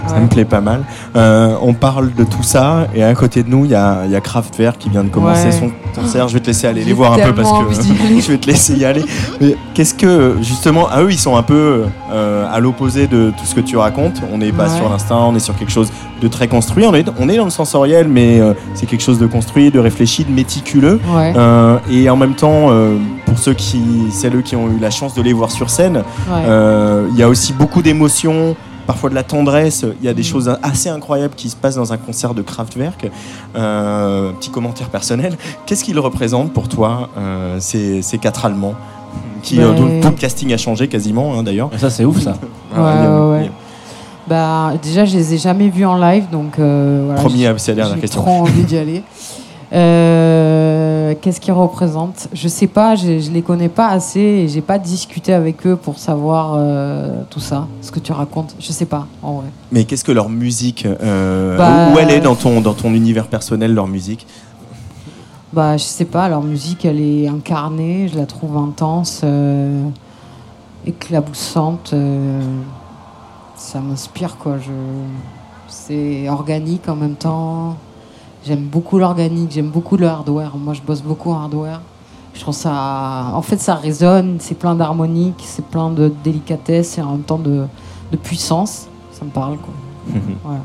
ça 0.07 0.15
Ouais. 0.15 0.21
me 0.21 0.27
plaît 0.27 0.45
pas 0.45 0.61
mal. 0.61 0.83
Euh, 1.17 1.55
on 1.61 1.73
parle 1.73 2.13
de 2.13 2.23
tout 2.23 2.43
ça 2.43 2.87
et 2.95 3.03
à 3.03 3.13
côté 3.13 3.43
de 3.43 3.49
nous, 3.49 3.65
il 3.65 3.71
y 3.71 3.75
a, 3.75 4.05
y 4.05 4.15
a 4.15 4.21
Kraftwerk 4.21 4.77
qui 4.77 4.89
vient 4.89 5.03
de 5.03 5.09
commencer 5.09 5.47
Ouais. 5.47 5.51
son 5.51 5.69
concert. 5.93 6.29
Je 6.29 6.33
vais 6.35 6.39
te 6.39 6.47
laisser 6.47 6.67
aller 6.67 6.85
les 6.85 6.93
voir 6.93 7.13
un 7.13 7.17
peu 7.19 7.33
parce 7.35 7.51
que 7.51 7.73
je 8.21 8.31
vais 8.31 8.37
te 8.37 8.47
laisser 8.47 8.75
y 8.77 8.85
aller. 8.85 9.03
Mais 9.41 9.57
qu'est-ce 9.73 9.93
que 9.93 10.35
justement, 10.41 10.87
ah 10.89 11.01
eux, 11.01 11.11
ils 11.11 11.17
sont 11.19 11.35
un 11.35 11.43
peu 11.43 11.83
euh, 12.13 12.45
à 12.53 12.59
l'opposé 12.61 13.07
de 13.07 13.31
tout 13.37 13.45
ce 13.45 13.53
que 13.53 13.59
tu 13.61 13.75
racontes. 13.75 14.21
On 14.33 14.37
n'est 14.37 14.53
pas 14.53 14.69
Ouais. 14.69 14.77
sur 14.77 14.87
l'instinct, 14.89 15.17
on 15.27 15.35
est 15.35 15.39
sur 15.39 15.55
quelque 15.57 15.71
chose 15.71 15.91
de 16.21 16.27
très 16.29 16.47
construit. 16.47 16.85
On 16.87 16.93
est, 16.93 17.05
on 17.19 17.27
est 17.27 17.35
dans 17.37 17.43
le 17.45 17.49
sensoriel, 17.51 18.07
mais 18.07 18.39
euh, 18.39 18.53
c'est 18.75 18.85
quelque 18.85 19.03
chose 19.03 19.19
de 19.19 19.27
construit, 19.27 19.71
de 19.71 19.79
réfléchi, 19.79 20.23
de 20.23 20.31
méticuleux. 20.31 21.01
Ouais. 21.13 21.33
Euh, 21.35 21.77
et 21.91 22.09
en 22.09 22.15
même 22.15 22.35
temps, 22.35 22.67
euh, 22.69 22.95
pour 23.25 23.37
ceux 23.39 23.53
qui, 23.53 23.81
celles 24.11 24.41
qui 24.43 24.55
ont 24.55 24.67
eu 24.69 24.79
la 24.79 24.89
chance 24.91 25.13
de 25.13 25.21
les 25.21 25.33
voir 25.33 25.51
sur 25.51 25.69
scène, 25.69 26.03
euh, 26.31 27.07
il 27.11 27.17
y 27.17 27.23
a 27.23 27.29
aussi 27.29 27.53
beaucoup 27.53 27.81
d'émotions, 27.81 28.55
parfois 28.87 29.09
de 29.09 29.15
la 29.15 29.23
tendresse. 29.23 29.85
Il 30.01 30.05
y 30.05 30.09
a 30.09 30.13
des 30.13 30.23
choses 30.23 30.55
assez 30.63 30.89
incroyables 30.89 31.33
qui 31.35 31.49
se 31.49 31.55
passent 31.55 31.75
dans 31.75 31.91
un 31.93 31.97
concert 31.97 32.33
de 32.33 32.41
Kraftwerk. 32.41 33.09
Euh, 33.55 34.31
petit 34.33 34.49
commentaire 34.49 34.89
personnel. 34.89 35.37
Qu'est-ce 35.65 35.83
qu'ils 35.83 35.99
représentent 35.99 36.53
pour 36.53 36.67
toi, 36.69 37.09
euh, 37.17 37.57
ces, 37.59 38.01
ces 38.01 38.17
quatre 38.17 38.45
Allemands 38.45 38.75
qui, 39.41 39.59
euh, 39.61 39.71
Ben- 39.71 39.75
dont 39.79 40.01
tout 40.01 40.09
le 40.09 40.15
casting 40.19 40.53
a 40.53 40.57
changé 40.57 40.87
quasiment, 40.87 41.37
hein, 41.37 41.43
d'ailleurs. 41.43 41.69
Ça, 41.77 41.89
c'est 41.89 42.05
ouf, 42.05 42.19
ça. 42.21 42.35
Ouais, 42.75 42.81
ouais, 42.81 43.29
ouais. 43.39 43.51
Bah, 44.27 44.73
déjà, 44.81 45.05
je 45.05 45.15
les 45.15 45.35
ai 45.35 45.37
jamais 45.37 45.69
vus 45.69 45.85
en 45.85 45.97
live, 45.97 46.25
donc 46.31 46.57
euh, 46.57 47.03
voilà. 47.05 47.21
J'ai- 47.29 47.53
c'est 47.59 47.71
la 47.71 47.75
dernière 47.75 47.95
j'ai 47.95 48.01
question. 48.01 48.21
trop 48.23 48.31
envie 48.41 48.63
d'y 48.63 48.77
aller. 48.77 49.03
Euh, 49.73 51.13
Qu'est-ce 51.21 51.39
qu'ils 51.39 51.53
représentent 51.53 52.27
Je 52.33 52.47
sais 52.47 52.67
pas, 52.67 52.95
je, 52.95 53.19
je 53.19 53.31
les 53.31 53.41
connais 53.41 53.69
pas 53.69 53.87
assez 53.89 54.19
et 54.19 54.47
j'ai 54.47 54.61
pas 54.61 54.77
discuté 54.77 55.33
avec 55.33 55.65
eux 55.65 55.75
pour 55.75 55.97
savoir 55.97 56.53
euh, 56.55 57.23
tout 57.29 57.39
ça, 57.39 57.67
ce 57.81 57.91
que 57.91 57.99
tu 57.99 58.11
racontes. 58.11 58.55
Je 58.59 58.71
sais 58.71 58.85
pas, 58.85 59.07
en 59.23 59.33
vrai. 59.35 59.47
Mais 59.71 59.85
qu'est-ce 59.85 60.03
que 60.03 60.11
leur 60.11 60.29
musique 60.29 60.85
euh, 60.85 61.57
Bah, 61.57 61.93
Où 61.93 61.99
elle 61.99 62.11
est 62.11 62.19
dans 62.19 62.35
ton, 62.35 62.61
dans 62.61 62.73
ton 62.73 62.93
univers 62.93 63.27
personnel, 63.27 63.73
leur 63.73 63.87
musique? 63.87 64.27
Bah, 65.53 65.77
je 65.77 65.83
sais 65.83 66.05
pas, 66.05 66.27
leur 66.27 66.43
musique, 66.43 66.85
elle 66.85 66.99
est 66.99 67.27
incarnée, 67.27 68.09
je 68.11 68.17
la 68.17 68.25
trouve 68.25 68.57
intense, 68.57 69.23
éclaboussante. 70.85 71.93
ça 73.55 73.79
m'inspire, 73.79 74.37
quoi. 74.37 74.57
Je... 74.59 74.71
C'est 75.67 76.29
organique 76.29 76.87
en 76.87 76.95
même 76.95 77.15
temps. 77.15 77.77
J'aime 78.45 78.65
beaucoup 78.65 78.99
l'organique, 78.99 79.51
j'aime 79.51 79.69
beaucoup 79.69 79.97
le 79.97 80.07
hardware. 80.07 80.55
Moi, 80.55 80.75
je 80.75 80.81
bosse 80.81 81.01
beaucoup 81.01 81.31
en 81.31 81.41
hardware. 81.41 81.81
Je 82.35 82.41
trouve 82.41 82.53
ça. 82.53 83.31
En 83.33 83.41
fait, 83.41 83.57
ça 83.57 83.73
résonne, 83.75 84.37
c'est 84.39 84.53
plein 84.55 84.75
d'harmonique, 84.75 85.41
c'est 85.43 85.65
plein 85.65 85.89
de 85.89 86.13
délicatesse 86.23 86.97
et 86.99 87.01
en 87.01 87.13
même 87.13 87.23
temps 87.23 87.39
de, 87.39 87.65
de 88.11 88.17
puissance. 88.17 88.87
Ça 89.11 89.25
me 89.25 89.31
parle, 89.31 89.57
quoi. 89.57 89.73
Voilà. 90.43 90.61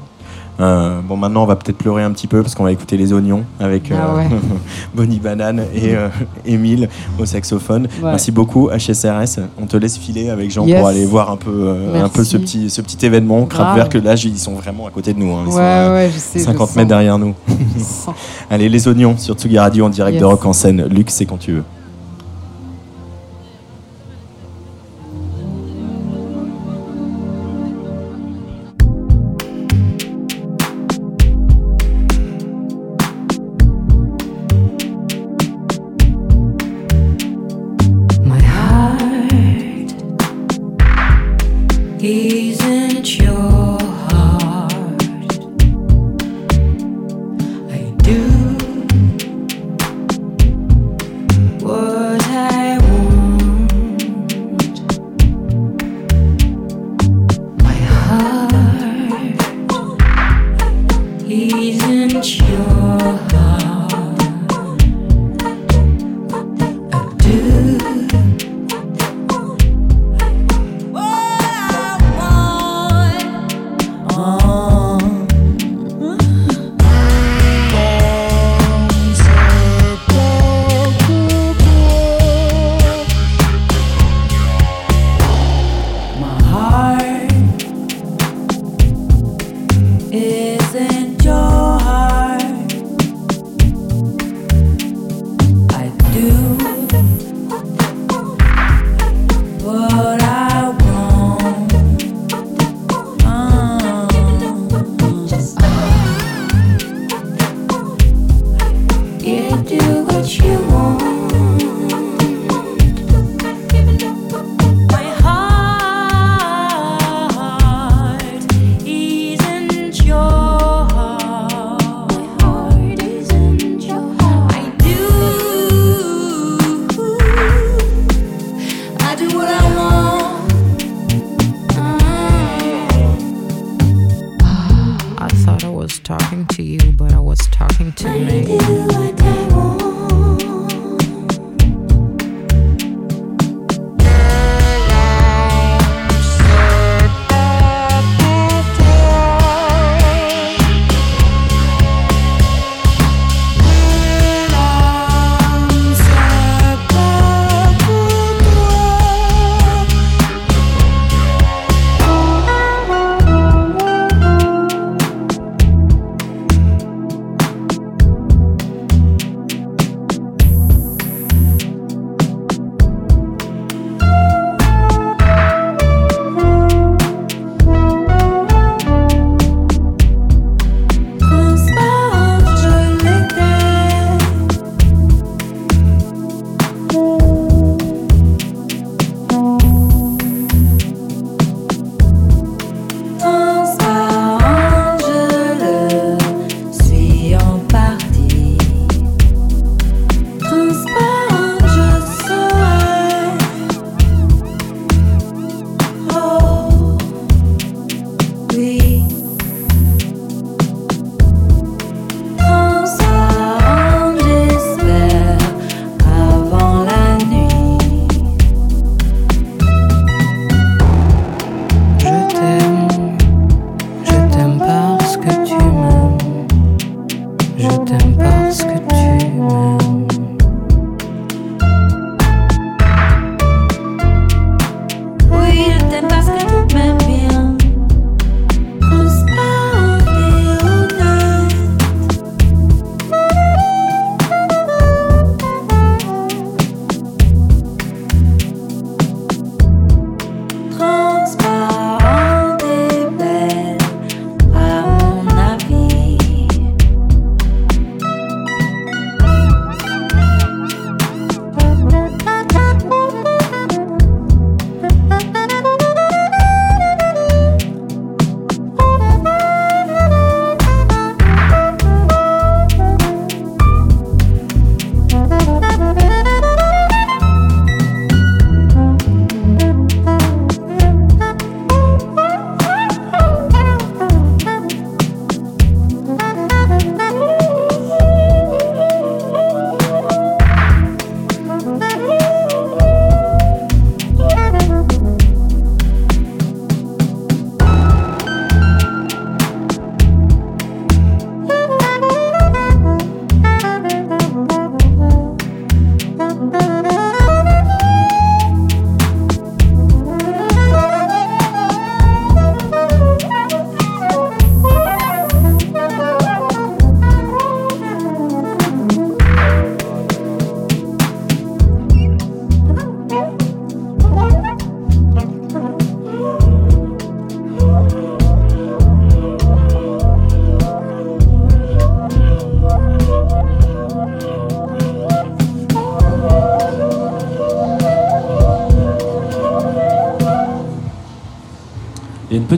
Euh, 0.59 1.01
bon, 1.03 1.17
maintenant, 1.17 1.43
on 1.43 1.47
va 1.47 1.57
peut-être 1.57 1.79
pleurer 1.79 2.03
un 2.03 2.11
petit 2.11 2.27
peu 2.27 2.43
parce 2.43 2.55
qu'on 2.55 2.65
va 2.65 2.73
écouter 2.73 2.97
Les 2.97 3.13
Oignons 3.13 3.45
avec 3.59 3.91
Ah 3.93 4.11
euh, 4.15 4.17
ouais. 4.19 4.29
Bonnie 4.95 5.19
Banane 5.19 5.65
et 5.75 5.95
euh, 5.97 6.09
Émile 6.45 6.89
au 7.19 7.25
saxophone. 7.25 7.85
Ouais. 8.03 8.11
Merci 8.11 8.31
beaucoup, 8.31 8.69
HSRS. 8.71 9.41
On 9.61 9.67
te 9.67 9.77
laisse 9.77 9.97
filer 9.97 10.29
avec 10.31 10.51
Jean 10.51 10.67
Yes. 10.67 10.79
pour 10.79 10.89
aller 10.89 11.07
voir 11.07 11.31
un 11.31 11.37
peu, 11.37 11.51
euh, 11.51 11.91
un 11.91 11.99
Merci. 12.01 12.13
peu 12.15 12.25
ce, 12.25 12.37
petit, 12.37 12.69
ce 12.71 12.83
petit 12.83 13.05
événement. 13.07 13.47
Kraftwerk, 13.47 13.93
que 13.93 13.99
là, 13.99 14.15
ils 14.15 14.39
sont 14.39 14.55
vraiment 14.55 14.87
à 14.87 14.91
côté 14.91 15.15
de 15.15 15.19
nous. 15.19 15.33
hein. 15.35 15.45
Ils 15.47 15.49
Ouais, 15.49 15.53
sont 15.55 15.59
à 15.61 15.93
ouais, 15.95 16.11
je 16.13 16.19
sais, 16.19 16.39
je 16.41 16.45
50 16.45 16.67
sens. 16.69 16.77
mètres 16.77 16.89
derrière 16.89 17.19
nous. 17.19 17.35
Allez, 18.51 18.69
Les 18.69 18.89
Oignons 18.89 19.17
sur 19.17 19.35
Tsugi 19.37 19.59
Radio 19.59 19.87
en 19.87 19.89
direct 19.91 20.19
de. 20.19 20.25
Rock 20.25 20.45
en 20.47 20.53
scène. 20.53 20.87
Luc, 20.89 21.11
c'est 21.11 21.25
quand 21.27 21.39
tu 21.39 21.53
veux. 21.53 21.65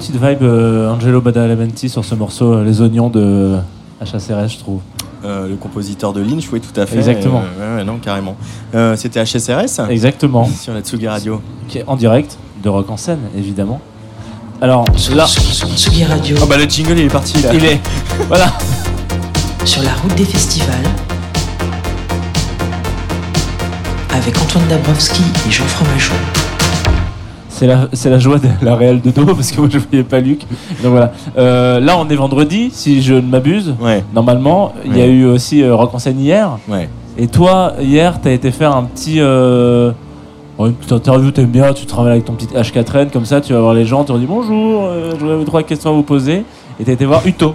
Petite 0.02 0.16
vibe 0.20 0.42
euh, 0.42 0.90
Angelo 0.90 1.20
Badalamenti 1.20 1.88
sur 1.88 2.04
ce 2.04 2.16
morceau, 2.16 2.54
euh, 2.54 2.64
Les 2.64 2.80
Oignons 2.80 3.08
de 3.08 3.56
HACRS, 4.00 4.48
je 4.48 4.58
trouve. 4.58 4.80
Euh, 5.24 5.48
le 5.48 5.54
compositeur 5.54 6.12
de 6.12 6.20
Lynch, 6.20 6.48
oui, 6.52 6.60
tout 6.60 6.78
à 6.80 6.86
fait. 6.86 6.96
Exactement. 6.96 7.40
Euh, 7.60 7.76
ouais, 7.76 7.78
ouais, 7.78 7.84
non, 7.84 7.98
carrément. 7.98 8.34
Euh, 8.74 8.96
C'était 8.96 9.22
HSRS 9.22 9.88
Exactement. 9.90 10.44
Sur 10.60 10.74
la 10.74 10.80
Tsugi 10.80 11.06
Radio. 11.06 11.40
Qui 11.68 11.78
est 11.78 11.84
en 11.86 11.94
direct 11.94 12.36
de 12.64 12.68
Rock 12.68 12.90
en 12.90 12.96
scène, 12.96 13.20
évidemment. 13.36 13.80
Alors 14.60 14.84
là, 15.14 15.26
Tsugi 15.26 16.02
Radio. 16.04 16.36
Oh 16.42 16.46
bah 16.46 16.56
le 16.56 16.64
jingle 16.64 16.98
il 16.98 17.04
est 17.04 17.08
parti 17.08 17.40
là. 17.40 17.50
il 17.54 17.64
est. 17.64 17.80
Voilà. 18.26 18.52
Sur 19.64 19.82
la 19.82 19.92
route 19.94 20.14
des 20.16 20.24
festivals. 20.24 20.76
Avec 24.12 24.36
Antoine 24.40 24.66
Dabrowski 24.68 25.22
et 25.46 25.50
Jean 25.50 25.64
Fromageau. 25.64 26.14
C'est 27.62 27.68
la, 27.68 27.88
c'est 27.92 28.10
la 28.10 28.18
joie 28.18 28.40
de 28.40 28.48
la 28.60 28.74
réelle 28.74 29.00
de 29.00 29.12
dos 29.12 29.24
parce 29.36 29.52
que 29.52 29.60
moi 29.60 29.68
je 29.70 29.78
voyais 29.78 30.02
pas 30.02 30.18
Luc. 30.18 30.40
Donc 30.82 30.90
voilà. 30.90 31.12
Euh, 31.38 31.78
là 31.78 31.96
on 31.96 32.08
est 32.08 32.16
vendredi, 32.16 32.70
si 32.72 33.00
je 33.02 33.14
ne 33.14 33.20
m'abuse. 33.20 33.76
Ouais. 33.80 34.02
Normalement, 34.12 34.72
il 34.84 34.98
y 34.98 35.00
a 35.00 35.06
eu 35.06 35.26
aussi 35.26 35.62
euh, 35.62 35.72
Rock 35.72 35.94
en 35.94 36.00
scène 36.00 36.18
hier. 36.18 36.58
Ouais. 36.68 36.88
Et 37.16 37.28
toi, 37.28 37.74
hier, 37.80 38.20
t'as 38.20 38.32
été 38.32 38.50
faire 38.50 38.74
un 38.74 38.82
petit. 38.82 39.20
Euh, 39.20 39.92
une 40.58 40.72
petite 40.72 40.90
interview, 40.90 41.30
t'aimes 41.30 41.52
bien, 41.52 41.72
tu 41.72 41.86
travailles 41.86 42.14
avec 42.14 42.24
ton 42.24 42.32
petit 42.32 42.46
H4N, 42.46 43.10
comme 43.10 43.26
ça, 43.26 43.40
tu 43.40 43.52
vas 43.52 43.60
voir 43.60 43.74
les 43.74 43.84
gens, 43.84 44.02
tu 44.02 44.10
leur 44.10 44.18
dis 44.18 44.26
bonjour, 44.26 44.86
euh, 44.86 45.12
j'aurais 45.20 45.44
trois 45.44 45.62
questions 45.62 45.90
à 45.90 45.92
vous 45.92 46.02
poser. 46.02 46.44
Et 46.80 46.84
t'as 46.84 46.92
été 46.92 47.04
voir 47.04 47.24
Uto. 47.24 47.54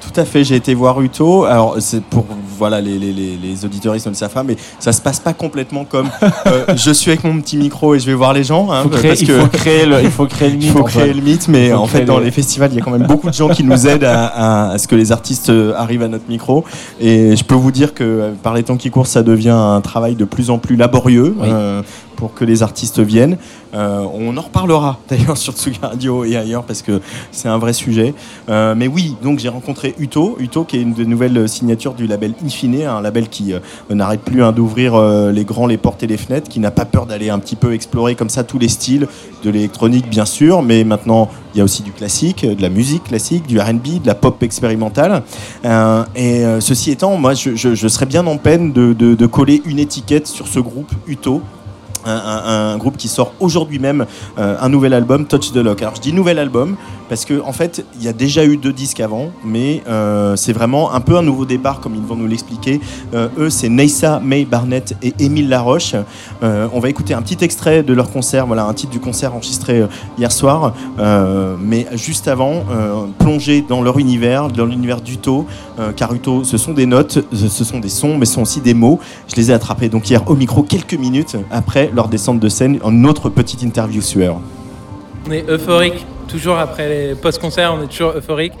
Tout 0.00 0.20
à 0.20 0.24
fait, 0.24 0.42
j'ai 0.42 0.56
été 0.56 0.74
voir 0.74 1.00
Uto. 1.00 1.44
Alors, 1.44 1.76
c'est 1.78 2.02
pour 2.02 2.24
voilà, 2.56 2.80
les, 2.80 2.98
les, 2.98 3.12
les, 3.12 3.36
les 3.36 3.64
auditeuristes 3.64 4.06
ne 4.06 4.12
le 4.12 4.16
savent 4.16 4.32
pas, 4.32 4.42
mais 4.42 4.56
ça 4.78 4.92
se 4.92 5.00
passe 5.00 5.20
pas 5.20 5.32
complètement 5.32 5.84
comme 5.84 6.08
euh, 6.46 6.64
je 6.76 6.90
suis 6.90 7.10
avec 7.10 7.24
mon 7.24 7.40
petit 7.40 7.56
micro 7.56 7.94
et 7.94 7.98
je 8.00 8.06
vais 8.06 8.14
voir 8.14 8.32
les 8.32 8.44
gens. 8.44 8.70
hein, 8.70 8.82
Faut 8.84 8.88
créer- 8.90 9.08
parce 9.10 9.20
il 9.22 9.30
faut 9.30 9.46
créer 9.48 9.86
le- 9.86 10.02
il 10.02 10.10
faut 10.10 10.26
créer 10.26 10.48
le 10.50 10.54
Il 10.56 10.58
mythe, 10.60 10.70
faut 10.72 10.78
Antoine. 10.80 10.92
créer 11.04 11.12
le 11.14 11.20
mythe, 11.22 11.48
mais 11.48 11.66
Il 11.66 11.72
faut 11.72 11.78
en 11.78 11.86
fait, 11.86 12.04
dans 12.04 12.18
le- 12.18 12.24
les 12.24 12.30
festivals, 12.30 12.70
il 12.72 12.78
y 12.78 12.80
a 12.80 12.84
quand 12.84 12.90
même 12.90 13.06
beaucoup 13.06 13.28
de 13.28 13.34
gens 13.34 13.48
qui 13.48 13.62
nous 13.64 13.86
aident 13.86 14.04
à, 14.04 14.26
à- 14.26 14.70
à 14.72 14.78
ce 14.78 14.88
que 14.88 14.94
les 14.96 15.12
artistes 15.12 15.50
euh, 15.50 15.72
arrivent 15.76 16.02
à 16.02 16.08
notre 16.08 16.28
micro. 16.28 16.64
Et 17.00 17.36
je 17.36 17.44
peux 17.44 17.54
vous 17.54 17.70
dire 17.70 17.94
que 17.94 18.04
euh, 18.04 18.32
par 18.42 18.54
les 18.54 18.62
temps 18.62 18.76
qui 18.76 18.90
courent, 18.90 19.06
ça 19.06 19.22
devient 19.22 19.50
un 19.50 19.80
travail 19.80 20.14
de 20.14 20.24
plus 20.24 20.50
en 20.50 20.58
plus 20.58 20.76
laborieux. 20.76 21.34
Oui. 21.38 21.48
euh, 21.50 21.82
pour 22.16 22.34
que 22.34 22.44
les 22.44 22.62
artistes 22.62 23.00
viennent. 23.00 23.36
Euh, 23.74 24.04
on 24.12 24.36
en 24.36 24.40
reparlera 24.40 24.98
d'ailleurs 25.08 25.36
sur 25.36 25.52
Tsugi 25.52 25.78
Radio 25.80 26.24
et 26.24 26.36
ailleurs 26.36 26.64
parce 26.64 26.82
que 26.82 27.00
c'est 27.30 27.48
un 27.48 27.58
vrai 27.58 27.72
sujet. 27.72 28.14
Euh, 28.48 28.74
mais 28.76 28.88
oui, 28.88 29.16
donc 29.22 29.38
j'ai 29.38 29.48
rencontré 29.48 29.94
Uto, 29.98 30.36
Uto 30.40 30.64
qui 30.64 30.78
est 30.78 30.82
une 30.82 30.94
des 30.94 31.04
nouvelles 31.04 31.48
signatures 31.48 31.94
du 31.94 32.06
label 32.06 32.34
Infine, 32.44 32.82
un 32.82 33.00
label 33.00 33.28
qui 33.28 33.52
euh, 33.52 33.60
n'arrête 33.90 34.22
plus 34.22 34.42
hein, 34.42 34.52
d'ouvrir 34.52 34.96
les 35.30 35.44
grands, 35.44 35.66
les 35.66 35.76
portes 35.76 36.02
et 36.02 36.06
les 36.06 36.16
fenêtres, 36.16 36.48
qui 36.48 36.60
n'a 36.60 36.70
pas 36.70 36.84
peur 36.84 37.06
d'aller 37.06 37.28
un 37.28 37.38
petit 37.38 37.56
peu 37.56 37.74
explorer 37.74 38.14
comme 38.14 38.30
ça 38.30 38.44
tous 38.44 38.58
les 38.58 38.68
styles, 38.68 39.08
de 39.44 39.50
l'électronique 39.50 40.08
bien 40.08 40.24
sûr, 40.24 40.62
mais 40.62 40.84
maintenant 40.84 41.28
il 41.54 41.58
y 41.58 41.60
a 41.60 41.64
aussi 41.64 41.82
du 41.82 41.92
classique, 41.92 42.44
de 42.46 42.60
la 42.62 42.68
musique 42.68 43.04
classique, 43.04 43.46
du 43.46 43.60
R&B, 43.60 44.02
de 44.02 44.06
la 44.06 44.14
pop 44.14 44.42
expérimentale. 44.42 45.22
Et 46.14 46.44
ceci 46.60 46.90
étant, 46.90 47.16
moi 47.16 47.34
je, 47.34 47.88
serais 47.88 48.06
bien 48.06 48.26
en 48.26 48.36
peine 48.36 48.72
de 48.72 49.26
coller 49.26 49.62
une 49.64 49.78
étiquette 49.78 50.26
sur 50.26 50.48
ce 50.48 50.60
groupe 50.60 50.92
Uto 51.06 51.42
un, 52.06 52.76
groupe 52.78 52.96
qui 52.96 53.08
sort 53.08 53.32
aujourd'hui 53.40 53.78
même 53.78 54.06
euh, 54.38 54.56
un 54.60 54.68
nouvel 54.68 54.92
album, 54.92 55.26
Touch 55.26 55.52
the 55.52 55.56
Lock. 55.56 55.82
Alors 55.82 55.96
je 55.96 56.00
dis 56.00 56.12
nouvel 56.12 56.38
album 56.38 56.76
parce 57.08 57.24
que 57.24 57.40
en 57.42 57.52
fait 57.52 57.84
il 57.98 58.04
y 58.04 58.08
a 58.08 58.12
déjà 58.12 58.44
eu 58.44 58.56
deux 58.56 58.72
disques 58.72 59.00
avant, 59.00 59.30
mais 59.44 59.82
euh, 59.88 60.36
c'est 60.36 60.52
vraiment 60.52 60.92
un 60.92 61.00
peu 61.00 61.16
un 61.16 61.22
nouveau 61.22 61.44
départ 61.44 61.80
comme 61.80 61.94
ils 61.94 62.02
vont 62.02 62.16
nous 62.16 62.26
l'expliquer. 62.26 62.80
Euh, 63.14 63.28
eux 63.38 63.50
c'est 63.50 63.68
Neissa 63.68 64.20
May 64.22 64.44
Barnett 64.44 64.96
et 65.02 65.14
Émile 65.18 65.48
Laroche. 65.48 65.94
On 66.42 66.80
va 66.80 66.88
écouter 66.88 67.14
un 67.14 67.22
petit 67.22 67.44
extrait 67.44 67.82
de 67.82 67.92
leur 67.92 68.10
concert, 68.10 68.46
voilà 68.46 68.64
un 68.64 68.74
titre 68.74 68.92
du 68.92 69.00
concert 69.00 69.34
enregistré 69.34 69.84
hier 70.18 70.30
soir, 70.30 70.74
mais 71.60 71.86
juste 71.92 72.28
avant 72.28 72.64
plonger 73.18 73.64
dans 73.66 73.82
leur 73.82 73.98
univers, 73.98 74.48
dans 74.48 74.66
l'univers 74.66 75.00
d'Uto, 75.00 75.46
car 75.96 76.12
Uto 76.14 76.44
ce 76.44 76.58
sont 76.58 76.72
des 76.72 76.86
notes, 76.86 77.24
ce 77.32 77.64
sont 77.64 77.80
des 77.80 77.88
sons, 77.88 78.18
mais 78.18 78.26
ce 78.26 78.34
sont 78.34 78.42
aussi 78.42 78.60
des 78.60 78.74
mots. 78.74 79.00
Je 79.28 79.36
les 79.36 79.50
ai 79.50 79.54
attrapés 79.54 79.88
donc 79.88 80.08
hier 80.08 80.22
au 80.28 80.34
micro 80.34 80.62
quelques 80.62 80.94
minutes 80.94 81.36
après 81.50 81.90
leur 81.96 82.08
descente 82.08 82.38
de 82.38 82.48
scène, 82.48 82.78
en 82.84 83.04
autre 83.04 83.28
petite 83.30 83.62
interview 83.62 84.00
sueur. 84.02 84.36
On 85.26 85.32
est 85.32 85.48
euphorique, 85.50 86.06
toujours 86.28 86.58
après 86.58 86.88
les 86.88 87.14
post-concerts, 87.14 87.74
on 87.76 87.82
est 87.82 87.88
toujours 87.88 88.12
euphorique. 88.16 88.52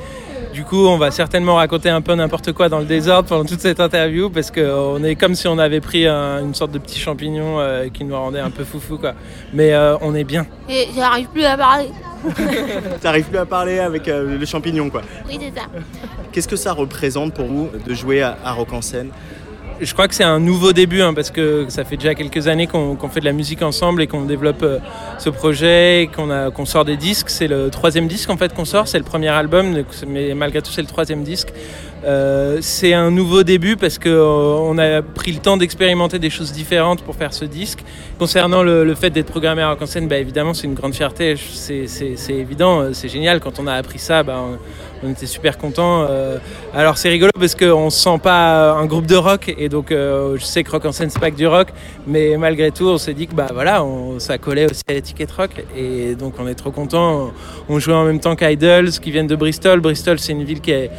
Du 0.52 0.64
coup, 0.64 0.86
on 0.86 0.96
va 0.96 1.10
certainement 1.10 1.56
raconter 1.56 1.90
un 1.90 2.00
peu 2.00 2.14
n'importe 2.14 2.52
quoi 2.52 2.70
dans 2.70 2.78
le 2.78 2.86
désordre 2.86 3.28
pendant 3.28 3.44
toute 3.44 3.60
cette 3.60 3.78
interview 3.78 4.30
parce 4.30 4.50
qu'on 4.50 5.04
est 5.04 5.14
comme 5.14 5.34
si 5.34 5.46
on 5.48 5.58
avait 5.58 5.82
pris 5.82 6.06
un- 6.06 6.40
une 6.42 6.54
sorte 6.54 6.70
de 6.72 6.78
petit 6.78 6.98
champignon 6.98 7.60
euh, 7.60 7.88
qui 7.92 8.04
nous 8.04 8.16
rendait 8.16 8.40
un 8.40 8.48
peu 8.48 8.64
foufou. 8.64 8.96
Quoi. 8.96 9.12
Mais 9.52 9.74
euh, 9.74 9.98
on 10.00 10.14
est 10.14 10.24
bien. 10.24 10.46
Et 10.70 10.88
j'arrive 10.96 11.26
plus 11.28 11.44
à 11.44 11.58
parler. 11.58 11.88
T'arrives 13.02 13.26
plus 13.26 13.38
à 13.38 13.44
parler 13.44 13.78
avec 13.80 14.08
euh, 14.08 14.38
le 14.38 14.46
champignon 14.46 14.88
quoi. 14.88 15.02
Oui, 15.28 15.38
c'est 15.38 15.54
ça. 15.60 15.66
Qu'est-ce 16.32 16.48
que 16.48 16.56
ça 16.56 16.72
représente 16.72 17.34
pour 17.34 17.46
vous 17.46 17.68
de 17.86 17.92
jouer 17.94 18.22
à, 18.22 18.38
à 18.42 18.52
Rock 18.52 18.72
en 18.72 18.80
scène? 18.80 19.10
Je 19.78 19.92
crois 19.92 20.08
que 20.08 20.14
c'est 20.14 20.24
un 20.24 20.40
nouveau 20.40 20.72
début 20.72 21.02
hein, 21.02 21.12
parce 21.12 21.30
que 21.30 21.66
ça 21.68 21.84
fait 21.84 21.98
déjà 21.98 22.14
quelques 22.14 22.48
années 22.48 22.66
qu'on 22.66 22.96
fait 23.10 23.20
de 23.20 23.26
la 23.26 23.32
musique 23.32 23.60
ensemble 23.60 24.00
et 24.00 24.06
qu'on 24.06 24.24
développe 24.24 24.62
euh, 24.62 24.78
ce 25.18 25.28
projet, 25.28 26.04
et 26.04 26.06
qu'on 26.06 26.64
sort 26.64 26.86
des 26.86 26.96
disques. 26.96 27.28
C'est 27.28 27.46
le 27.46 27.68
troisième 27.68 28.08
disque 28.08 28.30
en 28.30 28.38
fait 28.38 28.54
qu'on 28.54 28.64
sort, 28.64 28.88
c'est 28.88 28.98
le 28.98 29.04
premier 29.04 29.28
album, 29.28 29.76
mais 30.06 30.34
malgré 30.34 30.62
tout 30.62 30.70
c'est 30.70 30.80
le 30.80 30.88
troisième 30.88 31.24
disque. 31.24 31.48
Euh, 32.06 32.58
c'est 32.60 32.92
un 32.92 33.10
nouveau 33.10 33.42
début 33.42 33.76
parce 33.76 33.98
qu'on 33.98 34.78
a 34.78 35.02
pris 35.02 35.32
le 35.32 35.38
temps 35.40 35.56
d'expérimenter 35.56 36.20
des 36.20 36.30
choses 36.30 36.52
différentes 36.52 37.02
pour 37.02 37.16
faire 37.16 37.34
ce 37.34 37.44
disque. 37.44 37.80
Concernant 38.18 38.62
le, 38.62 38.94
fait 38.94 39.10
d'être 39.10 39.26
programmé 39.26 39.62
à 39.62 39.70
Rock 39.70 39.82
en 39.82 39.86
scène, 39.86 40.06
bah, 40.06 40.16
évidemment 40.16 40.54
c'est 40.54 40.68
une 40.68 40.74
grande 40.74 40.94
fierté, 40.94 41.34
c'est 41.36 41.88
évident, 42.28 42.80
euh, 42.80 42.90
c'est 42.92 43.08
génial. 43.08 43.40
Quand 43.40 43.58
on 43.58 43.66
a 43.66 43.72
appris 43.74 43.98
ça, 43.98 44.22
bah, 44.22 44.40
on, 44.40 45.06
on 45.08 45.10
était 45.10 45.26
super 45.26 45.58
contents. 45.58 46.06
Euh, 46.08 46.38
alors 46.72 46.96
c'est 46.96 47.08
rigolo 47.08 47.32
parce 47.38 47.56
qu'on 47.56 47.90
se 47.90 48.00
sent 48.00 48.18
pas 48.22 48.72
un 48.72 48.86
groupe 48.86 49.06
de 49.06 49.16
rock 49.16 49.52
et 49.58 49.68
donc 49.68 49.90
euh, 49.90 50.36
je 50.38 50.44
sais 50.44 50.62
que 50.62 50.70
Rock 50.70 50.84
en 50.84 50.92
scène 50.92 51.10
c'est 51.10 51.18
pas 51.20 51.32
que 51.32 51.36
du 51.36 51.46
rock, 51.48 51.68
mais 52.06 52.36
malgré 52.36 52.70
tout 52.70 52.86
on 52.86 52.98
s'est 52.98 53.14
dit 53.14 53.26
que 53.26 53.34
bah 53.34 53.48
voilà, 53.52 53.82
on- 53.84 54.20
ça 54.20 54.38
collait 54.38 54.70
aussi 54.70 54.82
à 54.88 54.92
l'étiquette 54.92 55.32
rock 55.32 55.50
et 55.76 56.14
donc 56.14 56.34
on 56.38 56.46
est 56.46 56.54
trop 56.54 56.70
contents. 56.70 57.32
On 57.68 57.80
jouait 57.80 57.94
en 57.94 58.04
même 58.04 58.20
temps 58.20 58.36
qu'Idols 58.36 58.90
qui 58.90 59.10
viennent 59.10 59.26
de 59.26 59.36
Bristol. 59.36 59.80
Bristol 59.80 60.20
c'est 60.20 60.32
une 60.32 60.44
ville 60.44 60.60
qui 60.60 60.70
est 60.70 60.90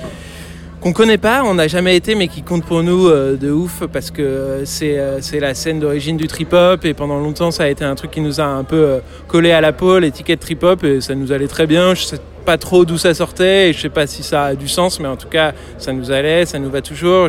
qu'on 0.87 0.93
connaît 0.93 1.17
pas, 1.17 1.43
on 1.43 1.55
n'a 1.55 1.67
jamais 1.67 1.97
été, 1.97 2.15
mais 2.15 2.29
qui 2.29 2.43
compte 2.43 2.63
pour 2.63 2.81
nous 2.81 3.07
euh, 3.07 3.35
de 3.35 3.51
ouf 3.51 3.83
parce 3.91 4.09
que 4.09 4.21
euh, 4.21 4.65
c'est 4.65 4.97
euh, 4.97 5.19
c'est 5.19 5.41
la 5.41 5.53
scène 5.53 5.81
d'origine 5.81 6.15
du 6.15 6.27
trip 6.27 6.53
hop 6.53 6.85
et 6.85 6.93
pendant 6.93 7.19
longtemps 7.19 7.51
ça 7.51 7.63
a 7.63 7.67
été 7.67 7.83
un 7.83 7.93
truc 7.95 8.11
qui 8.11 8.21
nous 8.21 8.39
a 8.39 8.45
un 8.45 8.63
peu 8.63 9.01
collé 9.27 9.51
à 9.51 9.59
la 9.59 9.73
peau, 9.73 9.99
l'étiquette 9.99 10.39
trip 10.39 10.63
hop 10.63 10.85
et 10.85 11.01
ça 11.01 11.13
nous 11.13 11.33
allait 11.33 11.49
très 11.49 11.67
bien. 11.67 11.93
Je 11.93 12.03
sais 12.03 12.19
pas 12.45 12.57
trop 12.57 12.85
d'où 12.85 12.97
ça 12.97 13.13
sortait 13.13 13.69
et 13.69 13.73
je 13.73 13.81
sais 13.81 13.89
pas 13.89 14.07
si 14.07 14.23
ça 14.23 14.45
a 14.45 14.55
du 14.55 14.69
sens, 14.69 15.01
mais 15.01 15.09
en 15.09 15.17
tout 15.17 15.27
cas 15.27 15.51
ça 15.77 15.91
nous 15.91 16.09
allait, 16.09 16.45
ça 16.45 16.57
nous 16.57 16.69
va 16.69 16.81
toujours 16.81 17.27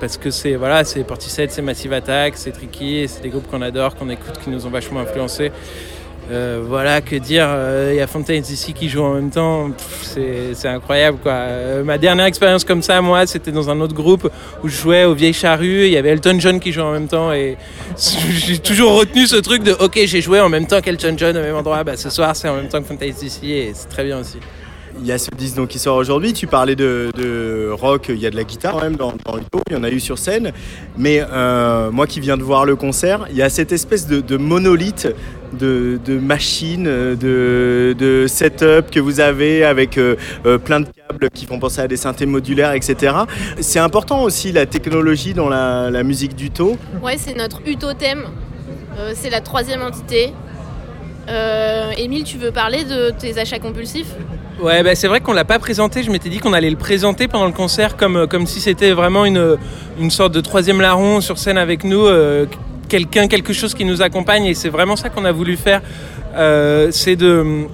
parce 0.00 0.16
que 0.16 0.32
c'est 0.32 0.56
voilà, 0.56 0.82
c'est 0.82 1.04
Portishead, 1.04 1.52
c'est 1.52 1.62
Massive 1.62 1.92
Attack, 1.92 2.32
c'est 2.36 2.50
Tricky, 2.50 3.06
c'est 3.06 3.22
des 3.22 3.28
groupes 3.28 3.48
qu'on 3.48 3.62
adore, 3.62 3.94
qu'on 3.94 4.10
écoute, 4.10 4.34
qui 4.42 4.50
nous 4.50 4.66
ont 4.66 4.70
vachement 4.70 4.98
influencés. 4.98 5.52
Euh, 6.30 6.60
voilà, 6.66 7.00
que 7.00 7.14
dire, 7.14 7.46
euh, 7.48 7.90
il 7.92 7.98
y 7.98 8.00
a 8.00 8.06
Fontaine 8.08 8.42
ici 8.42 8.72
qui 8.72 8.88
joue 8.88 9.02
en 9.02 9.14
même 9.14 9.30
temps, 9.30 9.70
c'est 10.02 10.66
incroyable 10.66 11.18
quoi. 11.22 11.32
Euh, 11.32 11.84
ma 11.84 11.98
dernière 11.98 12.26
expérience 12.26 12.64
comme 12.64 12.82
ça, 12.82 13.00
moi, 13.00 13.26
c'était 13.26 13.52
dans 13.52 13.70
un 13.70 13.80
autre 13.80 13.94
groupe 13.94 14.28
où 14.64 14.68
je 14.68 14.76
jouais 14.76 15.04
aux 15.04 15.14
Vieilles 15.14 15.32
Charrues, 15.32 15.86
il 15.86 15.92
y 15.92 15.96
avait 15.96 16.08
Elton 16.08 16.36
John 16.40 16.58
qui 16.58 16.72
jouait 16.72 16.82
en 16.82 16.92
même 16.92 17.06
temps 17.06 17.32
et 17.32 17.56
j'ai 17.96 18.58
toujours 18.58 18.98
retenu 18.98 19.26
ce 19.26 19.36
truc 19.36 19.62
de 19.62 19.72
ok, 19.72 20.00
j'ai 20.04 20.20
joué 20.20 20.40
en 20.40 20.48
même 20.48 20.66
temps 20.66 20.80
qu'Elton 20.80 21.14
John 21.16 21.36
au 21.36 21.42
même 21.42 21.54
endroit, 21.54 21.84
bah, 21.84 21.96
ce 21.96 22.10
soir 22.10 22.34
c'est 22.34 22.48
en 22.48 22.56
même 22.56 22.68
temps 22.68 22.80
que 22.80 22.88
Fontaine 22.88 23.14
ici 23.22 23.52
et 23.52 23.70
c'est 23.72 23.88
très 23.88 24.04
bien 24.04 24.18
aussi. 24.18 24.38
Il 24.98 25.06
y 25.06 25.12
a 25.12 25.18
ce 25.18 25.28
disque 25.36 25.56
donc, 25.56 25.68
qui 25.68 25.78
sort 25.78 25.96
aujourd'hui. 25.96 26.32
Tu 26.32 26.46
parlais 26.46 26.74
de, 26.74 27.10
de 27.14 27.68
rock, 27.70 28.06
il 28.08 28.18
y 28.18 28.26
a 28.26 28.30
de 28.30 28.36
la 28.36 28.44
guitare 28.44 28.72
quand 28.72 28.80
même 28.80 28.96
dans, 28.96 29.12
dans 29.26 29.36
Uto, 29.36 29.60
il 29.68 29.74
y 29.74 29.76
en 29.76 29.84
a 29.84 29.90
eu 29.90 30.00
sur 30.00 30.16
scène. 30.16 30.52
Mais 30.96 31.20
moi 31.92 32.06
qui 32.06 32.18
viens 32.18 32.38
de 32.38 32.42
voir 32.42 32.64
le 32.64 32.76
concert, 32.76 33.26
il 33.30 33.36
y 33.36 33.42
a 33.42 33.50
cette 33.50 33.72
espèce 33.72 34.06
de 34.06 34.36
monolithe 34.38 35.08
de, 35.52 35.98
de 36.04 36.18
machines, 36.18 36.84
de, 36.84 37.94
de 37.98 38.26
setup 38.26 38.90
que 38.90 39.00
vous 39.00 39.20
avez 39.20 39.64
avec 39.64 39.98
euh, 39.98 40.16
euh, 40.44 40.58
plein 40.58 40.80
de 40.80 40.86
câbles 40.86 41.30
qui 41.30 41.46
font 41.46 41.58
penser 41.58 41.80
à 41.80 41.88
des 41.88 41.96
synthés 41.96 42.26
modulaires, 42.26 42.72
etc. 42.72 43.14
C'est 43.60 43.78
important 43.78 44.22
aussi 44.22 44.52
la 44.52 44.66
technologie 44.66 45.34
dans 45.34 45.48
la, 45.48 45.90
la 45.90 46.02
musique 46.02 46.34
d'Uto. 46.34 46.76
Ouais, 47.02 47.16
c'est 47.18 47.36
notre 47.36 47.60
Utothème. 47.66 48.24
Euh, 48.98 49.12
c'est 49.14 49.30
la 49.30 49.40
troisième 49.40 49.82
entité. 49.82 50.32
Euh, 51.28 51.90
Émile, 51.98 52.24
tu 52.24 52.38
veux 52.38 52.52
parler 52.52 52.84
de 52.84 53.10
tes 53.10 53.38
achats 53.38 53.58
compulsifs? 53.58 54.14
Ouais, 54.62 54.82
bah, 54.82 54.94
c'est 54.94 55.08
vrai 55.08 55.20
qu'on 55.20 55.32
l'a 55.32 55.44
pas 55.44 55.58
présenté. 55.58 56.02
Je 56.02 56.10
m'étais 56.10 56.28
dit 56.28 56.38
qu'on 56.38 56.52
allait 56.52 56.70
le 56.70 56.76
présenter 56.76 57.28
pendant 57.28 57.46
le 57.46 57.52
concert 57.52 57.96
comme, 57.96 58.26
comme 58.26 58.46
si 58.46 58.60
c'était 58.60 58.92
vraiment 58.92 59.24
une, 59.24 59.56
une 59.98 60.10
sorte 60.10 60.32
de 60.32 60.40
troisième 60.40 60.80
larron 60.80 61.20
sur 61.20 61.36
scène 61.36 61.58
avec 61.58 61.84
nous, 61.84 62.06
euh, 62.06 62.46
quelqu'un, 62.88 63.28
quelque 63.28 63.52
chose 63.52 63.74
qui 63.74 63.84
nous 63.84 64.02
accompagne. 64.02 64.44
Et 64.46 64.54
c'est 64.54 64.68
vraiment 64.68 64.96
ça 64.96 65.08
qu'on 65.08 65.24
a 65.24 65.32
voulu 65.32 65.56
faire. 65.56 65.82
Euh, 66.36 66.88
c'est 66.90 67.16
de. 67.16 67.64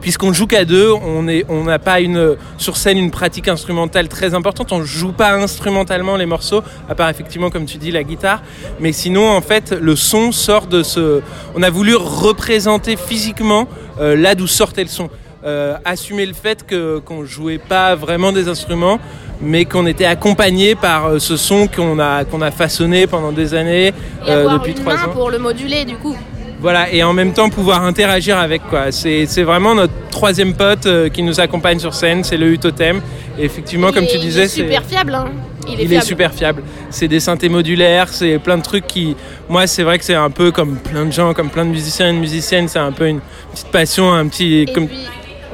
Puisqu'on 0.00 0.32
joue 0.32 0.48
qu'à 0.48 0.64
deux, 0.64 0.90
on 0.90 1.28
est- 1.28 1.44
on 1.48 1.62
n'a 1.62 1.78
pas 1.78 2.00
une, 2.00 2.36
sur 2.58 2.76
scène 2.76 2.98
une 2.98 3.12
pratique 3.12 3.46
instrumentale 3.46 4.08
très 4.08 4.34
importante. 4.34 4.72
On 4.72 4.82
joue 4.82 5.12
pas 5.12 5.32
instrumentalement 5.34 6.16
les 6.16 6.26
morceaux, 6.26 6.60
à 6.88 6.96
part 6.96 7.08
effectivement, 7.08 7.50
comme 7.50 7.66
tu 7.66 7.78
dis, 7.78 7.92
la 7.92 8.02
guitare. 8.02 8.42
Mais 8.80 8.90
sinon, 8.90 9.30
en 9.30 9.40
fait, 9.40 9.70
le 9.70 9.94
son 9.94 10.32
sort 10.32 10.66
de 10.66 10.82
ce. 10.82 11.20
On 11.54 11.62
a 11.62 11.70
voulu 11.70 11.94
représenter 11.94 12.96
physiquement 12.96 13.68
euh, 14.00 14.16
là 14.16 14.34
d'où 14.34 14.48
sortait 14.48 14.82
le 14.82 14.88
son. 14.88 15.08
euh, 15.44 15.74
assumer 15.84 16.24
le 16.24 16.34
fait 16.34 16.64
que 16.64 16.98
qu'on 17.00 17.24
jouait 17.24 17.58
pas 17.58 17.96
vraiment 17.96 18.30
des 18.30 18.48
instruments, 18.48 19.00
mais 19.42 19.64
qu'on 19.64 19.86
était 19.86 20.04
accompagné 20.04 20.74
par 20.74 21.06
euh, 21.06 21.18
ce 21.18 21.36
son 21.36 21.66
qu'on 21.66 21.98
a 21.98 22.24
qu'on 22.24 22.40
a 22.42 22.50
façonné 22.50 23.06
pendant 23.06 23.32
des 23.32 23.54
années 23.54 23.88
Et 24.26 24.30
euh, 24.30 24.40
avoir 24.40 24.58
depuis 24.60 24.74
trois 24.74 24.94
ans. 24.94 25.10
pour 25.12 25.30
le 25.30 25.38
moduler 25.38 25.84
du 25.84 25.96
coup. 25.96 26.16
Voilà, 26.60 26.92
et 26.92 27.02
en 27.02 27.12
même 27.12 27.32
temps 27.32 27.50
pouvoir 27.50 27.82
interagir 27.84 28.38
avec 28.38 28.62
quoi. 28.68 28.92
C'est 28.92 29.26
c'est 29.26 29.42
vraiment 29.42 29.74
notre 29.74 29.92
troisième 30.10 30.54
pote 30.54 30.86
euh, 30.86 31.08
qui 31.08 31.22
nous 31.24 31.40
accompagne 31.40 31.80
sur 31.80 31.92
scène, 31.92 32.22
c'est 32.22 32.36
le 32.36 32.52
Utotem. 32.52 33.00
Et 33.38 33.44
effectivement, 33.44 33.88
Il 33.88 33.94
comme 33.94 34.04
est- 34.04 34.08
tu 34.08 34.16
il 34.16 34.20
disais, 34.20 34.42
est 34.44 34.48
c'est 34.48 34.62
super 34.62 34.84
fiable. 34.84 35.14
hein. 35.14 35.24
Il 35.66 35.72
est 35.80 35.82
il 35.84 35.88
fiable. 35.88 35.94
est 35.94 36.06
super 36.06 36.32
fiable. 36.34 36.62
C'est 36.90 37.08
des 37.08 37.18
synthés 37.18 37.48
modulaires, 37.48 38.08
c'est 38.10 38.38
plein 38.38 38.58
de 38.58 38.62
trucs 38.62 38.86
qui. 38.86 39.16
Moi, 39.48 39.66
c'est 39.66 39.82
vrai 39.82 39.98
que 39.98 40.04
c'est 40.04 40.14
un 40.14 40.30
peu 40.30 40.52
comme 40.52 40.76
plein 40.76 41.04
de 41.06 41.10
gens, 41.12 41.32
comme 41.34 41.48
plein 41.50 41.64
de 41.64 41.70
musiciens 41.70 42.10
et 42.10 42.12
de 42.12 42.18
musiciennes, 42.18 42.68
c'est 42.68 42.78
un 42.78 42.92
peu 42.92 43.06
une 43.08 43.20
petite 43.52 43.68
passion, 43.68 44.12
un 44.12 44.26
petit. 44.28 44.60
Et 44.60 44.66
comme... 44.66 44.86
puis, 44.86 44.98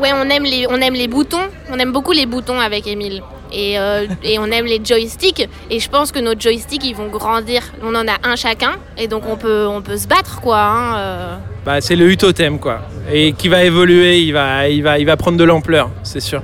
ouais, 0.02 0.10
on 0.14 0.28
aime 0.28 0.44
les, 0.44 0.66
on 0.68 0.76
aime 0.80 0.94
les 0.94 1.08
boutons. 1.08 1.38
On 1.72 1.78
aime 1.78 1.92
beaucoup 1.92 2.12
les 2.12 2.26
boutons 2.26 2.58
avec 2.60 2.86
Emile. 2.86 3.22
Et, 3.52 3.78
euh, 3.78 4.06
et 4.22 4.38
on 4.38 4.46
aime 4.46 4.66
les 4.66 4.80
joysticks. 4.84 5.48
Et 5.70 5.80
je 5.80 5.88
pense 5.88 6.12
que 6.12 6.18
nos 6.18 6.38
joysticks, 6.38 6.84
ils 6.84 6.94
vont 6.94 7.08
grandir. 7.08 7.62
On 7.82 7.94
en 7.94 8.06
a 8.08 8.16
un 8.24 8.36
chacun. 8.36 8.76
Et 8.96 9.08
donc, 9.08 9.24
on 9.28 9.36
peut, 9.36 9.66
on 9.66 9.82
peut 9.82 9.96
se 9.96 10.06
battre, 10.06 10.40
quoi. 10.40 10.60
hein, 10.60 10.98
euh. 10.98 11.36
Bah, 11.64 11.80
c'est 11.80 11.96
le 11.96 12.10
Utotem, 12.10 12.58
quoi. 12.58 12.80
Et 13.12 13.32
qui 13.32 13.48
va 13.48 13.64
évoluer, 13.64 14.20
il 14.20 14.32
va, 14.32 14.68
il 14.68 14.82
va, 14.82 14.98
il 14.98 15.06
va 15.06 15.16
prendre 15.16 15.36
de 15.38 15.44
l'ampleur, 15.44 15.90
c'est 16.02 16.20
sûr. 16.20 16.42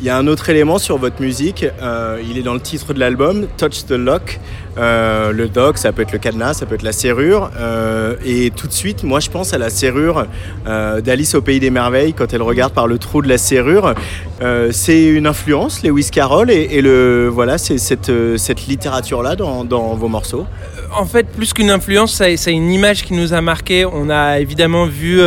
Il 0.00 0.06
y 0.06 0.08
a 0.08 0.16
un 0.16 0.26
autre 0.28 0.48
élément 0.48 0.78
sur 0.78 0.96
votre 0.96 1.20
musique, 1.20 1.66
euh, 1.82 2.22
il 2.26 2.38
est 2.38 2.42
dans 2.42 2.54
le 2.54 2.60
titre 2.60 2.94
de 2.94 3.00
l'album, 3.00 3.46
Touch 3.58 3.84
the 3.84 3.90
Lock. 3.90 4.40
Euh, 4.78 5.32
le 5.32 5.48
dock, 5.48 5.78
ça 5.78 5.92
peut 5.92 6.02
être 6.02 6.12
le 6.12 6.18
cadenas, 6.18 6.54
ça 6.54 6.66
peut 6.66 6.74
être 6.74 6.82
la 6.82 6.92
serrure. 6.92 7.50
Euh, 7.58 8.14
et 8.24 8.50
tout 8.50 8.66
de 8.66 8.72
suite, 8.72 9.02
moi 9.02 9.20
je 9.20 9.30
pense 9.30 9.52
à 9.52 9.58
la 9.58 9.70
serrure 9.70 10.26
euh, 10.66 11.00
d'Alice 11.00 11.34
au 11.34 11.42
Pays 11.42 11.60
des 11.60 11.70
Merveilles 11.70 12.12
quand 12.12 12.32
elle 12.32 12.42
regarde 12.42 12.72
par 12.72 12.86
le 12.86 12.98
trou 12.98 13.22
de 13.22 13.28
la 13.28 13.38
serrure. 13.38 13.94
C'est 14.70 15.04
une 15.04 15.26
influence, 15.26 15.82
Lewis 15.82 16.08
Carroll, 16.10 16.50
et, 16.50 16.80
le, 16.80 17.28
voilà, 17.28 17.58
c'est 17.58 17.76
cette, 17.76 18.10
cette 18.38 18.66
littérature-là 18.66 19.36
dans, 19.36 19.94
vos 19.94 20.08
morceaux. 20.08 20.46
En 20.96 21.04
fait, 21.04 21.26
plus 21.26 21.52
qu'une 21.52 21.70
influence, 21.70 22.14
c'est 22.14 22.52
une 22.52 22.72
image 22.72 23.04
qui 23.04 23.12
nous 23.12 23.34
a 23.34 23.42
marqué. 23.42 23.84
On 23.84 24.08
a 24.08 24.40
évidemment 24.40 24.86
vu, 24.86 25.20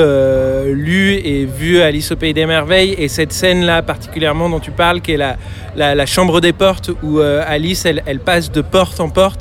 lu 0.73 1.13
et 1.13 1.45
vu 1.45 1.79
Alice 1.79 2.11
au 2.11 2.15
Pays 2.15 2.33
des 2.33 2.47
Merveilles 2.47 2.95
et 2.97 3.07
cette 3.07 3.33
scène-là 3.33 3.83
particulièrement 3.83 4.49
dont 4.49 4.59
tu 4.59 4.71
parles, 4.71 4.99
qui 4.99 5.11
est 5.11 5.17
la, 5.17 5.37
la, 5.75 6.05
chambre 6.07 6.41
des 6.41 6.51
portes 6.51 6.89
où 7.03 7.19
Alice, 7.19 7.85
elle 7.85 8.19
passe 8.19 8.51
de 8.51 8.61
porte 8.61 8.99
en 8.99 9.09
porte 9.09 9.32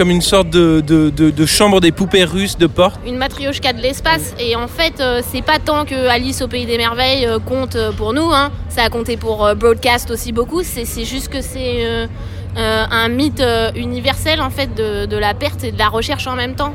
comme 0.00 0.10
une 0.10 0.22
sorte 0.22 0.48
de, 0.48 1.46
chambre 1.46 1.80
des 1.80 1.92
poupées 1.92 2.24
russes 2.24 2.56
de 2.56 2.66
porte. 2.66 2.98
une 3.06 3.16
matrioshka 3.16 3.72
de 3.72 3.80
l'espace. 3.80 4.34
Et 4.38 4.56
en 4.56 4.68
fait, 4.68 5.00
euh, 5.00 5.20
c'est 5.22 5.42
pas 5.42 5.58
tant 5.58 5.84
que 5.84 6.08
Alice 6.08 6.42
au 6.42 6.48
Pays 6.48 6.66
des 6.66 6.78
Merveilles 6.78 7.26
euh, 7.26 7.38
compte 7.38 7.76
euh, 7.76 7.92
pour 7.92 8.12
nous. 8.12 8.30
hein. 8.32 8.50
Ça 8.68 8.84
a 8.84 8.88
compté 8.88 9.16
pour 9.16 9.54
Broadcast 9.56 10.10
aussi 10.10 10.32
beaucoup. 10.32 10.62
C'est 10.62 11.04
juste 11.04 11.28
que 11.28 11.40
c'est 11.42 12.08
un 12.56 13.08
mythe 13.08 13.42
universel 13.74 14.40
en 14.40 14.50
fait 14.50 14.74
de, 14.74 15.16
la 15.16 15.34
perte 15.34 15.64
et 15.64 15.72
de 15.72 15.78
la 15.78 15.88
recherche 15.88 16.26
en 16.26 16.36
même 16.36 16.54
temps. 16.54 16.72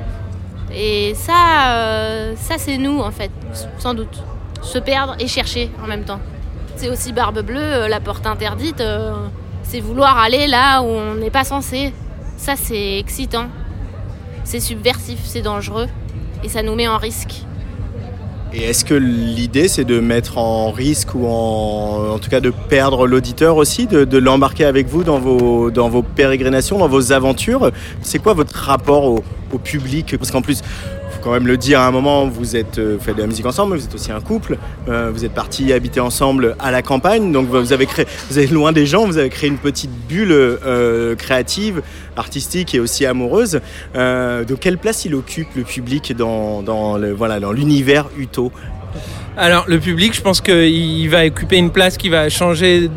Et 0.72 1.14
ça, 1.16 2.34
ça 2.36 2.56
c'est 2.58 2.78
nous 2.78 3.00
en 3.00 3.12
fait, 3.12 3.32
sans 3.80 3.94
doute. 3.94 4.22
Se 4.62 4.78
perdre 4.78 5.16
et 5.20 5.28
chercher 5.28 5.72
en 5.84 5.88
même 5.88 6.04
temps. 6.04 6.20
C'est 6.76 6.90
aussi 6.90 7.14
Barbe 7.14 7.42
Bleue, 7.42 7.88
la 7.88 8.00
porte 8.02 8.28
interdite. 8.28 8.84
c'est 9.64 9.80
vouloir 9.80 10.20
aller 10.20 10.48
là 10.48 10.82
où 10.82 10.88
on 10.88 11.16
n'est 11.16 11.32
pas 11.32 11.46
censé. 11.46 11.94
Ça, 12.46 12.54
c'est 12.56 13.00
excitant. 13.00 13.48
C'est 14.44 14.60
subversif, 14.60 15.18
c'est 15.24 15.42
dangereux. 15.42 15.88
Et 16.44 16.48
ça 16.48 16.62
nous 16.62 16.76
met 16.76 16.88
en 16.88 17.00
risque. 17.00 17.42
Et 18.54 18.66
est-ce 18.66 18.86
que 18.86 18.94
l'idée, 18.94 19.68
c'est 19.68 19.84
de 19.84 20.00
mettre 20.00 20.38
en 20.38 20.70
risque 20.70 21.16
ou 21.16 21.26
en, 21.26 22.20
tout 22.20 22.30
cas 22.30 22.42
de 22.42 22.52
perdre 22.52 23.08
l'auditeur 23.08 23.58
aussi, 23.58 23.88
de, 23.88 24.18
l'embarquer 24.20 24.66
avec 24.66 24.88
vous 24.88 25.04
dans 25.04 25.18
vos, 25.18 25.72
dans 25.72 25.90
pérégrinations, 26.04 26.78
dans 26.78 26.88
vos 26.88 27.12
aventures? 27.12 27.72
C'est 28.04 28.20
quoi 28.20 28.36
votre 28.36 28.56
rapport 28.56 29.06
au, 29.06 29.24
au 29.52 29.58
public? 29.58 30.16
Parce 30.16 30.30
qu'en 30.30 30.44
plus, 30.44 30.62
quand 31.26 31.32
même 31.32 31.48
le 31.48 31.58
dire 31.58 31.80
à 31.80 31.88
un 31.88 31.92
moment, 31.92 32.28
vous 32.28 32.56
êtes 32.56 32.78
euh, 32.78 33.00
faites 33.00 33.16
de 33.16 33.22
la 33.22 33.28
musique 33.28 33.48
ensemble, 33.48 33.74
mais 33.74 33.80
vous 33.80 33.86
êtes 33.86 33.96
aussi 33.96 34.12
un 34.12 34.22
couple. 34.22 34.60
Euh, 34.88 35.10
vous 35.12 35.26
êtes 35.26 35.34
partis 35.34 35.74
habiter 35.74 36.00
ensemble 36.00 36.56
à 36.60 36.70
la 36.70 36.84
campagne, 36.84 37.32
donc 37.32 37.48
vous 37.48 37.74
avez 37.74 37.88
créé, 37.88 38.06
vous 38.30 38.38
êtes 38.38 38.52
loin 38.52 38.72
des 38.72 38.86
gens, 38.86 39.08
vous 39.08 39.18
avez 39.18 39.30
créé 39.30 39.50
une 39.50 39.58
petite 39.58 39.90
bulle 40.08 40.32
euh, 40.32 41.16
créative, 41.16 41.82
artistique 42.16 42.76
et 42.76 42.80
aussi 42.80 43.08
amoureuse. 43.08 43.60
De 43.96 44.56
quelle 44.56 44.78
place 44.78 45.06
il 45.06 45.16
occupe 45.16 45.48
le 45.56 45.64
public 45.64 46.16
dans, 46.16 46.62
dans 46.62 46.96
le 46.98 47.12
voilà 47.12 47.40
dans 47.40 47.52
l'univers 47.52 48.06
Uto? 48.20 48.52
Alors, 49.36 49.66
le 49.68 49.80
public, 49.80 50.14
je 50.14 50.22
pense 50.22 50.42
qu'il 50.42 51.10
va 51.10 51.26
occuper 51.26 51.58
une 51.58 51.72
place 51.72 51.98
qui 51.98 52.10
va 52.10 52.30
changer 52.30 52.90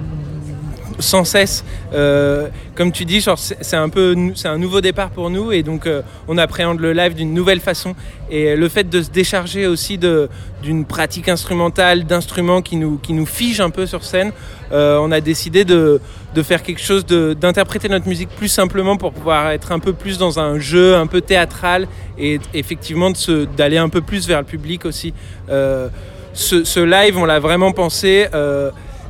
sans 0.98 1.24
cesse. 1.24 1.64
Euh, 1.92 2.48
comme 2.74 2.92
tu 2.92 3.04
dis, 3.04 3.24
c'est 3.36 3.76
un 3.76 3.88
peu, 3.88 4.14
c'est 4.34 4.48
un 4.48 4.58
nouveau 4.58 4.80
départ 4.80 5.10
pour 5.10 5.30
nous 5.30 5.52
et 5.52 5.62
donc 5.62 5.86
euh, 5.86 6.02
on 6.28 6.38
appréhende 6.38 6.80
le 6.80 6.92
live 6.92 7.14
d'une 7.14 7.34
nouvelle 7.34 7.60
façon. 7.60 7.94
Et 8.30 8.56
le 8.56 8.68
fait 8.68 8.88
de 8.88 9.02
se 9.02 9.10
décharger 9.10 9.66
aussi 9.66 9.98
d'une 9.98 10.84
pratique 10.84 11.28
instrumentale, 11.28 12.04
d'instruments 12.04 12.62
qui 12.62 12.76
nous, 12.76 12.98
qui 12.98 13.12
nous 13.12 13.26
figent 13.26 13.60
un 13.60 13.70
peu 13.70 13.86
sur 13.86 14.04
scène, 14.04 14.32
euh, 14.72 14.98
on 14.98 15.10
a 15.12 15.20
décidé 15.20 15.64
de, 15.64 16.00
de 16.34 16.42
faire 16.42 16.62
quelque 16.62 16.82
chose, 16.82 17.06
d'interpréter 17.06 17.88
notre 17.88 18.06
musique 18.06 18.28
plus 18.30 18.48
simplement 18.48 18.96
pour 18.96 19.12
pouvoir 19.12 19.50
être 19.50 19.72
un 19.72 19.78
peu 19.78 19.92
plus 19.92 20.18
dans 20.18 20.38
un 20.38 20.58
jeu 20.58 20.94
un 20.94 21.06
peu 21.06 21.20
théâtral 21.20 21.88
et 22.18 22.38
effectivement 22.54 23.10
d'aller 23.56 23.78
un 23.78 23.88
peu 23.88 24.02
plus 24.02 24.26
vers 24.28 24.40
le 24.40 24.46
public 24.46 24.84
aussi. 24.84 25.14
Euh, 25.48 25.88
ce 26.34 26.80
live, 26.80 27.18
on 27.18 27.24
l'a 27.24 27.40
vraiment 27.40 27.72
pensé. 27.72 28.28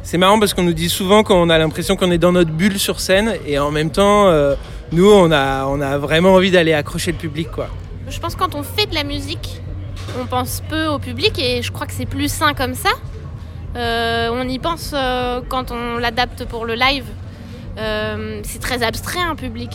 C'est 0.09 0.17
marrant 0.17 0.39
parce 0.39 0.55
qu'on 0.55 0.63
nous 0.63 0.73
dit 0.73 0.89
souvent 0.89 1.23
qu'on 1.23 1.51
a 1.51 1.59
l'impression 1.59 1.95
qu'on 1.95 2.11
est 2.11 2.17
dans 2.17 2.33
notre 2.33 2.51
bulle 2.51 2.79
sur 2.79 2.99
scène 2.99 3.35
et 3.47 3.59
en 3.59 3.71
même 3.71 3.91
temps, 3.91 4.29
euh, 4.29 4.55
nous, 4.91 5.07
on 5.07 5.31
a, 5.31 5.67
on 5.67 5.83
a 5.83 5.99
vraiment 5.99 6.33
envie 6.33 6.51
d'aller 6.51 6.73
accrocher 6.73 7.13
le 7.13 7.19
public. 7.19 7.51
quoi. 7.51 7.69
Je 8.09 8.19
pense 8.19 8.35
que 8.35 8.39
quand 8.39 8.55
on 8.55 8.63
fait 8.63 8.87
de 8.87 8.95
la 8.95 9.05
musique, 9.05 9.61
on 10.19 10.25
pense 10.25 10.63
peu 10.67 10.87
au 10.87 10.99
public 10.99 11.39
et 11.39 11.61
je 11.61 11.71
crois 11.71 11.87
que 11.87 11.93
c'est 11.93 12.07
plus 12.07 12.33
sain 12.33 12.55
comme 12.55 12.73
ça. 12.73 12.89
Euh, 13.77 14.31
on 14.33 14.49
y 14.49 14.59
pense 14.59 14.93
euh, 14.95 15.43
quand 15.47 15.73
on 15.73 15.99
l'adapte 15.99 16.47
pour 16.47 16.65
le 16.65 16.75
live. 16.75 17.05
C'est 18.45 18.61
très 18.61 18.83
abstrait 18.83 19.21
un 19.21 19.37
public. 19.37 19.71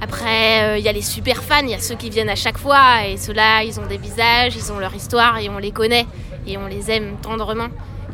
Après, 0.00 0.78
il 0.78 0.84
y 0.84 0.88
a 0.88 0.92
les 0.92 1.02
super 1.02 1.42
fans, 1.42 1.64
il 1.64 1.70
y 1.70 1.74
a 1.74 1.80
ceux 1.80 1.96
qui 1.96 2.08
viennent 2.08 2.30
à 2.30 2.36
chaque 2.36 2.56
fois 2.56 3.04
et 3.04 3.16
ceux-là, 3.16 3.64
ils 3.64 3.80
ont 3.80 3.86
des 3.86 3.98
visages, 3.98 4.54
ils 4.54 4.72
ont 4.72 4.78
leur 4.78 4.94
histoire 4.94 5.38
et 5.38 5.50
on 5.50 5.58
les 5.58 5.72
connaît 5.72 6.06
et 6.46 6.56
on 6.56 6.68
les 6.68 6.90
aime 6.92 7.16
tendrement. 7.20 7.68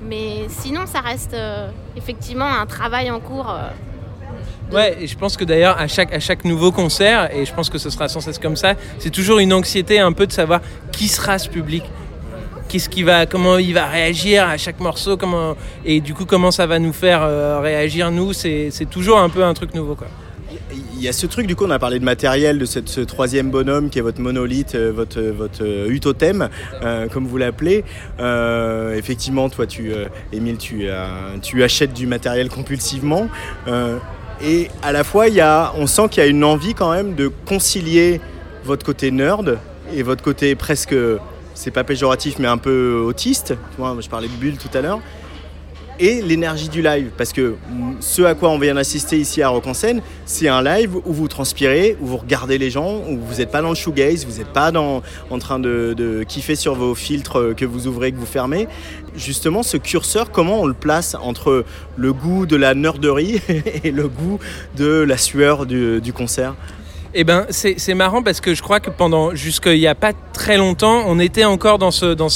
Mais 0.07 0.47
sinon, 0.49 0.87
ça 0.87 1.01
reste 1.01 1.35
euh, 1.35 1.71
effectivement 1.97 2.45
un 2.47 2.67
travail 2.67 3.11
en 3.11 3.21
cours. 3.21 3.51
euh, 3.51 3.71
Ouais, 4.73 4.97
et 5.03 5.07
je 5.07 5.17
pense 5.17 5.37
que 5.37 5.45
d'ailleurs, 5.45 5.79
à 5.79 5.87
chaque, 5.89 6.13
à 6.13 6.21
chaque 6.21 6.45
nouveau 6.45 6.73
concert, 6.73 7.35
et 7.35 7.45
je 7.45 7.53
pense 7.55 7.69
que 7.71 7.79
ce 7.79 7.91
sera 7.91 8.09
sans 8.09 8.21
cesse 8.21 8.39
comme 8.39 8.57
ça, 8.57 8.75
c'est 8.99 9.11
toujours 9.11 9.39
une 9.39 9.53
anxiété 9.53 10.01
un 10.01 10.13
peu 10.13 10.27
de 10.27 10.33
savoir 10.33 10.61
qui 10.91 11.07
sera 11.09 11.39
ce 11.39 11.49
public. 11.49 11.85
Qu'est-ce 12.69 12.89
qui 12.89 13.03
va, 13.03 13.27
comment 13.27 13.59
il 13.59 13.75
va 13.75 13.87
réagir 13.87 14.49
à 14.49 14.57
chaque 14.57 14.81
morceau, 14.81 15.17
comment, 15.17 15.55
et 15.85 16.01
du 16.01 16.15
coup, 16.15 16.25
comment 16.25 16.51
ça 16.51 16.67
va 16.67 16.79
nous 16.79 16.95
faire 16.95 17.23
euh, 17.23 17.61
réagir, 17.61 18.11
nous, 18.11 18.33
c'est 18.33 18.71
toujours 18.91 19.19
un 19.19 19.29
peu 19.29 19.45
un 19.45 19.55
truc 19.55 19.75
nouveau. 19.75 19.95
Quoi. 19.95 20.09
Il 21.05 21.09
y 21.09 21.11
a 21.11 21.13
ce 21.13 21.27
truc, 21.27 21.47
du 21.47 21.55
coup, 21.55 21.67
on 21.67 21.71
a 21.71 21.79
parlé 21.79 21.99
de 21.99 22.05
matériel, 22.07 22.59
de 22.59 22.65
cette- 22.65 22.89
ce 22.89 23.03
troisième 23.03 23.51
bonhomme 23.51 23.91
qui 23.91 23.99
est 23.99 24.01
votre 24.01 24.23
monolithe, 24.23 24.75
euh, 24.75 24.91
votre, 24.91 25.21
votre 25.21 25.63
euh, 25.63 25.91
utothème, 25.91 26.49
euh, 26.83 27.09
comme 27.09 27.27
vous 27.27 27.37
l'appelez. 27.37 27.85
Effectivement, 28.97 29.51
toi, 29.51 29.67
tu, 29.67 29.93
euh, 29.93 30.07
Émile, 30.33 30.57
tu, 30.57 30.87
tu 31.43 31.63
achètes 31.63 31.93
du 31.93 32.07
matériel 32.07 32.49
compulsivement. 32.49 33.29
Et 34.43 34.69
à 34.83 34.93
la 34.93 35.05
fois, 35.05 35.29
y 35.29 35.43
a, 35.43 35.75
on 35.77 35.87
sent 35.87 36.09
qu'il 36.11 36.23
y 36.23 36.27
a 36.27 36.29
une 36.31 36.43
envie 36.43 36.73
quand 36.73 36.91
même 36.91 37.15
de 37.15 37.29
concilier 37.29 38.23
votre 38.65 38.87
côté 38.87 39.11
nerd 39.11 39.59
et 39.95 40.03
votre 40.03 40.25
côté 40.25 40.55
presque, 40.55 40.95
c'est 41.53 41.71
pas 41.71 41.85
péjoratif, 41.85 42.37
mais 42.39 42.49
un 42.49 42.57
peu 42.57 42.95
autiste. 43.07 43.55
Vois, 43.77 43.95
je 44.01 44.09
parlais 44.09 44.29
de 44.29 44.33
bulle 44.41 44.57
tout 44.57 44.71
à 44.73 44.81
l'heure 44.81 45.01
et 45.99 46.23
l'énergie 46.23 46.69
du 46.69 46.83
live. 46.83 47.11
Parce 47.17 47.33
que 47.33 47.55
ce 48.01 48.23
à 48.23 48.35
quoi 48.35 48.51
on 48.51 48.59
vient 48.59 48.75
d'assister 48.75 49.19
ici 49.19 49.43
à 49.43 49.49
Rock 49.49 49.67
en 49.67 49.75
scène, 49.75 50.03
c'est 50.27 50.49
un 50.49 50.63
live 50.63 50.97
où 50.97 51.13
vous 51.13 51.29
transpirez, 51.29 51.97
où 52.01 52.07
vous 52.07 52.17
regardez 52.17 52.59
les 52.59 52.71
gens, 52.71 53.03
où 53.09 53.19
vous 53.19 53.37
n'êtes 53.37 53.51
pas 53.51 53.63
dans 53.63 53.71
le 53.71 53.75
shoegaze, 53.75 54.27
vous 54.27 54.39
n'êtes 54.39 54.53
pas 54.53 54.73
en 54.73 55.39
train 55.39 55.59
de, 55.59 56.25
kiffer 56.27 56.57
sur 56.57 56.75
vos 56.75 56.95
filtres 56.95 57.55
que 57.57 57.65
vous 57.65 57.87
ouvrez, 57.87 58.13
que 58.13 58.17
vous 58.17 58.27
fermez. 58.27 58.69
Justement, 59.17 59.63
ce 59.63 59.77
curseur, 59.77 60.31
comment 60.31 60.63
on 60.63 60.67
le 60.67 60.75
place 60.75 61.15
entre 61.21 61.65
le 61.97 62.13
goût 62.13 62.47
de 62.47 62.57
la 62.57 62.75
nerderie 62.75 63.41
et 63.85 63.91
le 63.91 64.09
goût 64.09 64.39
de 64.77 65.05
la 65.07 65.17
sueur 65.17 65.67
du 65.67 66.13
concert? 66.13 66.55
Eh 67.17 67.23
ben, 67.23 67.47
c'est 67.51 67.95
marrant 67.95 68.23
parce 68.25 68.41
que 68.41 68.55
je 68.55 68.63
crois 68.63 68.81
que 68.81 68.91
pendant 68.91 69.37
jusqu'il 69.37 69.79
n'y 69.79 69.87
a 69.87 69.95
pas 69.95 70.11
très 70.33 70.57
longtemps, 70.57 71.05
on 71.07 71.21
était 71.21 71.45
encore 71.45 71.79
dans 71.79 71.93
ce, 71.93 72.07
dans 72.13 72.27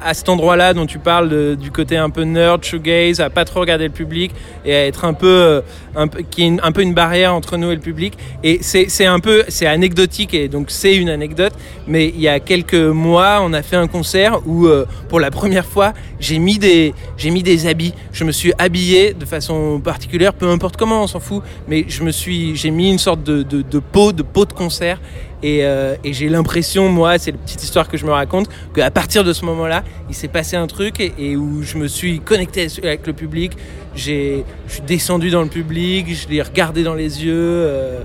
à 0.00 0.14
cet 0.14 0.28
endroit-là 0.28 0.74
dont 0.74 0.86
tu 0.86 1.00
parles 1.00 1.56
du 1.56 1.72
côté 1.72 1.96
un 1.96 2.08
peu 2.08 2.22
nerd, 2.22 2.62
shoegaze, 2.62 3.20
à 3.20 3.30
pas 3.30 3.44
trop 3.44 3.58
regarder 3.58 3.86
le 3.86 3.90
public 3.92 4.30
et 4.64 4.76
à 4.76 4.86
être 4.86 5.04
un 5.06 5.12
peu, 5.12 5.26
euh, 5.26 5.60
un 5.96 6.06
qui 6.06 6.42
une- 6.46 6.60
un 6.62 6.70
peu 6.70 6.82
une 6.82 6.94
barrière 6.94 7.34
entre 7.34 7.56
nous 7.56 7.72
et 7.72 7.74
le 7.74 7.80
public. 7.80 8.16
Et 8.44 8.58
c'est 8.62 8.86
c'est 8.88 9.06
un 9.06 9.18
peu, 9.18 9.42
c'est 9.48 9.66
anecdotique 9.66 10.34
et 10.34 10.46
donc 10.46 10.66
c'est 10.70 10.94
une 10.94 11.08
anecdote. 11.08 11.54
Mais 11.88 12.06
il 12.06 12.20
y 12.20 12.28
a 12.28 12.38
quelques 12.38 12.74
mois, 12.74 13.40
on 13.42 13.52
a 13.52 13.62
fait 13.62 13.74
un 13.76 13.88
concert 13.88 14.38
où, 14.46 14.66
euh, 14.68 14.86
pour 15.08 15.18
la 15.18 15.32
première 15.32 15.66
fois, 15.66 15.94
j'ai 16.22 16.38
mis 16.38 16.58
des, 16.58 16.94
j'ai 17.18 17.30
mis 17.30 17.42
des 17.42 17.66
habits. 17.66 17.92
Je 18.12 18.24
me 18.24 18.32
suis 18.32 18.52
habillé 18.56 19.12
de 19.12 19.26
façon 19.26 19.80
particulière, 19.80 20.32
peu 20.32 20.48
importe 20.48 20.76
comment, 20.78 21.02
on 21.02 21.06
s'en 21.06 21.20
fout. 21.20 21.42
Mais 21.68 21.84
je 21.88 22.02
me 22.04 22.12
suis, 22.12 22.56
j'ai 22.56 22.70
mis 22.70 22.90
une 22.90 22.98
sorte 22.98 23.22
de, 23.24 23.42
de, 23.42 23.60
de 23.60 23.78
peau, 23.80 24.12
de 24.12 24.22
peau 24.22 24.46
de 24.46 24.52
concert. 24.52 25.00
Et, 25.42 25.64
euh, 25.64 25.96
j'ai 26.04 26.28
l'impression, 26.28 26.88
moi, 26.88 27.18
c'est 27.18 27.32
la 27.32 27.38
petite 27.38 27.64
histoire 27.64 27.88
que 27.88 27.96
je 27.96 28.06
me 28.06 28.12
raconte, 28.12 28.48
qu'à 28.72 28.92
partir 28.92 29.24
de 29.24 29.32
ce 29.32 29.44
moment-là, 29.44 29.82
il 30.08 30.14
s'est 30.14 30.28
passé 30.28 30.54
un 30.54 30.68
truc 30.68 31.00
et, 31.00 31.12
et 31.18 31.36
où 31.36 31.62
je 31.64 31.76
me 31.76 31.88
suis 31.88 32.20
connecté 32.20 32.68
avec 32.84 33.04
le 33.06 33.12
public. 33.12 33.52
J'ai, 33.96 34.44
je 34.68 34.74
suis 34.74 34.82
descendu 34.82 35.30
dans 35.30 35.42
le 35.42 35.48
public, 35.48 36.06
je 36.14 36.28
l'ai 36.28 36.40
regardé 36.40 36.84
dans 36.84 36.94
les 36.94 37.24
yeux. 37.24 37.34
euh, 37.34 38.02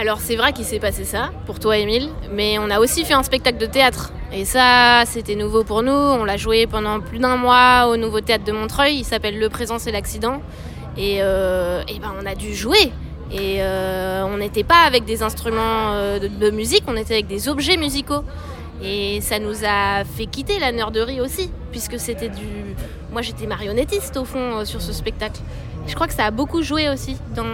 Alors 0.00 0.18
c'est 0.18 0.36
vrai 0.36 0.54
qu'il 0.54 0.64
s'est 0.64 0.78
passé 0.78 1.04
ça 1.04 1.28
pour 1.44 1.58
toi 1.58 1.76
Émile, 1.76 2.08
mais 2.32 2.58
on 2.58 2.70
a 2.70 2.80
aussi 2.80 3.04
fait 3.04 3.12
un 3.12 3.22
spectacle 3.22 3.58
de 3.58 3.66
théâtre. 3.66 4.14
Et 4.32 4.46
ça, 4.46 5.02
c'était 5.04 5.34
nouveau 5.34 5.62
pour 5.62 5.82
nous. 5.82 5.92
On 5.92 6.24
l'a 6.24 6.38
joué 6.38 6.66
pendant 6.66 7.00
plus 7.00 7.18
d'un 7.18 7.36
mois 7.36 7.86
au 7.86 7.98
Nouveau 7.98 8.22
Théâtre 8.22 8.44
de 8.44 8.52
Montreuil. 8.52 9.00
Il 9.00 9.04
s'appelle 9.04 9.38
Le 9.38 9.50
Présence 9.50 9.86
et 9.86 9.92
l'Accident. 9.92 10.40
Et, 10.96 11.18
euh, 11.20 11.82
et 11.86 11.98
ben, 11.98 12.14
on 12.18 12.24
a 12.24 12.34
dû 12.34 12.54
jouer. 12.54 12.92
Et 13.30 13.56
euh, 13.58 14.24
on 14.24 14.38
n'était 14.38 14.64
pas 14.64 14.84
avec 14.86 15.04
des 15.04 15.22
instruments 15.22 15.92
euh, 15.92 16.18
de, 16.18 16.50
musique, 16.50 16.84
on 16.86 16.96
était 16.96 17.12
avec 17.12 17.26
des 17.26 17.50
objets 17.50 17.76
musicaux. 17.76 18.24
Et 18.82 19.20
ça 19.20 19.38
nous 19.38 19.66
a 19.66 20.04
fait 20.04 20.24
quitter 20.24 20.58
la 20.58 20.72
nerderie 20.72 21.20
aussi, 21.20 21.50
puisque 21.72 22.00
c'était 22.00 22.30
du. 22.30 22.74
Moi, 23.12 23.20
j'étais 23.20 23.46
marionnettiste 23.46 24.16
au 24.16 24.24
fond 24.24 24.64
sur 24.64 24.80
ce 24.80 24.94
spectacle. 24.94 25.42
Je 25.86 25.94
crois 25.94 26.06
que 26.06 26.14
ça 26.14 26.24
a 26.24 26.30
beaucoup 26.30 26.62
joué 26.62 26.88
aussi 26.88 27.18
dans 27.34 27.44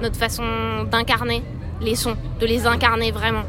notre 0.00 0.16
façon 0.16 0.42
d'incarner 0.90 1.42
les 1.80 1.94
sons, 1.94 2.16
de 2.40 2.46
les 2.46 2.66
incarner 2.66 3.10
vraiment. 3.10 3.44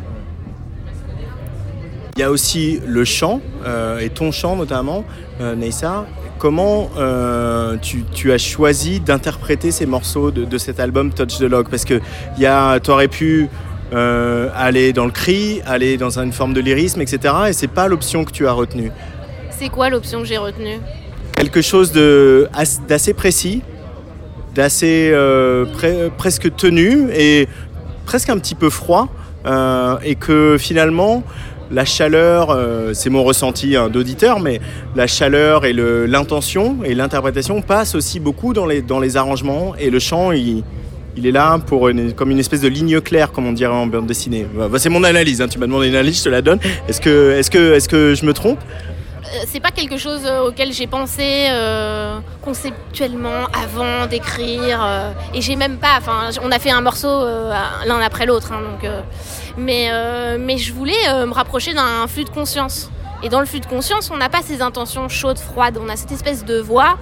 Il 2.15 2.19
y 2.19 2.23
a 2.23 2.31
aussi 2.31 2.79
le 2.85 3.05
chant, 3.05 3.41
euh, 3.65 3.99
et 3.99 4.09
ton 4.09 4.31
chant 4.31 4.55
notamment, 4.55 5.05
euh, 5.39 5.55
Neissa. 5.55 6.05
Comment 6.39 6.89
euh, 6.97 7.77
tu, 7.81 8.03
tu 8.11 8.31
as 8.31 8.37
choisi 8.37 8.99
d'interpréter 8.99 9.71
ces 9.71 9.85
morceaux 9.85 10.31
de, 10.31 10.43
de 10.43 10.57
cet 10.57 10.79
album 10.79 11.13
Touch 11.13 11.37
the 11.37 11.43
Log? 11.43 11.69
Parce 11.69 11.85
que 11.85 12.01
tu 12.37 12.91
aurais 12.91 13.07
pu 13.07 13.47
euh, 13.93 14.49
aller 14.55 14.93
dans 14.93 15.05
le 15.05 15.11
cri, 15.11 15.61
aller 15.65 15.97
dans 15.97 16.17
une 16.17 16.31
forme 16.31 16.53
de 16.53 16.61
lyrisme, 16.61 17.01
etc. 17.01 17.33
Et 17.49 17.53
c'est 17.53 17.67
pas 17.67 17.87
l'option 17.89 18.23
que 18.23 18.31
tu 18.31 18.47
as 18.47 18.53
retenue. 18.53 18.91
C'est 19.51 19.69
quoi 19.69 19.89
l'option 19.89 20.19
que 20.19 20.25
j'ai 20.25 20.37
retenue? 20.37 20.79
Quelque 21.35 21.61
chose 21.61 21.91
d'assez 21.91 23.13
précis, 23.13 23.61
d'assez 24.55 25.11
euh, 25.13 25.65
pre- 25.65 26.09
presque 26.17 26.55
tenu 26.55 27.09
et 27.13 27.47
presque 28.05 28.29
un 28.29 28.37
petit 28.37 28.55
peu 28.55 28.69
froid. 28.69 29.07
euh, 29.45 29.95
et 30.03 30.15
que 30.15 30.57
finalement, 30.59 31.23
la 31.71 31.85
chaleur, 31.85 32.49
euh, 32.49 32.91
c'est 32.93 33.09
mon 33.09 33.23
ressenti 33.23 33.75
hein, 33.75 33.89
d'auditeur, 33.89 34.39
mais 34.39 34.59
la 34.95 35.07
chaleur 35.07 35.65
et 35.65 35.73
l'intention 35.73 36.77
et 36.83 36.93
l'interprétation 36.93 37.61
passent 37.61 37.95
aussi 37.95 38.19
beaucoup 38.19 38.53
dans 38.53 38.65
les, 38.65 38.81
dans 38.81 38.99
les 38.99 39.17
arrangements. 39.17 39.73
Et 39.79 39.89
le 39.89 39.99
chant, 39.99 40.31
il, 40.31 40.63
il 41.15 41.25
est 41.25 41.31
là 41.31 41.57
pour 41.65 41.89
comme 42.15 42.31
une 42.31 42.39
espèce 42.39 42.61
de 42.61 42.67
ligne 42.67 42.99
claire, 42.99 43.31
comme 43.31 43.47
on 43.47 43.53
dirait 43.53 43.73
en 43.73 43.87
bande 43.87 44.05
dessinée. 44.05 44.45
Bah, 44.53 44.67
c'est 44.77 44.89
mon 44.89 45.03
analyse, 45.03 45.41
hein, 45.41 45.47
tu 45.47 45.59
m'as 45.59 45.67
demandé 45.67 45.87
une 45.87 45.95
analyse, 45.95 46.19
je 46.19 46.25
te 46.25 46.29
la 46.29 46.41
donne. 46.41 46.59
Est-ce 46.87 46.99
que, 46.99 47.31
est 47.37 47.49
que, 47.49 47.73
est 47.73 47.87
que 47.87 48.15
je 48.15 48.25
me 48.25 48.33
trompe? 48.33 48.59
C'est 49.47 49.59
pas 49.61 49.71
quelque 49.71 49.97
chose 49.97 50.21
euh, 50.25 50.47
auquel 50.47 50.73
j'ai 50.73 50.87
pensé 50.87 51.47
euh, 51.49 52.19
conceptuellement 52.41 53.45
avant 53.53 54.05
d'écrire. 54.05 54.79
euh, 54.83 55.13
et 55.33 55.41
j'ai 55.41 55.55
même 55.55 55.77
pas. 55.77 55.95
Enfin, 55.97 56.29
on 56.43 56.51
a 56.51 56.59
fait 56.59 56.71
un 56.71 56.81
morceau 56.81 57.07
euh, 57.07 57.53
l'un 57.85 58.01
après 58.01 58.25
l'autre. 58.25 58.51
hein, 58.51 58.61
donc, 58.61 58.83
euh, 58.83 59.01
mais, 59.57 59.89
euh, 59.91 60.37
mais 60.39 60.57
je 60.57 60.73
voulais 60.73 61.07
euh, 61.09 61.25
me 61.25 61.33
rapprocher 61.33 61.73
d'un 61.73 62.07
flux 62.07 62.23
de 62.25 62.29
conscience. 62.29 62.89
Et 63.23 63.29
dans 63.29 63.39
le 63.39 63.45
flux 63.45 63.59
de 63.59 63.65
conscience, 63.67 64.09
on 64.11 64.17
n'a 64.17 64.29
pas 64.29 64.41
ces 64.41 64.61
intentions 64.61 65.07
chaudes, 65.07 65.39
froides. 65.39 65.77
On 65.81 65.87
a 65.89 65.95
cette 65.95 66.11
espèce 66.11 66.43
de 66.43 66.59
voix 66.59 66.97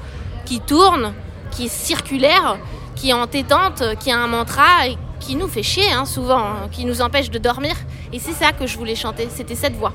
qui 0.45 0.59
tourne, 0.59 1.13
qui 1.51 1.65
est 1.65 1.73
circulaire, 1.73 2.57
qui 2.95 3.09
est 3.09 3.13
entêtante, 3.13 3.83
qui 3.99 4.11
a 4.11 4.17
un 4.17 4.27
mantra 4.27 4.87
et 4.87 4.97
qui 5.19 5.35
nous 5.35 5.47
fait 5.47 5.63
chier 5.63 5.91
hein, 5.91 6.05
souvent, 6.05 6.39
hein, 6.39 6.67
qui 6.71 6.85
nous 6.85 7.01
empêche 7.01 7.29
de 7.29 7.39
dormir. 7.39 7.75
Et 8.13 8.19
c'est 8.19 8.33
ça 8.33 8.51
que 8.51 8.67
je 8.67 8.77
voulais 8.77 8.95
chanter. 8.95 9.29
C'était 9.33 9.55
cette 9.55 9.75
voix. 9.75 9.93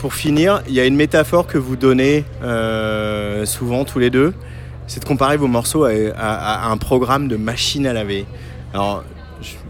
Pour 0.00 0.14
finir, 0.14 0.62
il 0.66 0.72
y 0.72 0.80
a 0.80 0.86
une 0.86 0.96
métaphore 0.96 1.46
que 1.46 1.58
vous 1.58 1.76
donnez 1.76 2.24
euh, 2.42 3.44
souvent 3.44 3.84
tous 3.84 3.98
les 3.98 4.08
deux, 4.08 4.32
c'est 4.86 5.00
de 5.00 5.04
comparer 5.04 5.36
vos 5.36 5.46
morceaux 5.46 5.84
à, 5.84 6.70
un 6.70 6.76
programme 6.78 7.28
de 7.28 7.36
machine 7.36 7.86
à 7.86 7.92
laver. 7.92 8.24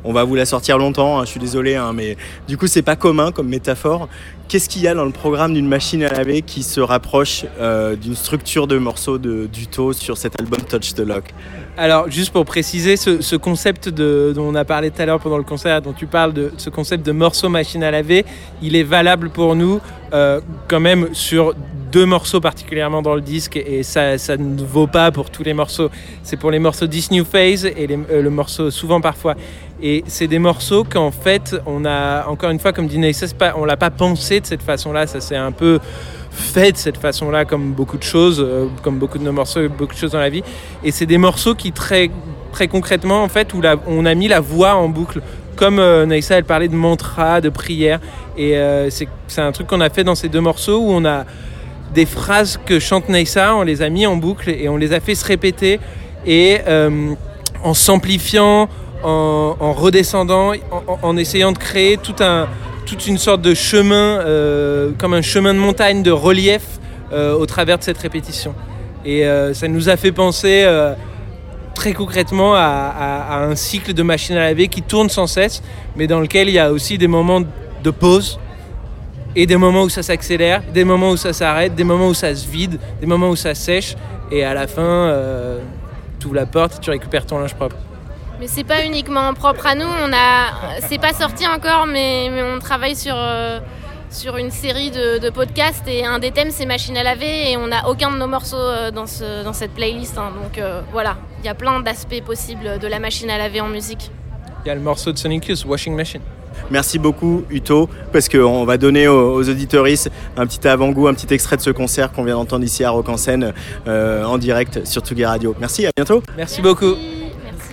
On 0.04 0.12
va 0.12 0.24
vous 0.24 0.34
la 0.34 0.44
sortir 0.44 0.78
longtemps, 0.78 1.18
hein, 1.18 1.24
je 1.24 1.30
suis 1.30 1.40
désolé, 1.40 1.74
hein, 1.74 1.92
mais 1.94 2.16
du 2.48 2.56
coup, 2.56 2.66
c'est 2.66 2.82
pas 2.82 2.96
commun 2.96 3.32
comme 3.32 3.48
métaphore. 3.48 4.08
Qu'est-ce 4.48 4.68
qu'il 4.68 4.82
y 4.82 4.88
a 4.88 4.94
dans 4.94 5.04
le 5.04 5.12
programme 5.12 5.54
d'une 5.54 5.68
machine 5.68 6.02
à 6.02 6.08
laver 6.08 6.42
qui 6.42 6.64
se 6.64 6.80
rapproche 6.80 7.44
euh, 7.60 7.94
d'une 7.94 8.16
structure 8.16 8.66
de 8.66 8.78
morceaux 8.78 9.18
de, 9.18 9.46
d'Uto 9.46 9.92
sur 9.92 10.16
cet 10.16 10.40
album 10.40 10.60
Touch 10.68 10.94
the 10.94 11.00
Lock? 11.00 11.32
Alors, 11.76 12.10
juste 12.10 12.32
pour 12.32 12.44
préciser, 12.44 12.96
ce, 12.96 13.22
ce 13.22 13.36
concept 13.36 13.88
dont 13.88 14.42
on 14.42 14.54
a 14.56 14.64
parlé 14.64 14.90
tout 14.90 15.00
à 15.00 15.06
l'heure 15.06 15.20
pendant 15.20 15.38
le 15.38 15.44
concert, 15.44 15.80
dont 15.82 15.92
tu 15.92 16.06
parles 16.06 16.32
de 16.32 16.50
ce 16.56 16.68
concept 16.68 17.06
de 17.06 17.12
morceau 17.12 17.48
machine 17.48 17.84
à 17.84 17.90
laver, 17.90 18.24
il 18.60 18.74
est 18.74 18.82
valable 18.82 19.30
pour 19.30 19.54
nous 19.54 19.80
euh, 20.12 20.40
quand 20.66 20.80
même 20.80 21.08
sur 21.12 21.54
deux 21.90 22.06
morceaux 22.06 22.40
particulièrement 22.40 23.02
dans 23.02 23.14
le 23.14 23.20
disque 23.20 23.56
et 23.56 23.82
ça, 23.82 24.18
ça 24.18 24.36
ne 24.36 24.62
vaut 24.62 24.86
pas 24.86 25.10
pour 25.10 25.30
tous 25.30 25.42
les 25.42 25.54
morceaux. 25.54 25.90
C'est 26.22 26.36
pour 26.36 26.50
les 26.50 26.58
morceaux 26.58 26.86
This 26.86 27.10
New 27.10 27.24
Phase 27.24 27.64
et 27.64 27.88
euh, 28.10 28.22
le 28.22 28.30
morceau 28.30 28.70
Souvent 28.70 29.00
Parfois. 29.00 29.34
Et 29.82 30.04
c'est 30.06 30.26
des 30.26 30.38
morceaux 30.38 30.84
qu'en 30.84 31.10
fait, 31.10 31.56
on 31.66 31.84
a, 31.84 32.26
encore 32.26 32.50
une 32.50 32.58
fois, 32.58 32.72
comme 32.72 32.86
dit 32.86 33.00
c'est 33.14 33.34
pas- 33.36 33.54
on 33.56 33.64
l'a 33.64 33.76
pas 33.76 33.90
pensé 33.90 34.40
de 34.40 34.46
cette 34.46 34.62
façon-là. 34.62 35.06
Ça 35.06 35.20
s'est 35.20 35.36
un 35.36 35.52
peu 35.52 35.78
fait 36.30 36.72
de 36.72 36.76
cette 36.76 36.98
façon-là, 36.98 37.44
comme 37.44 37.72
beaucoup 37.72 37.98
de 37.98 38.02
choses, 38.02 38.40
euh, 38.40 38.66
comme 38.82 38.98
beaucoup 38.98 39.18
de 39.18 39.24
nos 39.24 39.32
morceaux, 39.32 39.68
beaucoup 39.68 39.94
de 39.94 39.98
choses 39.98 40.12
dans 40.12 40.20
la 40.20 40.28
vie. 40.30 40.42
Et 40.84 40.90
c'est 40.92 41.06
des 41.06 41.18
morceaux 41.18 41.54
qui, 41.54 41.72
très, 41.72 42.10
très 42.52 42.68
concrètement, 42.68 43.22
en 43.22 43.28
fait, 43.28 43.54
où 43.54 43.60
on 43.86 44.06
a 44.06 44.14
mis 44.14 44.28
la 44.28 44.40
voix 44.40 44.74
en 44.74 44.88
boucle. 44.88 45.22
Comme 45.56 45.78
euh, 45.78 46.06
elle 46.30 46.44
parlait 46.44 46.68
de 46.68 46.74
mantra, 46.76 47.40
de 47.40 47.48
prière. 47.48 48.00
Et 48.36 48.56
euh, 48.56 48.88
c'est 48.90 49.08
c'est 49.26 49.42
un 49.42 49.52
truc 49.52 49.66
qu'on 49.66 49.80
a 49.80 49.90
fait 49.90 50.04
dans 50.04 50.14
ces 50.14 50.28
deux 50.28 50.40
morceaux 50.40 50.78
où 50.78 50.90
on 50.90 51.04
a 51.04 51.24
des 51.94 52.06
phrases 52.06 52.58
que 52.64 52.78
chante 52.78 53.08
Naïssa, 53.08 53.54
on 53.56 53.62
les 53.62 53.82
a 53.82 53.88
mis 53.88 54.06
en 54.06 54.16
boucle 54.16 54.48
et 54.50 54.68
on 54.68 54.76
les 54.76 54.92
a 54.92 55.00
fait 55.00 55.14
se 55.14 55.24
répéter. 55.24 55.80
Et 56.26 56.58
euh, 56.68 57.12
en 57.64 57.74
s'amplifiant, 57.74 58.68
en, 59.02 59.56
en 59.58 59.72
redescendant, 59.72 60.52
en, 61.02 61.16
essayant 61.16 61.52
de 61.52 61.58
créer 61.58 61.96
toute 61.96 63.06
une 63.06 63.18
sorte 63.18 63.42
de 63.42 63.54
chemin, 63.54 64.20
euh, 64.20 64.90
comme 64.98 65.14
un 65.14 65.22
chemin 65.22 65.54
de 65.54 65.58
montagne 65.58 66.02
de 66.02 66.10
relief 66.10 66.62
euh, 67.12 67.32
au 67.34 67.46
travers 67.46 67.78
de 67.78 67.82
cette 67.82 67.98
répétition. 67.98 68.54
Et 69.04 69.24
ça 69.54 69.66
nous 69.66 69.88
a 69.88 69.96
fait 69.96 70.12
penser 70.12 70.66
très 71.74 71.94
concrètement 71.94 72.54
à, 72.54 72.58
à- 72.60 73.36
à 73.36 73.44
un 73.46 73.54
cycle 73.54 73.94
de 73.94 74.02
machine 74.02 74.36
à 74.36 74.40
laver 74.40 74.68
qui 74.68 74.82
tourne 74.82 75.08
sans 75.08 75.26
cesse, 75.26 75.62
mais 75.96 76.06
dans 76.06 76.20
lequel 76.20 76.48
il 76.48 76.54
y 76.54 76.58
a 76.58 76.70
aussi 76.70 76.98
des 76.98 77.06
moments 77.06 77.40
de 77.40 77.90
pause 77.90 78.38
et 79.36 79.46
des 79.46 79.56
moments 79.56 79.82
où 79.82 79.88
ça 79.88 80.02
s'accélère, 80.02 80.62
des 80.72 80.84
moments 80.84 81.10
où 81.10 81.16
ça 81.16 81.32
s'arrête, 81.32 81.74
des 81.74 81.84
moments 81.84 82.08
où 82.08 82.14
ça 82.14 82.34
se 82.34 82.46
vide, 82.48 82.78
des 83.00 83.06
moments 83.06 83.30
où 83.30 83.36
ça 83.36 83.54
sèche, 83.54 83.94
et 84.30 84.44
à 84.44 84.54
la 84.54 84.66
fin, 84.66 84.82
euh, 84.82 85.60
tu 86.18 86.26
ouvres 86.26 86.36
la 86.36 86.46
porte 86.46 86.76
et 86.76 86.80
tu 86.80 86.90
récupères 86.90 87.26
ton 87.26 87.38
linge 87.38 87.54
propre. 87.54 87.76
Mais 88.38 88.46
c'est 88.46 88.64
pas 88.64 88.84
uniquement 88.84 89.34
propre 89.34 89.66
à 89.66 89.74
nous. 89.74 89.84
On 89.86 90.12
a, 90.12 90.80
c'est 90.88 91.00
pas 91.00 91.12
sorti 91.12 91.46
encore, 91.46 91.86
mais, 91.86 92.30
mais 92.32 92.42
on 92.42 92.58
travaille 92.58 92.96
sur 92.96 93.14
euh, 93.16 93.58
sur 94.10 94.36
une 94.38 94.50
série 94.50 94.90
de, 94.90 95.18
de 95.18 95.30
podcasts 95.30 95.86
et 95.86 96.04
un 96.04 96.18
des 96.18 96.32
thèmes 96.32 96.50
c'est 96.50 96.66
machine 96.66 96.96
à 96.96 97.02
laver 97.04 97.52
et 97.52 97.56
on 97.56 97.68
n'a 97.68 97.88
aucun 97.88 98.10
de 98.10 98.16
nos 98.16 98.26
morceaux 98.26 98.56
euh, 98.56 98.90
dans 98.90 99.06
ce 99.06 99.44
dans 99.44 99.52
cette 99.52 99.72
playlist. 99.72 100.18
hein. 100.18 100.32
donc 100.42 100.58
euh, 100.58 100.80
voilà, 100.90 101.16
il 101.40 101.46
y 101.46 101.48
a 101.48 101.54
plein 101.54 101.78
d'aspects 101.80 102.20
possibles 102.24 102.78
de 102.80 102.88
la 102.88 102.98
machine 102.98 103.30
à 103.30 103.38
laver 103.38 103.60
en 103.60 103.68
musique. 103.68 104.10
Il 104.64 104.68
y 104.68 104.70
a 104.70 104.74
le 104.74 104.80
morceau 104.80 105.12
de 105.12 105.18
Sonic 105.18 105.46
Youth, 105.46 105.64
Washing 105.64 105.94
Machine. 105.94 106.22
Merci 106.70 106.98
beaucoup 106.98 107.44
Uto, 107.50 107.88
parce 108.12 108.28
qu'on 108.28 108.64
va 108.64 108.76
donner 108.76 109.08
aux, 109.08 109.34
aux 109.34 109.48
auditoristes 109.48 110.10
un 110.36 110.46
petit 110.46 110.66
avant-goût, 110.66 111.08
un 111.08 111.14
petit 111.14 111.32
extrait 111.32 111.56
de 111.56 111.62
ce 111.62 111.70
concert 111.70 112.12
qu'on 112.12 112.24
vient 112.24 112.34
d'entendre 112.36 112.64
ici 112.64 112.84
à 112.84 112.90
Rock 112.90 113.08
en 113.08 113.16
scène 113.16 113.52
euh, 113.86 114.24
en 114.24 114.38
direct 114.38 114.84
sur 114.86 115.02
Tsugi 115.02 115.24
Radio. 115.24 115.54
Merci, 115.60 115.86
à 115.86 115.90
bientôt. 115.96 116.22
Merci 116.36 116.62
beaucoup. 116.62 116.94
Merci. 117.44 117.72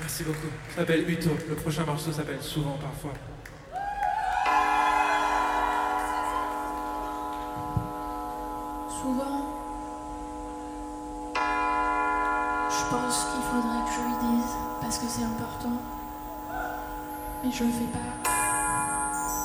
Merci 0.00 0.24
beaucoup. 0.24 0.48
Ça 0.74 0.80
s'appelle 0.80 1.04
Uto. 1.08 1.30
Le 1.48 1.54
prochain 1.54 1.84
morceau 1.86 2.12
s'appelle 2.12 2.38
Souvent 2.40 2.78
Parfois. 2.80 3.12
Souvent, 8.88 9.46
je 12.68 12.90
pense 12.90 13.29
Mais 17.42 17.50
je 17.50 17.64
le 17.64 17.70
fais 17.70 17.84
pas. 17.84 18.30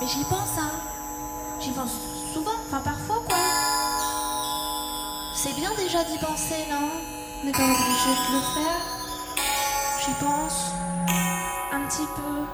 Mais 0.01 0.07
j'y 0.07 0.23
pense, 0.26 0.57
hein. 0.59 0.72
J'y 1.61 1.72
pense 1.72 1.91
souvent, 2.34 2.51
enfin 2.67 2.81
parfois, 2.84 3.22
quoi. 3.26 3.38
C'est 5.35 5.55
bien 5.55 5.72
déjà 5.77 6.03
d'y 6.03 6.17
penser, 6.17 6.65
non? 6.69 6.89
On 7.41 7.45
n'est 7.45 7.51
pas 7.51 7.63
obligé 7.63 8.11
de 8.27 8.35
le 8.35 8.41
faire. 8.55 8.81
J'y 10.05 10.13
pense. 10.26 10.72
Un 11.72 11.81
petit 11.88 12.07
peu. 12.15 12.45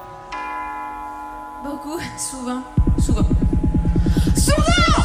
Beaucoup. 1.68 1.98
Souvent. 2.16 2.62
Souvent. 2.98 3.26
Souvent, 4.36 5.01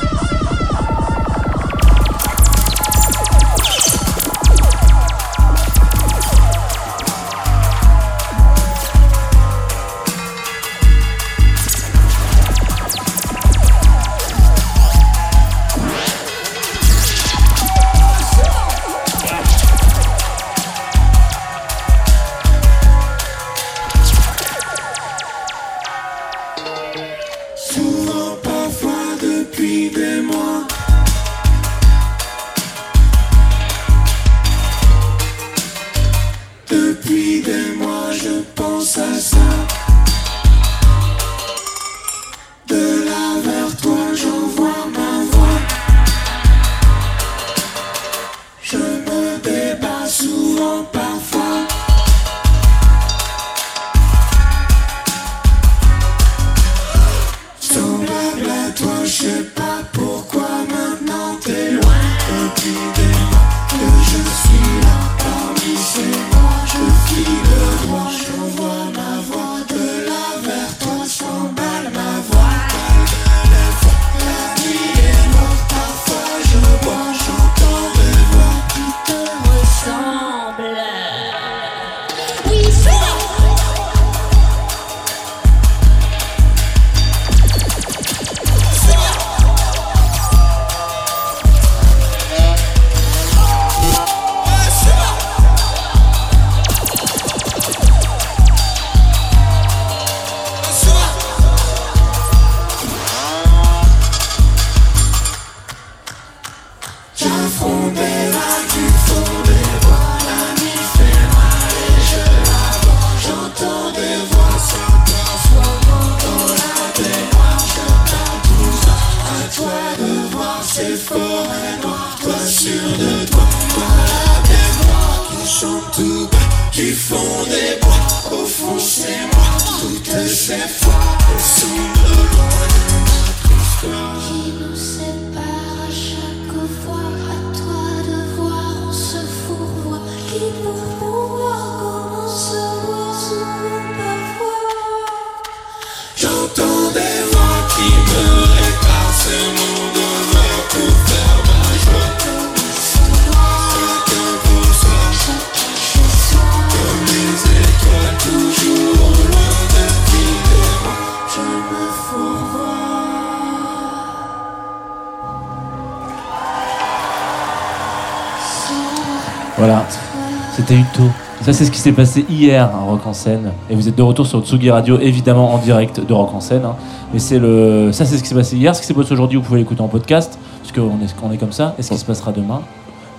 s'est 171.87 171.93
passé 171.95 172.25
hier 172.29 172.65
à 172.65 172.79
Rock 172.79 173.07
en 173.07 173.13
scène. 173.13 173.51
Et 173.69 173.75
vous 173.75 173.87
êtes 173.87 173.95
de 173.95 174.01
retour 174.01 174.27
sur 174.27 174.45
Tsugi 174.45 174.69
Radio, 174.69 174.99
évidemment 174.99 175.53
en 175.53 175.57
direct 175.57 176.05
de 176.05 176.13
Rock 176.13 176.33
en 176.33 176.41
scène. 176.41 176.65
hein. 176.65 176.75
Mais 177.13 177.19
c'est 177.19 177.39
le, 177.39 177.93
ça, 177.93 178.03
c'est 178.03 178.17
ce 178.17 178.23
qui 178.23 178.27
s'est 178.27 178.35
passé 178.35 178.57
hier. 178.57 178.75
Ce 178.75 178.81
qui 178.81 178.87
s'est 178.87 178.93
passé 178.93 179.13
aujourd'hui, 179.13 179.37
vous 179.37 179.43
pouvez 179.45 179.59
l'écouter 179.59 179.79
en 179.79 179.87
podcast, 179.87 180.37
parce 180.61 180.73
qu'on 180.73 180.97
est, 181.01 181.15
on 181.23 181.31
est 181.31 181.37
comme 181.37 181.53
ça. 181.53 181.75
Et 181.79 181.83
ce 181.83 181.91
qui 181.91 181.97
se 181.97 182.03
passera 182.03 182.33
demain. 182.33 182.61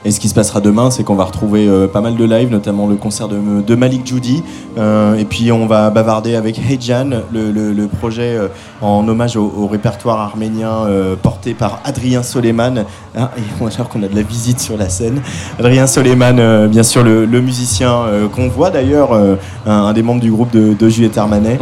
Et 0.04 0.10
ce 0.12 0.20
qui 0.20 0.28
se 0.28 0.34
passera 0.34 0.60
demain, 0.60 0.90
c'est 0.92 1.02
qu'on 1.02 1.16
va 1.16 1.24
retrouver 1.24 1.66
euh, 1.66 1.88
pas 1.88 2.00
mal 2.00 2.14
de 2.14 2.24
live, 2.24 2.50
notamment 2.50 2.86
le 2.86 2.94
concert 2.94 3.26
de, 3.28 3.36
de 3.66 3.74
Malik 3.74 4.06
Judy. 4.06 4.42
Euh, 4.78 5.16
et 5.16 5.24
puis 5.24 5.50
on 5.50 5.66
va 5.66 5.90
bavarder 5.90 6.36
avec 6.36 6.58
Hejan, 6.70 7.10
le, 7.32 7.50
le- 7.50 7.72
le 7.72 7.86
projet 7.88 8.36
euh, 8.36 8.46
en 8.80 9.06
hommage 9.08 9.36
au, 9.36 9.52
au 9.58 9.66
répertoire 9.66 10.20
arménien 10.20 10.86
porté 11.20 11.52
par 11.54 11.80
Adrien 11.84 12.22
Soleiman. 12.22 12.84
Ah, 13.16 13.30
et 13.36 13.40
on 13.60 13.64
va 13.64 13.70
qu'on 13.90 14.02
a 14.04 14.08
de 14.08 14.14
la 14.14 14.22
visite 14.22 14.60
sur 14.60 14.76
la 14.76 14.88
scène. 14.88 15.20
Adrien 15.58 15.86
Soleiman, 15.88 16.68
bien 16.68 16.82
sûr, 16.84 17.02
le, 17.02 17.24
le 17.24 17.40
musicien 17.40 18.04
qu'on 18.34 18.48
voit 18.48 18.70
d'ailleurs, 18.70 19.12
un, 19.12 19.36
un 19.66 19.92
des 19.92 20.02
membres 20.02 20.20
du 20.20 20.30
groupe 20.30 20.52
de, 20.52 20.74
de 20.78 20.88
Juliette 20.88 21.18
Armanet, 21.18 21.58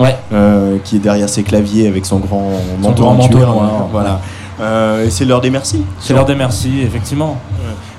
qui 0.84 0.96
est 0.96 1.00
derrière 1.00 1.28
ses 1.28 1.42
claviers 1.42 1.88
avec 1.88 2.04
son 2.06 2.18
grand 2.18 2.50
manteau 2.82 3.02
grand 3.04 3.12
en 3.12 3.14
manteau 3.14 3.36
cuir. 3.38 3.48
noir. 3.48 3.88
Voilà. 3.90 4.20
Et 5.04 5.10
c'est 5.10 5.24
l'heure 5.24 5.40
des 5.40 5.50
merci. 5.50 5.82
C'est 6.00 6.14
l'heure 6.14 6.24
des 6.24 6.34
merci, 6.34 6.80
effectivement. 6.82 7.36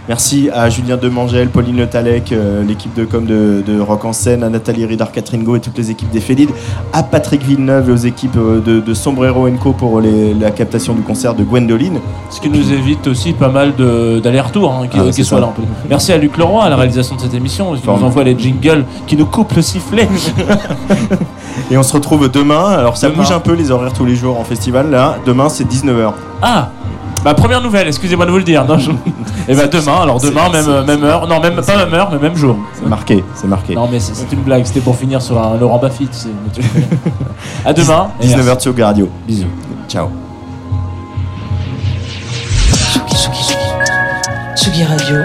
Merci 0.07 0.49
à 0.53 0.69
Julien 0.69 0.95
Demangel, 0.95 1.49
Pauline 1.49 1.75
Le 1.75 1.85
Talec, 1.87 2.31
euh, 2.31 2.63
l'équipe 2.63 2.93
de 2.93 3.03
com 3.03 3.25
de, 3.25 3.61
de 3.67 3.77
Rock 3.81 4.05
en 4.05 4.13
scène, 4.13 4.41
à 4.41 4.47
Nathalie 4.49 4.85
Ridard, 4.85 5.11
Catherine 5.11 5.43
Go 5.43 5.57
et 5.57 5.59
toutes 5.59 5.77
les 5.77 5.91
équipes 5.91 6.09
des 6.11 6.21
Félides, 6.21 6.51
à 6.93 7.03
Patrick 7.03 7.43
Villeneuve 7.43 7.89
et 7.89 7.91
aux 7.91 7.95
équipes 7.97 8.37
euh, 8.37 8.61
de, 8.61 8.79
de 8.79 8.93
Sombrero 8.93 9.49
Co 9.61 9.73
pour 9.73 9.99
les- 9.99 10.33
la 10.33 10.51
captation 10.51 10.93
du 10.93 11.01
concert 11.01 11.33
de 11.35 11.43
Gwendoline. 11.43 11.99
Ce 12.29 12.39
qui 12.39 12.49
nous 12.49 12.71
évite 12.71 13.05
aussi 13.07 13.33
pas 13.33 13.49
mal 13.49 13.73
d'allers-retours, 13.75 14.71
hein, 14.71 14.87
qui, 14.87 14.97
Ah, 14.97 15.11
qui 15.11 15.25
ça. 15.25 15.41
là 15.41 15.47
un 15.47 15.51
peu. 15.51 15.63
Merci 15.89 16.13
à 16.13 16.17
Luc 16.17 16.37
Leroy 16.37 16.63
à 16.63 16.69
la 16.69 16.77
réalisation 16.77 17.17
de 17.17 17.21
cette 17.21 17.33
émission, 17.33 17.73
qui 17.75 17.85
nous 17.85 18.03
envoie 18.05 18.23
les 18.23 18.37
jingles, 18.39 18.85
qui 19.07 19.17
nous 19.17 19.25
coupe 19.25 19.51
le 19.57 19.61
sifflet. 19.61 20.07
Et 21.69 21.77
on 21.77 21.83
se 21.83 21.91
retrouve 21.91 22.29
demain. 22.31 22.63
Alors 22.69 22.95
ça 22.95 23.09
Demain. 23.09 23.23
bouge 23.23 23.31
un 23.33 23.39
peu 23.39 23.51
les 23.53 23.71
horaires 23.71 23.91
tous 23.91 24.05
les 24.05 24.15
jours 24.15 24.39
en 24.39 24.45
festival. 24.45 24.89
Là, 24.89 25.17
demain 25.25 25.49
c'est 25.49 25.65
19h. 25.69 26.13
Ah 26.41 26.69
Bah 27.23 27.33
première 27.33 27.61
nouvelle, 27.61 27.87
excusez-moi 27.87 28.25
de 28.25 28.31
vous 28.31 28.37
le 28.37 28.43
dire. 28.43 28.63
Non, 28.65 28.77
je- 28.77 28.91
Et 29.49 29.55
bah 29.55 29.67
demain, 29.67 30.01
alors 30.01 30.19
demain, 30.21 30.49
même, 30.49 31.03
heure, 31.03 31.27
non 31.27 31.39
même 31.39 31.55
pas 31.61 31.75
même 31.77 31.93
heure, 31.93 32.09
mais 32.11 32.19
même 32.19 32.35
jour. 32.35 32.55
C'est 32.73 32.87
marqué, 32.87 33.23
c'est 33.35 33.47
marqué. 33.47 33.75
Non 33.75 33.87
mais 33.91 33.99
c'est 33.99 34.15
c'est 34.15 34.31
une 34.31 34.41
blague, 34.41 34.63
c'était 34.65 34.79
pour 34.81 34.95
finir 34.95 35.21
sur 35.21 35.41
un 35.41 35.57
Laurent 35.57 35.79
Baffy, 35.79 36.07
tu 36.07 36.13
sais. 36.17 36.29
mais 36.29 36.51
tu 36.53 36.61
connais. 36.67 36.87
à 37.65 37.73
demain. 37.73 38.09
et 38.21 38.27
19h 38.27 38.43
merci. 38.45 38.61
Tsugi 38.69 38.83
Radio. 38.83 39.09
Bisous. 39.27 39.47
Ciao. 39.89 40.09
Tsugi 44.55 44.83
Radio. 44.83 45.17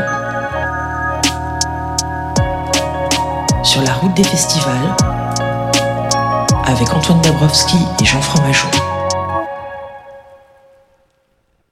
Sur 3.63 3.83
la 3.83 3.93
route 3.95 4.15
des 4.15 4.25
festivals. 4.25 4.97
Avec 6.67 6.93
Antoine 6.95 7.21
Dabrowski 7.23 7.77
et 8.01 8.05
Jean 8.05 8.21
Fromageau. 8.21 8.69